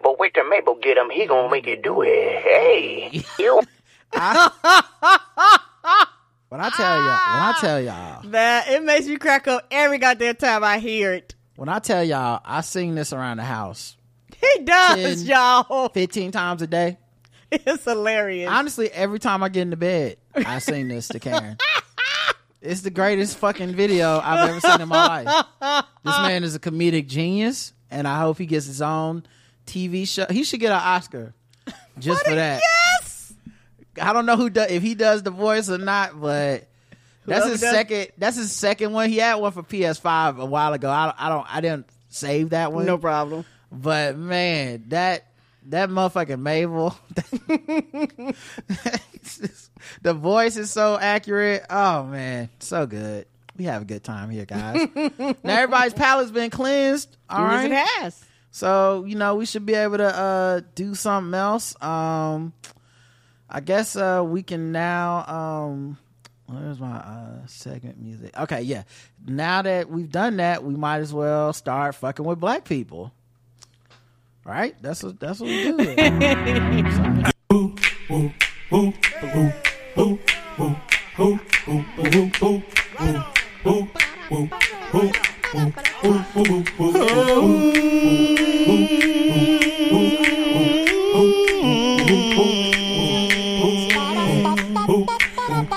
But 0.02 0.18
wait 0.20 0.34
till 0.34 0.48
Mabel 0.50 0.76
get 0.82 0.98
him. 0.98 1.10
He 1.12 1.26
gonna 1.28 1.50
make 1.52 1.68
it 1.68 1.84
do 1.84 2.02
it. 2.02 2.42
Hey, 2.42 3.24
you. 3.40 3.62
When 6.50 6.62
I 6.62 6.70
tell 6.70 6.96
y'all, 6.96 7.04
when 7.04 7.44
I 7.44 7.58
tell 7.60 7.82
y'all, 7.82 8.22
That 8.32 8.70
it 8.70 8.82
makes 8.82 9.06
me 9.06 9.18
crack 9.18 9.50
up 9.50 9.68
every 9.70 9.98
goddamn 9.98 10.36
time 10.38 10.64
I 10.64 10.80
hear 10.80 11.12
it. 11.12 11.36
when 11.58 11.68
I 11.68 11.80
tell 11.80 12.02
y'all, 12.06 12.40
I 12.46 12.62
sing 12.62 12.96
this 12.96 13.12
around 13.12 13.38
the 13.38 13.44
house. 13.44 13.98
He 14.40 14.64
does, 14.64 15.24
10, 15.24 15.28
y'all. 15.28 15.90
15 15.90 16.32
times 16.32 16.62
a 16.62 16.68
day. 16.68 16.98
It's 17.52 17.86
hilarious. 17.86 18.50
Honestly, 18.50 18.92
every 18.92 19.20
time 19.20 19.42
I 19.44 19.50
get 19.50 19.62
into 19.62 19.78
bed, 19.78 20.18
I 20.36 20.60
sing 20.60 20.88
this 20.88 21.08
to 21.10 21.20
Karen. 21.20 21.58
It's 22.60 22.82
the 22.82 22.90
greatest 22.90 23.38
fucking 23.38 23.76
video 23.76 24.20
I've 24.22 24.50
ever 24.50 24.60
seen 24.60 24.82
in 24.82 24.90
my 24.90 25.24
life. 25.24 25.86
This 26.04 26.18
man 26.18 26.44
is 26.44 26.56
a 26.56 26.60
comedic 26.60 27.08
genius, 27.08 27.72
and 27.92 28.08
I 28.08 28.20
hope 28.20 28.40
he 28.40 28.48
gets 28.48 28.66
his 28.66 28.82
own 28.82 29.24
TV 29.68 30.08
show. 30.08 30.26
He 30.30 30.44
should 30.44 30.60
get 30.60 30.72
an 30.72 30.80
Oscar 30.82 31.34
just 32.00 32.26
for 32.26 32.34
that. 32.34 32.62
Yes. 32.62 33.34
I 34.02 34.12
don't 34.12 34.26
know 34.26 34.36
who 34.38 34.50
does 34.50 34.72
if 34.72 34.82
he 34.82 34.96
does 34.96 35.22
the 35.22 35.30
voice 35.30 35.70
or 35.70 35.78
not, 35.78 36.20
but 36.20 36.68
that's 37.26 37.46
his 37.48 37.62
does- 37.62 37.72
second. 37.72 38.08
That's 38.18 38.36
his 38.36 38.52
second 38.52 38.92
one. 38.92 39.10
He 39.10 39.18
had 39.18 39.36
one 39.36 39.52
for 39.52 39.62
PS5 39.64 40.40
a 40.40 40.46
while 40.46 40.74
ago. 40.74 40.90
I, 40.90 41.14
I 41.16 41.30
don't. 41.30 41.46
I 41.56 41.62
didn't 41.62 41.88
save 42.10 42.50
that 42.50 42.74
one. 42.74 42.86
No 42.88 42.98
problem. 42.98 43.46
But 43.72 44.18
man, 44.18 44.86
that 44.88 45.26
that 45.68 45.90
motherfucking 45.90 46.40
Mabel, 46.40 46.96
the 50.02 50.14
voice 50.14 50.58
is 50.58 50.72
so 50.72 50.98
accurate. 51.00 51.66
Oh 51.70 52.04
man, 52.04 52.50
so 52.60 52.86
good. 52.86 53.26
We 53.58 53.66
have 53.66 53.82
a 53.82 53.86
good 53.86 54.04
time 54.04 54.30
here, 54.30 54.46
guys. 54.46 54.88
now 54.96 55.36
everybody's 55.46 55.94
palate's 55.94 56.32
been 56.32 56.50
cleansed. 56.50 57.16
All 57.30 57.40
Yes, 57.40 57.52
right, 57.54 57.72
it 57.72 57.88
has. 58.02 58.26
so 58.52 59.04
you 59.08 59.16
know 59.16 59.36
we 59.36 59.46
should 59.46 59.66
be 59.66 59.74
able 59.74 59.98
to 59.98 60.06
uh 60.16 60.62
do 60.76 60.96
something 60.96 61.34
else. 61.34 61.76
Um, 61.82 62.54
I 63.50 63.60
guess 63.62 63.96
uh 63.96 64.24
we 64.26 64.44
can 64.44 64.72
now 64.72 65.26
um. 65.28 65.98
Where's 66.50 66.80
my 66.80 66.96
uh 66.96 67.46
segment 67.48 68.00
music? 68.00 68.38
Okay, 68.40 68.62
yeah. 68.62 68.84
Now 69.26 69.64
that 69.64 69.90
we've 69.90 70.10
done 70.10 70.38
that, 70.38 70.64
we 70.64 70.76
might 70.76 71.00
as 71.00 71.14
well 71.14 71.52
start 71.52 71.94
fucking 71.96 72.24
with 72.24 72.40
black 72.40 72.64
people. 72.64 73.12
Right? 74.48 74.82
That's 74.82 75.04
what 75.04 75.20
that's 75.20 75.42
what 75.42 75.50
we 75.50 75.64
do. 75.66 75.78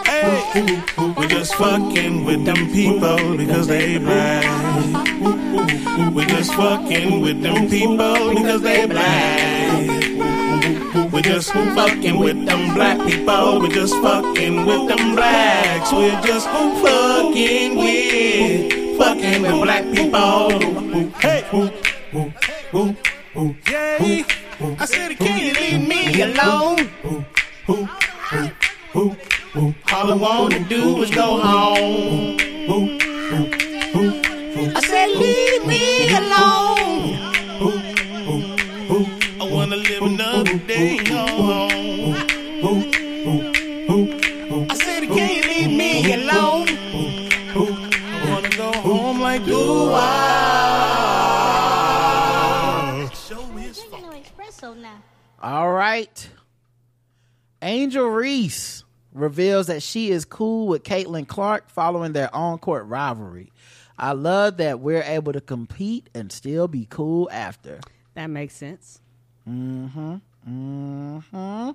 Hey, 0.07 0.85
we're 1.17 1.29
just 1.29 1.55
fucking 1.55 2.25
with 2.25 2.45
them 2.45 2.71
people 2.73 3.37
because 3.37 3.67
they 3.67 3.99
black. 3.99 5.10
We're 5.21 6.25
just 6.25 6.55
fucking 6.55 7.21
with 7.21 7.43
them 7.43 7.69
people 7.69 8.35
because 8.35 8.63
they 8.63 8.87
black. 8.87 9.89
We're 11.13 11.21
just 11.21 11.53
fucking 11.53 12.19
with 12.19 12.47
them 12.47 12.75
black 12.75 12.99
people. 13.07 13.61
We're 13.61 13.69
just 13.69 13.95
fucking 13.97 14.65
with 14.65 14.89
them 14.89 15.15
blacks. 15.15 15.93
We're 15.93 16.19
just 16.23 16.49
fucking 16.49 17.77
with 17.77 18.99
fucking 18.99 19.43
with 19.43 19.63
black 19.63 19.85
people. 19.93 20.59
Hey. 21.21 21.45
Yeah, 23.69 24.25
I 24.79 24.85
said, 24.87 25.19
can 25.19 25.39
you 25.39 25.53
leave 25.53 25.87
me 25.87 26.23
alone? 26.23 26.89
All 29.93 30.13
I 30.13 30.15
wanna 30.15 30.61
do 30.61 31.03
is 31.03 31.11
go 31.11 31.41
home. 31.41 32.39
I 34.75 34.81
said, 34.81 35.09
leave 35.17 35.67
me 35.67 36.09
alone. 36.17 37.17
I 39.41 39.45
wanna 39.53 39.77
live 39.77 40.03
another 40.03 40.59
day 40.59 40.97
home. 41.09 42.15
I 44.71 44.75
said, 44.75 45.09
can 45.09 45.31
you 45.37 45.43
leave 45.43 45.71
me 45.77 46.13
alone? 46.15 46.69
I 47.55 48.31
wanna 48.31 48.51
go 48.57 48.73
home 48.73 49.21
like 49.21 49.45
do 49.45 49.93
I. 49.93 50.31
All 55.43 55.73
right. 55.73 56.31
Angel 57.63 58.07
Reese 58.07 58.85
reveals 59.13 59.67
that 59.67 59.83
she 59.83 60.11
is 60.11 60.25
cool 60.25 60.69
with 60.69 60.83
Caitlin 60.83 61.27
Clark 61.27 61.71
following 61.71 62.13
their 62.13 62.35
on 62.35 62.59
court 62.59 62.87
rivalry. 62.87 63.50
I 64.03 64.13
love 64.13 64.57
that 64.57 64.81
we're 64.81 65.03
able 65.03 65.35
to 65.35 65.43
compete 65.43 66.09
and 66.15 66.33
still 66.33 66.67
be 66.67 66.87
cool 66.89 67.29
after. 67.31 67.81
That 68.15 68.29
makes 68.29 68.57
sense. 68.57 68.99
Mm-hmm. 69.47 70.17
Mm-hmm. 70.49 71.71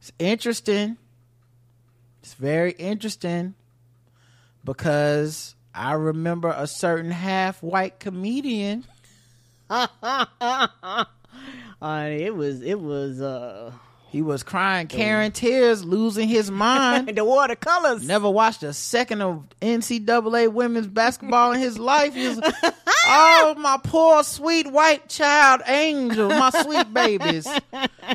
It's 0.00 0.12
interesting. 0.18 0.96
It's 2.20 2.34
very 2.34 2.72
interesting 2.72 3.54
because 4.64 5.54
I 5.72 5.92
remember 5.92 6.52
a 6.56 6.66
certain 6.66 7.12
half 7.12 7.62
white 7.62 8.00
comedian. 8.00 8.84
uh, 9.70 11.04
it 11.80 12.34
was 12.34 12.60
it 12.62 12.80
was 12.80 13.20
uh 13.20 13.70
he 14.10 14.22
was 14.22 14.42
crying 14.42 14.86
Karen 14.86 15.32
tears, 15.32 15.84
losing 15.84 16.28
his 16.28 16.50
mind. 16.50 17.10
And 17.10 17.18
the 17.18 17.26
watercolors. 17.26 18.06
Never 18.06 18.30
watched 18.30 18.62
a 18.62 18.72
second 18.72 19.20
of 19.20 19.44
NCAA 19.60 20.50
women's 20.50 20.86
basketball 20.86 21.52
in 21.52 21.60
his 21.60 21.78
life. 21.78 22.14
He 22.14 22.26
was, 22.26 22.40
oh, 23.06 23.54
my 23.58 23.78
poor 23.82 24.24
sweet 24.24 24.66
white 24.66 25.10
child 25.10 25.60
angel, 25.66 26.30
my 26.30 26.48
sweet 26.48 26.92
babies. 26.94 27.46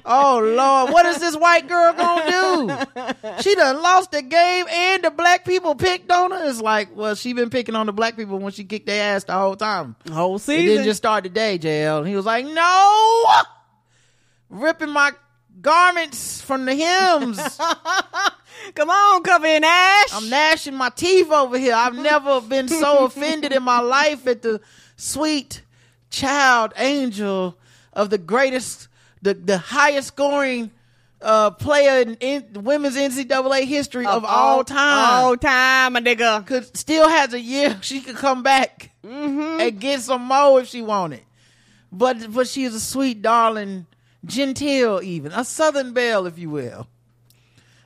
Oh 0.04 0.39
Lord, 0.39 0.91
what 0.91 1.06
is 1.06 1.20
this 1.20 1.36
white 1.36 1.68
girl 1.68 1.94
gonna 1.94 2.32
do? 2.32 3.41
She 3.41 3.54
done 3.54 3.82
lost 3.82 4.12
the 4.12 4.24
game 4.24 4.66
and 4.70 5.04
the 5.04 5.12
black 5.12 5.46
people 5.46 5.76
picked 5.76 6.12
on 6.12 6.32
her. 6.32 6.50
It's 6.50 6.60
like, 6.60 6.96
well, 6.96 7.14
she 7.14 7.34
been 7.34 7.52
picking 7.52 7.76
on 7.76 7.86
the 7.86 7.94
black 7.94 8.18
people 8.18 8.39
when 8.39 8.52
she 8.52 8.64
kicked 8.64 8.88
their 8.88 9.16
ass 9.16 9.26
the 9.26 9.34
whole 9.34 9.56
time. 9.56 9.96
Whole 10.12 10.39
season. 10.39 10.66
It 10.66 10.68
didn't 10.70 10.86
just 10.86 10.98
start 10.98 11.24
today, 11.24 11.60
JL. 11.60 12.00
And 12.00 12.08
he 12.08 12.16
was 12.16 12.26
like, 12.26 12.46
no, 12.46 13.26
ripping 14.50 14.89
my 14.89 15.12
garments 15.62 16.41
from 16.41 16.66
the 16.66 16.76
hymns. 16.76 17.39
Come 18.76 18.89
on, 18.89 19.24
cover 19.24 19.47
in 19.47 19.64
ash. 19.64 20.14
I'm 20.14 20.30
gnashing 20.30 20.76
my 20.76 20.89
teeth 20.89 21.32
over 21.32 21.58
here. 21.58 21.74
I've 21.76 21.95
never 21.95 22.41
been 22.41 22.68
so 22.68 23.06
offended 23.06 23.51
in 23.51 23.64
my 23.64 23.80
life 23.80 24.26
at 24.28 24.41
the 24.41 24.62
sweet 24.95 25.62
child 26.10 26.74
angel 26.78 27.58
of 27.91 28.10
the 28.10 28.18
greatest, 28.18 28.88
the, 29.22 29.34
the 29.34 29.58
highest 29.58 30.10
scoring 30.10 30.72
uh, 31.24 31.51
player 31.51 32.01
in, 32.01 32.16
in 32.16 32.64
women's 32.64 32.95
NCAA 32.95 33.64
history 33.66 34.06
of, 34.06 34.26
all 34.26 34.64
time. 34.64 35.24
All 35.24 35.38
time, 35.38 35.93
my 35.93 36.01
nigga. 36.01 36.45
Could 36.45 36.76
still 36.78 37.08
has 37.08 37.34
a 37.34 37.39
year 37.39 37.78
she 37.82 38.01
could 38.01 38.18
come 38.18 38.43
back 38.43 38.91
and 39.04 39.80
get 39.80 40.01
some 40.01 40.24
more 40.24 40.62
if 40.62 40.68
she 40.68 40.82
wanted. 40.82 41.22
But 41.91 42.34
but 42.34 42.47
she 42.47 42.64
is 42.64 42.74
a 42.74 42.80
sweet 42.80 43.22
darling, 43.22 43.86
genteel 44.26 45.02
even 45.04 45.32
a 45.32 45.44
Southern 45.44 45.94
belle, 45.94 46.26
if 46.26 46.38
you 46.38 46.50
will. 46.50 46.88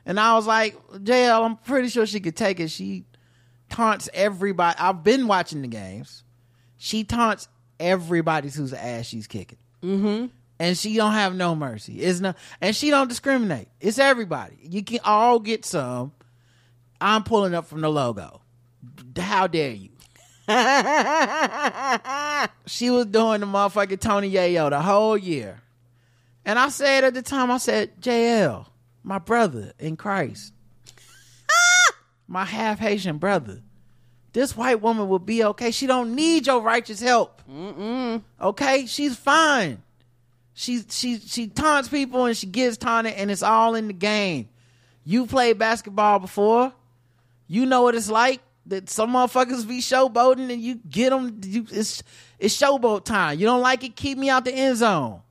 And 0.06 0.20
I 0.20 0.36
was 0.36 0.48
like, 0.48 0.76
JL, 0.92 1.44
I'm 1.44 1.58
pretty 1.58 1.90
sure 1.90 2.06
she 2.06 2.20
could 2.20 2.36
take 2.36 2.60
it. 2.60 2.70
She 2.70 3.06
taunts 3.70 4.10
everybody. 4.14 4.78
I've 4.80 5.04
been 5.04 5.28
watching 5.28 5.62
the 5.62 5.68
games. 5.68 6.24
She 6.78 7.04
taunts 7.04 7.48
everybody 7.80 8.50
whose 8.50 8.74
ass 8.74 9.06
she's 9.06 9.28
kicking. 9.28 9.58
Mm-hmm. 9.84 10.28
And 10.60 10.78
she 10.78 10.96
don't 10.96 11.12
have 11.12 11.36
no 11.36 11.56
mercy. 11.56 12.00
It's 12.00 12.20
no, 12.20 12.34
and 12.62 12.76
she 12.76 12.90
don't 12.90 13.10
discriminate. 13.10 13.68
It's 13.80 14.00
everybody. 14.00 14.58
You 14.62 14.84
can 14.84 15.00
all 15.04 15.40
get 15.40 15.66
some. 15.66 16.14
I'm 17.00 17.24
pulling 17.24 17.54
up 17.54 17.68
from 17.68 17.82
the 17.82 17.90
logo. 17.90 18.42
How 19.18 19.46
dare 19.46 19.72
you? 19.72 19.90
she 22.66 22.90
was 22.90 23.06
doing 23.08 23.42
the 23.42 23.46
motherfucking 23.46 24.00
Tony 24.00 24.32
Yayo 24.32 24.70
the 24.70 24.82
whole 24.82 25.18
year. 25.18 25.62
And 26.48 26.58
I 26.58 26.70
said 26.70 27.04
at 27.04 27.14
the 27.14 27.22
time, 27.22 27.52
I 27.52 27.58
said, 27.58 28.02
JL, 28.02 28.66
my 29.04 29.20
brother 29.20 29.74
in 29.78 29.98
Christ, 29.98 30.54
my 32.28 32.46
half 32.46 32.80
Haitian 32.80 33.18
brother, 33.18 33.62
this 34.32 34.56
white 34.56 34.82
woman 34.82 35.10
will 35.10 35.20
be 35.20 35.44
okay. 35.44 35.72
She 35.72 35.88
don't 35.88 36.16
need 36.16 36.48
your 36.48 36.62
righteous 36.62 37.02
help. 37.02 37.42
Mm-mm. 37.52 38.24
Okay? 38.40 38.86
She's 38.86 39.18
fine. 39.18 39.84
She 40.54 40.84
she 40.90 41.20
she 41.20 41.48
taunts 41.48 41.90
people 41.90 42.26
and 42.26 42.36
she 42.36 42.48
gets 42.48 42.78
taunted 42.78 43.16
and 43.16 43.30
it's 43.30 43.44
all 43.44 43.76
in 43.76 43.88
the 43.88 43.94
game. 43.94 44.48
You 45.04 45.26
played 45.26 45.60
basketball 45.60 46.20
before. 46.20 46.72
You 47.48 47.66
know 47.66 47.82
what 47.82 47.94
it's 47.94 48.10
like 48.10 48.40
that 48.68 48.90
some 48.90 49.12
motherfuckers 49.12 49.68
be 49.68 49.82
showboating 49.82 50.50
and 50.50 50.62
you 50.62 50.80
get 50.90 51.10
them. 51.10 51.42
You, 51.44 51.68
it's 51.70 52.04
it's 52.40 52.58
showboat 52.58 53.04
time. 53.04 53.38
You 53.38 53.46
don't 53.46 53.62
like 53.62 53.84
it? 53.84 53.98
Keep 53.98 54.18
me 54.18 54.30
out 54.30 54.46
the 54.46 54.54
end 54.54 54.78
zone. 54.78 55.22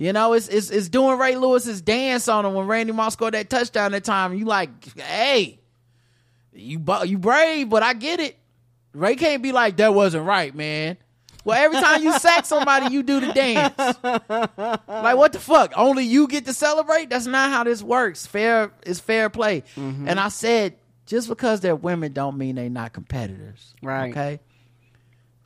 You 0.00 0.14
know, 0.14 0.32
it's 0.32 0.48
it's 0.48 0.70
it's 0.70 0.88
doing 0.88 1.18
Ray 1.18 1.36
Lewis's 1.36 1.82
dance 1.82 2.26
on 2.26 2.46
him 2.46 2.54
when 2.54 2.66
Randy 2.66 2.90
Moss 2.90 3.12
scored 3.12 3.34
that 3.34 3.50
touchdown 3.50 3.92
that 3.92 4.02
time. 4.02 4.32
You 4.32 4.46
like, 4.46 4.70
hey, 4.98 5.60
you 6.54 6.82
you 7.04 7.18
brave, 7.18 7.68
but 7.68 7.82
I 7.82 7.92
get 7.92 8.18
it. 8.18 8.38
Ray 8.94 9.14
can't 9.16 9.42
be 9.42 9.52
like 9.52 9.76
that 9.76 9.92
wasn't 9.92 10.24
right, 10.24 10.54
man. 10.54 10.96
Well, 11.44 11.62
every 11.62 11.78
time 11.78 12.02
you 12.02 12.18
sack 12.18 12.46
somebody, 12.46 12.94
you 12.94 13.02
do 13.02 13.20
the 13.20 13.32
dance. 13.34 13.74
Like 14.88 15.18
what 15.18 15.34
the 15.34 15.38
fuck? 15.38 15.74
Only 15.76 16.04
you 16.04 16.28
get 16.28 16.46
to 16.46 16.54
celebrate? 16.54 17.10
That's 17.10 17.26
not 17.26 17.50
how 17.50 17.64
this 17.64 17.82
works. 17.82 18.24
Fair 18.24 18.72
is 18.86 19.00
fair 19.00 19.28
play. 19.28 19.64
Mm-hmm. 19.76 20.08
And 20.08 20.18
I 20.18 20.28
said, 20.28 20.76
just 21.04 21.28
because 21.28 21.60
they're 21.60 21.76
women 21.76 22.14
don't 22.14 22.38
mean 22.38 22.54
they're 22.54 22.70
not 22.70 22.94
competitors. 22.94 23.74
Right. 23.82 24.12
Okay. 24.12 24.40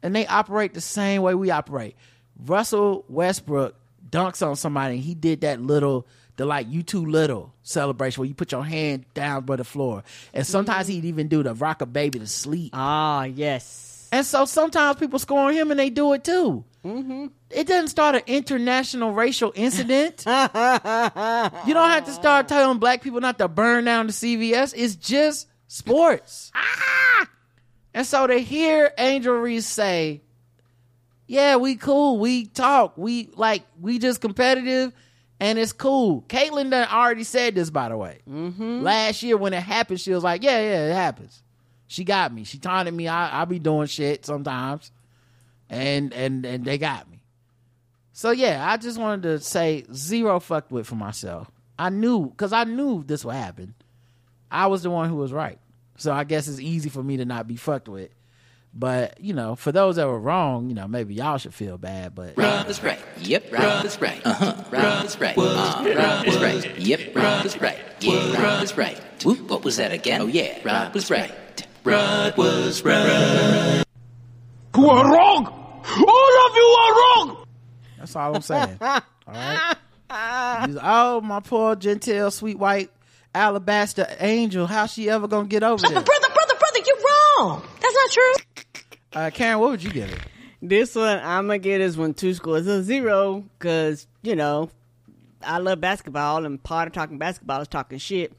And 0.00 0.14
they 0.14 0.28
operate 0.28 0.74
the 0.74 0.80
same 0.80 1.22
way 1.22 1.34
we 1.34 1.50
operate. 1.50 1.96
Russell 2.38 3.04
Westbrook 3.08 3.74
dunks 4.14 4.46
on 4.46 4.54
somebody 4.54 4.94
and 4.94 5.02
he 5.02 5.14
did 5.14 5.40
that 5.40 5.60
little 5.60 6.06
the 6.36 6.44
like 6.46 6.66
you 6.68 6.82
too 6.82 7.04
little 7.04 7.52
celebration 7.62 8.20
where 8.20 8.28
you 8.28 8.34
put 8.34 8.52
your 8.52 8.64
hand 8.64 9.04
down 9.14 9.44
by 9.44 9.56
the 9.56 9.64
floor. 9.64 10.02
And 10.32 10.46
sometimes 10.46 10.88
he'd 10.88 11.04
even 11.04 11.28
do 11.28 11.42
the 11.42 11.54
rock 11.54 11.80
a 11.80 11.86
baby 11.86 12.18
to 12.18 12.26
sleep. 12.26 12.70
Ah, 12.74 13.24
yes. 13.24 14.08
And 14.12 14.24
so 14.24 14.44
sometimes 14.44 14.98
people 14.98 15.18
score 15.18 15.40
on 15.40 15.52
him 15.52 15.70
and 15.70 15.78
they 15.78 15.90
do 15.90 16.12
it 16.12 16.24
too. 16.24 16.64
Mm-hmm. 16.84 17.26
It 17.50 17.66
doesn't 17.66 17.88
start 17.88 18.14
an 18.16 18.22
international 18.26 19.12
racial 19.12 19.52
incident. 19.54 20.24
you 20.26 20.32
don't 20.32 21.90
have 21.90 22.04
to 22.06 22.12
start 22.12 22.48
telling 22.48 22.78
black 22.78 23.02
people 23.02 23.20
not 23.20 23.38
to 23.38 23.48
burn 23.48 23.84
down 23.84 24.06
the 24.06 24.12
CVS. 24.12 24.74
It's 24.76 24.96
just 24.96 25.48
sports. 25.66 26.52
And 27.94 28.04
so 28.06 28.26
to 28.26 28.38
hear 28.38 28.92
Angel 28.98 29.34
Reese 29.34 29.66
say, 29.66 30.23
yeah, 31.26 31.56
we 31.56 31.76
cool. 31.76 32.18
We 32.18 32.46
talk. 32.46 32.96
We 32.96 33.30
like, 33.34 33.64
we 33.80 33.98
just 33.98 34.20
competitive 34.20 34.92
and 35.40 35.58
it's 35.58 35.72
cool. 35.72 36.22
Caitlin 36.28 36.70
done 36.70 36.88
already 36.90 37.24
said 37.24 37.54
this, 37.54 37.70
by 37.70 37.88
the 37.88 37.96
way. 37.96 38.20
Mm-hmm. 38.28 38.82
Last 38.82 39.22
year 39.22 39.36
when 39.36 39.52
it 39.52 39.62
happened, 39.62 40.00
she 40.00 40.12
was 40.12 40.22
like, 40.22 40.42
yeah, 40.42 40.58
yeah, 40.60 40.90
it 40.90 40.94
happens. 40.94 41.42
She 41.86 42.04
got 42.04 42.32
me. 42.32 42.44
She 42.44 42.58
taunted 42.58 42.94
me. 42.94 43.08
I, 43.08 43.42
I 43.42 43.44
be 43.44 43.58
doing 43.58 43.86
shit 43.86 44.24
sometimes. 44.24 44.90
And, 45.70 46.12
and, 46.12 46.44
and 46.44 46.64
they 46.64 46.78
got 46.78 47.10
me. 47.10 47.20
So 48.12 48.30
yeah, 48.30 48.64
I 48.68 48.76
just 48.76 48.98
wanted 48.98 49.22
to 49.22 49.40
say 49.40 49.84
zero 49.92 50.38
fucked 50.40 50.70
with 50.70 50.86
for 50.86 50.94
myself. 50.94 51.50
I 51.78 51.90
knew, 51.90 52.32
cause 52.36 52.52
I 52.52 52.64
knew 52.64 53.02
this 53.02 53.24
would 53.24 53.34
happen. 53.34 53.74
I 54.50 54.68
was 54.68 54.84
the 54.84 54.90
one 54.90 55.08
who 55.08 55.16
was 55.16 55.32
right. 55.32 55.58
So 55.96 56.12
I 56.12 56.24
guess 56.24 56.46
it's 56.46 56.60
easy 56.60 56.88
for 56.88 57.02
me 57.02 57.16
to 57.16 57.24
not 57.24 57.48
be 57.48 57.56
fucked 57.56 57.88
with. 57.88 58.10
But, 58.76 59.20
you 59.20 59.34
know, 59.34 59.54
for 59.54 59.70
those 59.70 59.96
that 59.96 60.06
were 60.08 60.18
wrong, 60.18 60.68
you 60.68 60.74
know, 60.74 60.88
maybe 60.88 61.14
y'all 61.14 61.38
should 61.38 61.54
feel 61.54 61.78
bad, 61.78 62.12
but 62.14 62.34
Rob 62.36 62.68
is 62.68 62.82
right. 62.82 62.98
Yep, 63.20 63.52
Rob 63.52 63.84
is 63.84 64.00
right. 64.00 64.20
Uh-huh. 64.24 64.64
Rob 64.72 65.04
is 65.04 65.20
right. 65.20 65.38
Uh, 65.38 65.94
Rob 65.96 66.26
is 66.26 66.36
right. 66.42 66.78
Yep, 66.80 67.14
Rob 67.14 67.46
is 67.46 67.60
right. 67.60 67.78
Yeah, 68.00 68.42
Rob 68.42 68.64
is 68.64 68.76
right. 68.76 69.00
Whoop, 69.24 69.48
what 69.48 69.62
was 69.64 69.76
that 69.76 69.92
again? 69.92 70.22
Oh 70.22 70.26
yeah, 70.26 70.58
Rob 70.64 70.92
was 70.92 71.08
right. 71.08 71.32
Rod 71.84 72.36
was 72.36 72.82
right. 72.84 73.84
You 74.76 74.88
are 74.90 75.12
wrong! 75.12 75.46
All 75.46 76.46
of 76.50 76.56
you 76.56 76.76
are 76.80 76.92
wrong! 76.94 77.46
That's 77.98 78.16
all 78.16 78.34
I'm 78.34 78.42
saying. 78.42 78.78
all 78.80 79.00
right. 79.28 79.76
Oh, 80.82 81.20
my 81.22 81.38
poor 81.40 81.76
genteel, 81.76 82.32
sweet 82.32 82.58
white 82.58 82.90
alabaster 83.34 84.06
angel. 84.18 84.66
How 84.66 84.86
she 84.86 85.08
ever 85.10 85.28
gonna 85.28 85.46
get 85.46 85.62
over 85.62 85.80
there? 85.80 86.02
Brother, 86.02 86.28
brother, 86.34 86.54
brother, 86.58 86.78
you're 86.84 86.96
wrong. 86.96 87.62
That's 87.80 87.94
not 87.94 88.10
true. 88.10 88.32
Uh, 89.14 89.30
Karen, 89.30 89.60
what 89.60 89.70
would 89.70 89.82
you 89.82 89.92
give 89.92 90.10
it? 90.10 90.18
This 90.60 90.96
one, 90.96 91.20
I'm 91.22 91.46
gonna 91.46 91.58
give 91.58 91.78
this 91.78 91.96
one 91.96 92.14
two 92.14 92.34
scores 92.34 92.66
a 92.66 92.82
zero 92.82 93.44
because 93.58 94.08
you 94.22 94.34
know 94.34 94.70
I 95.40 95.58
love 95.58 95.80
basketball 95.80 96.44
and 96.44 96.60
part 96.60 96.88
of 96.88 96.94
talking 96.94 97.18
basketball 97.18 97.60
is 97.60 97.68
talking 97.68 97.98
shit, 97.98 98.32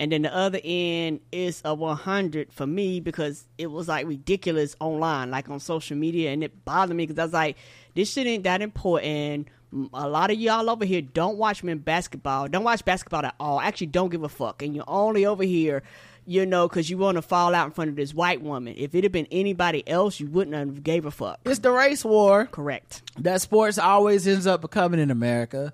and 0.00 0.10
then 0.10 0.22
the 0.22 0.34
other 0.34 0.58
end 0.64 1.20
is 1.30 1.62
a 1.64 1.74
100 1.74 2.52
for 2.52 2.66
me 2.66 2.98
because 2.98 3.44
it 3.56 3.68
was 3.68 3.86
like 3.86 4.06
ridiculous 4.06 4.74
online, 4.80 5.30
like 5.30 5.48
on 5.48 5.60
social 5.60 5.96
media, 5.96 6.32
and 6.32 6.42
it 6.42 6.64
bothered 6.64 6.96
me 6.96 7.06
because 7.06 7.20
I 7.20 7.24
was 7.24 7.32
like, 7.32 7.56
this 7.94 8.12
shit 8.12 8.26
ain't 8.26 8.44
that 8.44 8.62
important. 8.62 9.46
A 9.92 10.08
lot 10.08 10.30
of 10.32 10.40
y'all 10.40 10.70
over 10.70 10.84
here 10.84 11.02
don't 11.02 11.38
watch 11.38 11.62
men 11.62 11.78
basketball, 11.78 12.48
don't 12.48 12.64
watch 12.64 12.84
basketball 12.84 13.26
at 13.26 13.34
all. 13.38 13.60
Actually, 13.60 13.88
don't 13.88 14.08
give 14.08 14.24
a 14.24 14.28
fuck, 14.28 14.62
and 14.62 14.74
you're 14.74 14.84
only 14.88 15.24
over 15.24 15.44
here 15.44 15.84
you 16.26 16.44
know, 16.44 16.68
because 16.68 16.90
you 16.90 16.98
want 16.98 17.16
to 17.16 17.22
fall 17.22 17.54
out 17.54 17.66
in 17.66 17.72
front 17.72 17.90
of 17.90 17.96
this 17.96 18.12
white 18.12 18.42
woman. 18.42 18.74
If 18.76 18.94
it 18.94 19.04
had 19.04 19.12
been 19.12 19.28
anybody 19.30 19.86
else, 19.88 20.20
you 20.20 20.26
wouldn't 20.26 20.56
have 20.56 20.82
gave 20.82 21.06
a 21.06 21.10
fuck. 21.10 21.40
It's 21.44 21.60
the 21.60 21.70
race 21.70 22.04
war. 22.04 22.46
Correct. 22.46 23.02
That 23.18 23.40
sports 23.40 23.78
always 23.78 24.26
ends 24.26 24.46
up 24.46 24.60
becoming 24.60 25.00
in 25.00 25.10
America. 25.10 25.72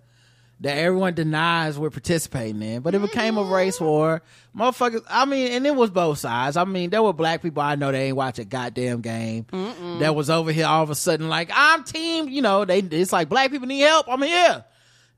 That 0.61 0.79
everyone 0.79 1.15
denies 1.15 1.77
we're 1.77 1.91
participating 1.91 2.63
in. 2.63 2.83
But 2.83 2.95
it 2.95 3.03
became 3.03 3.37
a 3.37 3.43
race 3.43 3.81
war. 3.81 4.23
Motherfuckers, 4.57 5.03
I 5.09 5.25
mean, 5.25 5.51
and 5.51 5.67
it 5.67 5.75
was 5.75 5.91
both 5.91 6.19
sides. 6.19 6.57
I 6.57 6.63
mean, 6.63 6.91
there 6.91 7.03
were 7.03 7.13
black 7.13 7.43
people 7.43 7.63
I 7.63 7.75
know 7.75 7.91
they 7.91 8.09
ain't 8.09 8.17
watch 8.17 8.39
a 8.39 8.45
goddamn 8.45 9.01
game. 9.01 9.47
That 9.99 10.15
was 10.15 10.31
over 10.31 10.53
here 10.53 10.67
all 10.67 10.85
of 10.85 10.91
a 10.91 10.95
sudden 10.95 11.29
like, 11.29 11.51
I'm 11.53 11.83
team, 11.83 12.29
you 12.29 12.43
know, 12.43 12.65
they 12.65 12.79
it's 12.79 13.13
like 13.13 13.29
black 13.29 13.51
people 13.51 13.67
need 13.67 13.81
help. 13.81 14.07
I'm 14.09 14.23
here. 14.23 14.65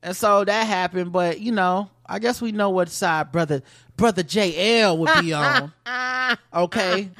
And 0.01 0.15
so 0.15 0.43
that 0.45 0.63
happened, 0.63 1.11
but 1.11 1.39
you 1.41 1.51
know, 1.51 1.91
I 2.07 2.19
guess 2.19 2.41
we 2.41 2.51
know 2.51 2.69
what 2.69 2.89
side 2.89 3.31
brother 3.31 3.61
brother 3.97 4.23
JL 4.23 4.97
would 4.97 5.21
be 5.23 5.33
on. 5.33 5.71
Okay. 6.53 7.11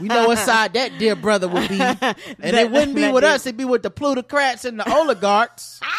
We 0.00 0.06
know 0.08 0.28
what 0.28 0.38
side 0.38 0.74
that 0.74 0.92
dear 0.98 1.16
brother 1.16 1.48
would 1.48 1.68
be. 1.68 1.80
And 1.80 1.96
it 2.40 2.70
wouldn't 2.70 2.94
be 2.94 3.10
with 3.10 3.22
dear- 3.24 3.32
us, 3.32 3.44
it'd 3.46 3.56
be 3.56 3.64
with 3.64 3.82
the 3.82 3.90
plutocrats 3.90 4.64
and 4.64 4.78
the 4.78 4.88
oligarchs. 4.90 5.80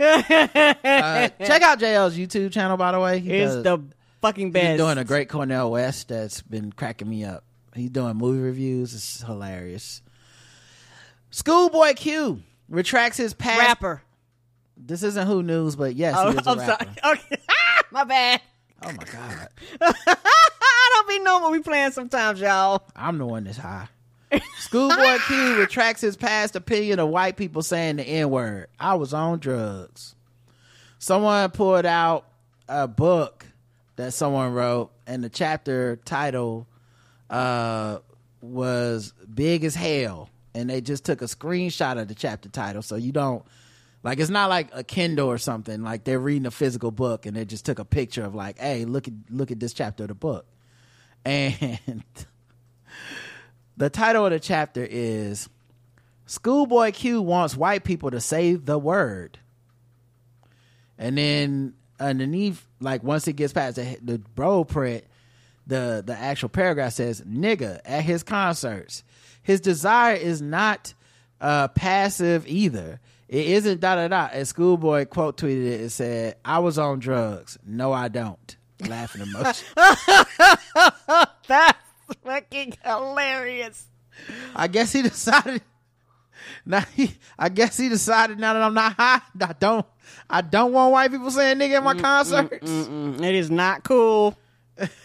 Uh, 0.00 1.28
check 1.44 1.62
out 1.62 1.78
JL's 1.78 2.16
YouTube 2.16 2.52
channel, 2.52 2.76
by 2.76 2.92
the 2.92 3.00
way. 3.00 3.18
He 3.20 3.30
It's 3.32 3.54
does- 3.54 3.64
the 3.64 3.78
fucking 4.20 4.52
best. 4.52 4.66
He's 4.70 4.78
doing 4.78 4.98
a 4.98 5.04
great 5.04 5.28
Cornel 5.28 5.70
West 5.70 6.08
that's 6.08 6.42
been 6.42 6.72
cracking 6.72 7.08
me 7.08 7.24
up. 7.24 7.44
He's 7.74 7.90
doing 7.90 8.16
movie 8.16 8.40
reviews. 8.40 8.94
It's 8.94 9.22
hilarious. 9.22 10.02
Schoolboy 11.30 11.94
Q 11.94 12.42
retracts 12.68 13.16
his 13.18 13.34
past. 13.34 13.58
rapper. 13.58 14.02
This 14.76 15.02
isn't 15.02 15.26
who 15.26 15.42
news, 15.42 15.76
but 15.76 15.94
yes, 15.94 16.14
Oh, 16.18 16.30
he 16.30 16.38
is 16.38 16.46
a 16.46 16.50
I'm 16.50 16.58
rapper. 16.58 16.84
sorry. 17.02 17.18
Okay. 17.30 17.36
My 17.90 18.04
bad. 18.04 18.40
Oh 18.84 18.88
my 18.90 19.04
god, 19.04 19.48
I 19.80 20.90
don't 20.94 21.08
be 21.08 21.18
knowing 21.20 21.42
what 21.42 21.52
we 21.52 21.60
playing 21.60 21.92
sometimes, 21.92 22.40
y'all. 22.40 22.82
I'm 22.96 23.16
the 23.18 23.26
one 23.26 23.44
that's 23.44 23.58
high. 23.58 23.88
Schoolboy 24.58 25.18
Q 25.26 25.56
retracts 25.60 26.00
his 26.00 26.16
past 26.16 26.56
opinion 26.56 26.98
of 26.98 27.08
white 27.10 27.36
people 27.36 27.62
saying 27.62 27.96
the 27.96 28.02
N 28.04 28.30
word. 28.30 28.68
I 28.80 28.94
was 28.94 29.12
on 29.14 29.38
drugs. 29.38 30.14
Someone 30.98 31.50
pulled 31.50 31.84
out 31.86 32.26
a 32.68 32.88
book 32.88 33.46
that 33.96 34.14
someone 34.14 34.52
wrote, 34.54 34.90
and 35.06 35.22
the 35.22 35.28
chapter 35.28 35.96
title 35.96 36.66
uh, 37.30 37.98
was 38.40 39.12
"Big 39.32 39.64
as 39.64 39.74
Hell," 39.74 40.28
and 40.54 40.70
they 40.70 40.80
just 40.80 41.04
took 41.04 41.20
a 41.22 41.26
screenshot 41.26 42.00
of 42.00 42.08
the 42.08 42.14
chapter 42.14 42.48
title, 42.48 42.82
so 42.82 42.96
you 42.96 43.12
don't 43.12 43.44
like 44.02 44.18
it's 44.18 44.30
not 44.30 44.48
like 44.48 44.68
a 44.72 44.82
Kindle 44.82 45.28
or 45.28 45.38
something. 45.38 45.82
Like 45.82 46.04
they're 46.04 46.18
reading 46.18 46.46
a 46.46 46.50
physical 46.50 46.90
book, 46.90 47.26
and 47.26 47.36
they 47.36 47.44
just 47.44 47.64
took 47.64 47.78
a 47.78 47.84
picture 47.84 48.24
of 48.24 48.34
like, 48.34 48.58
"Hey, 48.58 48.84
look 48.84 49.08
at 49.08 49.14
look 49.30 49.50
at 49.50 49.60
this 49.60 49.72
chapter 49.72 50.04
of 50.04 50.08
the 50.08 50.14
book," 50.14 50.46
and 51.24 52.04
the 53.76 53.90
title 53.90 54.26
of 54.26 54.32
the 54.32 54.40
chapter 54.40 54.86
is 54.88 55.48
Schoolboy 56.26 56.92
Q 56.92 57.22
wants 57.22 57.56
white 57.56 57.84
people 57.84 58.10
to 58.10 58.20
say 58.20 58.54
the 58.54 58.78
word. 58.78 59.38
And 60.98 61.18
then 61.18 61.74
underneath, 61.98 62.66
like 62.80 63.02
once 63.02 63.26
it 63.28 63.34
gets 63.34 63.52
past 63.52 63.76
the, 63.76 63.98
the 64.02 64.18
bro 64.18 64.64
print, 64.64 65.04
the, 65.66 66.02
the 66.04 66.14
actual 66.14 66.48
paragraph 66.48 66.92
says, 66.94 67.20
nigga 67.22 67.80
at 67.84 68.04
his 68.04 68.22
concerts. 68.22 69.04
His 69.42 69.60
desire 69.60 70.14
is 70.14 70.40
not 70.40 70.94
uh, 71.40 71.68
passive 71.68 72.46
either. 72.46 73.00
It 73.32 73.46
isn't 73.46 73.80
da 73.80 73.94
da 73.94 74.08
da. 74.08 74.28
And 74.30 74.46
Schoolboy 74.46 75.06
quote 75.06 75.38
tweeted 75.38 75.64
it 75.64 75.80
and 75.80 75.90
said, 75.90 76.36
I 76.44 76.58
was 76.58 76.78
on 76.78 76.98
drugs. 76.98 77.58
No, 77.64 77.90
I 77.90 78.08
don't. 78.08 78.56
Laughing 78.86 79.22
emoji. 79.22 79.64
That's 81.48 81.78
fucking 82.22 82.76
hilarious. 82.84 83.86
I 84.54 84.68
guess 84.68 84.92
he 84.92 85.00
decided. 85.00 85.62
Now 86.66 86.80
he, 86.94 87.16
I 87.38 87.48
guess 87.48 87.78
he 87.78 87.88
decided 87.88 88.38
now 88.38 88.52
that 88.52 88.60
I'm 88.60 88.74
not 88.74 88.92
high, 88.98 89.22
I 89.40 89.54
don't, 89.58 89.86
I 90.28 90.42
don't 90.42 90.72
want 90.74 90.92
white 90.92 91.10
people 91.10 91.30
saying 91.30 91.56
nigga 91.56 91.76
at 91.76 91.84
my 91.84 91.94
mm, 91.94 91.98
mm, 91.98 92.02
concerts. 92.02 92.70
Mm-mm. 92.70 93.22
It 93.24 93.34
is 93.34 93.50
not 93.50 93.82
cool. 93.82 94.36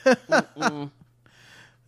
Mm, 0.06 0.92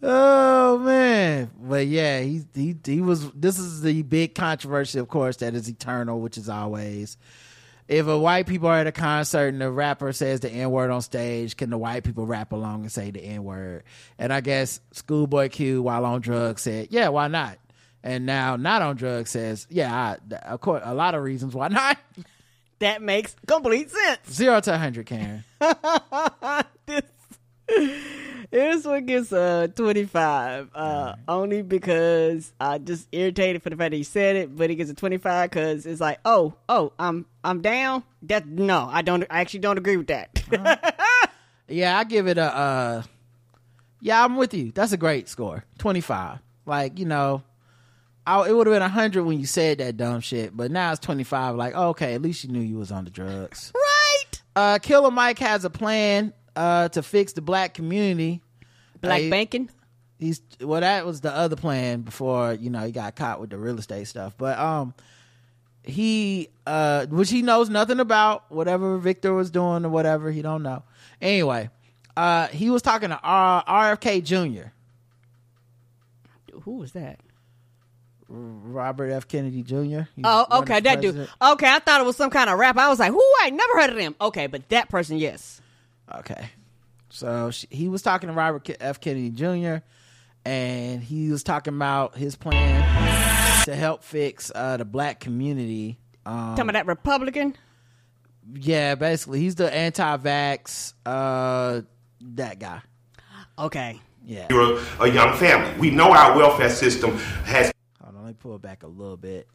Oh 0.02 0.78
man, 0.78 1.52
but 1.60 1.88
yeah, 1.88 2.22
he 2.22 2.44
he 2.56 2.76
he 2.86 3.02
was. 3.02 3.30
This 3.32 3.60
is 3.60 3.82
the 3.82 4.02
big 4.04 4.34
controversy, 4.34 4.98
of 5.00 5.10
course, 5.10 5.38
that 5.38 5.56
is 5.56 5.68
eternal, 5.68 6.22
which 6.22 6.38
is 6.38 6.48
always. 6.48 7.18
If 7.90 8.06
a 8.08 8.18
white 8.18 8.46
people 8.46 8.70
are 8.70 8.78
at 8.78 8.88
a 8.88 8.92
concert 8.92 9.48
and 9.48 9.60
the 9.60 9.72
rapper 9.72 10.14
says 10.14 10.42
the 10.42 10.50
N 10.50 10.70
word 10.70 10.92
on 10.92 11.02
stage, 11.02 11.58
can 11.58 11.72
the 11.72 11.78
white 11.78 12.04
people 12.04 12.28
rap 12.28 12.52
along 12.52 12.82
and 12.82 12.92
say 12.92 13.10
the 13.10 13.20
N 13.20 13.44
word? 13.44 13.84
And 14.20 14.32
I 14.32 14.42
guess 14.42 14.80
Schoolboy 14.92 15.50
Q, 15.50 15.82
while 15.82 16.06
on 16.06 16.22
drugs, 16.22 16.62
said, 16.62 16.90
"Yeah, 16.92 17.10
why 17.10 17.28
not?" 17.28 17.58
And 18.04 18.26
now, 18.26 18.56
not 18.56 18.82
on 18.82 18.96
drugs, 18.96 19.32
says, 19.32 19.68
"Yeah, 19.70 19.94
I, 19.94 20.36
of 20.46 20.62
course, 20.62 20.84
a 20.86 20.94
lot 20.94 21.16
of 21.16 21.24
reasons 21.24 21.54
why 21.56 21.68
not." 21.68 21.98
That 22.80 23.02
makes 23.02 23.36
complete 23.46 23.92
sense. 23.92 24.20
Zero 24.32 24.62
to 24.62 24.78
hundred, 24.78 25.06
Karen. 25.06 25.44
this, 26.86 27.02
this 28.52 28.86
one 28.86 29.06
gets 29.06 29.32
a 29.32 29.72
25. 29.76 30.70
Uh, 30.74 31.16
Only 31.28 31.62
because 31.62 32.52
I 32.60 32.78
just 32.78 33.08
irritated 33.12 33.62
for 33.64 33.70
the 33.70 33.76
fact 33.76 33.92
that 33.92 33.98
he 33.98 34.04
said 34.04 34.36
it, 34.36 34.56
but 34.56 34.70
he 34.70 34.76
gets 34.76 34.90
a 34.90 34.96
25 34.96 35.50
because 35.50 35.86
it's 35.86 36.02
like, 36.02 36.20
oh, 36.26 36.54
oh, 36.68 36.94
I'm 37.00 37.26
I'm 37.44 37.62
down. 37.62 38.04
That 38.24 38.48
no, 38.48 38.88
I 38.92 39.02
don't. 39.02 39.24
I 39.30 39.42
actually 39.42 39.62
don't 39.62 39.78
agree 39.78 39.98
with 39.98 40.08
that. 40.08 40.96
Yeah, 41.72 42.00
I 42.00 42.04
give 42.04 42.28
it 42.28 42.40
a 42.40 42.56
uh 42.56 43.04
yeah, 44.02 44.24
I'm 44.24 44.38
with 44.38 44.54
you. 44.54 44.72
That's 44.72 44.92
a 44.92 44.98
great 44.98 45.28
score. 45.30 45.66
25. 45.78 46.40
Like, 46.66 46.98
you 47.00 47.06
know, 47.06 47.44
I, 48.26 48.48
it 48.48 48.54
would 48.54 48.68
have 48.68 48.74
been 48.74 48.82
100 48.82 49.24
when 49.24 49.40
you 49.40 49.46
said 49.46 49.80
that 49.80 49.98
dumb 49.98 50.22
shit, 50.22 50.56
but 50.56 50.72
now 50.72 50.92
it's 50.92 51.00
25. 51.02 51.56
Like, 51.56 51.76
okay, 51.76 52.14
at 52.14 52.22
least 52.22 52.44
you 52.44 52.52
knew 52.52 52.62
you 52.62 52.78
was 52.78 52.92
on 52.92 53.04
the 53.06 53.12
drugs. 53.12 53.72
Right. 53.76 54.42
Uh, 54.56 54.80
Killer 54.80 55.12
Mike 55.12 55.40
has 55.40 55.66
a 55.66 55.70
plan 55.70 56.34
uh, 56.60 56.90
to 56.90 57.02
fix 57.02 57.32
the 57.34 57.42
black 57.42 57.74
community. 57.74 58.42
Black 59.02 59.24
Uh, 59.24 59.30
banking. 59.30 59.70
He's 60.20 60.42
well, 60.60 60.82
that 60.82 61.06
was 61.06 61.22
the 61.22 61.34
other 61.34 61.56
plan 61.56 62.02
before 62.02 62.54
you 62.54 62.70
know 62.70 62.86
he 62.86 62.92
got 62.92 63.16
caught 63.16 63.40
with 63.40 63.50
the 63.50 63.58
real 63.58 63.80
estate 63.80 64.06
stuff. 64.08 64.36
But 64.38 64.60
um, 64.60 64.94
he 65.84 66.50
uh, 66.68 67.06
which 67.06 67.30
he 67.30 67.42
knows 67.42 67.70
nothing 67.70 68.02
about 68.02 68.52
whatever 68.52 68.98
Victor 68.98 69.34
was 69.34 69.50
doing 69.50 69.86
or 69.86 69.90
whatever 69.90 70.30
he 70.32 70.42
don't 70.42 70.62
know. 70.62 70.84
Anyway, 71.22 71.70
uh, 72.18 72.48
he 72.48 72.70
was 72.70 72.82
talking 72.82 73.10
to 73.10 73.20
R- 73.24 73.64
RFK 73.66 74.22
Jr. 74.24 74.70
Who 76.64 76.78
was 76.78 76.92
that? 76.92 77.22
Robert 78.28 79.10
F. 79.12 79.28
Kennedy 79.28 79.64
Jr. 79.64 80.02
Oh, 80.24 80.60
okay, 80.60 80.82
that 80.82 81.02
dude. 81.02 81.28
Okay, 81.42 81.68
I 81.68 81.80
thought 81.80 82.02
it 82.02 82.06
was 82.06 82.16
some 82.18 82.30
kind 82.30 82.50
of 82.50 82.60
rap. 82.60 82.78
I 82.78 82.90
was 82.90 83.00
like, 83.00 83.12
who? 83.12 83.24
I 83.42 83.50
never 83.50 83.74
heard 83.80 83.90
of 83.90 83.96
them. 83.96 84.16
Okay, 84.22 84.46
but 84.48 84.68
that 84.70 84.90
person, 84.90 85.18
yes. 85.18 85.62
Okay. 86.16 86.50
So 87.10 87.52
she, 87.52 87.68
he 87.70 87.88
was 87.88 88.02
talking 88.02 88.28
to 88.30 88.34
Robert 88.34 88.64
K- 88.64 88.76
F. 88.80 89.00
Kennedy 89.00 89.30
Jr. 89.32 89.78
and 90.46 91.02
he 91.04 91.30
was 91.32 91.44
talking 91.44 91.74
about 91.74 92.16
his 92.16 92.36
plan 92.36 93.64
to 93.66 93.76
help 93.76 94.04
fix 94.04 94.52
uh, 94.54 94.78
the 94.78 94.86
black 94.86 95.20
community. 95.20 95.98
Um, 96.26 96.56
Talking 96.56 96.62
about 96.70 96.74
that 96.74 96.86
Republican. 96.88 97.56
yeah, 98.54 98.96
basically, 98.96 99.40
he's 99.40 99.56
the 99.56 99.74
anti-vax. 99.74 100.94
Uh, 101.06 101.82
that 102.22 102.60
guy. 102.60 102.82
Okay. 103.58 104.00
Yeah. 104.26 104.48
You're 104.50 104.78
a, 104.80 105.04
a 105.04 105.08
young 105.10 105.36
family. 105.38 105.80
We 105.80 105.90
know 105.92 106.12
our 106.12 106.38
welfare 106.38 106.70
system 106.70 107.18
has 107.46 107.72
Hold 108.04 108.16
on, 108.16 108.24
let 108.24 108.28
me 108.30 108.36
pull 108.40 108.56
it 108.56 108.62
back 108.62 108.84
a 108.84 108.88
little 108.88 109.18
bit. 109.18 109.48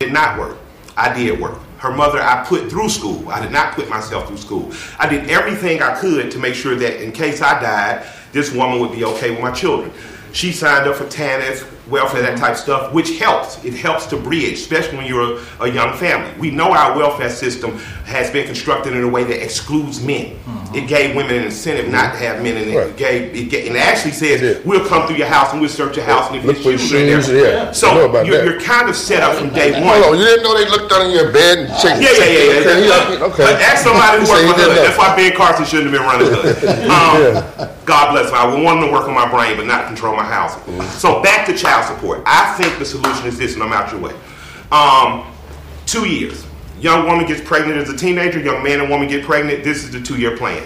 did 0.00 0.12
not 0.12 0.38
work. 0.38 0.56
I 0.96 1.12
did 1.12 1.40
work. 1.40 1.58
Her 1.78 1.90
mother, 1.90 2.22
I 2.22 2.44
put 2.44 2.70
through 2.70 2.88
school. 2.88 3.28
I 3.28 3.40
did 3.40 3.50
not 3.50 3.74
put 3.74 3.88
myself 3.88 4.28
through 4.28 4.36
school. 4.36 4.72
I 4.98 5.08
did 5.08 5.28
everything 5.30 5.82
I 5.82 5.98
could 5.98 6.30
to 6.30 6.38
make 6.38 6.54
sure 6.54 6.76
that 6.76 7.02
in 7.02 7.10
case 7.12 7.42
I 7.42 7.60
died, 7.60 8.06
this 8.32 8.52
woman 8.52 8.78
would 8.80 8.92
be 8.92 9.04
okay 9.04 9.30
with 9.30 9.40
my 9.40 9.50
children. 9.50 9.92
She 10.32 10.52
signed 10.52 10.88
up 10.88 10.96
for 10.96 11.04
TANF, 11.04 11.66
welfare, 11.88 12.22
that 12.22 12.38
type 12.38 12.52
of 12.52 12.58
stuff, 12.58 12.92
which 12.92 13.18
helps. 13.18 13.62
It 13.64 13.74
helps 13.74 14.06
to 14.06 14.16
bridge, 14.16 14.52
especially 14.54 14.98
when 14.98 15.06
you're 15.06 15.38
a, 15.38 15.64
a 15.64 15.68
young 15.70 15.96
family. 15.96 16.32
We 16.38 16.50
know 16.50 16.72
our 16.72 16.96
welfare 16.96 17.30
system 17.30 17.78
has 18.06 18.30
been 18.30 18.46
constructed 18.46 18.94
in 18.94 19.02
a 19.02 19.08
way 19.08 19.24
that 19.24 19.42
excludes 19.42 20.02
men. 20.02 20.36
It 20.74 20.88
gave 20.88 21.14
women 21.14 21.34
an 21.36 21.44
incentive 21.44 21.90
not 21.90 22.12
to 22.14 22.18
have 22.20 22.42
men 22.42 22.56
in 22.56 22.68
it. 22.68 22.74
It 22.74 22.96
gave, 22.96 23.34
it 23.36 23.50
ga- 23.50 23.66
and 23.68 23.76
it 23.76 23.80
actually 23.80 24.12
says, 24.12 24.64
we'll 24.64 24.86
come 24.88 25.06
through 25.06 25.16
your 25.16 25.26
house 25.26 25.52
and 25.52 25.60
we'll 25.60 25.68
search 25.68 25.96
your 25.96 26.06
house 26.06 26.28
and 26.28 26.36
if 26.36 26.44
Look 26.44 26.56
there's 26.64 26.88
children 26.88 27.20
shoes, 27.20 27.26
there. 27.26 27.64
yeah. 27.66 27.72
So 27.72 28.22
you're, 28.24 28.44
you're 28.44 28.60
kind 28.60 28.88
of 28.88 28.96
set 28.96 29.22
up 29.22 29.36
from 29.36 29.50
day 29.50 29.72
one. 29.72 29.82
Hold 30.00 30.14
on, 30.14 30.18
you 30.18 30.24
didn't 30.24 30.44
know 30.44 30.56
they 30.56 30.68
looked 30.70 30.90
under 30.92 31.10
your 31.14 31.30
bed 31.30 31.58
and 31.58 31.68
checked. 31.78 32.00
Yeah, 32.00 32.08
yeah, 32.16 32.24
yeah, 32.24 32.32
yeah. 32.32 32.60
Okay, 32.62 32.88
yeah. 32.88 33.12
yeah, 33.12 33.24
okay. 33.24 33.44
But 33.44 33.60
ask 33.60 33.84
somebody 33.84 34.24
who 34.24 34.30
worked 34.30 34.56
didn't 34.56 34.76
HUD. 34.76 34.86
That's 34.86 34.96
why 34.98 35.16
Ben 35.16 35.36
Carson 35.36 35.64
shouldn't 35.66 35.92
have 35.92 36.00
been 36.00 36.08
running 36.08 36.28
HUD. 36.32 36.88
Um, 36.92 37.68
God 37.84 38.12
bless 38.12 38.28
him. 38.28 38.34
I 38.36 38.46
would 38.46 38.62
want 38.62 38.78
him 38.78 38.86
to 38.86 38.92
work 38.92 39.08
on 39.08 39.14
my 39.14 39.28
brain, 39.28 39.56
but 39.56 39.66
not 39.66 39.86
control 39.88 40.14
my 40.14 40.22
house. 40.22 40.54
So 41.00 41.20
back 41.22 41.46
to 41.46 41.56
child 41.56 41.71
support. 41.80 42.22
I 42.26 42.52
think 42.54 42.78
the 42.78 42.84
solution 42.84 43.26
is 43.26 43.38
this, 43.38 43.54
and 43.54 43.62
I'm 43.62 43.72
out 43.72 43.90
your 43.90 44.00
way. 44.00 44.14
Um, 44.70 45.32
two 45.86 46.06
years. 46.06 46.46
Young 46.80 47.06
woman 47.06 47.26
gets 47.26 47.40
pregnant 47.40 47.78
as 47.78 47.88
a 47.88 47.96
teenager. 47.96 48.40
Young 48.40 48.62
man 48.62 48.80
and 48.80 48.90
woman 48.90 49.08
get 49.08 49.24
pregnant. 49.24 49.64
This 49.64 49.84
is 49.84 49.90
the 49.90 50.00
two-year 50.00 50.36
plan. 50.36 50.62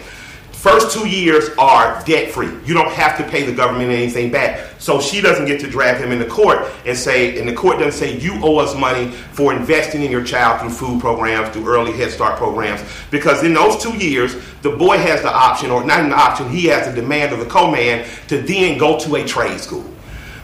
First 0.67 0.97
two 0.99 1.07
years 1.07 1.51
are 1.59 2.03
debt 2.07 2.33
free. 2.33 2.51
You 2.65 2.75
don't 2.75 2.91
have 2.91 3.17
to 3.19 3.25
pay 3.25 3.45
the 3.45 3.53
government 3.53 3.93
anything 3.93 4.33
back. 4.33 4.81
So 4.81 5.01
she 5.01 5.21
doesn't 5.21 5.45
get 5.45 5.61
to 5.61 5.69
drag 5.69 5.99
him 5.99 6.11
into 6.11 6.25
court 6.25 6.67
and 6.85 6.97
say, 6.97 7.39
and 7.39 7.49
the 7.49 7.53
court 7.53 7.79
doesn't 7.79 7.93
say, 7.93 8.19
you 8.19 8.41
owe 8.43 8.57
us 8.57 8.75
money 8.75 9.11
for 9.11 9.55
investing 9.55 10.03
in 10.03 10.11
your 10.11 10.25
child 10.25 10.61
through 10.61 10.71
food 10.71 11.01
programs, 11.01 11.51
through 11.51 11.69
early 11.69 11.93
Head 11.93 12.11
Start 12.11 12.37
programs. 12.37 12.81
Because 13.13 13.45
in 13.45 13.55
those 13.55 13.81
two 13.81 13.97
years, 13.97 14.35
the 14.63 14.71
boy 14.71 14.99
has 14.99 15.23
the 15.23 15.33
option, 15.33 15.71
or 15.71 15.85
not 15.85 16.01
an 16.01 16.13
option, 16.13 16.49
he 16.49 16.65
has 16.65 16.89
the 16.89 17.01
demand 17.01 17.33
of 17.33 17.39
the 17.39 17.47
co 17.47 17.71
man 17.71 18.09
to 18.27 18.41
then 18.43 18.77
go 18.77 18.99
to 18.99 19.17
a 19.17 19.25
trade 19.25 19.61
school. 19.61 19.85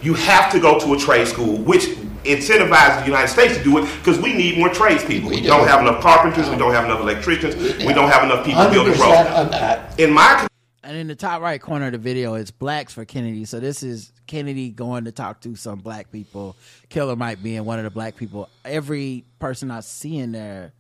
You 0.02 0.14
have 0.14 0.50
to 0.52 0.58
go 0.60 0.78
to 0.80 0.94
a 0.94 0.98
trade 0.98 1.28
school, 1.28 1.58
which 1.58 1.86
incentivizes 2.24 3.00
the 3.00 3.06
United 3.06 3.28
States 3.28 3.56
to 3.56 3.64
do 3.64 3.78
it 3.78 3.82
because 3.98 4.18
we 4.18 4.32
need 4.32 4.58
more 4.58 4.68
tradespeople. 4.68 5.30
We, 5.30 5.40
do. 5.40 5.46
don't 5.48 5.66
have 5.66 5.80
enough 5.80 6.02
carpenters, 6.02 6.48
we 6.48 6.56
don't 6.56 6.72
have 6.72 6.84
enough 6.84 7.00
electricians, 7.00 7.56
we 7.84 7.92
don't 7.92 8.10
have 8.10 8.24
enough 8.24 8.44
people 8.44 8.68
building 8.70 8.94
100% 8.94 9.00
roads. 9.00 9.50
that. 9.50 9.98
In 9.98 10.12
my 10.12 10.46
And 10.82 10.96
in 10.96 11.06
the 11.06 11.14
top 11.14 11.40
right 11.40 11.60
corner 11.60 11.86
of 11.86 11.92
the 11.92 11.98
video, 11.98 12.34
it's 12.34 12.50
blacks 12.50 12.92
for 12.92 13.04
Kennedy. 13.04 13.44
So 13.44 13.60
this 13.60 13.82
is 13.82 14.12
Kennedy 14.26 14.70
going 14.70 15.04
to 15.04 15.12
talk 15.12 15.40
to 15.42 15.56
some 15.56 15.80
black 15.80 16.10
people. 16.10 16.56
Killer 16.88 17.16
might 17.16 17.42
be 17.42 17.56
in 17.56 17.64
one 17.64 17.78
of 17.78 17.84
the 17.84 17.90
black 17.90 18.16
people. 18.16 18.48
Every 18.64 19.24
person 19.38 19.70
I 19.70 19.80
see 19.80 20.18
in 20.18 20.32
there, 20.32 20.72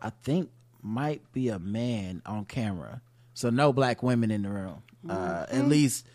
I 0.00 0.10
think 0.10 0.50
might 0.82 1.32
be 1.32 1.48
a 1.48 1.58
man 1.58 2.22
on 2.26 2.44
camera. 2.44 3.00
So 3.34 3.50
no 3.50 3.72
black 3.72 4.02
women 4.02 4.30
in 4.30 4.42
the 4.42 4.50
room, 4.50 4.82
uh, 5.08 5.46
at 5.48 5.66
least 5.66 6.06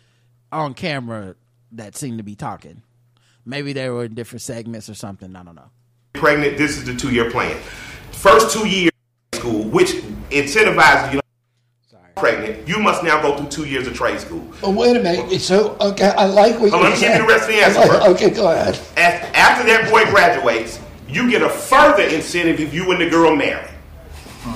on 0.52 0.74
camera 0.74 1.34
that 1.72 1.96
seem 1.96 2.16
to 2.18 2.22
be 2.22 2.34
talking. 2.34 2.82
Maybe 3.44 3.72
they 3.72 3.88
were 3.88 4.04
in 4.04 4.14
different 4.14 4.42
segments 4.42 4.88
or 4.88 4.94
something. 4.94 5.34
I 5.34 5.42
don't 5.42 5.54
know. 5.54 5.70
pregnant, 6.12 6.58
this 6.58 6.76
is 6.76 6.84
the 6.84 6.94
two 6.94 7.12
year 7.12 7.30
plan. 7.30 7.56
First 8.12 8.52
two 8.56 8.68
years 8.68 8.90
of 9.32 9.38
school, 9.38 9.64
which 9.64 9.92
incentivizes 10.30 11.14
you 11.14 11.20
pregnant, 12.16 12.68
you 12.68 12.78
must 12.78 13.02
now 13.02 13.22
go 13.22 13.34
through 13.36 13.48
two 13.48 13.64
years 13.66 13.86
of 13.86 13.94
trade 13.94 14.20
school. 14.20 14.46
But 14.60 14.72
wait 14.72 14.94
a 14.94 15.00
minute. 15.00 15.40
So, 15.40 15.74
okay, 15.80 16.08
I 16.08 16.26
like 16.26 16.58
what 16.60 16.70
Hold 16.70 16.82
you 16.82 16.88
on, 16.88 16.90
let 16.90 16.94
me 16.94 17.00
give 17.00 17.12
you 17.16 17.22
the 17.22 17.26
rest 17.26 17.48
of 17.48 17.54
the 17.54 17.62
answer 17.62 17.80
like- 17.80 18.08
Okay, 18.10 18.30
go 18.30 18.50
ahead. 18.52 18.74
Af- 18.74 19.34
After 19.34 19.66
that 19.66 19.88
boy 19.90 20.04
graduates, 20.10 20.78
you 21.08 21.30
get 21.30 21.40
a 21.40 21.48
further 21.48 22.02
incentive 22.02 22.60
if 22.60 22.74
you 22.74 22.90
and 22.92 23.00
the 23.00 23.08
girl 23.08 23.34
marry. 23.34 23.66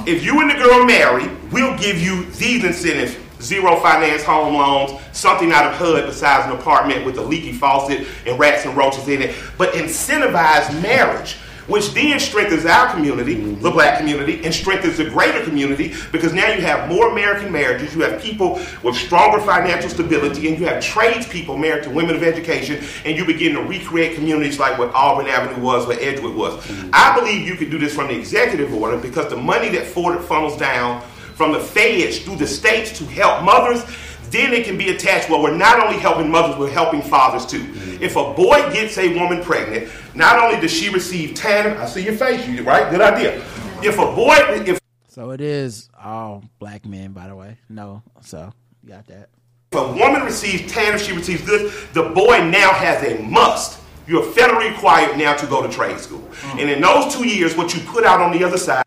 If 0.06 0.22
you 0.24 0.40
and 0.42 0.50
the 0.50 0.54
girl 0.62 0.84
marry, 0.84 1.26
we'll 1.50 1.76
give 1.78 1.98
you 2.02 2.24
these 2.32 2.64
incentives. 2.64 3.16
Zero 3.44 3.78
finance 3.80 4.22
home 4.22 4.54
loans, 4.54 4.98
something 5.12 5.52
out 5.52 5.66
of 5.66 5.74
HUD 5.74 6.06
besides 6.06 6.50
an 6.50 6.58
apartment 6.58 7.04
with 7.04 7.18
a 7.18 7.22
leaky 7.22 7.52
faucet 7.52 8.06
and 8.26 8.38
rats 8.38 8.64
and 8.64 8.74
roaches 8.74 9.06
in 9.06 9.20
it. 9.20 9.36
But 9.58 9.74
incentivize 9.74 10.82
marriage, 10.82 11.36
which 11.66 11.92
then 11.92 12.18
strengthens 12.18 12.64
our 12.64 12.90
community, 12.90 13.34
the 13.34 13.70
black 13.70 13.98
community, 13.98 14.44
and 14.44 14.54
strengthens 14.54 14.96
the 14.96 15.04
greater 15.04 15.42
community 15.44 15.94
because 16.10 16.32
now 16.32 16.52
you 16.52 16.60
have 16.60 16.88
more 16.88 17.10
American 17.10 17.52
marriages, 17.52 17.94
you 17.94 18.02
have 18.02 18.20
people 18.20 18.60
with 18.82 18.94
stronger 18.94 19.40
financial 19.40 19.90
stability, 19.90 20.48
and 20.48 20.58
you 20.58 20.66
have 20.66 20.82
tradespeople 20.82 21.56
married 21.56 21.84
to 21.84 21.90
women 21.90 22.16
of 22.16 22.22
education, 22.22 22.82
and 23.04 23.16
you 23.16 23.24
begin 23.24 23.54
to 23.54 23.62
recreate 23.62 24.14
communities 24.14 24.58
like 24.58 24.78
what 24.78 24.92
Auburn 24.94 25.26
Avenue 25.26 25.62
was, 25.62 25.86
what 25.86 25.98
Edgewood 26.00 26.34
was. 26.34 26.54
Mm-hmm. 26.64 26.90
I 26.92 27.18
believe 27.18 27.46
you 27.46 27.56
could 27.56 27.70
do 27.70 27.78
this 27.78 27.94
from 27.94 28.08
the 28.08 28.18
executive 28.18 28.72
order 28.72 28.96
because 28.96 29.28
the 29.28 29.36
money 29.36 29.68
that 29.70 29.86
Ford 29.86 30.22
funnels 30.24 30.56
down 30.56 31.02
from 31.34 31.52
the 31.52 31.60
feds 31.60 32.18
through 32.18 32.36
the 32.36 32.46
states 32.46 32.96
to 32.98 33.04
help 33.04 33.42
mothers, 33.42 33.84
then 34.30 34.52
it 34.52 34.64
can 34.64 34.76
be 34.76 34.90
attached. 34.90 35.30
Well, 35.30 35.42
we're 35.42 35.56
not 35.56 35.84
only 35.84 35.98
helping 35.98 36.30
mothers, 36.30 36.56
we're 36.56 36.70
helping 36.70 37.02
fathers 37.02 37.46
too. 37.46 37.62
Mm-hmm. 37.62 38.02
If 38.02 38.16
a 38.16 38.34
boy 38.34 38.56
gets 38.72 38.98
a 38.98 39.18
woman 39.18 39.42
pregnant, 39.42 39.90
not 40.14 40.42
only 40.42 40.60
does 40.60 40.72
she 40.72 40.88
receive 40.88 41.30
TANF, 41.34 41.78
I 41.78 41.86
see 41.86 42.04
your 42.04 42.14
face, 42.14 42.46
you 42.48 42.62
right? 42.64 42.90
Good 42.90 43.00
idea. 43.00 43.38
Mm-hmm. 43.38 43.84
If 43.84 43.98
a 43.98 44.14
boy, 44.14 44.34
if 44.66 44.78
So 45.08 45.30
it 45.30 45.40
is 45.40 45.88
all 46.02 46.42
black 46.58 46.84
men, 46.84 47.12
by 47.12 47.28
the 47.28 47.36
way. 47.36 47.58
No, 47.68 48.02
so 48.22 48.52
you 48.82 48.90
got 48.90 49.06
that. 49.06 49.28
If 49.72 49.78
a 49.78 49.92
woman 49.92 50.22
receives 50.22 50.72
TANF, 50.72 50.98
she 50.98 51.12
receives 51.12 51.44
this, 51.44 51.86
the 51.92 52.10
boy 52.10 52.44
now 52.48 52.72
has 52.72 53.02
a 53.04 53.20
must. 53.22 53.80
You're 54.06 54.22
federally 54.22 54.70
required 54.70 55.16
now 55.16 55.34
to 55.34 55.46
go 55.46 55.66
to 55.66 55.72
trade 55.72 55.98
school. 55.98 56.20
Mm. 56.20 56.60
And 56.60 56.70
in 56.70 56.80
those 56.80 57.14
two 57.14 57.26
years, 57.26 57.56
what 57.56 57.74
you 57.74 57.80
put 57.80 58.04
out 58.04 58.20
on 58.20 58.32
the 58.36 58.44
other 58.44 58.58
side, 58.58 58.83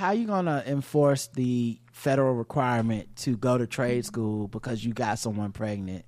How 0.00 0.06
are 0.06 0.14
you 0.14 0.26
gonna 0.26 0.64
enforce 0.66 1.26
the 1.26 1.78
federal 1.92 2.32
requirement 2.32 3.14
to 3.16 3.36
go 3.36 3.58
to 3.58 3.66
trade 3.66 4.06
school 4.06 4.48
because 4.48 4.82
you 4.82 4.94
got 4.94 5.18
someone 5.18 5.52
pregnant 5.52 6.06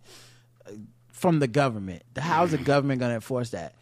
uh, 0.67 0.71
from 1.09 1.41
the 1.41 1.47
government? 1.47 2.03
How's 2.17 2.53
the 2.53 2.57
government 2.57 3.01
gonna 3.01 3.17
enforce 3.17 3.51
that? 3.51 3.75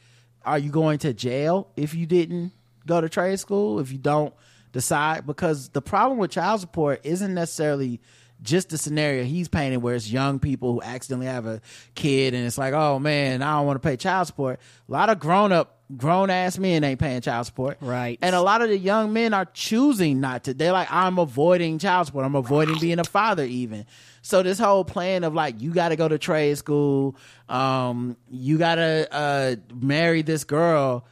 Are 0.45 0.59
you 0.59 0.73
going 0.73 0.99
to 0.99 1.15
jail 1.15 1.70
if 1.77 1.95
you 1.95 2.07
didn't 2.07 2.51
go 2.89 3.01
to 3.01 3.09
trade 3.09 3.39
school? 3.39 3.78
If 3.78 3.93
you 3.93 3.99
don't 3.99 4.35
decide? 4.73 5.28
Because 5.28 5.69
the 5.69 5.81
problem 5.81 6.19
with 6.19 6.32
child 6.32 6.61
support 6.61 7.03
isn't 7.05 7.32
necessarily 7.32 8.01
just 8.43 8.70
the 8.70 8.78
scenario 8.78 9.23
he's 9.23 9.47
painting 9.47 9.81
where 9.81 9.95
it's 9.95 10.11
young 10.11 10.41
people 10.41 10.73
who 10.73 10.82
accidentally 10.82 11.27
have 11.27 11.47
a 11.47 11.61
kid 11.95 12.35
and 12.35 12.45
it's 12.45 12.59
like, 12.59 12.74
oh 12.74 12.99
man, 12.99 13.43
I 13.43 13.59
don't 13.59 13.66
want 13.66 13.81
to 13.81 13.89
pay 13.89 13.97
child 13.97 14.27
support. 14.27 14.59
A 14.89 14.93
lot 14.93 15.09
of 15.09 15.20
grown 15.20 15.53
up, 15.53 15.80
grown 15.97 16.31
ass 16.31 16.59
men 16.59 16.85
ain't 16.85 17.01
paying 17.01 17.21
child 17.21 17.47
support. 17.47 17.79
Right. 17.81 18.19
And 18.23 18.35
a 18.35 18.41
lot 18.41 18.62
of 18.62 18.69
the 18.69 18.79
young 18.79 19.12
men 19.12 19.35
are 19.35 19.47
choosing 19.47 20.21
not 20.21 20.45
to. 20.45 20.55
They're 20.55 20.73
like, 20.73 20.91
I'm 20.91 21.19
avoiding 21.19 21.79
child 21.79 22.07
support. 22.07 22.25
I'm 22.25 22.35
avoiding 22.35 22.79
being 22.79 22.99
a 22.99 23.05
father 23.05 23.45
even. 23.45 23.87
So 24.23 24.43
this 24.43 24.59
whole 24.59 24.85
plan 24.85 25.25
of 25.25 25.35
like, 25.35 25.61
you 25.61 25.73
got 25.73 25.89
to 25.89 25.97
go 25.97 26.07
to 26.07 26.19
trade 26.19 26.57
school. 26.59 27.17
Um, 27.49 28.17
you 28.31 28.59
got 28.59 28.77
to, 28.77 29.09
uh, 29.11 29.57
marry 29.75 30.23
this 30.23 30.45
girl. 30.45 31.07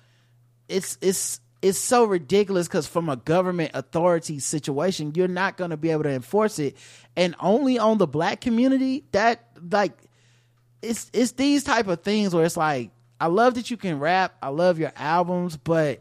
It's, 0.69 0.99
it's, 1.01 1.41
it's 1.61 1.79
so 1.79 2.05
ridiculous 2.05 2.69
because 2.69 2.87
from 2.87 3.09
a 3.09 3.17
government 3.17 3.73
authority 3.75 4.39
situation, 4.39 5.13
you're 5.17 5.27
not 5.27 5.57
going 5.57 5.71
to 5.71 5.77
be 5.77 5.91
able 5.91 6.05
to 6.05 6.11
enforce 6.11 6.59
it. 6.59 6.77
And 7.17 7.35
only 7.41 7.79
on 7.79 7.99
the 7.99 8.07
black 8.07 8.41
community 8.41 9.05
that 9.13 9.49
like, 9.71 9.99
it's, 10.83 11.11
it's 11.13 11.33
these 11.33 11.65
type 11.65 11.89
of 11.89 12.03
things 12.03 12.33
where 12.33 12.45
it's 12.45 12.57
like, 12.57 12.93
I 13.21 13.27
love 13.27 13.55
that 13.55 13.71
you 13.71 13.77
can 13.77 13.99
rap. 13.99 14.35
I 14.43 14.49
love 14.49 14.79
your 14.79 14.93
albums, 14.97 15.57
but 15.57 16.01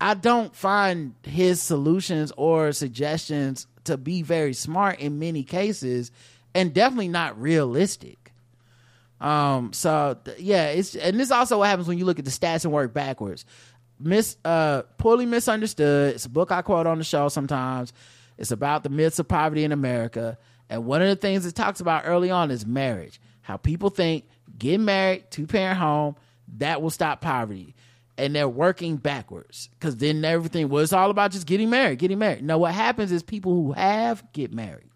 I 0.00 0.14
don't 0.14 0.54
find 0.54 1.14
his 1.22 1.62
solutions 1.62 2.32
or 2.36 2.72
suggestions 2.72 3.66
to 3.84 3.96
be 3.96 4.22
very 4.22 4.52
smart 4.52 4.98
in 5.00 5.18
many 5.18 5.44
cases 5.44 6.10
and 6.54 6.74
definitely 6.74 7.08
not 7.08 7.40
realistic. 7.40 8.32
Um, 9.20 9.72
so 9.72 10.18
th- 10.24 10.38
yeah, 10.40 10.68
it's 10.68 10.94
and 10.94 11.18
this 11.18 11.30
also 11.30 11.58
what 11.58 11.68
happens 11.68 11.88
when 11.88 11.98
you 11.98 12.04
look 12.04 12.18
at 12.18 12.24
the 12.24 12.30
stats 12.30 12.64
and 12.64 12.72
work 12.72 12.92
backwards. 12.92 13.44
Miss 14.00 14.36
uh 14.44 14.82
poorly 14.98 15.24
misunderstood. 15.24 16.14
It's 16.14 16.26
a 16.26 16.30
book 16.30 16.50
I 16.50 16.62
quote 16.62 16.86
on 16.86 16.98
the 16.98 17.04
show 17.04 17.28
sometimes. 17.28 17.92
It's 18.36 18.50
about 18.50 18.82
the 18.82 18.88
myths 18.88 19.18
of 19.18 19.28
poverty 19.28 19.64
in 19.64 19.72
America. 19.72 20.36
And 20.68 20.84
one 20.84 21.02
of 21.02 21.08
the 21.08 21.16
things 21.16 21.46
it 21.46 21.54
talks 21.54 21.80
about 21.80 22.02
early 22.04 22.30
on 22.30 22.50
is 22.50 22.66
marriage. 22.66 23.20
How 23.42 23.56
people 23.56 23.90
think 23.90 24.24
getting 24.58 24.84
married, 24.84 25.30
two 25.30 25.46
parent 25.46 25.78
home, 25.78 26.16
that 26.58 26.82
will 26.82 26.90
stop 26.90 27.20
poverty. 27.20 27.74
And 28.16 28.34
they're 28.34 28.48
working 28.48 28.96
backwards. 28.96 29.68
Cause 29.80 29.96
then 29.96 30.24
everything 30.24 30.68
was 30.68 30.92
all 30.92 31.10
about 31.10 31.32
just 31.32 31.46
getting 31.46 31.68
married, 31.68 31.98
getting 31.98 32.18
married. 32.18 32.44
No, 32.44 32.58
what 32.58 32.72
happens 32.72 33.10
is 33.10 33.22
people 33.24 33.52
who 33.54 33.72
have 33.72 34.24
get 34.32 34.52
married 34.52 34.88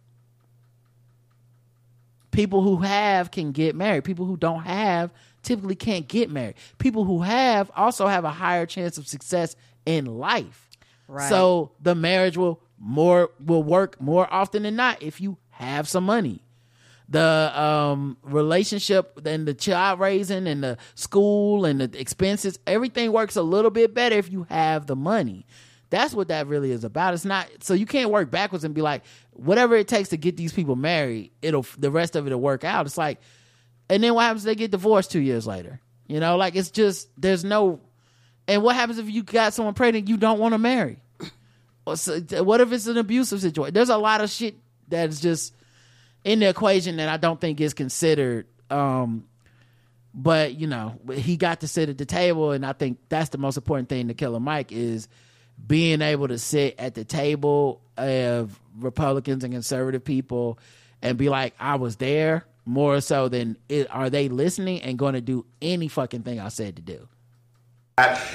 people 2.30 2.62
who 2.62 2.76
have 2.76 3.30
can 3.30 3.52
get 3.52 3.74
married 3.74 4.04
people 4.04 4.24
who 4.26 4.36
don't 4.36 4.62
have 4.62 5.10
typically 5.42 5.74
can't 5.74 6.06
get 6.08 6.30
married 6.30 6.54
people 6.78 7.04
who 7.04 7.22
have 7.22 7.70
also 7.74 8.06
have 8.06 8.24
a 8.24 8.30
higher 8.30 8.66
chance 8.66 8.98
of 8.98 9.06
success 9.08 9.56
in 9.86 10.04
life 10.06 10.66
Right. 11.08 11.28
so 11.30 11.72
the 11.80 11.94
marriage 11.94 12.36
will 12.36 12.60
more 12.78 13.30
will 13.42 13.62
work 13.62 14.00
more 14.00 14.32
often 14.32 14.62
than 14.64 14.76
not 14.76 15.02
if 15.02 15.20
you 15.22 15.38
have 15.50 15.88
some 15.88 16.04
money 16.04 16.42
the 17.08 17.60
um 17.60 18.18
relationship 18.22 19.24
and 19.24 19.48
the 19.48 19.54
child 19.54 19.98
raising 19.98 20.46
and 20.46 20.62
the 20.62 20.76
school 20.94 21.64
and 21.64 21.80
the 21.80 21.98
expenses 21.98 22.58
everything 22.66 23.12
works 23.12 23.36
a 23.36 23.42
little 23.42 23.70
bit 23.70 23.94
better 23.94 24.16
if 24.16 24.30
you 24.30 24.44
have 24.44 24.86
the 24.86 24.96
money. 24.96 25.46
That's 25.90 26.12
what 26.12 26.28
that 26.28 26.48
really 26.48 26.70
is 26.70 26.84
about. 26.84 27.14
It's 27.14 27.24
not 27.24 27.48
so 27.60 27.72
you 27.72 27.86
can't 27.86 28.10
work 28.10 28.30
backwards 28.30 28.64
and 28.64 28.74
be 28.74 28.82
like 28.82 29.04
whatever 29.32 29.74
it 29.74 29.88
takes 29.88 30.10
to 30.10 30.18
get 30.18 30.36
these 30.36 30.52
people 30.52 30.76
married 30.76 31.32
it'll 31.40 31.64
the 31.78 31.90
rest 31.90 32.14
of 32.14 32.26
it'll 32.26 32.40
work 32.40 32.64
out. 32.64 32.86
It's 32.86 32.98
like 32.98 33.20
and 33.88 34.02
then 34.02 34.12
what 34.12 34.22
happens 34.22 34.44
they 34.44 34.54
get 34.54 34.70
divorced 34.70 35.10
two 35.10 35.20
years 35.20 35.46
later? 35.46 35.80
You 36.08 36.20
know 36.20 36.36
like 36.36 36.56
it's 36.56 36.70
just 36.70 37.08
there's 37.16 37.42
no 37.44 37.80
and 38.46 38.62
what 38.62 38.76
happens 38.76 38.98
if 38.98 39.10
you 39.10 39.22
got 39.22 39.54
someone 39.54 39.74
pregnant 39.74 40.08
you 40.08 40.18
don't 40.18 40.38
want 40.38 40.52
to 40.52 40.58
marry 40.58 41.00
what 41.84 42.60
if 42.60 42.72
it's 42.72 42.86
an 42.86 42.98
abusive 42.98 43.40
situation 43.40 43.72
there's 43.72 43.88
a 43.88 43.96
lot 43.96 44.20
of 44.20 44.28
shit 44.28 44.56
that's 44.88 45.20
just 45.20 45.54
in 46.24 46.40
the 46.40 46.48
equation 46.48 46.96
that 46.96 47.08
I 47.08 47.16
don't 47.16 47.40
think 47.40 47.60
is 47.60 47.74
considered. 47.74 48.46
Um, 48.70 49.26
but 50.14 50.54
you 50.58 50.66
know, 50.66 50.98
he 51.14 51.36
got 51.36 51.60
to 51.60 51.68
sit 51.68 51.88
at 51.88 51.98
the 51.98 52.06
table, 52.06 52.52
and 52.52 52.64
I 52.66 52.72
think 52.72 52.98
that's 53.08 53.30
the 53.30 53.38
most 53.38 53.56
important 53.56 53.88
thing 53.88 54.08
to 54.08 54.14
Killer 54.14 54.40
Mike 54.40 54.72
is 54.72 55.08
being 55.66 56.02
able 56.02 56.28
to 56.28 56.38
sit 56.38 56.76
at 56.78 56.94
the 56.94 57.04
table 57.04 57.80
of 57.96 58.58
Republicans 58.78 59.44
and 59.44 59.52
conservative 59.52 60.04
people 60.04 60.58
and 61.02 61.18
be 61.18 61.28
like, 61.28 61.54
I 61.58 61.76
was 61.76 61.96
there 61.96 62.44
more 62.64 63.00
so 63.00 63.28
than 63.28 63.56
it, 63.68 63.88
are 63.90 64.10
they 64.10 64.28
listening 64.28 64.82
and 64.82 64.98
going 64.98 65.14
to 65.14 65.20
do 65.20 65.46
any 65.62 65.88
fucking 65.88 66.22
thing 66.22 66.38
I 66.38 66.48
said 66.48 66.76
to 66.76 66.82
do. 66.82 67.08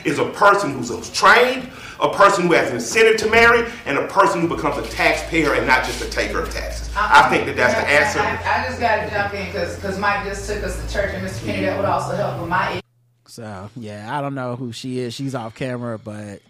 Is 0.05 0.19
a 0.19 0.29
person 0.29 0.73
who's 0.73 1.09
trained, 1.11 1.69
a 1.99 2.13
person 2.13 2.47
who 2.47 2.53
has 2.53 2.69
an 2.69 2.75
incentive 2.75 3.17
to 3.17 3.29
marry, 3.29 3.69
and 3.85 3.97
a 3.97 4.07
person 4.07 4.41
who 4.41 4.47
becomes 4.47 4.77
a 4.77 4.89
taxpayer 4.91 5.53
and 5.53 5.65
not 5.65 5.83
just 5.85 6.01
a 6.03 6.09
taker 6.09 6.41
of 6.41 6.53
taxes. 6.53 6.89
I 6.95 7.29
think 7.29 7.45
that 7.45 7.55
that's 7.55 7.73
the 7.73 7.87
answer. 7.87 8.19
I, 8.19 8.61
I 8.61 8.67
just 8.67 8.79
got 8.79 9.03
to 9.03 9.09
jump 9.09 9.33
in 9.33 9.47
because 9.47 9.99
Mike 9.99 10.25
just 10.25 10.47
took 10.47 10.63
us 10.63 10.79
to 10.85 10.93
church, 10.93 11.13
and 11.13 11.25
Mr. 11.25 11.45
Penny, 11.45 11.65
that 11.65 11.77
would 11.77 11.85
also 11.85 12.15
help 12.15 12.39
with 12.39 12.49
my 12.49 12.81
So 13.25 13.69
yeah, 13.75 14.15
I 14.17 14.21
don't 14.21 14.35
know 14.35 14.55
who 14.55 14.71
she 14.71 14.99
is. 14.99 15.13
She's 15.13 15.35
off 15.35 15.55
camera, 15.55 15.97
but 15.97 16.41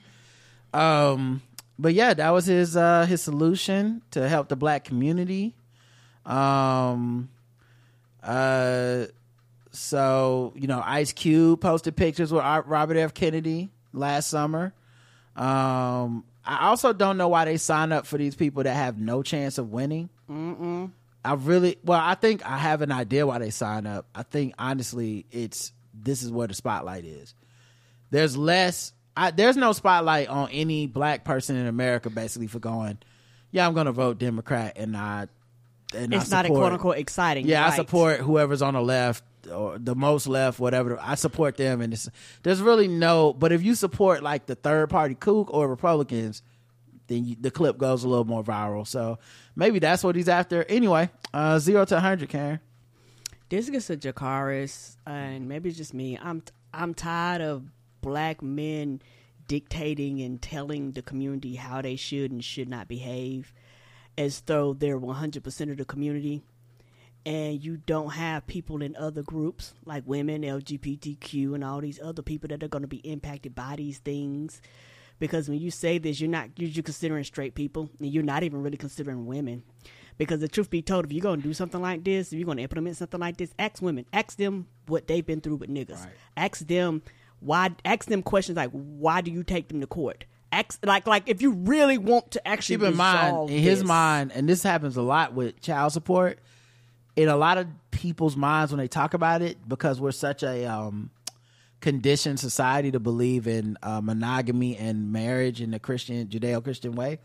um, 0.74 1.42
but 1.78 1.94
yeah, 1.94 2.14
that 2.14 2.30
was 2.32 2.46
his 2.46 2.76
uh 2.76 3.06
his 3.06 3.22
solution 3.22 4.02
to 4.12 4.28
help 4.28 4.50
the 4.50 4.56
black 4.56 4.84
community. 4.84 5.54
Um, 6.26 7.30
uh, 8.24 9.06
so 9.74 10.54
you 10.56 10.68
know, 10.68 10.82
Ice 10.86 11.12
Cube 11.12 11.60
posted 11.60 11.96
pictures 11.96 12.32
with 12.32 12.44
Robert 12.44 12.98
F. 12.98 13.14
Kennedy 13.14 13.72
last 13.92 14.30
summer. 14.30 14.74
Um, 15.36 16.24
I 16.46 16.68
also 16.68 16.94
don't 16.94 17.18
know 17.18 17.28
why 17.28 17.46
they 17.46 17.58
sign 17.58 17.92
up 17.92 18.06
for 18.06 18.18
these 18.18 18.36
people 18.36 18.64
that 18.64 18.74
have 18.74 19.00
no 19.00 19.24
chance 19.24 19.58
of 19.58 19.72
winning. 19.72 20.10
Mm-mm. 20.30 20.92
I 21.26 21.34
really 21.34 21.78
well, 21.84 22.00
I 22.02 22.16
think 22.16 22.46
I 22.46 22.58
have 22.58 22.82
an 22.82 22.92
idea 22.92 23.26
why 23.26 23.40
they 23.40 23.50
sign 23.50 23.88
up. 23.88 24.06
I 24.14 24.24
think 24.24 24.54
honestly, 24.60 25.26
it's 25.32 25.72
this 25.94 26.22
is 26.22 26.32
where 26.32 26.48
the 26.48 26.54
spotlight 26.54 27.06
is. 27.06 27.34
There's 28.12 28.38
less. 28.38 28.94
I, 29.16 29.32
there's 29.32 29.56
no 29.56 29.74
spotlight 29.74 30.28
on 30.28 30.50
any 30.52 30.88
black 30.88 31.24
person 31.24 31.56
in 31.56 31.68
America 31.68 32.10
basically 32.10 32.48
for 32.48 32.60
going. 32.60 32.98
Yeah, 33.52 33.68
I'm 33.68 33.74
going 33.74 33.86
to 33.86 33.92
vote 33.92 34.18
Democrat, 34.18 34.74
and 34.78 34.98
I. 34.98 35.28
And 35.96 36.14
I 36.14 36.18
It's 36.18 36.32
not 36.32 36.46
a 36.46 36.50
quote 36.50 36.74
unquote 36.74 36.98
exciting. 36.98 37.48
Yeah, 37.48 37.66
I 37.66 37.76
support 37.76 38.20
whoever's 38.20 38.62
on 38.62 38.74
the 38.74 38.82
left 38.82 39.24
or 39.52 39.78
the 39.78 39.96
most 39.96 40.28
left, 40.28 40.60
whatever. 40.60 41.00
I 41.02 41.16
support 41.16 41.58
them, 41.58 41.82
and 41.82 41.94
there's 42.44 42.62
really 42.62 42.88
no. 42.88 43.34
But 43.34 43.52
if 43.52 43.64
you 43.64 43.76
support 43.76 44.24
like 44.24 44.46
the 44.46 44.56
third 44.56 44.90
party 44.90 45.16
kook 45.16 45.54
or 45.54 45.68
Republicans, 45.68 46.42
then 47.08 47.26
you, 47.26 47.36
the 47.40 47.52
clip 47.52 47.78
goes 47.78 48.04
a 48.04 48.10
little 48.10 48.26
more 48.26 48.44
viral. 48.44 48.88
So 48.88 49.20
maybe 49.56 49.80
that's 49.80 50.04
what 50.04 50.16
he's 50.16 50.30
after. 50.30 50.64
Anyway, 50.64 51.10
uh, 51.34 51.60
zero 51.60 51.86
to 51.86 52.00
hundred, 52.00 52.30
Karen. 52.30 52.60
This 53.50 53.70
gets 53.70 53.90
a 53.90 53.98
Dracarys, 53.98 54.98
and 55.06 55.48
maybe 55.48 55.70
it's 55.70 55.78
just 55.78 55.94
me. 55.94 56.18
I'm 56.22 56.44
I'm 56.74 56.94
tired 56.94 57.42
of 57.42 57.66
black 58.02 58.42
men 58.42 59.02
dictating 59.48 60.22
and 60.22 60.42
telling 60.42 60.92
the 60.92 61.02
community 61.02 61.56
how 61.56 61.82
they 61.82 61.96
should 61.96 62.32
and 62.32 62.44
should 62.44 62.70
not 62.70 62.88
behave, 62.88 63.54
as 64.18 64.42
though 64.42 64.74
they're 64.74 65.00
100% 65.00 65.72
of 65.72 65.78
the 65.78 65.86
community. 65.86 66.42
And 67.26 67.64
you 67.64 67.78
don't 67.78 68.10
have 68.10 68.46
people 68.48 68.82
in 68.82 68.96
other 68.98 69.24
groups 69.24 69.74
like 69.86 70.04
women, 70.06 70.42
LGBTQ, 70.42 71.56
and 71.56 71.64
all 71.64 71.80
these 71.80 72.00
other 72.02 72.22
people 72.22 72.50
that 72.50 72.62
are 72.62 72.68
going 72.68 72.82
to 72.82 72.88
be 72.88 72.98
impacted 72.98 73.56
by 73.56 73.76
these 73.78 74.00
things. 74.00 74.62
Because 75.20 75.48
when 75.48 75.60
you 75.60 75.72
say 75.72 76.00
this, 76.00 76.20
you're 76.20 76.30
not 76.30 76.50
you're 76.58 76.70
you're 76.70 76.84
considering 76.84 77.24
straight 77.24 77.56
people, 77.56 77.90
and 78.00 78.12
you're 78.12 78.24
not 78.24 78.44
even 78.44 78.62
really 78.62 78.76
considering 78.76 79.26
women. 79.26 79.64
Because 80.18 80.42
the 80.42 80.48
truth 80.48 80.70
be 80.70 80.82
told, 80.82 81.06
if 81.06 81.12
you're 81.14 81.22
going 81.22 81.42
to 81.42 81.48
do 81.48 81.54
something 81.54 81.82
like 81.82 82.04
this, 82.04 82.32
if 82.32 82.38
you're 82.38 82.46
going 82.46 82.58
to 82.58 82.64
implement 82.64 82.98
something 82.98 83.20
like 83.20 83.38
this, 83.38 83.54
ask 83.58 83.82
women, 83.82 84.06
ask 84.14 84.38
them 84.38 84.68
what 84.88 85.08
they've 85.08 85.26
been 85.26 85.42
through 85.42 85.56
with 85.56 85.70
niggas. 85.70 86.06
Ask 86.36 86.68
them 86.68 87.02
why. 87.40 87.72
Ask 87.86 88.10
them 88.10 88.22
questions 88.22 88.58
like, 88.58 88.72
why 88.72 89.22
do 89.22 89.32
you 89.32 89.44
take 89.44 89.70
them 89.70 89.80
to 89.82 89.88
court? 89.88 90.26
Ask 90.52 90.86
like 90.86 91.08
like 91.08 91.24
if 91.28 91.42
you 91.42 91.52
really 91.52 91.98
want 91.98 92.32
to 92.32 92.48
actually 92.48 92.78
Keep 92.78 92.88
in 92.88 92.98
mind, 92.98 93.50
in 93.50 93.60
his 93.64 93.80
this. 93.80 93.88
mind, 93.88 94.32
and 94.34 94.48
this 94.48 94.62
happens 94.62 94.98
a 94.98 95.02
lot 95.02 95.34
with 95.34 95.62
child 95.62 95.94
support. 95.94 96.40
In 97.16 97.30
a 97.30 97.38
lot 97.38 97.58
of 97.58 97.68
people's 97.92 98.36
minds 98.36 98.72
when 98.72 98.80
they 98.80 98.88
talk 98.88 99.14
about 99.14 99.42
it, 99.42 99.58
because 99.68 100.02
we're 100.02 100.12
such 100.12 100.44
a 100.44 100.66
um, 100.66 101.12
conditioned 101.80 102.40
society 102.40 102.92
to 102.92 103.00
believe 103.00 103.46
in 103.46 103.78
uh, 103.84 104.02
monogamy 104.02 104.78
and 104.78 105.12
marriage 105.12 105.62
in 105.62 105.72
the 105.72 105.80
Christian 105.80 106.28
Judeo-Christian 106.28 106.94
way. 106.94 107.20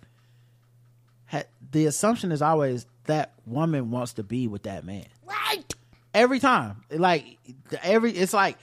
Ha- 1.27 1.45
the 1.71 1.87
assumption 1.87 2.33
is 2.33 2.43
always 2.43 2.87
that 3.05 3.35
woman 3.47 3.91
wants 3.91 4.15
to 4.15 4.23
be 4.23 4.49
with 4.49 4.65
that 4.65 4.85
man. 4.85 5.07
Right. 5.25 5.75
Every 6.13 6.41
time. 6.41 6.83
Like 6.91 7.39
every 7.83 8.13
it's 8.13 8.33
like 8.33 8.59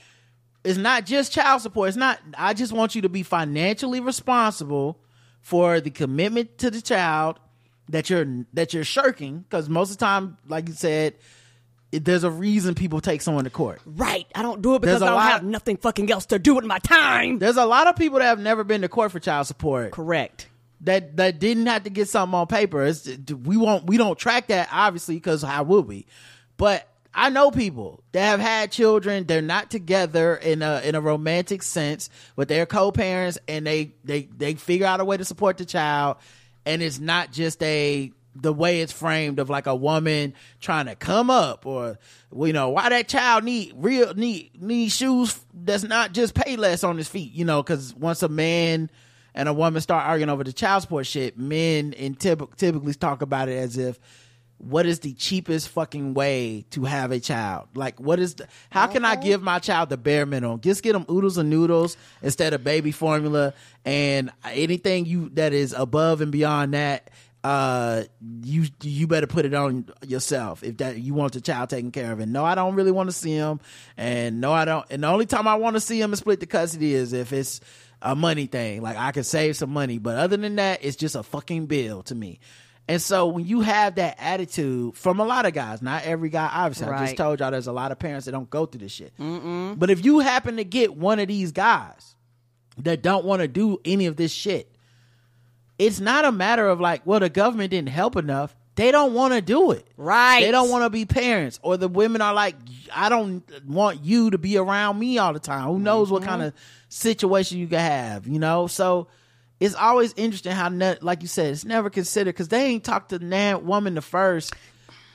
it's 0.64 0.78
not 0.78 1.06
just 1.06 1.32
child 1.32 1.62
support. 1.62 1.88
It's 1.88 1.96
not 1.96 2.20
I 2.36 2.52
just 2.52 2.72
want 2.72 2.94
you 2.94 3.02
to 3.02 3.08
be 3.08 3.22
financially 3.22 4.00
responsible 4.00 5.00
for 5.40 5.80
the 5.80 5.90
commitment 5.90 6.58
to 6.58 6.70
the 6.70 6.82
child 6.82 7.38
that 7.88 8.10
you're 8.10 8.44
that 8.52 8.74
you're 8.74 8.84
shirking 8.84 9.40
because 9.40 9.68
most 9.68 9.90
of 9.90 9.98
the 9.98 10.04
time 10.04 10.38
like 10.48 10.68
you 10.68 10.74
said 10.74 11.14
it, 11.92 12.04
there's 12.04 12.24
a 12.24 12.30
reason 12.30 12.74
people 12.74 13.00
take 13.00 13.22
someone 13.22 13.44
to 13.44 13.50
court. 13.50 13.80
Right. 13.86 14.26
I 14.34 14.42
don't 14.42 14.60
do 14.60 14.74
it 14.74 14.82
because 14.82 15.02
I 15.02 15.10
don't 15.10 15.20
have 15.20 15.44
nothing 15.44 15.76
fucking 15.76 16.10
else 16.10 16.26
to 16.26 16.38
do 16.38 16.54
with 16.54 16.64
my 16.64 16.78
time. 16.80 17.38
There's 17.38 17.56
a 17.56 17.64
lot 17.64 17.86
of 17.86 17.96
people 17.96 18.18
that 18.18 18.24
have 18.26 18.40
never 18.40 18.64
been 18.64 18.82
to 18.82 18.88
court 18.88 19.12
for 19.12 19.20
child 19.20 19.46
support. 19.46 19.92
Correct. 19.92 20.48
That 20.82 21.16
that 21.16 21.38
didn't 21.38 21.66
have 21.66 21.84
to 21.84 21.90
get 21.90 22.08
something 22.08 22.34
on 22.34 22.48
paper. 22.48 22.84
It's, 22.84 23.08
we 23.30 23.56
won't 23.56 23.86
we 23.86 23.96
don't 23.96 24.18
track 24.18 24.48
that 24.48 24.68
obviously 24.72 25.14
because 25.14 25.42
how 25.42 25.62
would 25.62 25.86
we? 25.86 26.06
But 26.56 26.88
I 27.14 27.30
know 27.30 27.50
people 27.50 28.02
that 28.12 28.26
have 28.26 28.40
had 28.40 28.72
children. 28.72 29.24
They're 29.24 29.40
not 29.40 29.70
together 29.70 30.36
in 30.36 30.60
a 30.60 30.82
in 30.84 30.94
a 30.94 31.00
romantic 31.00 31.62
sense, 31.62 32.10
but 32.36 32.48
they're 32.48 32.66
co-parents 32.66 33.38
and 33.48 33.66
they 33.66 33.94
they 34.04 34.28
they 34.36 34.54
figure 34.54 34.86
out 34.86 35.00
a 35.00 35.04
way 35.04 35.16
to 35.16 35.24
support 35.24 35.56
the 35.56 35.64
child. 35.64 36.18
And 36.66 36.82
it's 36.82 36.98
not 36.98 37.32
just 37.32 37.62
a 37.62 38.12
the 38.42 38.52
way 38.52 38.80
it's 38.80 38.92
framed 38.92 39.38
of 39.38 39.48
like 39.48 39.66
a 39.66 39.74
woman 39.74 40.34
trying 40.60 40.86
to 40.86 40.94
come 40.94 41.30
up 41.30 41.64
or 41.66 41.98
you 42.36 42.52
know 42.52 42.68
why 42.68 42.88
that 42.88 43.08
child 43.08 43.44
need 43.44 43.72
real 43.76 44.12
need 44.14 44.50
need 44.60 44.90
shoes 44.90 45.40
that's 45.54 45.84
not 45.84 46.12
just 46.12 46.34
pay 46.34 46.56
less 46.56 46.84
on 46.84 46.96
his 46.96 47.08
feet 47.08 47.32
you 47.32 47.44
know 47.44 47.62
because 47.62 47.94
once 47.94 48.22
a 48.22 48.28
man 48.28 48.90
and 49.34 49.48
a 49.48 49.52
woman 49.52 49.80
start 49.80 50.06
arguing 50.06 50.30
over 50.30 50.44
the 50.44 50.52
child 50.52 50.82
support 50.82 51.06
shit 51.06 51.38
men 51.38 51.94
and 51.94 52.18
typ- 52.18 52.54
typically 52.56 52.94
talk 52.94 53.22
about 53.22 53.48
it 53.48 53.56
as 53.56 53.78
if 53.78 53.98
what 54.58 54.86
is 54.86 55.00
the 55.00 55.12
cheapest 55.12 55.68
fucking 55.68 56.14
way 56.14 56.64
to 56.70 56.84
have 56.84 57.12
a 57.12 57.20
child? 57.20 57.68
Like, 57.74 58.00
what 58.00 58.18
is 58.18 58.36
the, 58.36 58.48
how 58.70 58.86
can 58.86 59.04
I 59.04 59.16
give 59.16 59.42
my 59.42 59.58
child 59.58 59.90
the 59.90 59.96
bare 59.96 60.24
minimum? 60.24 60.60
Just 60.60 60.82
get 60.82 60.94
them 60.94 61.04
oodles 61.10 61.36
and 61.38 61.50
noodles 61.50 61.96
instead 62.22 62.54
of 62.54 62.64
baby 62.64 62.90
formula 62.90 63.52
and 63.84 64.30
anything 64.44 65.06
you 65.06 65.28
that 65.30 65.52
is 65.52 65.72
above 65.72 66.20
and 66.20 66.32
beyond 66.32 66.74
that. 66.74 67.10
Uh, 67.44 68.02
you 68.42 68.64
you 68.82 69.06
better 69.06 69.28
put 69.28 69.44
it 69.44 69.54
on 69.54 69.88
yourself 70.04 70.64
if 70.64 70.78
that 70.78 70.98
you 70.98 71.14
want 71.14 71.32
the 71.32 71.40
child 71.40 71.70
taken 71.70 71.92
care 71.92 72.10
of. 72.10 72.18
And 72.18 72.32
no, 72.32 72.44
I 72.44 72.56
don't 72.56 72.74
really 72.74 72.90
want 72.90 73.08
to 73.08 73.12
see 73.12 73.34
him. 73.34 73.60
And 73.96 74.40
no, 74.40 74.52
I 74.52 74.64
don't. 74.64 74.84
And 74.90 75.04
the 75.04 75.08
only 75.08 75.26
time 75.26 75.46
I 75.46 75.54
want 75.54 75.76
to 75.76 75.80
see 75.80 76.00
him 76.00 76.10
and 76.10 76.18
split 76.18 76.40
the 76.40 76.46
custody 76.46 76.92
is 76.92 77.12
if 77.12 77.32
it's 77.32 77.60
a 78.02 78.16
money 78.16 78.46
thing. 78.46 78.82
Like 78.82 78.96
I 78.96 79.12
can 79.12 79.22
save 79.22 79.56
some 79.56 79.70
money, 79.70 79.98
but 79.98 80.16
other 80.16 80.36
than 80.36 80.56
that, 80.56 80.80
it's 80.82 80.96
just 80.96 81.14
a 81.14 81.22
fucking 81.22 81.66
bill 81.66 82.02
to 82.04 82.14
me. 82.14 82.40
And 82.88 83.02
so 83.02 83.26
when 83.26 83.44
you 83.44 83.62
have 83.62 83.96
that 83.96 84.16
attitude 84.20 84.96
from 84.96 85.18
a 85.18 85.24
lot 85.24 85.44
of 85.44 85.52
guys, 85.52 85.82
not 85.82 86.04
every 86.04 86.28
guy, 86.28 86.48
obviously, 86.52 86.86
I 86.86 87.06
just 87.06 87.16
told 87.16 87.40
y'all 87.40 87.50
there's 87.50 87.66
a 87.66 87.72
lot 87.72 87.90
of 87.90 87.98
parents 87.98 88.26
that 88.26 88.32
don't 88.32 88.48
go 88.48 88.64
through 88.64 88.80
this 88.80 88.92
shit. 88.92 89.12
But 89.18 89.90
if 89.90 90.04
you 90.04 90.20
happen 90.20 90.56
to 90.58 90.64
get 90.64 90.96
one 90.96 91.18
of 91.18 91.26
these 91.26 91.52
guys 91.52 92.14
that 92.78 93.02
don't 93.02 93.24
want 93.24 93.42
to 93.42 93.48
do 93.48 93.80
any 93.84 94.06
of 94.06 94.16
this 94.16 94.32
shit, 94.32 94.70
it's 95.78 95.98
not 96.00 96.24
a 96.24 96.32
matter 96.32 96.68
of 96.68 96.80
like, 96.80 97.04
well, 97.04 97.20
the 97.20 97.28
government 97.28 97.70
didn't 97.70 97.88
help 97.88 98.16
enough. 98.16 98.54
They 98.76 98.92
don't 98.92 99.14
want 99.14 99.34
to 99.34 99.40
do 99.40 99.72
it. 99.72 99.86
Right. 99.96 100.42
They 100.42 100.50
don't 100.50 100.70
want 100.70 100.84
to 100.84 100.90
be 100.90 101.06
parents. 101.06 101.58
Or 101.62 101.76
the 101.76 101.88
women 101.88 102.20
are 102.20 102.34
like, 102.34 102.54
I 102.94 103.08
don't 103.08 103.42
want 103.66 104.04
you 104.04 104.30
to 104.30 104.38
be 104.38 104.58
around 104.58 104.98
me 104.98 105.18
all 105.18 105.32
the 105.32 105.40
time. 105.40 105.66
Who 105.66 105.78
knows 105.78 106.10
what 106.10 106.22
mm-hmm. 106.22 106.30
kind 106.30 106.42
of 106.42 106.52
situation 106.88 107.58
you 107.58 107.66
can 107.66 107.80
have, 107.80 108.26
you 108.28 108.38
know? 108.38 108.66
So 108.66 109.08
it's 109.60 109.74
always 109.74 110.12
interesting 110.16 110.52
how, 110.52 110.68
ne- 110.68 110.98
like 111.00 111.22
you 111.22 111.28
said, 111.28 111.52
it's 111.52 111.64
never 111.64 111.90
considered 111.90 112.34
because 112.34 112.48
they 112.48 112.66
ain't 112.66 112.84
talked 112.84 113.10
to 113.10 113.18
that 113.18 113.64
woman 113.64 113.94
the 113.94 114.02
first 114.02 114.54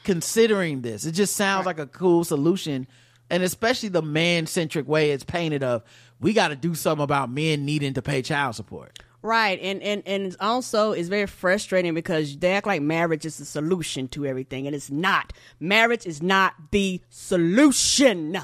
considering 0.03 0.81
this. 0.81 1.05
It 1.05 1.11
just 1.11 1.35
sounds 1.35 1.65
like 1.65 1.80
a 1.80 1.88
cool 1.88 2.23
solution. 2.23 2.88
And 3.30 3.43
especially 3.43 3.89
the 3.89 4.01
man 4.01 4.47
centric 4.47 4.88
way 4.88 5.11
it's 5.11 5.23
painted 5.23 5.63
of, 5.63 5.84
we 6.19 6.34
got 6.34 6.49
to 6.49 6.55
do 6.55 6.76
something 6.76 7.03
about 7.03 7.31
men 7.31 7.65
needing 7.65 7.93
to 7.93 8.01
pay 8.01 8.22
child 8.22 8.55
support. 8.55 8.99
Right, 9.23 9.59
and 9.61 9.84
and 9.84 10.01
and 10.07 10.35
also 10.39 10.93
it's 10.93 11.07
very 11.07 11.27
frustrating 11.27 11.93
because 11.93 12.35
they 12.38 12.53
act 12.53 12.65
like 12.65 12.81
marriage 12.81 13.23
is 13.23 13.38
the 13.38 13.45
solution 13.45 14.07
to 14.09 14.26
everything, 14.26 14.65
and 14.65 14.76
it's 14.76 14.89
not. 14.89 15.31
Marriage 15.59 16.07
is 16.07 16.23
not 16.23 16.55
the 16.72 16.99
solution 17.09 18.39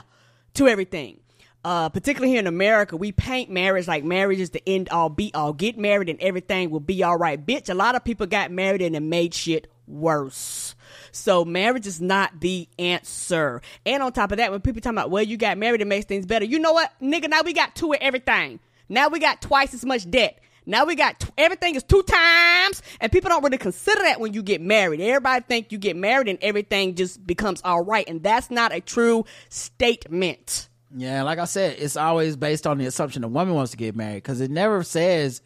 to 0.53 0.67
everything. 0.67 1.19
Uh, 1.67 1.89
particularly 1.89 2.31
here 2.31 2.39
in 2.39 2.47
America, 2.47 2.95
we 2.95 3.11
paint 3.11 3.49
marriage 3.49 3.89
like 3.89 4.01
marriage 4.01 4.39
is 4.39 4.51
the 4.51 4.63
end 4.65 4.87
all 4.87 5.09
be 5.09 5.33
all. 5.33 5.51
Get 5.51 5.77
married 5.77 6.07
and 6.07 6.17
everything 6.21 6.69
will 6.69 6.79
be 6.79 7.03
all 7.03 7.17
right. 7.17 7.45
Bitch, 7.45 7.69
a 7.69 7.73
lot 7.73 7.93
of 7.93 8.05
people 8.05 8.25
got 8.25 8.51
married 8.51 8.81
and 8.81 8.95
it 8.95 9.01
made 9.01 9.33
shit 9.33 9.69
worse. 9.85 10.75
So 11.11 11.43
marriage 11.43 11.85
is 11.85 11.99
not 11.99 12.39
the 12.39 12.69
answer. 12.79 13.61
And 13.85 14.01
on 14.01 14.13
top 14.13 14.31
of 14.31 14.37
that, 14.37 14.49
when 14.49 14.61
people 14.61 14.79
talk 14.79 14.93
about, 14.93 15.11
well, 15.11 15.23
you 15.23 15.35
got 15.35 15.57
married, 15.57 15.81
it 15.81 15.87
makes 15.87 16.05
things 16.05 16.25
better. 16.25 16.45
You 16.45 16.57
know 16.57 16.71
what, 16.71 16.93
nigga? 17.01 17.27
Now 17.29 17.41
we 17.43 17.51
got 17.51 17.75
two 17.75 17.91
of 17.91 17.99
everything. 17.99 18.61
Now 18.87 19.09
we 19.09 19.19
got 19.19 19.41
twice 19.41 19.73
as 19.73 19.83
much 19.83 20.09
debt. 20.09 20.39
Now 20.65 20.85
we 20.85 20.95
got 20.95 21.29
everything 21.37 21.75
is 21.75 21.83
two 21.83 22.03
times, 22.03 22.81
and 23.01 23.11
people 23.11 23.27
don't 23.27 23.43
really 23.43 23.57
consider 23.57 24.03
that 24.03 24.21
when 24.21 24.33
you 24.33 24.41
get 24.41 24.61
married. 24.61 25.01
Everybody 25.01 25.43
think 25.45 25.73
you 25.73 25.77
get 25.77 25.97
married 25.97 26.29
and 26.29 26.39
everything 26.41 26.95
just 26.95 27.27
becomes 27.27 27.59
all 27.65 27.83
right, 27.83 28.07
and 28.07 28.23
that's 28.23 28.49
not 28.49 28.73
a 28.73 28.79
true 28.79 29.25
statement. 29.49 30.66
Yeah, 30.95 31.23
like 31.23 31.39
I 31.39 31.45
said, 31.45 31.77
it's 31.79 31.97
always 31.97 32.35
based 32.37 32.65
on 32.65 32.77
the 32.77 32.85
assumption 32.85 33.23
a 33.23 33.27
woman 33.27 33.53
wants 33.53 33.71
to 33.71 33.77
get 33.77 33.95
married 33.95 34.23
because 34.23 34.39
it 34.39 34.49
never 34.49 34.83
says 34.83 35.41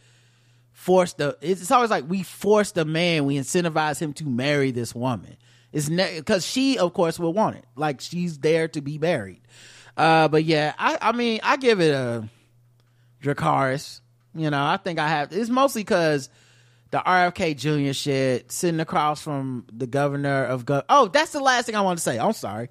force 0.72 1.14
the. 1.14 1.38
It's 1.42 1.72
always 1.72 1.90
like 1.90 2.08
we 2.08 2.24
force 2.24 2.72
the 2.72 2.86
man, 2.86 3.26
we 3.26 3.38
incentivize 3.38 4.00
him 4.00 4.14
to 4.14 4.26
marry 4.26 4.72
this 4.72 4.94
woman. 4.94 5.38
It's 5.72 5.90
because 5.90 6.46
she, 6.46 6.78
of 6.78 6.94
course, 6.94 7.18
will 7.18 7.34
want 7.34 7.56
it. 7.56 7.66
Like 7.76 8.02
she's 8.02 8.38
there 8.38 8.68
to 8.70 8.82
be 8.82 8.98
married. 8.98 9.42
Uh, 9.98 10.28
but 10.28 10.44
yeah, 10.44 10.74
I, 10.78 10.98
I 11.02 11.12
mean, 11.12 11.40
I 11.44 11.58
give 11.58 11.80
it 11.80 11.94
a 11.94 12.28
Dracarys. 13.24 14.02
You 14.36 14.50
know, 14.50 14.64
I 14.64 14.78
think 14.78 15.00
I 15.00 15.08
have. 15.08 15.34
It's 15.34 15.50
mostly 15.50 15.82
because 15.82 16.30
the 16.92 17.00
RFK 17.00 17.58
Jr. 17.58 17.94
shit, 17.94 18.52
sitting 18.52 18.80
across 18.80 19.22
from 19.22 19.66
the 19.74 19.88
governor 19.88 20.46
of. 20.46 20.66
Gov- 20.66 20.86
oh, 20.88 21.08
that's 21.08 21.32
the 21.32 21.40
last 21.40 21.66
thing 21.66 21.76
I 21.76 21.82
want 21.82 21.98
to 21.98 22.04
say. 22.04 22.20
I'm 22.20 22.34
sorry 22.34 22.70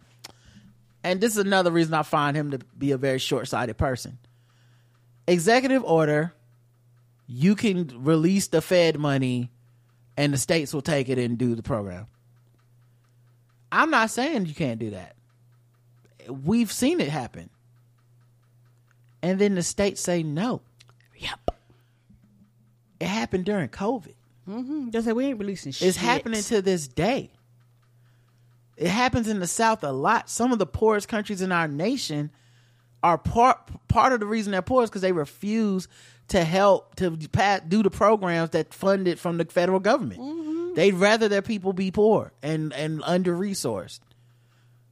and 1.03 1.21
this 1.21 1.33
is 1.33 1.39
another 1.39 1.71
reason 1.71 1.95
I 1.95 2.03
find 2.03 2.37
him 2.37 2.51
to 2.51 2.59
be 2.79 2.93
a 2.93 2.99
very 2.99 3.19
short 3.19 3.49
sighted 3.49 3.79
person. 3.79 4.19
Executive 5.27 5.85
order, 5.85 6.35
you 7.27 7.55
can 7.55 8.05
release 8.05 8.49
the 8.49 8.61
Fed 8.61 8.99
money 8.99 9.51
and 10.17 10.35
the 10.35 10.39
states 10.39 10.75
will 10.75 10.83
take 10.83 11.09
it 11.09 11.19
and 11.19 11.39
do 11.39 11.55
the 11.55 11.63
program. 11.63 12.07
I'm 13.73 13.91
not 13.91 14.11
saying 14.11 14.47
you 14.47 14.55
can't 14.55 14.81
do 14.81 14.91
that. 14.91 15.15
We've 16.29 16.71
seen 16.71 17.01
it 17.01 17.09
happen. 17.09 17.51
And 19.23 19.39
then 19.39 19.55
the 19.55 19.63
states 19.63 20.01
say 20.01 20.23
no. 20.23 20.63
Yep. 21.17 21.51
It 23.01 23.07
happened 23.07 23.45
during 23.45 23.69
COVID. 23.69 24.15
Mm-hmm. 24.49 24.91
Just 24.91 25.07
say 25.07 25.13
we 25.13 25.27
ain't 25.27 25.39
releasing 25.39 25.73
shit. 25.73 25.89
It's 25.89 25.97
happening 25.97 26.43
to 26.43 26.61
this 26.61 26.89
day. 26.89 27.31
It 28.81 28.89
happens 28.89 29.29
in 29.29 29.41
the 29.41 29.47
South 29.47 29.85
a 29.85 29.93
lot. 29.93 30.31
Some 30.31 30.53
of 30.53 30.59
the 30.59 30.65
poorest 30.65 31.07
countries 31.07 31.43
in 31.43 31.53
our 31.53 31.69
nation 31.69 32.31
are 33.03 33.19
part 33.19 33.59
part 33.89 34.15
of 34.15 34.21
the 34.21 34.27
reason 34.27 34.53
they're 34.53 34.63
poor 34.63 34.83
is 34.83 34.89
because 34.89 35.03
they 35.03 35.13
refuse 35.13 35.87
to 36.29 36.43
help 36.45 36.95
to 36.97 37.11
pass, 37.29 37.61
do 37.69 37.83
the 37.83 37.91
programs 37.91 38.51
that 38.51 38.73
fund 38.73 39.07
it 39.07 39.19
from 39.19 39.37
the 39.37 39.45
federal 39.45 39.81
government. 39.81 40.21
Mm-hmm. 40.23 40.75
They'd 40.75 40.95
rather 40.95 41.29
their 41.29 41.43
people 41.43 41.75
be 41.75 41.91
poor 41.91 42.33
and 42.43 42.73
and 42.73 43.03
under 43.05 43.37
resourced, 43.37 44.01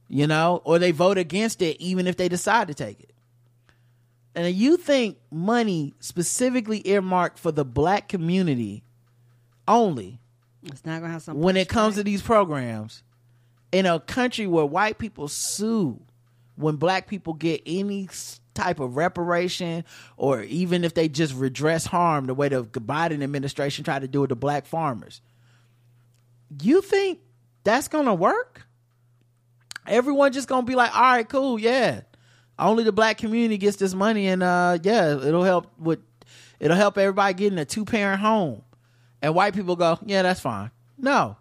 you 0.07 0.27
know, 0.27 0.61
or 0.65 0.77
they 0.77 0.91
vote 0.91 1.17
against 1.17 1.63
it 1.63 1.81
even 1.81 2.05
if 2.05 2.15
they 2.15 2.29
decide 2.29 2.67
to 2.67 2.75
take 2.75 2.99
it. 2.99 3.11
And 4.35 4.53
you 4.53 4.77
think 4.77 5.17
money 5.31 5.95
specifically 5.99 6.87
earmarked 6.87 7.39
for 7.39 7.51
the 7.51 7.65
black 7.65 8.07
community 8.07 8.83
only 9.67 10.19
It's 10.63 10.85
not 10.85 11.01
gonna 11.01 11.11
have 11.13 11.23
some. 11.23 11.39
when 11.39 11.57
it 11.57 11.69
comes 11.69 11.95
to 11.95 12.03
these 12.03 12.21
programs 12.21 13.01
in 13.71 13.85
a 13.85 13.99
country 13.99 14.47
where 14.47 14.65
white 14.65 14.97
people 14.97 15.27
sue 15.27 15.99
when 16.55 16.75
black 16.75 17.07
people 17.07 17.33
get 17.33 17.61
any 17.65 18.09
type 18.53 18.79
of 18.79 18.97
reparation 18.97 19.85
or 20.17 20.41
even 20.43 20.83
if 20.83 20.93
they 20.93 21.07
just 21.07 21.33
redress 21.33 21.85
harm 21.85 22.25
the 22.25 22.33
way 22.33 22.49
the 22.49 22.63
Biden 22.63 23.23
administration 23.23 23.85
tried 23.85 24.01
to 24.01 24.07
do 24.07 24.23
it 24.23 24.27
to 24.27 24.35
black 24.35 24.65
farmers. 24.65 25.21
You 26.61 26.81
think 26.81 27.19
that's 27.63 27.87
gonna 27.87 28.15
work? 28.15 28.65
Everyone 29.87 30.31
just 30.33 30.47
gonna 30.47 30.65
be 30.65 30.75
like, 30.75 30.93
all 30.95 31.01
right, 31.01 31.27
cool, 31.27 31.59
yeah. 31.59 32.01
Only 32.57 32.83
the 32.83 32.91
black 32.91 33.17
community 33.17 33.57
gets 33.57 33.77
this 33.77 33.93
money 33.93 34.27
and 34.27 34.43
uh 34.43 34.79
yeah, 34.83 35.13
it'll 35.13 35.43
help 35.43 35.67
with 35.79 35.99
it'll 36.59 36.75
help 36.75 36.97
everybody 36.97 37.33
get 37.35 37.53
in 37.53 37.59
a 37.59 37.65
two 37.65 37.85
parent 37.85 38.19
home. 38.19 38.63
And 39.21 39.35
white 39.35 39.53
people 39.53 39.75
go, 39.75 39.99
yeah, 40.05 40.23
that's 40.23 40.39
fine. 40.39 40.71
No. 40.97 41.37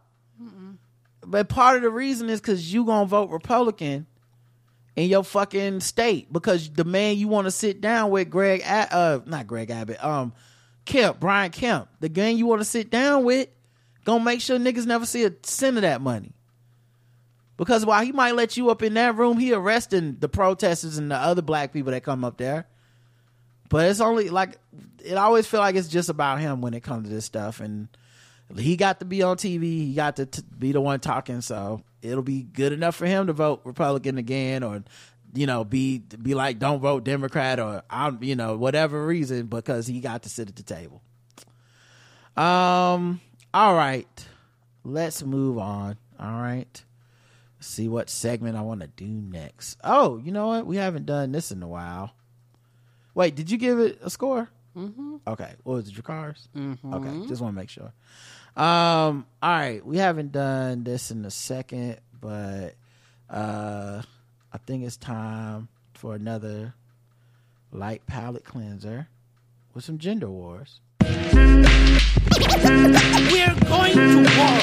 But 1.30 1.48
part 1.48 1.76
of 1.76 1.82
the 1.82 1.90
reason 1.90 2.30
is 2.30 2.40
because 2.40 2.72
you 2.72 2.84
gonna 2.84 3.06
vote 3.06 3.30
Republican 3.30 4.06
in 4.96 5.08
your 5.08 5.22
fucking 5.22 5.80
state 5.80 6.32
because 6.32 6.70
the 6.70 6.84
man 6.84 7.16
you 7.16 7.28
want 7.28 7.46
to 7.46 7.50
sit 7.50 7.80
down 7.80 8.10
with, 8.10 8.30
Greg, 8.30 8.62
uh, 8.64 9.20
not 9.26 9.46
Greg 9.46 9.70
Abbott, 9.70 10.02
um, 10.02 10.32
Kemp, 10.86 11.20
Brian 11.20 11.50
Kemp, 11.50 11.88
the 12.00 12.08
gang 12.08 12.38
you 12.38 12.46
want 12.46 12.62
to 12.62 12.64
sit 12.64 12.90
down 12.90 13.24
with, 13.24 13.48
gonna 14.04 14.24
make 14.24 14.40
sure 14.40 14.58
niggas 14.58 14.86
never 14.86 15.04
see 15.04 15.24
a 15.24 15.32
cent 15.42 15.76
of 15.76 15.82
that 15.82 16.00
money. 16.00 16.32
Because 17.58 17.84
while 17.84 18.02
he 18.04 18.12
might 18.12 18.34
let 18.34 18.56
you 18.56 18.70
up 18.70 18.82
in 18.82 18.94
that 18.94 19.16
room, 19.16 19.36
he 19.36 19.52
arresting 19.52 20.16
the 20.18 20.28
protesters 20.28 20.96
and 20.96 21.10
the 21.10 21.16
other 21.16 21.42
black 21.42 21.72
people 21.72 21.92
that 21.92 22.04
come 22.04 22.24
up 22.24 22.38
there. 22.38 22.66
But 23.68 23.90
it's 23.90 24.00
only 24.00 24.30
like 24.30 24.58
it 25.04 25.18
always 25.18 25.46
feel 25.46 25.60
like 25.60 25.74
it's 25.74 25.88
just 25.88 26.08
about 26.08 26.40
him 26.40 26.62
when 26.62 26.72
it 26.72 26.82
comes 26.82 27.08
to 27.08 27.14
this 27.14 27.26
stuff, 27.26 27.60
and 27.60 27.88
he 28.56 28.76
got 28.76 29.00
to 29.00 29.04
be 29.04 29.22
on 29.22 29.36
TV. 29.36 29.62
He 29.62 29.94
got 29.94 30.16
to 30.16 30.26
t- 30.26 30.42
be 30.58 30.72
the 30.72 30.80
one 30.80 31.00
talking, 31.00 31.40
so 31.40 31.82
it'll 32.02 32.22
be 32.22 32.42
good 32.42 32.72
enough 32.72 32.96
for 32.96 33.06
him 33.06 33.26
to 33.26 33.32
vote 33.32 33.60
Republican 33.64 34.16
again, 34.18 34.62
or 34.62 34.82
you 35.34 35.46
know, 35.46 35.64
be 35.64 35.98
be 35.98 36.34
like, 36.34 36.58
don't 36.58 36.80
vote 36.80 37.04
Democrat, 37.04 37.60
or 37.60 37.82
I'm, 37.90 38.22
you 38.22 38.34
know, 38.36 38.56
whatever 38.56 39.04
reason, 39.06 39.46
because 39.46 39.86
he 39.86 40.00
got 40.00 40.22
to 40.22 40.28
sit 40.28 40.48
at 40.48 40.56
the 40.56 40.62
table. 40.62 41.02
Um. 42.36 43.20
All 43.54 43.74
right, 43.74 44.26
let's 44.84 45.22
move 45.22 45.58
on. 45.58 45.96
All 46.20 46.40
right. 46.40 46.84
See 47.60 47.88
what 47.88 48.08
segment 48.10 48.56
I 48.56 48.60
want 48.60 48.82
to 48.82 48.86
do 48.86 49.06
next. 49.06 49.78
Oh, 49.82 50.18
you 50.18 50.30
know 50.30 50.48
what? 50.48 50.66
We 50.66 50.76
haven't 50.76 51.06
done 51.06 51.32
this 51.32 51.50
in 51.50 51.60
a 51.62 51.66
while. 51.66 52.12
Wait, 53.14 53.34
did 53.34 53.50
you 53.50 53.56
give 53.58 53.80
it 53.80 53.98
a 54.02 54.10
score? 54.10 54.48
Mm-hmm. 54.76 55.16
Okay. 55.26 55.54
What 55.64 55.74
was 55.74 55.88
it? 55.88 55.94
Your 55.94 56.02
cars? 56.02 56.48
Mhm. 56.54 56.78
Okay. 56.94 57.26
Just 57.26 57.40
want 57.42 57.54
to 57.54 57.60
make 57.60 57.70
sure. 57.70 57.92
Um, 58.58 59.24
all 59.40 59.50
right, 59.50 59.86
we 59.86 59.98
haven't 59.98 60.32
done 60.32 60.82
this 60.82 61.12
in 61.12 61.24
a 61.24 61.30
second, 61.30 62.00
but 62.20 62.74
uh, 63.30 64.02
I 64.52 64.58
think 64.66 64.82
it's 64.82 64.96
time 64.96 65.68
for 65.94 66.16
another 66.16 66.74
light 67.70 68.04
palette 68.08 68.44
cleanser 68.44 69.06
with 69.74 69.84
some 69.84 69.98
gender 69.98 70.28
wars. 70.28 70.80
We're 71.00 71.14
going 73.64 73.94
to 73.94 74.26
war. 74.36 74.58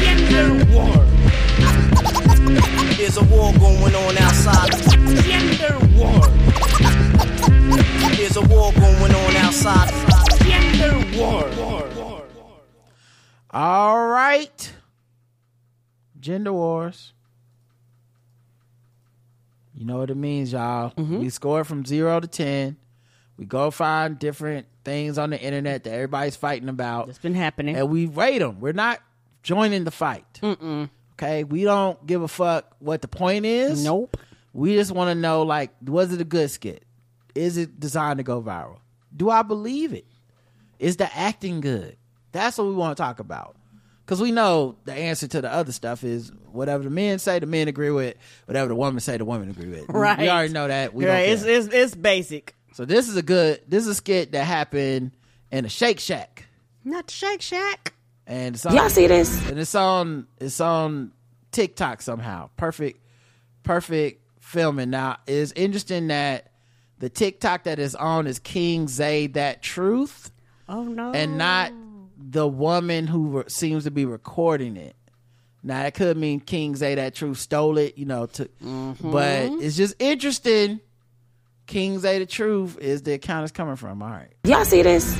Gender 0.00 0.64
war. 0.74 1.06
There's 2.96 3.16
a 3.16 3.22
war 3.26 3.52
going 3.52 3.94
on 3.94 4.18
outside. 4.18 4.72
Gender 5.22 5.78
war. 5.94 6.26
There's 8.16 8.36
a 8.36 8.42
war 8.42 8.72
going 8.72 9.14
on 9.14 9.36
outside. 9.36 9.88
Gender 10.42 11.16
war. 11.16 11.48
war. 11.56 12.07
All 13.50 14.08
right. 14.08 14.72
Gender 16.20 16.52
wars. 16.52 17.12
You 19.74 19.84
know 19.84 19.98
what 19.98 20.10
it 20.10 20.16
means, 20.16 20.52
y'all. 20.52 20.90
Mm-hmm. 20.90 21.20
We 21.20 21.30
score 21.30 21.64
from 21.64 21.84
zero 21.84 22.18
to 22.18 22.26
ten. 22.26 22.76
We 23.36 23.46
go 23.46 23.70
find 23.70 24.18
different 24.18 24.66
things 24.84 25.16
on 25.18 25.30
the 25.30 25.40
internet 25.40 25.84
that 25.84 25.92
everybody's 25.92 26.34
fighting 26.34 26.68
about. 26.68 27.08
It's 27.08 27.18
been 27.18 27.34
happening. 27.34 27.76
And 27.76 27.88
we 27.88 28.06
rate 28.06 28.40
them. 28.40 28.58
We're 28.58 28.72
not 28.72 29.00
joining 29.44 29.84
the 29.84 29.92
fight. 29.92 30.24
Mm-mm. 30.42 30.90
Okay? 31.12 31.44
We 31.44 31.62
don't 31.62 32.04
give 32.04 32.22
a 32.22 32.28
fuck 32.28 32.74
what 32.80 33.00
the 33.00 33.08
point 33.08 33.46
is. 33.46 33.84
Nope. 33.84 34.16
We 34.52 34.74
just 34.74 34.90
want 34.90 35.10
to 35.10 35.14
know, 35.14 35.42
like, 35.42 35.70
was 35.84 36.12
it 36.12 36.20
a 36.20 36.24
good 36.24 36.50
skit? 36.50 36.82
Is 37.36 37.56
it 37.56 37.78
designed 37.78 38.16
to 38.16 38.24
go 38.24 38.42
viral? 38.42 38.78
Do 39.16 39.30
I 39.30 39.42
believe 39.42 39.92
it? 39.92 40.06
Is 40.80 40.96
the 40.96 41.14
acting 41.16 41.60
good? 41.60 41.97
That's 42.32 42.58
what 42.58 42.66
we 42.66 42.74
want 42.74 42.96
to 42.96 43.02
talk 43.02 43.20
about. 43.20 43.56
Because 44.04 44.20
we 44.22 44.32
know 44.32 44.76
the 44.84 44.94
answer 44.94 45.28
to 45.28 45.40
the 45.42 45.52
other 45.52 45.72
stuff 45.72 46.02
is 46.02 46.32
whatever 46.50 46.82
the 46.84 46.90
men 46.90 47.18
say, 47.18 47.38
the 47.38 47.46
men 47.46 47.68
agree 47.68 47.90
with. 47.90 48.16
Whatever 48.46 48.68
the 48.68 48.74
women 48.74 49.00
say, 49.00 49.18
the 49.18 49.24
women 49.26 49.50
agree 49.50 49.68
with. 49.68 49.88
Right. 49.88 50.18
We 50.18 50.28
already 50.30 50.52
know 50.52 50.66
that. 50.68 50.94
We 50.94 51.06
right. 51.06 51.28
It's, 51.28 51.42
it's 51.42 51.68
it's 51.72 51.94
basic. 51.94 52.54
So 52.72 52.84
this 52.86 53.08
is 53.08 53.16
a 53.16 53.22
good. 53.22 53.60
This 53.68 53.82
is 53.82 53.88
a 53.88 53.94
skit 53.94 54.32
that 54.32 54.44
happened 54.44 55.12
in 55.50 55.64
a 55.66 55.68
Shake 55.68 56.00
Shack, 56.00 56.46
Not 56.84 57.06
the 57.08 57.12
Shake 57.12 57.42
Shack. 57.42 57.92
and 58.26 58.54
it's 58.54 58.64
on, 58.64 58.74
Y'all 58.76 58.88
see 58.88 59.06
this? 59.08 59.46
And 59.48 59.58
it's 59.58 59.74
on. 59.74 60.26
It's 60.38 60.60
on 60.60 61.12
TikTok 61.52 62.00
somehow. 62.00 62.48
Perfect, 62.56 63.00
perfect 63.62 64.22
filming. 64.40 64.90
Now 64.90 65.18
it's 65.26 65.52
interesting 65.52 66.08
that 66.08 66.50
the 66.98 67.08
TikTok 67.10 67.64
that 67.64 67.78
is 67.78 67.94
on 67.94 68.26
is 68.26 68.38
King 68.38 68.88
Zay 68.88 69.26
that 69.28 69.62
truth, 69.62 70.30
Oh 70.68 70.84
no. 70.84 71.12
and 71.12 71.36
not 71.38 71.72
the 72.18 72.46
woman 72.46 73.06
who 73.06 73.38
re- 73.38 73.44
seems 73.48 73.84
to 73.84 73.90
be 73.90 74.04
recording 74.04 74.76
it. 74.76 74.96
Now 75.62 75.82
that 75.82 75.94
could 75.94 76.16
mean 76.16 76.40
King 76.40 76.76
Zay 76.76 76.94
that 76.96 77.14
truth 77.14 77.38
stole 77.38 77.78
it, 77.78 77.96
you 77.96 78.06
know. 78.06 78.26
To, 78.26 78.44
mm-hmm. 78.62 79.10
but 79.10 79.62
it's 79.62 79.76
just 79.76 79.94
interesting. 79.98 80.80
King 81.66 81.98
Zay 81.98 82.18
the 82.18 82.26
truth 82.26 82.78
is 82.78 83.02
the 83.02 83.12
account 83.12 83.44
is 83.44 83.52
coming 83.52 83.76
from. 83.76 84.02
All 84.02 84.10
right. 84.10 84.32
Y'all 84.44 84.64
see 84.64 84.82
this? 84.82 85.16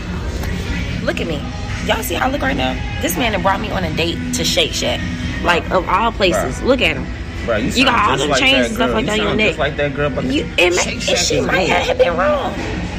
Look 1.03 1.21
at 1.21 1.27
me. 1.27 1.41
Y'all 1.87 2.03
see 2.03 2.15
how 2.15 2.29
I 2.29 2.31
look 2.31 2.43
right 2.43 2.57
now? 2.57 2.75
This 3.01 3.17
man 3.17 3.33
that 3.33 3.43
brought 3.43 3.61
me 3.61 3.71
on 3.71 3.85
a 3.85 3.95
date 3.95 4.17
to 4.35 4.45
Shake 4.45 4.73
Shack. 4.73 5.01
Like, 5.43 5.71
of 5.71 5.89
all 5.89 6.13
places. 6.13 6.61
Look 6.63 6.81
at 6.81 6.97
him. 6.97 7.07
Bro, 7.47 7.59
you, 7.59 7.71
You 7.71 7.85
got 7.85 8.11
all 8.11 8.19
the 8.19 8.27
like 8.27 8.41
chains 8.41 8.67
and 8.67 8.75
stuff 8.75 8.91
like 8.93 9.05
You 9.05 9.11
that 9.13 9.21
on 9.21 9.27
your 9.27 9.37
neck. 9.37 9.49
Just 9.49 9.59
like 9.59 9.77
that 9.77 9.95
girl, 9.95 10.11
but 10.11 10.25
You, 10.25 10.45
it 10.59 10.71
may, 10.71 10.77
Shake 10.77 11.01
Shack 11.01 11.17
she 11.17 11.41
might 11.41 11.69
have 11.69 11.97
been 11.97 12.17
wrong. 12.17 12.53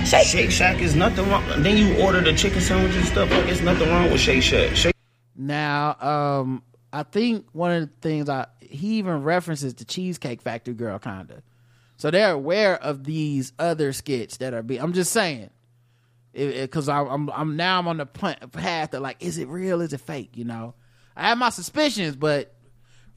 Shake, 0.06 0.26
Shake 0.28 0.52
Shack 0.52 0.82
is 0.82 0.96
nothing 0.96 1.30
wrong. 1.30 1.44
Then 1.62 1.78
you 1.78 2.02
order 2.02 2.22
the 2.22 2.34
chicken 2.34 2.62
sandwich 2.62 2.96
and 2.96 3.06
stuff. 3.06 3.30
Like 3.30 3.46
it's 3.48 3.62
nothing 3.62 3.90
wrong 3.90 4.12
with 4.12 4.20
Shake 4.20 4.42
Shack. 4.42 4.76
Shake 4.76 4.96
Now, 5.36 5.96
um, 6.00 6.64
I 6.92 7.04
think 7.04 7.46
one 7.52 7.72
of 7.72 7.82
the 7.82 7.96
things 8.02 8.30
I 8.30 8.48
he 8.60 8.98
even 8.98 9.24
references 9.24 9.74
the 9.76 9.86
Cheesecake 9.86 10.42
Factory 10.42 10.74
girl, 10.74 11.00
kinda. 11.00 11.44
So 11.98 12.12
they're 12.12 12.32
aware 12.32 12.82
of 12.82 13.04
these 13.04 13.54
other 13.60 13.94
skits 13.94 14.38
that 14.38 14.54
are 14.54 14.64
being. 14.64 14.82
I'm 14.82 14.94
just 14.94 15.12
saying, 15.12 15.50
because 16.34 16.88
I'm, 16.90 17.08
I'm 17.08 17.30
I'm 17.32 17.56
now 17.56 17.80
I'm 17.80 17.88
on 17.88 17.98
the 17.98 18.06
path 18.06 18.94
of 18.94 19.02
like, 19.02 19.18
is 19.20 19.38
it 19.38 19.48
real? 19.48 19.82
Is 19.82 19.94
it 19.94 20.02
fake? 20.02 20.32
You 20.38 20.46
know, 20.46 20.76
I 21.16 21.30
have 21.30 21.38
my 21.38 21.50
suspicions, 21.50 22.16
but 22.16 22.56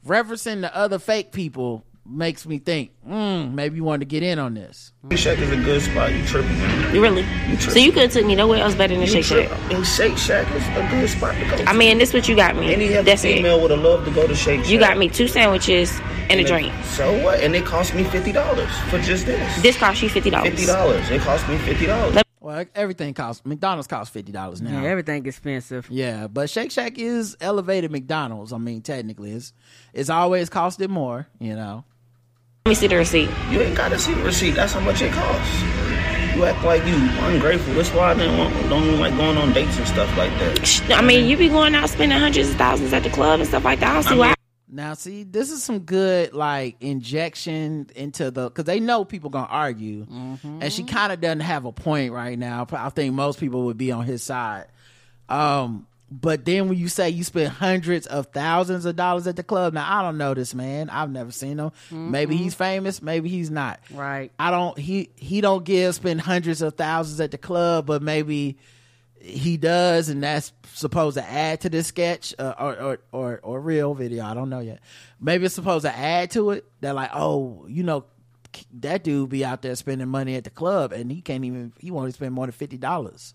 referencing 0.05 0.61
the 0.61 0.75
other 0.75 0.99
fake 0.99 1.31
people 1.31 1.85
makes 2.05 2.45
me 2.45 2.59
think, 2.59 2.91
mm, 3.07 3.53
maybe 3.53 3.77
you 3.77 3.83
wanted 3.83 3.99
to 4.01 4.05
get 4.05 4.23
in 4.23 4.37
on 4.39 4.53
this. 4.53 4.91
Shake 5.11 5.19
Shack 5.19 5.39
is 5.39 5.51
a 5.51 5.55
good 5.57 5.81
spot. 5.81 6.13
You 6.13 6.23
tripping. 6.25 6.55
You 6.93 7.01
really? 7.01 7.21
You 7.21 7.57
tripping. 7.57 7.69
So 7.69 7.79
you 7.79 7.91
could 7.91 8.03
have 8.03 8.11
took 8.11 8.25
me 8.25 8.35
nowhere 8.35 8.59
else 8.61 8.75
better 8.75 8.93
than 8.93 9.01
You 9.01 9.07
Shake 9.07 9.23
Shack. 9.25 9.49
And 9.71 9.85
Shake 9.85 10.17
Shack 10.17 10.49
is 10.53 10.63
a 10.69 10.87
good 10.91 11.09
spot 11.09 11.35
to 11.35 11.45
go. 11.49 11.57
to. 11.57 11.69
I 11.69 11.73
mean, 11.73 11.97
this 11.97 12.13
what 12.13 12.27
you 12.27 12.35
got 12.35 12.55
me. 12.55 12.73
Any 12.73 12.93
other 12.93 13.03
That's 13.03 13.23
it. 13.23 13.41
would 13.61 13.71
have 13.71 13.79
loved 13.81 14.05
to 14.05 14.11
go 14.11 14.27
to 14.27 14.35
Shake 14.35 14.61
Shack. 14.61 14.69
You 14.69 14.79
got 14.79 14.97
me 14.97 15.09
two 15.09 15.27
sandwiches 15.27 15.97
and 16.29 16.39
a 16.39 16.43
it- 16.43 16.47
drink. 16.47 16.73
So 16.85 17.23
what? 17.23 17.39
And 17.39 17.55
it 17.55 17.65
cost 17.65 17.93
me 17.95 18.03
fifty 18.03 18.31
dollars 18.31 18.69
for 18.89 18.99
just 18.99 19.25
this. 19.25 19.61
This 19.61 19.77
cost 19.77 20.01
you 20.01 20.09
fifty 20.09 20.29
dollars. 20.29 20.49
Fifty 20.51 20.65
dollars. 20.65 21.09
It 21.09 21.21
cost 21.21 21.47
me 21.47 21.57
fifty 21.59 21.85
dollars. 21.85 22.19
Well, 22.39 22.65
everything 22.75 23.13
costs. 23.13 23.45
McDonald's 23.45 23.87
costs 23.87 24.13
fifty 24.13 24.33
dollars 24.33 24.61
now. 24.61 24.81
Yeah, 24.81 24.89
everything 24.89 25.25
expensive. 25.25 25.87
Yeah, 25.89 26.27
but 26.27 26.49
Shake 26.49 26.71
Shack 26.71 26.97
is 26.99 27.37
elevated 27.39 27.89
McDonald's. 27.89 28.51
I 28.51 28.57
mean, 28.57 28.81
technically, 28.81 29.31
it's 29.31 29.53
it's 29.93 30.09
always 30.09 30.49
costed 30.49 30.89
more. 30.89 31.27
You 31.39 31.55
know. 31.55 31.85
Let 32.65 32.69
me 32.69 32.75
see 32.75 32.87
the 32.87 32.95
receipt. 32.95 33.29
You 33.49 33.59
ain't 33.59 33.75
got 33.75 33.89
to 33.89 33.99
see 33.99 34.13
the 34.13 34.23
receipt. 34.23 34.51
That's 34.51 34.71
how 34.71 34.79
much 34.79 35.01
it 35.01 35.11
costs. 35.11 35.61
You 36.33 36.45
act 36.45 36.63
like 36.63 36.85
you 36.85 36.95
ungrateful. 36.95 37.73
That's 37.73 37.89
why 37.89 38.11
I 38.11 38.13
didn't 38.13 38.37
want, 38.37 38.53
don't 38.69 38.85
even 38.85 39.01
like 39.01 39.17
going 39.17 39.37
on 39.37 39.51
dates 39.51 39.75
and 39.75 39.85
stuff 39.85 40.17
like 40.17 40.31
that. 40.39 40.91
I 40.91 41.01
mean, 41.01 41.27
you 41.27 41.35
be 41.35 41.49
going 41.49 41.75
out 41.75 41.89
spending 41.89 42.17
hundreds 42.17 42.51
of 42.51 42.55
thousands 42.55 42.93
at 42.93 43.03
the 43.03 43.09
club 43.09 43.41
and 43.41 43.49
stuff 43.49 43.65
like 43.65 43.81
that. 43.81 43.89
I 43.89 43.93
don't 43.95 44.03
see 44.03 44.15
why. 44.15 44.35
Now, 44.69 44.93
see, 44.93 45.23
this 45.23 45.51
is 45.51 45.61
some 45.61 45.79
good 45.79 46.31
like 46.33 46.77
injection 46.79 47.89
into 47.97 48.31
the 48.31 48.45
because 48.45 48.63
they 48.63 48.79
know 48.79 49.03
people 49.03 49.29
gonna 49.29 49.45
argue, 49.47 50.07
and 50.41 50.71
she 50.71 50.83
kind 50.85 51.11
of 51.11 51.19
doesn't 51.19 51.41
have 51.41 51.65
a 51.65 51.73
point 51.73 52.13
right 52.13 52.39
now. 52.39 52.65
I 52.71 52.89
think 52.89 53.13
most 53.13 53.41
people 53.41 53.65
would 53.65 53.77
be 53.77 53.91
on 53.91 54.05
his 54.05 54.23
side. 54.23 54.67
Um, 55.27 55.85
but 56.21 56.45
then 56.45 56.69
when 56.69 56.77
you 56.77 56.89
say 56.89 57.09
you 57.09 57.23
spend 57.23 57.49
hundreds 57.49 58.05
of 58.05 58.27
thousands 58.27 58.85
of 58.85 58.95
dollars 58.95 59.25
at 59.25 59.35
the 59.35 59.41
club, 59.41 59.73
now 59.73 59.85
I 59.87 60.03
don't 60.03 60.19
know 60.19 60.35
this 60.35 60.53
man. 60.53 60.91
I've 60.91 61.09
never 61.09 61.31
seen 61.31 61.57
him. 61.57 61.71
Maybe 61.89 62.35
he's 62.35 62.53
famous. 62.53 63.01
Maybe 63.01 63.29
he's 63.29 63.49
not. 63.49 63.79
Right. 63.91 64.31
I 64.37 64.51
don't. 64.51 64.77
He 64.77 65.09
he 65.15 65.41
don't 65.41 65.65
give 65.65 65.95
spend 65.95 66.21
hundreds 66.21 66.61
of 66.61 66.75
thousands 66.75 67.19
at 67.19 67.31
the 67.31 67.39
club, 67.39 67.87
but 67.87 68.03
maybe 68.03 68.57
he 69.19 69.57
does, 69.57 70.09
and 70.09 70.21
that's 70.21 70.53
supposed 70.73 71.17
to 71.17 71.27
add 71.27 71.61
to 71.61 71.69
this 71.69 71.87
sketch 71.87 72.35
uh, 72.37 72.53
or, 72.59 72.79
or 72.79 72.99
or 73.11 73.39
or 73.41 73.59
real 73.59 73.95
video. 73.95 74.23
I 74.23 74.35
don't 74.35 74.49
know 74.49 74.59
yet. 74.59 74.81
Maybe 75.19 75.45
it's 75.45 75.55
supposed 75.55 75.85
to 75.85 75.95
add 75.95 76.29
to 76.31 76.51
it. 76.51 76.65
That 76.81 76.93
like, 76.93 77.09
oh, 77.13 77.65
you 77.67 77.81
know, 77.81 78.05
that 78.73 79.03
dude 79.03 79.29
be 79.29 79.43
out 79.43 79.63
there 79.63 79.75
spending 79.75 80.09
money 80.09 80.35
at 80.35 80.43
the 80.43 80.51
club, 80.51 80.91
and 80.91 81.11
he 81.11 81.21
can't 81.21 81.43
even. 81.43 81.73
He 81.79 81.89
won't 81.89 82.13
spend 82.13 82.33
more 82.33 82.45
than 82.45 82.53
fifty 82.53 82.77
dollars. 82.77 83.33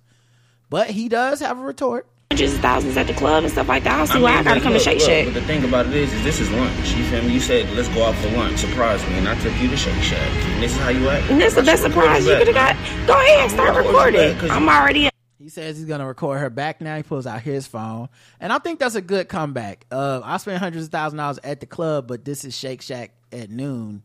But 0.71 0.91
he 0.91 1.09
does 1.09 1.41
have 1.41 1.59
a 1.59 1.63
retort. 1.63 2.07
Hundreds 2.31 2.53
of 2.55 2.61
thousands 2.61 2.95
at 2.99 3.07
the 3.07 3.15
club 3.15 3.43
and 3.45 3.51
stuff 3.51 3.69
like 3.69 3.85
that. 3.85 3.95
I 3.95 3.99
don't 3.99 4.07
see 4.07 4.19
I 4.19 4.21
why 4.21 4.31
mean, 4.33 4.39
I 4.41 4.43
gotta 4.45 4.55
look, 4.57 4.63
come 4.65 4.73
to 4.75 4.79
look, 4.79 4.85
Shake 4.85 5.01
Shack. 5.01 5.25
But 5.25 5.35
the 5.35 5.41
thing 5.47 5.65
about 5.65 5.87
it 5.87 5.95
is, 5.95 6.13
is 6.13 6.23
this 6.25 6.41
is 6.41 6.51
lunch. 6.51 6.93
You 6.95 7.03
feel 7.05 7.23
me? 7.23 7.33
You 7.33 7.41
said 7.41 7.71
let's 7.75 7.89
go 7.89 8.05
out 8.05 8.15
for 8.17 8.29
lunch. 8.33 8.59
Surprise 8.59 9.01
me, 9.09 9.17
and 9.19 9.27
I 9.29 9.35
took 9.41 9.59
you 9.59 9.69
to 9.71 9.77
Shake 9.79 10.03
Shack. 10.03 10.29
And 10.45 10.63
this 10.63 10.73
is 10.73 10.79
how 10.79 10.91
you 10.91 11.09
act. 11.09 11.31
And 11.31 11.41
this 11.41 11.49
is 11.49 11.55
the 11.57 11.63
best 11.63 11.83
surprise 11.83 12.27
you 12.27 12.33
back, 12.33 12.45
could 12.45 12.55
have 12.55 12.77
got. 12.77 13.07
Go 13.07 13.15
ahead, 13.15 13.51
start 13.51 13.71
I'ma 13.71 13.79
record 13.79 13.91
you 13.93 13.97
recording. 14.21 14.33
back 14.33 14.41
'cause 14.41 14.51
I'm 14.51 14.69
already. 14.69 15.09
He 15.39 15.49
says 15.49 15.79
he's 15.79 15.87
gonna 15.87 16.07
record 16.07 16.39
her 16.41 16.51
back 16.51 16.83
now. 16.83 16.97
He 16.99 17.03
pulls 17.03 17.27
out 17.27 17.41
his 17.41 17.67
phone, 17.67 18.11
and 18.41 18.53
I 18.53 18.59
think 18.59 18.79
that's 18.79 18.95
a 18.95 19.01
good 19.01 19.31
comeback. 19.31 19.87
Uh, 19.91 20.21
I 20.23 20.37
spent 20.37 20.59
hundreds 20.59 20.85
of 20.85 20.93
thousand 20.93 21.17
dollars 21.17 21.39
at 21.43 21.61
the 21.61 21.67
club, 21.67 22.07
but 22.07 22.27
this 22.27 22.45
is 22.45 22.55
Shake 22.55 22.83
Shack 22.83 23.13
at 23.33 23.49
noon. 23.49 24.03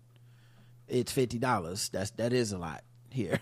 It's 0.87 1.11
fifty 1.11 1.39
dollars. 1.39 1.89
That's 1.89 2.11
that 2.11 2.31
is 2.31 2.53
a 2.53 2.57
lot 2.57 2.83
here. 3.11 3.39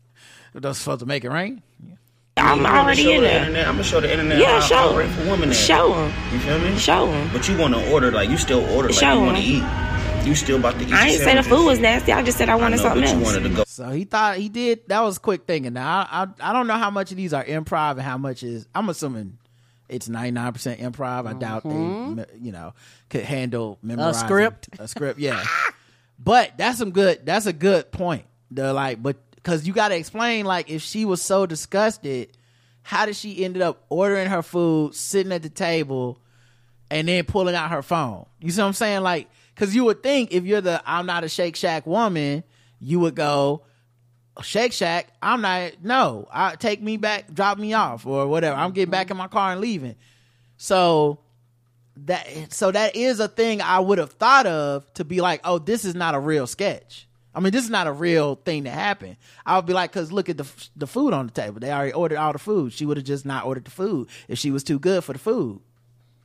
Those 0.54 0.78
supposed 0.78 1.00
to 1.00 1.06
make 1.06 1.24
it 1.24 1.30
rain. 1.30 1.62
I'm 2.36 2.58
You 2.58 2.64
wanna 2.64 2.78
already 2.78 3.02
show 3.02 3.10
in 3.10 3.16
the 3.16 3.26
there. 3.28 3.38
internet? 3.40 3.66
I'm 3.68 3.74
gonna 3.74 3.84
show 3.84 4.00
the 4.00 4.10
internet. 4.10 4.38
Yeah, 4.38 4.46
how, 4.52 4.60
show 4.60 4.74
how 4.76 4.88
'em. 4.88 4.94
grateful 4.94 5.30
women 5.30 5.50
is. 5.50 5.60
Show 5.60 5.94
'em. 5.94 6.12
You 6.32 6.38
feel 6.40 6.58
me? 6.60 6.78
Show 6.78 7.12
'em. 7.12 7.30
But 7.32 7.48
you 7.48 7.56
want 7.58 7.74
to 7.74 7.92
order 7.92 8.10
like 8.10 8.30
you 8.30 8.38
still 8.38 8.64
order 8.74 8.88
like 8.88 8.98
Show 8.98 9.12
you 9.14 9.20
want 9.20 9.36
'em. 9.36 9.42
to 9.42 9.48
eat. 9.48 10.26
You 10.26 10.34
still 10.34 10.56
about 10.58 10.78
to 10.78 10.84
eat. 10.86 10.92
I 10.92 11.08
ain't 11.08 11.16
your 11.18 11.24
say 11.24 11.34
the 11.34 11.42
food 11.42 11.66
was 11.66 11.78
nasty. 11.80 12.12
I 12.12 12.22
just 12.22 12.38
said 12.38 12.48
I 12.48 12.54
wanted 12.54 12.74
I 12.74 12.76
know, 12.76 12.82
something 12.84 13.02
but 13.02 13.10
you 13.10 13.16
else. 13.16 13.24
wanted 13.24 13.48
to 13.48 13.54
go. 13.56 13.64
So 13.66 13.90
he 13.90 14.04
thought 14.04 14.36
he 14.36 14.48
did. 14.48 14.88
That 14.88 15.00
was 15.00 15.18
quick 15.18 15.42
thinking. 15.46 15.72
Now 15.74 16.06
I, 16.10 16.22
I 16.22 16.50
I 16.50 16.52
don't 16.52 16.66
know 16.68 16.76
how 16.78 16.90
much 16.90 17.10
of 17.10 17.16
these 17.16 17.32
are 17.34 17.44
improv 17.44 17.92
and 17.92 18.02
how 18.02 18.18
much 18.18 18.42
is. 18.42 18.66
I'm 18.74 18.88
assuming 18.88 19.38
it's 19.88 20.08
99 20.08 20.52
percent 20.52 20.80
improv. 20.80 21.26
I 21.26 21.32
doubt 21.34 21.64
they 21.64 21.70
mm-hmm. 21.70 22.44
you 22.44 22.52
know 22.52 22.72
could 23.10 23.24
handle 23.24 23.78
memorizing 23.82 24.22
a 24.22 24.26
script? 24.26 24.68
A 24.78 24.88
script, 24.88 25.18
yeah. 25.18 25.42
but 26.18 26.56
that's 26.56 26.78
some 26.78 26.92
good. 26.92 27.26
That's 27.26 27.46
a 27.46 27.52
good 27.52 27.90
point. 27.92 28.24
The 28.52 28.72
like, 28.72 29.02
but 29.02 29.16
because 29.42 29.66
you 29.66 29.72
got 29.72 29.88
to 29.88 29.96
explain 29.96 30.44
like 30.44 30.70
if 30.70 30.82
she 30.82 31.04
was 31.04 31.20
so 31.20 31.46
disgusted, 31.46 32.36
how 32.82 33.06
did 33.06 33.16
she 33.16 33.44
ended 33.44 33.62
up 33.62 33.84
ordering 33.88 34.28
her 34.28 34.42
food, 34.42 34.94
sitting 34.94 35.32
at 35.32 35.42
the 35.42 35.48
table, 35.48 36.20
and 36.90 37.08
then 37.08 37.24
pulling 37.24 37.54
out 37.54 37.70
her 37.70 37.82
phone? 37.82 38.26
You 38.40 38.50
see 38.50 38.60
what 38.60 38.68
I'm 38.68 38.72
saying? 38.72 39.02
Like, 39.02 39.28
because 39.54 39.74
you 39.74 39.84
would 39.84 40.02
think 40.02 40.32
if 40.32 40.44
you're 40.44 40.60
the 40.60 40.82
I'm 40.84 41.06
not 41.06 41.24
a 41.24 41.28
Shake 41.28 41.56
Shack 41.56 41.86
woman, 41.86 42.44
you 42.80 43.00
would 43.00 43.14
go. 43.14 43.62
Shake 44.40 44.72
Shack, 44.72 45.08
I'm 45.20 45.42
not. 45.42 45.72
No, 45.82 46.26
I 46.32 46.54
take 46.54 46.80
me 46.80 46.96
back, 46.96 47.32
drop 47.32 47.58
me 47.58 47.74
off, 47.74 48.06
or 48.06 48.26
whatever. 48.26 48.56
I'm 48.56 48.72
getting 48.72 48.90
back 48.90 49.06
mm-hmm. 49.06 49.12
in 49.12 49.18
my 49.18 49.28
car 49.28 49.52
and 49.52 49.60
leaving. 49.60 49.96
So 50.56 51.18
that 51.96 52.52
so 52.52 52.70
that 52.70 52.96
is 52.96 53.20
a 53.20 53.28
thing 53.28 53.60
I 53.60 53.80
would 53.80 53.98
have 53.98 54.12
thought 54.12 54.46
of 54.46 54.92
to 54.94 55.04
be 55.04 55.20
like, 55.20 55.40
oh, 55.44 55.58
this 55.58 55.84
is 55.84 55.94
not 55.94 56.14
a 56.14 56.18
real 56.18 56.46
sketch. 56.46 57.06
I 57.34 57.40
mean, 57.40 57.52
this 57.52 57.64
is 57.64 57.70
not 57.70 57.86
a 57.86 57.92
real 57.92 58.34
thing 58.34 58.64
that 58.64 58.70
happened. 58.74 59.16
I 59.46 59.56
would 59.56 59.66
be 59.66 59.72
like, 59.72 59.90
because 59.92 60.12
look 60.12 60.28
at 60.28 60.36
the 60.36 60.46
the 60.76 60.86
food 60.86 61.12
on 61.14 61.26
the 61.26 61.32
table. 61.32 61.60
They 61.60 61.72
already 61.72 61.92
ordered 61.92 62.18
all 62.18 62.32
the 62.32 62.38
food. 62.38 62.72
She 62.72 62.84
would 62.86 62.96
have 62.98 63.06
just 63.06 63.24
not 63.24 63.46
ordered 63.46 63.64
the 63.64 63.70
food 63.70 64.08
if 64.28 64.38
she 64.38 64.50
was 64.50 64.62
too 64.64 64.78
good 64.78 65.02
for 65.04 65.12
the 65.12 65.18
food. 65.18 65.60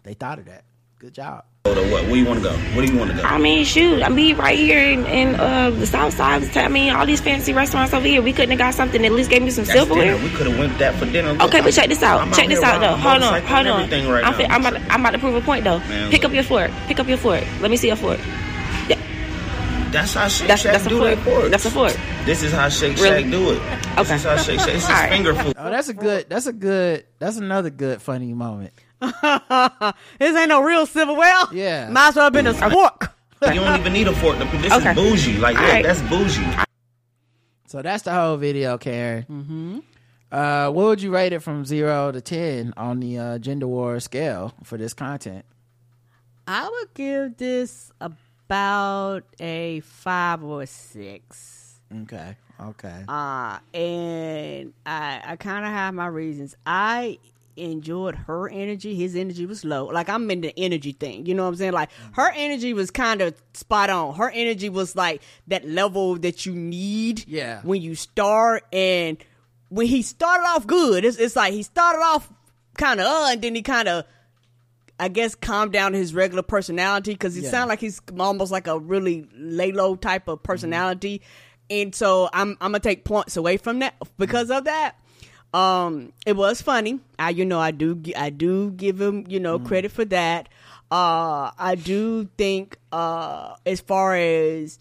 They 0.03 0.13
thought 0.13 0.39
of 0.39 0.45
that. 0.45 0.63
Good 0.99 1.13
job. 1.13 1.45
What? 1.63 1.75
Where 1.75 2.15
you 2.15 2.25
want 2.25 2.39
to 2.39 2.49
go? 2.49 2.55
Where 2.75 2.85
do 2.85 2.91
you 2.91 2.97
want 2.97 3.11
to 3.11 3.17
go? 3.17 3.23
I 3.23 3.37
mean, 3.37 3.63
shoot, 3.65 4.01
I 4.01 4.07
mean, 4.09 4.35
right 4.37 4.57
here 4.57 4.79
in, 4.81 5.05
in 5.05 5.35
uh, 5.35 5.69
the 5.69 5.85
South 5.85 6.13
Side. 6.13 6.55
I 6.57 6.69
mean, 6.69 6.95
all 6.95 7.05
these 7.05 7.19
fancy 7.21 7.51
restaurants 7.53 7.93
over 7.93 8.07
here. 8.07 8.21
We 8.21 8.31
couldn't 8.33 8.51
have 8.51 8.57
got 8.59 8.73
something 8.73 9.01
that 9.01 9.07
at 9.07 9.13
least 9.13 9.29
gave 9.29 9.43
me 9.43 9.51
some 9.51 9.65
That's 9.65 9.77
silverware. 9.77 10.13
dinner. 10.13 10.23
We 10.23 10.29
could 10.31 10.47
have 10.47 10.57
went 10.57 10.77
that 10.79 10.95
for 10.95 11.05
dinner. 11.05 11.33
Look, 11.33 11.41
Okay, 11.43 11.57
I'm- 11.57 11.65
but 11.65 11.73
check 11.73 11.89
this 11.89 12.01
out. 12.01 12.21
I'm 12.21 12.31
check 12.31 12.47
this 12.47 12.63
out, 12.63 12.79
though. 12.79 12.95
Hold 12.95 13.21
on, 13.21 13.41
hold 13.43 13.67
on. 13.67 13.89
Right 14.09 14.23
I'm, 14.25 14.33
fi- 14.33 14.45
I'm, 14.45 14.61
about 14.65 14.79
to, 14.79 14.91
I'm 14.93 15.01
about 15.01 15.11
to 15.11 15.19
prove 15.19 15.35
a 15.35 15.41
point, 15.41 15.65
though. 15.65 15.79
Man, 15.79 16.09
Pick 16.09 16.23
look. 16.23 16.31
up 16.31 16.35
your 16.35 16.43
fork. 16.43 16.71
Pick 16.87 16.99
up 16.99 17.07
your 17.07 17.17
fork. 17.17 17.43
Let 17.61 17.69
me 17.69 17.77
see 17.77 17.87
your 17.87 17.95
fork. 17.97 18.19
That's 19.91 20.13
how 20.13 20.27
Shake 20.27 20.47
That's- 20.47 20.61
Shack 20.61 20.73
that's 20.73 20.87
do 20.87 20.97
fork. 20.99 21.03
their 21.15 21.17
forks. 21.23 21.49
That's 21.49 21.65
a 21.65 21.71
fork. 21.71 21.97
This 22.25 22.43
is 22.43 22.51
how 22.51 22.69
Shake 22.69 22.97
Really? 22.97 23.23
Shack 23.23 23.31
do 23.31 23.51
it. 23.51 23.61
This 23.97 24.11
is 24.11 24.23
how 24.23 24.37
Shake 24.37 24.59
Shack. 24.59 24.67
This 24.67 24.83
is 24.89 24.99
finger 25.09 25.33
food. 25.33 25.53
Oh, 25.57 25.69
that's 25.69 25.89
a 25.89 25.93
good. 25.93 26.29
That's 26.29 26.45
a 26.47 26.53
good. 26.53 27.05
That's 27.19 27.37
another 27.37 27.69
good 27.69 28.01
funny 28.01 28.33
moment. 28.33 28.73
this 29.01 29.11
ain't 30.35 30.49
no 30.49 30.61
real 30.63 30.85
civil 30.85 31.15
silverware. 31.15 31.43
Yeah. 31.53 31.89
Might 31.89 32.09
as 32.09 32.15
well 32.15 32.25
have 32.25 32.33
been 32.33 32.47
a 32.47 32.53
fork. 32.53 33.13
You 33.43 33.53
don't 33.53 33.79
even 33.79 33.93
need 33.93 34.07
a 34.07 34.13
fork. 34.15 34.37
This 34.39 34.73
Okay. 34.73 34.89
is 34.91 34.95
bougie. 34.95 35.37
Like, 35.37 35.55
look, 35.55 35.63
Alright. 35.63 35.85
that's 35.85 36.01
bougie. 36.03 36.45
So 37.67 37.81
that's 37.81 38.03
the 38.03 38.13
whole 38.13 38.37
video, 38.37 38.77
Karen. 38.77 39.25
Mm-hmm. 39.29 39.79
Uh, 40.31 40.71
what 40.71 40.85
would 40.85 41.01
you 41.01 41.13
rate 41.13 41.33
it 41.33 41.39
from 41.39 41.63
zero 41.63 42.11
to 42.11 42.19
ten 42.21 42.73
on 42.75 42.99
the 42.99 43.17
uh, 43.19 43.37
gender 43.37 43.67
war 43.67 43.99
scale 43.99 44.53
for 44.63 44.77
this 44.77 44.93
content? 44.93 45.45
I 46.47 46.67
would 46.67 46.93
give 46.93 47.37
this 47.37 47.91
about 48.47 49.23
a 49.39 49.81
five 49.81 50.41
or 50.41 50.65
six. 50.65 51.79
Okay. 52.03 52.35
Okay. 52.59 53.03
Uh, 53.07 53.59
and 53.73 54.73
I 54.85 55.21
I 55.23 55.35
kind 55.35 55.65
of 55.65 55.71
have 55.71 55.93
my 55.93 56.07
reasons. 56.07 56.55
I 56.65 57.19
enjoyed 57.57 58.15
her 58.15 58.49
energy. 58.49 58.95
His 58.95 59.15
energy 59.15 59.45
was 59.45 59.65
low. 59.65 59.85
Like 59.85 60.09
I'm 60.09 60.29
in 60.31 60.41
the 60.41 60.53
energy 60.57 60.93
thing. 60.93 61.25
You 61.25 61.35
know 61.35 61.43
what 61.43 61.49
I'm 61.49 61.55
saying? 61.57 61.73
Like 61.73 61.89
her 62.13 62.31
energy 62.35 62.73
was 62.73 62.89
kind 62.89 63.21
of 63.21 63.35
spot 63.53 63.89
on. 63.89 64.15
Her 64.15 64.31
energy 64.33 64.69
was 64.69 64.95
like 64.95 65.21
that 65.47 65.67
level 65.67 66.15
that 66.19 66.45
you 66.45 66.53
need. 66.53 67.27
Yeah. 67.27 67.61
When 67.63 67.81
you 67.81 67.95
start 67.95 68.63
and 68.71 69.17
when 69.69 69.87
he 69.87 70.01
started 70.01 70.45
off 70.45 70.65
good, 70.65 71.03
it's 71.03 71.17
it's 71.17 71.35
like 71.35 71.53
he 71.53 71.63
started 71.63 72.01
off 72.01 72.31
kind 72.77 72.99
of 72.99 73.07
uh, 73.07 73.29
and 73.31 73.41
then 73.41 73.55
he 73.55 73.61
kind 73.61 73.87
of 73.87 74.05
I 74.99 75.09
guess 75.09 75.35
calm 75.35 75.69
down 75.71 75.93
his 75.93 76.13
regular 76.13 76.41
personality 76.43 77.11
because 77.13 77.35
he 77.35 77.41
Yeah. 77.43 77.51
sounds 77.51 77.69
like 77.69 77.79
he's 77.79 78.01
almost 78.19 78.51
like 78.51 78.67
a 78.67 78.79
really 78.79 79.27
lay 79.35 79.71
low 79.71 79.95
type 79.95 80.27
of 80.27 80.41
personality, 80.41 81.21
and 81.69 81.93
so 81.93 82.29
I'm 82.33 82.51
I'm 82.61 82.71
gonna 82.71 82.79
take 82.79 83.03
points 83.03 83.37
away 83.37 83.57
from 83.57 83.79
that 83.79 83.93
because 84.17 84.49
of 84.49 84.63
that. 84.65 84.95
Um, 85.53 86.13
it 86.25 86.35
was 86.35 86.61
funny. 86.61 86.99
I 87.19 87.29
you 87.29 87.45
know 87.45 87.59
I 87.59 87.71
do 87.71 88.01
I 88.17 88.29
do 88.31 88.71
give 88.71 88.99
him 88.99 89.25
you 89.29 89.39
know 89.39 89.59
credit 89.59 89.91
for 89.91 90.05
that. 90.05 90.49
Uh, 90.89 91.51
I 91.57 91.75
do 91.75 92.29
think 92.37 92.77
uh 92.91 93.55
as 93.65 93.79
far 93.81 94.15
as 94.15 94.79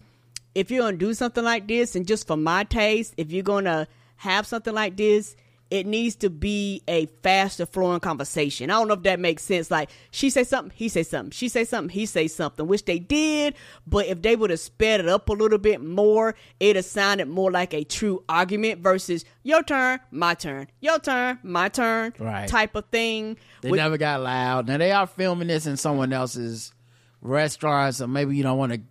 if 0.55 0.71
you're 0.71 0.81
gonna 0.83 0.97
do 0.97 1.13
something 1.13 1.43
like 1.43 1.67
this, 1.67 1.95
and 1.95 2.07
just 2.07 2.25
for 2.27 2.37
my 2.37 2.63
taste, 2.63 3.13
if 3.17 3.31
you're 3.31 3.43
gonna 3.43 3.87
have 4.17 4.47
something 4.47 4.73
like 4.73 4.97
this, 4.97 5.35
it 5.69 5.85
needs 5.85 6.15
to 6.15 6.29
be 6.29 6.81
a 6.87 7.07
faster 7.23 7.65
flowing 7.65 7.99
conversation. 7.99 8.69
I 8.69 8.73
don't 8.75 8.87
know 8.87 8.93
if 8.93 9.03
that 9.03 9.19
makes 9.19 9.43
sense. 9.43 9.69
Like 9.69 9.89
she 10.11 10.29
say 10.29 10.43
something, 10.43 10.71
he 10.75 10.87
say 10.89 11.03
something, 11.03 11.31
she 11.31 11.49
say 11.49 11.63
something, 11.65 11.89
he 11.89 12.05
say 12.05 12.27
something, 12.27 12.67
which 12.67 12.85
they 12.85 12.99
did. 12.99 13.53
But 13.85 14.05
if 14.07 14.21
they 14.21 14.35
would 14.35 14.49
have 14.49 14.59
sped 14.59 14.99
it 15.01 15.09
up 15.09 15.27
a 15.29 15.33
little 15.33 15.57
bit 15.57 15.81
more, 15.81 16.35
it'd 16.59 16.77
have 16.77 16.85
sounded 16.85 17.27
more 17.27 17.51
like 17.51 17.73
a 17.73 17.83
true 17.83 18.23
argument 18.29 18.81
versus 18.81 19.25
your 19.43 19.61
turn, 19.63 19.99
my 20.11 20.33
turn, 20.35 20.67
your 20.79 20.99
turn, 20.99 21.39
my 21.43 21.67
turn, 21.69 22.13
Right. 22.19 22.47
type 22.47 22.75
of 22.75 22.85
thing. 22.91 23.37
They 23.61 23.69
Which- 23.71 23.79
never 23.79 23.97
got 23.97 24.21
loud. 24.21 24.67
Now 24.67 24.77
they 24.77 24.91
are 24.91 25.07
filming 25.07 25.47
this 25.49 25.65
in 25.65 25.75
someone 25.77 26.13
else's 26.13 26.73
restaurant, 27.21 27.95
so 27.95 28.07
maybe 28.07 28.37
you 28.37 28.43
don't 28.43 28.57
want 28.57 28.73
to 28.73 28.81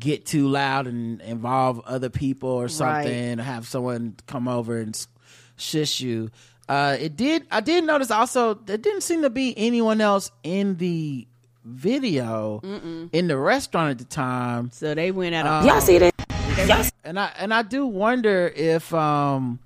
get 0.00 0.24
too 0.24 0.48
loud 0.48 0.86
and 0.86 1.20
involve 1.22 1.80
other 1.80 2.08
people 2.08 2.48
or 2.50 2.68
something. 2.68 3.38
Have 3.38 3.66
someone 3.66 4.14
come 4.26 4.46
over 4.48 4.78
and 4.78 4.96
s- 5.58 5.62
shush 5.64 6.00
you. 6.00 6.30
Uh, 6.68 6.96
it 7.00 7.16
did. 7.16 7.46
I 7.50 7.60
did 7.60 7.84
notice 7.84 8.10
also 8.10 8.54
there 8.54 8.76
didn't 8.78 9.02
seem 9.02 9.22
to 9.22 9.30
be 9.30 9.54
anyone 9.56 10.00
else 10.00 10.30
in 10.42 10.76
the 10.76 11.26
video 11.64 12.60
Mm-mm. 12.64 13.10
in 13.12 13.28
the 13.28 13.36
restaurant 13.36 13.90
at 13.92 13.98
the 13.98 14.04
time. 14.04 14.70
So 14.72 14.94
they 14.94 15.10
went 15.10 15.34
out. 15.34 15.46
Um, 15.46 15.66
Y'all 15.66 15.80
see 15.80 15.98
that? 15.98 16.14
Y'all 16.66 16.84
and 17.04 17.18
I 17.20 17.30
and 17.38 17.54
I 17.54 17.62
do 17.62 17.86
wonder 17.86 18.48
if 18.54 18.92
um 18.92 19.58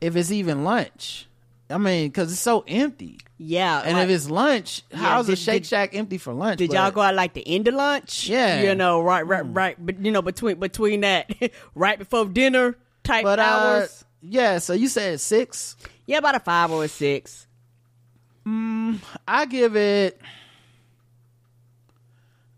if 0.00 0.16
it's 0.16 0.30
even 0.30 0.64
lunch. 0.64 1.26
I 1.68 1.78
mean, 1.78 2.08
because 2.08 2.30
it's 2.30 2.40
so 2.40 2.64
empty. 2.68 3.18
Yeah, 3.38 3.82
and 3.84 3.96
like- 3.98 4.04
if 4.04 4.10
it's 4.14 4.30
lunch, 4.30 4.82
Yeah, 4.90 4.98
how's 4.98 5.28
a 5.28 5.32
did- 5.32 5.38
Shake 5.40 5.62
did- 5.64 5.68
Shack 5.68 5.94
empty 5.96 6.16
for 6.16 6.32
lunch? 6.32 6.58
Did 6.58 6.68
But- 6.70 6.76
y'all 6.76 6.90
go 6.92 7.00
out 7.02 7.14
like 7.14 7.34
the 7.34 7.46
end 7.46 7.66
of 7.68 7.74
lunch? 7.74 8.28
Yeah. 8.28 8.62
you 8.62 8.74
know, 8.74 9.00
right, 9.02 9.26
right, 9.26 9.42
right. 9.42 9.76
But 9.84 9.98
you 10.04 10.12
know, 10.12 10.22
between 10.22 10.58
between 10.60 11.00
that, 11.00 11.30
right 11.74 11.98
before 11.98 12.24
dinner 12.26 12.76
type 13.02 13.24
But 13.24 13.38
uh, 13.38 13.42
hours. 13.42 14.04
Yeah. 14.20 14.58
So 14.58 14.72
you 14.72 14.88
said 14.88 15.20
six. 15.20 15.76
Yeah, 16.06 16.18
about 16.18 16.36
a 16.36 16.40
five 16.40 16.70
or 16.70 16.84
a 16.84 16.88
six. 16.88 17.46
Mm, 18.46 18.98
I 19.26 19.46
give 19.46 19.76
it. 19.76 20.20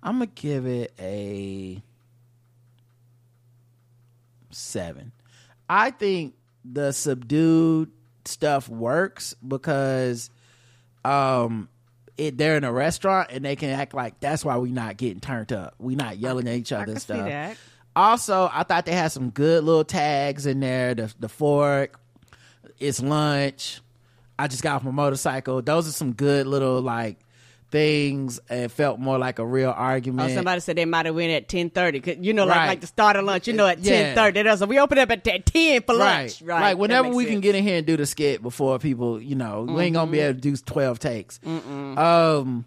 I'm 0.03 0.15
gonna 0.15 0.27
give 0.27 0.67
it 0.67 0.93
a 0.99 1.83
seven. 4.51 5.13
I 5.69 5.91
think 5.91 6.35
the 6.65 6.93
subdued 6.93 7.91
stuff 8.25 8.69
works 8.69 9.35
because 9.47 10.31
um 11.05 11.69
it 12.19 12.37
they're 12.37 12.57
in 12.57 12.65
a 12.65 12.73
restaurant 12.73 13.31
and 13.31 13.45
they 13.45 13.57
can 13.57 13.71
act 13.71 13.95
like 13.95 14.21
that's 14.21 14.45
why 14.45 14.57
we're 14.57 14.73
not 14.73 14.97
getting 14.97 15.21
turned 15.21 15.53
up. 15.53 15.75
We're 15.79 15.97
not 15.97 16.19
yelling 16.19 16.49
at 16.49 16.55
each 16.55 16.73
other 16.73 16.85
can 16.85 16.93
and 16.93 17.01
see 17.01 17.15
stuff. 17.15 17.29
Also, 17.99 18.49
I 18.53 18.63
thought 18.63 18.87
they 18.87 18.93
had 18.93 19.11
some 19.13 19.31
good 19.31 19.65
little 19.65 19.85
tags 19.85 20.47
in 20.47 20.61
there. 20.61 20.95
The 20.95 21.13
the 21.19 21.29
fork, 21.29 21.99
it's 22.79 23.03
lunch. 23.03 23.81
I 24.39 24.47
just 24.47 24.63
got 24.63 24.77
off 24.77 24.85
my 24.85 24.93
motorcycle. 24.93 25.61
Those 25.63 25.89
are 25.89 25.93
some 25.93 26.13
good 26.13 26.47
little 26.47 26.81
like 26.81 27.19
things. 27.71 28.39
It 28.49 28.69
felt 28.71 28.99
more 29.01 29.19
like 29.19 29.39
a 29.41 29.45
real 29.45 29.71
argument. 29.77 30.21
Oh, 30.21 30.23
argument. 30.23 30.39
somebody 30.39 30.61
said 30.61 30.77
they 30.77 30.85
might 30.85 31.07
have 31.07 31.15
went 31.17 31.33
at 31.33 31.49
ten 31.49 31.71
thirty. 31.71 32.01
You 32.21 32.33
know, 32.33 32.45
like 32.47 32.57
Right. 32.57 32.67
like 32.69 32.81
the 32.83 32.87
start 32.87 33.17
of 33.17 33.25
lunch. 33.25 33.49
You 33.49 33.55
know, 33.55 33.67
at 33.67 33.81
Yeah. 33.81 34.15
ten 34.15 34.15
thirty. 34.15 34.43
That's 34.43 34.65
we 34.65 34.79
open 34.79 34.99
up 34.99 35.11
at 35.11 35.25
ten 35.25 35.83
for 35.83 35.95
lunch. 35.95 36.41
Right. 36.41 36.61
Like 36.61 36.79
whenever 36.79 37.09
we 37.09 37.25
can 37.25 37.41
get 37.41 37.57
in 37.57 37.65
here 37.65 37.79
and 37.79 37.87
do 37.87 37.97
the 37.97 38.07
skit 38.07 38.43
before 38.43 38.79
people, 38.79 39.21
you 39.21 39.35
know, 39.35 39.63
we 39.69 39.83
ain't 39.83 39.95
gonna 39.95 40.11
be 40.11 40.19
Mhm. 40.19 40.23
able 40.23 40.35
to 40.35 40.41
do 40.41 40.57
twelve 40.57 40.99
takes. 41.01 41.41
Mm-mm. 41.45 41.99
Um, 41.99 42.65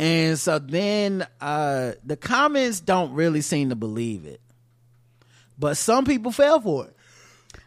and 0.00 0.38
so 0.38 0.58
then 0.58 1.26
uh 1.40 1.92
the 2.04 2.16
comments 2.16 2.80
don't 2.80 3.12
really 3.12 3.40
seem 3.42 3.68
to 3.68 3.76
believe 3.76 4.24
it, 4.24 4.40
but 5.58 5.76
some 5.76 6.04
people 6.04 6.32
fell 6.32 6.60
for 6.60 6.86
it. 6.86 6.96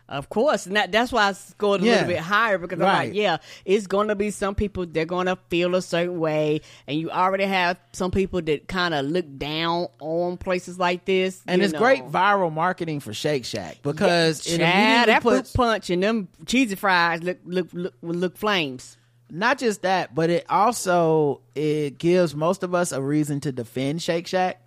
Of 0.09 0.29
course, 0.29 0.65
and 0.65 0.75
that, 0.75 0.91
that's 0.91 1.11
why 1.13 1.29
I 1.29 1.31
scored 1.31 1.81
a 1.81 1.85
Yeah. 1.85 1.91
little 1.93 2.07
bit 2.09 2.17
higher 2.19 2.57
because 2.57 2.77
I'm 2.79 2.85
Right. 2.85 3.07
like, 3.07 3.13
yeah, 3.15 3.37
it's 3.65 3.87
going 3.87 4.09
to 4.09 4.15
be 4.15 4.31
some 4.31 4.53
people 4.53 4.85
they're 4.85 5.05
going 5.05 5.27
to 5.27 5.37
feel 5.49 5.73
a 5.75 5.81
certain 5.81 6.19
way, 6.19 6.59
and 6.87 6.99
you 6.99 7.09
already 7.09 7.45
have 7.45 7.77
some 7.93 8.11
people 8.11 8.41
that 8.43 8.67
kind 8.67 8.93
of 8.93 9.05
look 9.05 9.25
down 9.37 9.87
on 10.01 10.37
places 10.37 10.77
like 10.77 11.05
this. 11.05 11.41
And 11.47 11.61
it's 11.63 11.73
know. 11.73 11.79
great 11.79 12.03
viral 12.03 12.51
marketing 12.51 12.99
for 12.99 13.13
Shake 13.13 13.45
Shack 13.45 13.77
because 13.81 14.45
it 14.45 14.57
Chad, 14.57 15.07
that 15.07 15.21
fruit 15.23 15.37
puts 15.37 15.53
punch 15.53 15.89
and 15.89 16.03
them 16.03 16.27
cheesy 16.45 16.75
fries 16.75 17.23
look 17.23 17.37
look 17.45 17.69
look, 17.71 17.93
look 18.01 18.37
flames. 18.37 18.97
Not 19.33 19.57
just 19.57 19.81
that, 19.81 20.13
but 20.13 20.29
it 20.29 20.45
also 20.47 21.41
it 21.55 21.97
gives 21.97 22.35
most 22.35 22.61
of 22.63 22.75
us 22.75 22.91
a 22.91 23.01
reason 23.01 23.39
to 23.41 23.51
defend 23.51 24.01
Shake 24.01 24.27
Shack. 24.27 24.61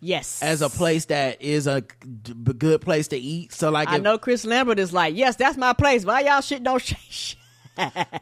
Yes, 0.00 0.42
as 0.42 0.60
a 0.60 0.68
place 0.68 1.04
that 1.06 1.40
is 1.40 1.68
a 1.68 1.82
good 1.82 2.80
place 2.80 3.08
to 3.08 3.16
eat. 3.16 3.52
So 3.52 3.70
like, 3.70 3.88
I 3.88 3.96
if- 3.96 4.02
know 4.02 4.18
Chris 4.18 4.44
Lambert 4.44 4.80
is 4.80 4.92
like, 4.92 5.14
yes, 5.16 5.36
that's 5.36 5.56
my 5.56 5.72
place. 5.72 6.04
Why 6.04 6.20
y'all 6.20 6.40
shit 6.40 6.64
don't 6.64 6.82
shake? 6.82 7.38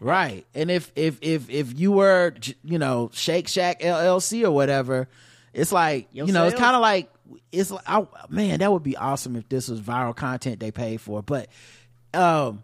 right? 0.00 0.44
And 0.54 0.70
if 0.70 0.92
if 0.94 1.18
if 1.22 1.48
if 1.48 1.78
you 1.78 1.92
were 1.92 2.34
you 2.62 2.78
know 2.78 3.10
Shake 3.14 3.48
Shack 3.48 3.80
LLC 3.80 4.44
or 4.44 4.50
whatever, 4.50 5.08
it's 5.54 5.72
like 5.72 6.08
you 6.12 6.26
know 6.26 6.46
it's 6.46 6.58
kind 6.58 6.76
of 6.76 6.82
like 6.82 7.10
it's 7.50 7.70
like 7.70 7.84
I, 7.86 8.06
man 8.28 8.58
that 8.58 8.70
would 8.70 8.82
be 8.82 8.96
awesome 8.98 9.34
if 9.34 9.48
this 9.48 9.68
was 9.68 9.80
viral 9.80 10.14
content 10.14 10.60
they 10.60 10.70
paid 10.70 11.00
for, 11.00 11.22
but 11.22 11.48
um. 12.12 12.62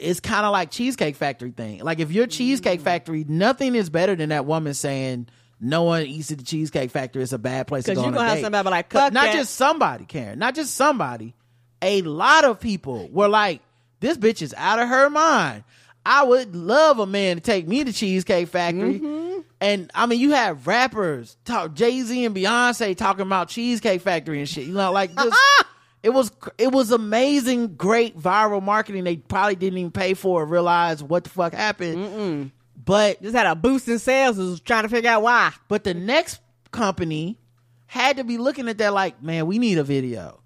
It's 0.00 0.20
kind 0.20 0.44
of 0.44 0.52
like 0.52 0.70
Cheesecake 0.70 1.16
Factory 1.16 1.50
thing. 1.50 1.80
Like 1.80 1.98
if 2.00 2.10
you're 2.12 2.26
Cheesecake 2.26 2.80
Factory, 2.80 3.24
nothing 3.28 3.74
is 3.74 3.88
better 3.90 4.14
than 4.14 4.28
that 4.30 4.44
woman 4.46 4.74
saying 4.74 5.28
no 5.60 5.82
one 5.84 6.02
eats 6.02 6.30
at 6.30 6.38
the 6.38 6.44
Cheesecake 6.44 6.90
Factory. 6.90 7.22
It's 7.22 7.32
a 7.32 7.38
bad 7.38 7.66
place 7.66 7.84
to 7.84 7.92
Because 7.92 7.98
go 7.98 8.02
you 8.02 8.08
on 8.08 8.14
a 8.14 8.16
gonna 8.16 8.28
have 8.28 8.38
date. 8.38 8.42
somebody 8.44 8.68
like, 8.70 8.94
not 8.94 9.12
that." 9.12 9.32
just 9.34 9.54
somebody, 9.54 10.04
Karen, 10.04 10.38
not 10.38 10.54
just 10.54 10.74
somebody. 10.74 11.34
A 11.82 12.02
lot 12.02 12.44
of 12.44 12.60
people 12.60 13.08
were 13.10 13.28
like, 13.28 13.60
"This 14.00 14.16
bitch 14.18 14.42
is 14.42 14.54
out 14.56 14.78
of 14.78 14.88
her 14.88 15.08
mind." 15.10 15.64
I 16.06 16.22
would 16.24 16.56
love 16.56 16.98
a 17.00 17.06
man 17.06 17.36
to 17.36 17.42
take 17.42 17.68
me 17.68 17.84
to 17.84 17.92
Cheesecake 17.92 18.48
Factory. 18.48 18.98
Mm-hmm. 18.98 19.40
And 19.60 19.90
I 19.94 20.06
mean, 20.06 20.20
you 20.20 20.30
have 20.30 20.66
rappers 20.66 21.36
talk 21.44 21.74
Jay 21.74 22.00
Z 22.02 22.24
and 22.24 22.34
Beyonce 22.34 22.96
talking 22.96 23.22
about 23.22 23.48
Cheesecake 23.48 24.00
Factory 24.00 24.38
and 24.38 24.48
shit. 24.48 24.66
You 24.66 24.72
know, 24.74 24.92
like 24.92 25.14
just 25.14 25.36
it 26.02 26.10
was 26.10 26.30
it 26.58 26.72
was 26.72 26.90
amazing, 26.90 27.76
great 27.76 28.18
viral 28.18 28.62
marketing. 28.62 29.04
They 29.04 29.16
probably 29.16 29.56
didn't 29.56 29.78
even 29.78 29.90
pay 29.90 30.14
for 30.14 30.42
or 30.42 30.46
realize 30.46 31.02
what 31.02 31.24
the 31.24 31.30
fuck 31.30 31.52
happened. 31.54 32.52
but 32.84 33.20
just 33.22 33.34
had 33.36 33.46
a 33.46 33.54
boost 33.54 33.88
in 33.88 33.98
sales. 33.98 34.38
Was 34.38 34.60
trying 34.60 34.84
to 34.84 34.88
figure 34.88 35.10
out 35.10 35.22
why. 35.22 35.52
But 35.68 35.84
the 35.84 35.94
next 35.94 36.40
company 36.70 37.38
had 37.86 38.18
to 38.18 38.24
be 38.24 38.38
looking 38.38 38.68
at 38.68 38.78
that 38.78 38.92
like, 38.92 39.22
man, 39.22 39.46
we 39.46 39.58
need 39.58 39.78
a 39.78 39.84
video 39.84 40.40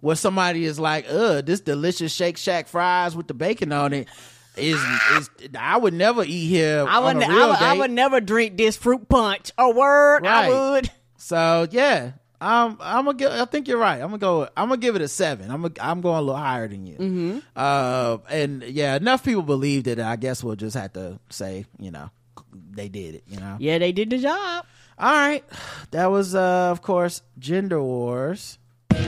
where 0.00 0.16
somebody 0.16 0.64
is 0.64 0.80
like, 0.80 1.06
"Uh, 1.08 1.42
this 1.42 1.60
delicious 1.60 2.12
Shake 2.12 2.36
Shack 2.36 2.66
fries 2.66 3.14
with 3.14 3.28
the 3.28 3.34
bacon 3.34 3.72
on 3.72 3.92
it 3.92 4.08
is 4.56 4.80
is 5.16 5.30
I 5.58 5.76
would 5.78 5.94
never 5.94 6.24
eat 6.24 6.46
here 6.48 6.84
I 6.86 6.98
would, 6.98 7.16
I, 7.22 7.46
would, 7.46 7.56
I 7.56 7.72
would 7.78 7.90
never 7.90 8.20
drink 8.20 8.56
this 8.58 8.76
fruit 8.76 9.08
punch. 9.08 9.50
A 9.56 9.70
word, 9.70 10.26
I 10.26 10.48
would. 10.50 10.90
So 11.16 11.66
yeah, 11.70 12.12
I'm 12.42 12.76
I'm 12.80 13.04
gonna 13.04 13.16
give. 13.16 13.30
I 13.30 13.44
think 13.44 13.68
you're 13.68 13.78
right. 13.78 14.00
I'm 14.00 14.08
gonna 14.08 14.18
go. 14.18 14.48
I'm 14.56 14.68
gonna 14.68 14.80
give 14.80 14.96
it 14.96 15.02
a 15.02 15.06
seven. 15.06 15.48
I'm 15.48 15.62
gonna, 15.62 15.74
I'm 15.80 16.00
going 16.00 16.18
a 16.18 16.22
little 16.22 16.36
higher 16.36 16.66
than 16.66 16.86
you. 16.86 16.96
Mm-hmm. 16.96 17.38
Uh, 17.54 18.18
and 18.28 18.64
yeah, 18.64 18.96
enough 18.96 19.24
people 19.24 19.42
believed 19.42 19.86
it. 19.86 20.00
I 20.00 20.16
guess 20.16 20.42
we'll 20.42 20.56
just 20.56 20.76
have 20.76 20.92
to 20.94 21.20
say, 21.30 21.66
you 21.78 21.92
know, 21.92 22.10
they 22.52 22.88
did 22.88 23.14
it. 23.14 23.22
You 23.28 23.38
know. 23.38 23.58
Yeah, 23.60 23.78
they 23.78 23.92
did 23.92 24.10
the 24.10 24.18
job. 24.18 24.66
All 24.98 25.12
right, 25.12 25.44
that 25.92 26.06
was 26.06 26.34
uh, 26.34 26.70
of 26.72 26.82
course 26.82 27.22
gender 27.38 27.80
wars. 27.80 28.58
We're 28.90 28.98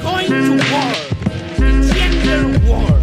going 0.00 0.28
to 0.28 0.50
war. 0.70 0.94
Gender 1.92 2.58
war. 2.66 3.00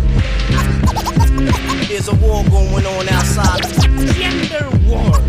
There's 1.87 2.07
a 2.07 2.15
war 2.15 2.43
going 2.45 2.85
on 2.85 3.09
outside. 3.09 3.61
Gender 4.15 4.69
war. 4.87 5.22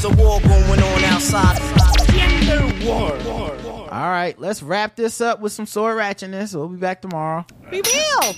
There's 0.00 0.14
a 0.14 0.16
war 0.16 0.40
going 0.40 0.80
on 0.80 1.04
outside. 1.04 1.58
Gender 2.06 2.86
war. 2.86 3.12
All 3.92 4.08
right, 4.08 4.34
let's 4.38 4.62
wrap 4.62 4.96
this 4.96 5.20
up 5.20 5.40
with 5.40 5.52
some 5.52 5.66
sword 5.66 5.98
ratchetness. 5.98 6.54
We'll 6.54 6.68
be 6.68 6.78
back 6.78 7.02
tomorrow. 7.02 7.44
We 7.70 7.82
will. 7.82 8.34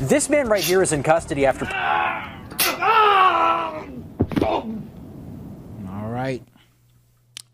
This 0.00 0.28
man 0.28 0.48
right 0.48 0.62
here 0.62 0.82
is 0.82 0.92
in 0.92 1.02
custody 1.02 1.46
after. 1.46 1.64
All 5.88 6.10
right. 6.10 6.42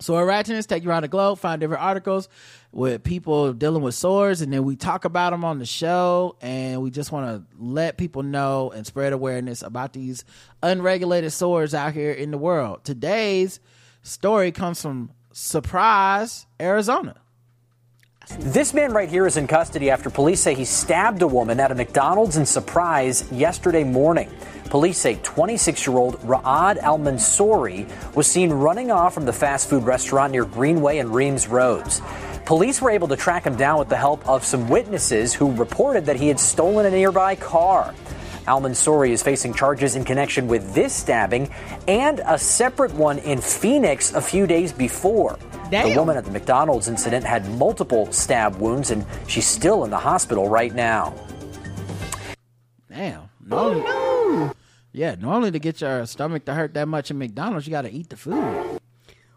So 0.00 0.14
our 0.14 0.24
ratchetness 0.24 0.66
take 0.66 0.84
you 0.84 0.90
around 0.90 1.02
the 1.02 1.08
globe, 1.08 1.38
find 1.38 1.60
different 1.60 1.82
articles 1.82 2.28
with 2.70 3.02
people 3.02 3.52
dealing 3.52 3.82
with 3.82 3.94
sores, 3.94 4.40
and 4.40 4.52
then 4.52 4.64
we 4.64 4.76
talk 4.76 5.04
about 5.04 5.30
them 5.30 5.44
on 5.44 5.58
the 5.58 5.66
show. 5.66 6.36
And 6.40 6.82
we 6.82 6.90
just 6.90 7.10
want 7.10 7.26
to 7.26 7.56
let 7.62 7.98
people 7.98 8.22
know 8.22 8.70
and 8.70 8.86
spread 8.86 9.12
awareness 9.12 9.62
about 9.62 9.92
these 9.92 10.24
unregulated 10.62 11.32
sores 11.32 11.74
out 11.74 11.94
here 11.94 12.12
in 12.12 12.30
the 12.30 12.38
world. 12.38 12.84
Today's 12.84 13.58
story 14.02 14.52
comes 14.52 14.80
from 14.80 15.10
Surprise, 15.32 16.46
Arizona. 16.60 17.16
This 18.36 18.74
man 18.74 18.92
right 18.92 19.08
here 19.08 19.26
is 19.26 19.38
in 19.38 19.46
custody 19.46 19.88
after 19.88 20.10
police 20.10 20.40
say 20.40 20.54
he 20.54 20.66
stabbed 20.66 21.22
a 21.22 21.26
woman 21.26 21.58
at 21.58 21.72
a 21.72 21.74
McDonald's 21.74 22.36
in 22.36 22.44
Surprise 22.44 23.30
yesterday 23.32 23.84
morning. 23.84 24.30
Police 24.66 24.98
say 24.98 25.18
26 25.22 25.86
year 25.86 25.96
old 25.96 26.20
Raad 26.20 26.78
Almansoori 26.78 27.88
was 28.14 28.26
seen 28.26 28.52
running 28.52 28.90
off 28.90 29.14
from 29.14 29.24
the 29.24 29.32
fast 29.32 29.70
food 29.70 29.84
restaurant 29.84 30.32
near 30.32 30.44
Greenway 30.44 30.98
and 30.98 31.14
Reems 31.14 31.48
Roads. 31.48 32.02
Police 32.44 32.82
were 32.82 32.90
able 32.90 33.08
to 33.08 33.16
track 33.16 33.44
him 33.44 33.56
down 33.56 33.78
with 33.78 33.88
the 33.88 33.96
help 33.96 34.26
of 34.28 34.44
some 34.44 34.68
witnesses 34.68 35.32
who 35.32 35.50
reported 35.52 36.04
that 36.04 36.16
he 36.16 36.28
had 36.28 36.38
stolen 36.38 36.84
a 36.84 36.90
nearby 36.90 37.34
car. 37.34 37.94
Al 38.46 38.60
Mansouri 38.60 39.10
is 39.10 39.22
facing 39.22 39.54
charges 39.54 39.96
in 39.96 40.04
connection 40.04 40.48
with 40.48 40.74
this 40.74 40.92
stabbing 40.92 41.50
and 41.86 42.20
a 42.26 42.38
separate 42.38 42.92
one 42.92 43.18
in 43.20 43.40
Phoenix 43.40 44.12
a 44.12 44.20
few 44.20 44.46
days 44.46 44.70
before. 44.70 45.38
Damn. 45.70 45.90
The 45.90 45.96
woman 45.96 46.16
at 46.16 46.24
the 46.24 46.30
McDonald's 46.30 46.88
incident 46.88 47.24
had 47.24 47.48
multiple 47.52 48.10
stab 48.12 48.56
wounds 48.56 48.90
and 48.90 49.04
she's 49.26 49.46
still 49.46 49.84
in 49.84 49.90
the 49.90 49.98
hospital 49.98 50.48
right 50.48 50.74
now. 50.74 51.14
Damn. 52.90 53.28
Oh, 53.50 53.74
no. 53.74 54.54
Yeah, 54.92 55.14
normally 55.14 55.50
to 55.50 55.58
get 55.58 55.80
your 55.80 56.06
stomach 56.06 56.46
to 56.46 56.54
hurt 56.54 56.74
that 56.74 56.88
much 56.88 57.10
in 57.10 57.18
McDonald's, 57.18 57.66
you 57.66 57.70
got 57.70 57.82
to 57.82 57.90
eat 57.90 58.08
the 58.08 58.16
food. 58.16 58.80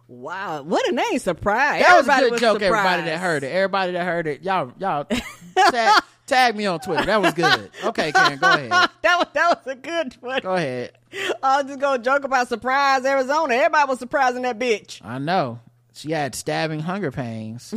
Wow, 0.07 0.63
what 0.63 0.85
a 0.89 0.91
name! 0.91 1.19
Surprise! 1.19 1.81
That 1.81 1.97
was 1.97 2.07
a 2.07 2.11
Everybody 2.11 2.29
good 2.31 2.39
joke. 2.39 2.61
Everybody 2.61 3.03
that 3.03 3.19
heard 3.19 3.43
it. 3.45 3.47
Everybody 3.47 3.93
that 3.93 4.03
heard 4.03 4.27
it. 4.27 4.43
Y'all, 4.43 4.73
y'all 4.77 5.05
tag, 5.69 6.03
tag 6.27 6.55
me 6.57 6.65
on 6.65 6.81
Twitter. 6.81 7.05
That 7.05 7.21
was 7.21 7.33
good. 7.33 7.71
Okay, 7.85 8.11
Karen, 8.11 8.37
go 8.37 8.49
ahead. 8.49 8.69
that 9.03 9.17
was 9.17 9.27
that 9.33 9.63
was 9.65 9.73
a 9.73 9.75
good 9.75 10.13
one. 10.19 10.41
Go 10.41 10.55
ahead. 10.55 10.97
I 11.41 11.61
was 11.61 11.67
just 11.67 11.79
gonna 11.79 12.03
joke 12.03 12.25
about 12.25 12.49
surprise 12.49 13.05
Arizona. 13.05 13.53
Everybody 13.53 13.87
was 13.87 13.99
surprising 13.99 14.41
that 14.41 14.59
bitch. 14.59 14.99
I 15.01 15.17
know. 15.17 15.61
She 15.93 16.11
had 16.11 16.35
stabbing 16.35 16.79
hunger 16.79 17.11
pains. 17.11 17.73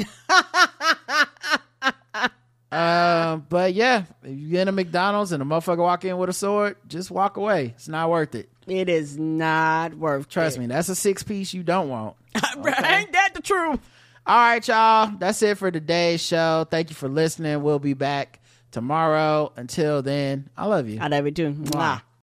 uh, 2.71 3.37
but 3.49 3.75
yeah, 3.75 4.05
if 4.23 4.39
you 4.39 4.51
get 4.51 4.69
a 4.69 4.73
McDonald's 4.73 5.33
and 5.33 5.43
a 5.43 5.47
motherfucker 5.47 5.79
walk 5.79 6.05
in 6.05 6.17
with 6.17 6.31
a 6.31 6.33
sword, 6.33 6.77
just 6.87 7.11
walk 7.11 7.37
away. 7.37 7.75
It's 7.77 7.89
not 7.89 8.11
worth 8.11 8.35
it. 8.35 8.49
It 8.67 8.89
is 8.89 9.19
not 9.19 9.95
worth. 9.95 10.29
Trust 10.29 10.57
it. 10.57 10.61
me, 10.61 10.67
that's 10.67 10.89
a 10.89 10.95
six 10.95 11.23
piece 11.23 11.53
you 11.53 11.63
don't 11.63 11.89
want. 11.89 12.17
Ain't 12.35 13.13
that 13.13 13.33
the 13.35 13.43
truth? 13.43 13.81
All 14.27 14.37
right, 14.37 14.67
y'all. 14.67 15.13
That's 15.19 15.43
it 15.43 15.59
for 15.59 15.71
today's 15.71 16.23
show. 16.23 16.67
Thank 16.71 16.89
you 16.89 16.97
for 16.97 17.09
listening. 17.09 17.63
We'll 17.63 17.79
be 17.79 17.93
back 17.93 18.41
tomorrow. 18.71 19.53
Until 19.57 20.01
then, 20.01 20.49
I 20.57 20.67
love 20.67 20.89
you. 20.89 20.99
I 21.01 21.09
love 21.09 21.27
you 21.27 21.33
too. 21.33 21.53
Mwah. 21.53 22.01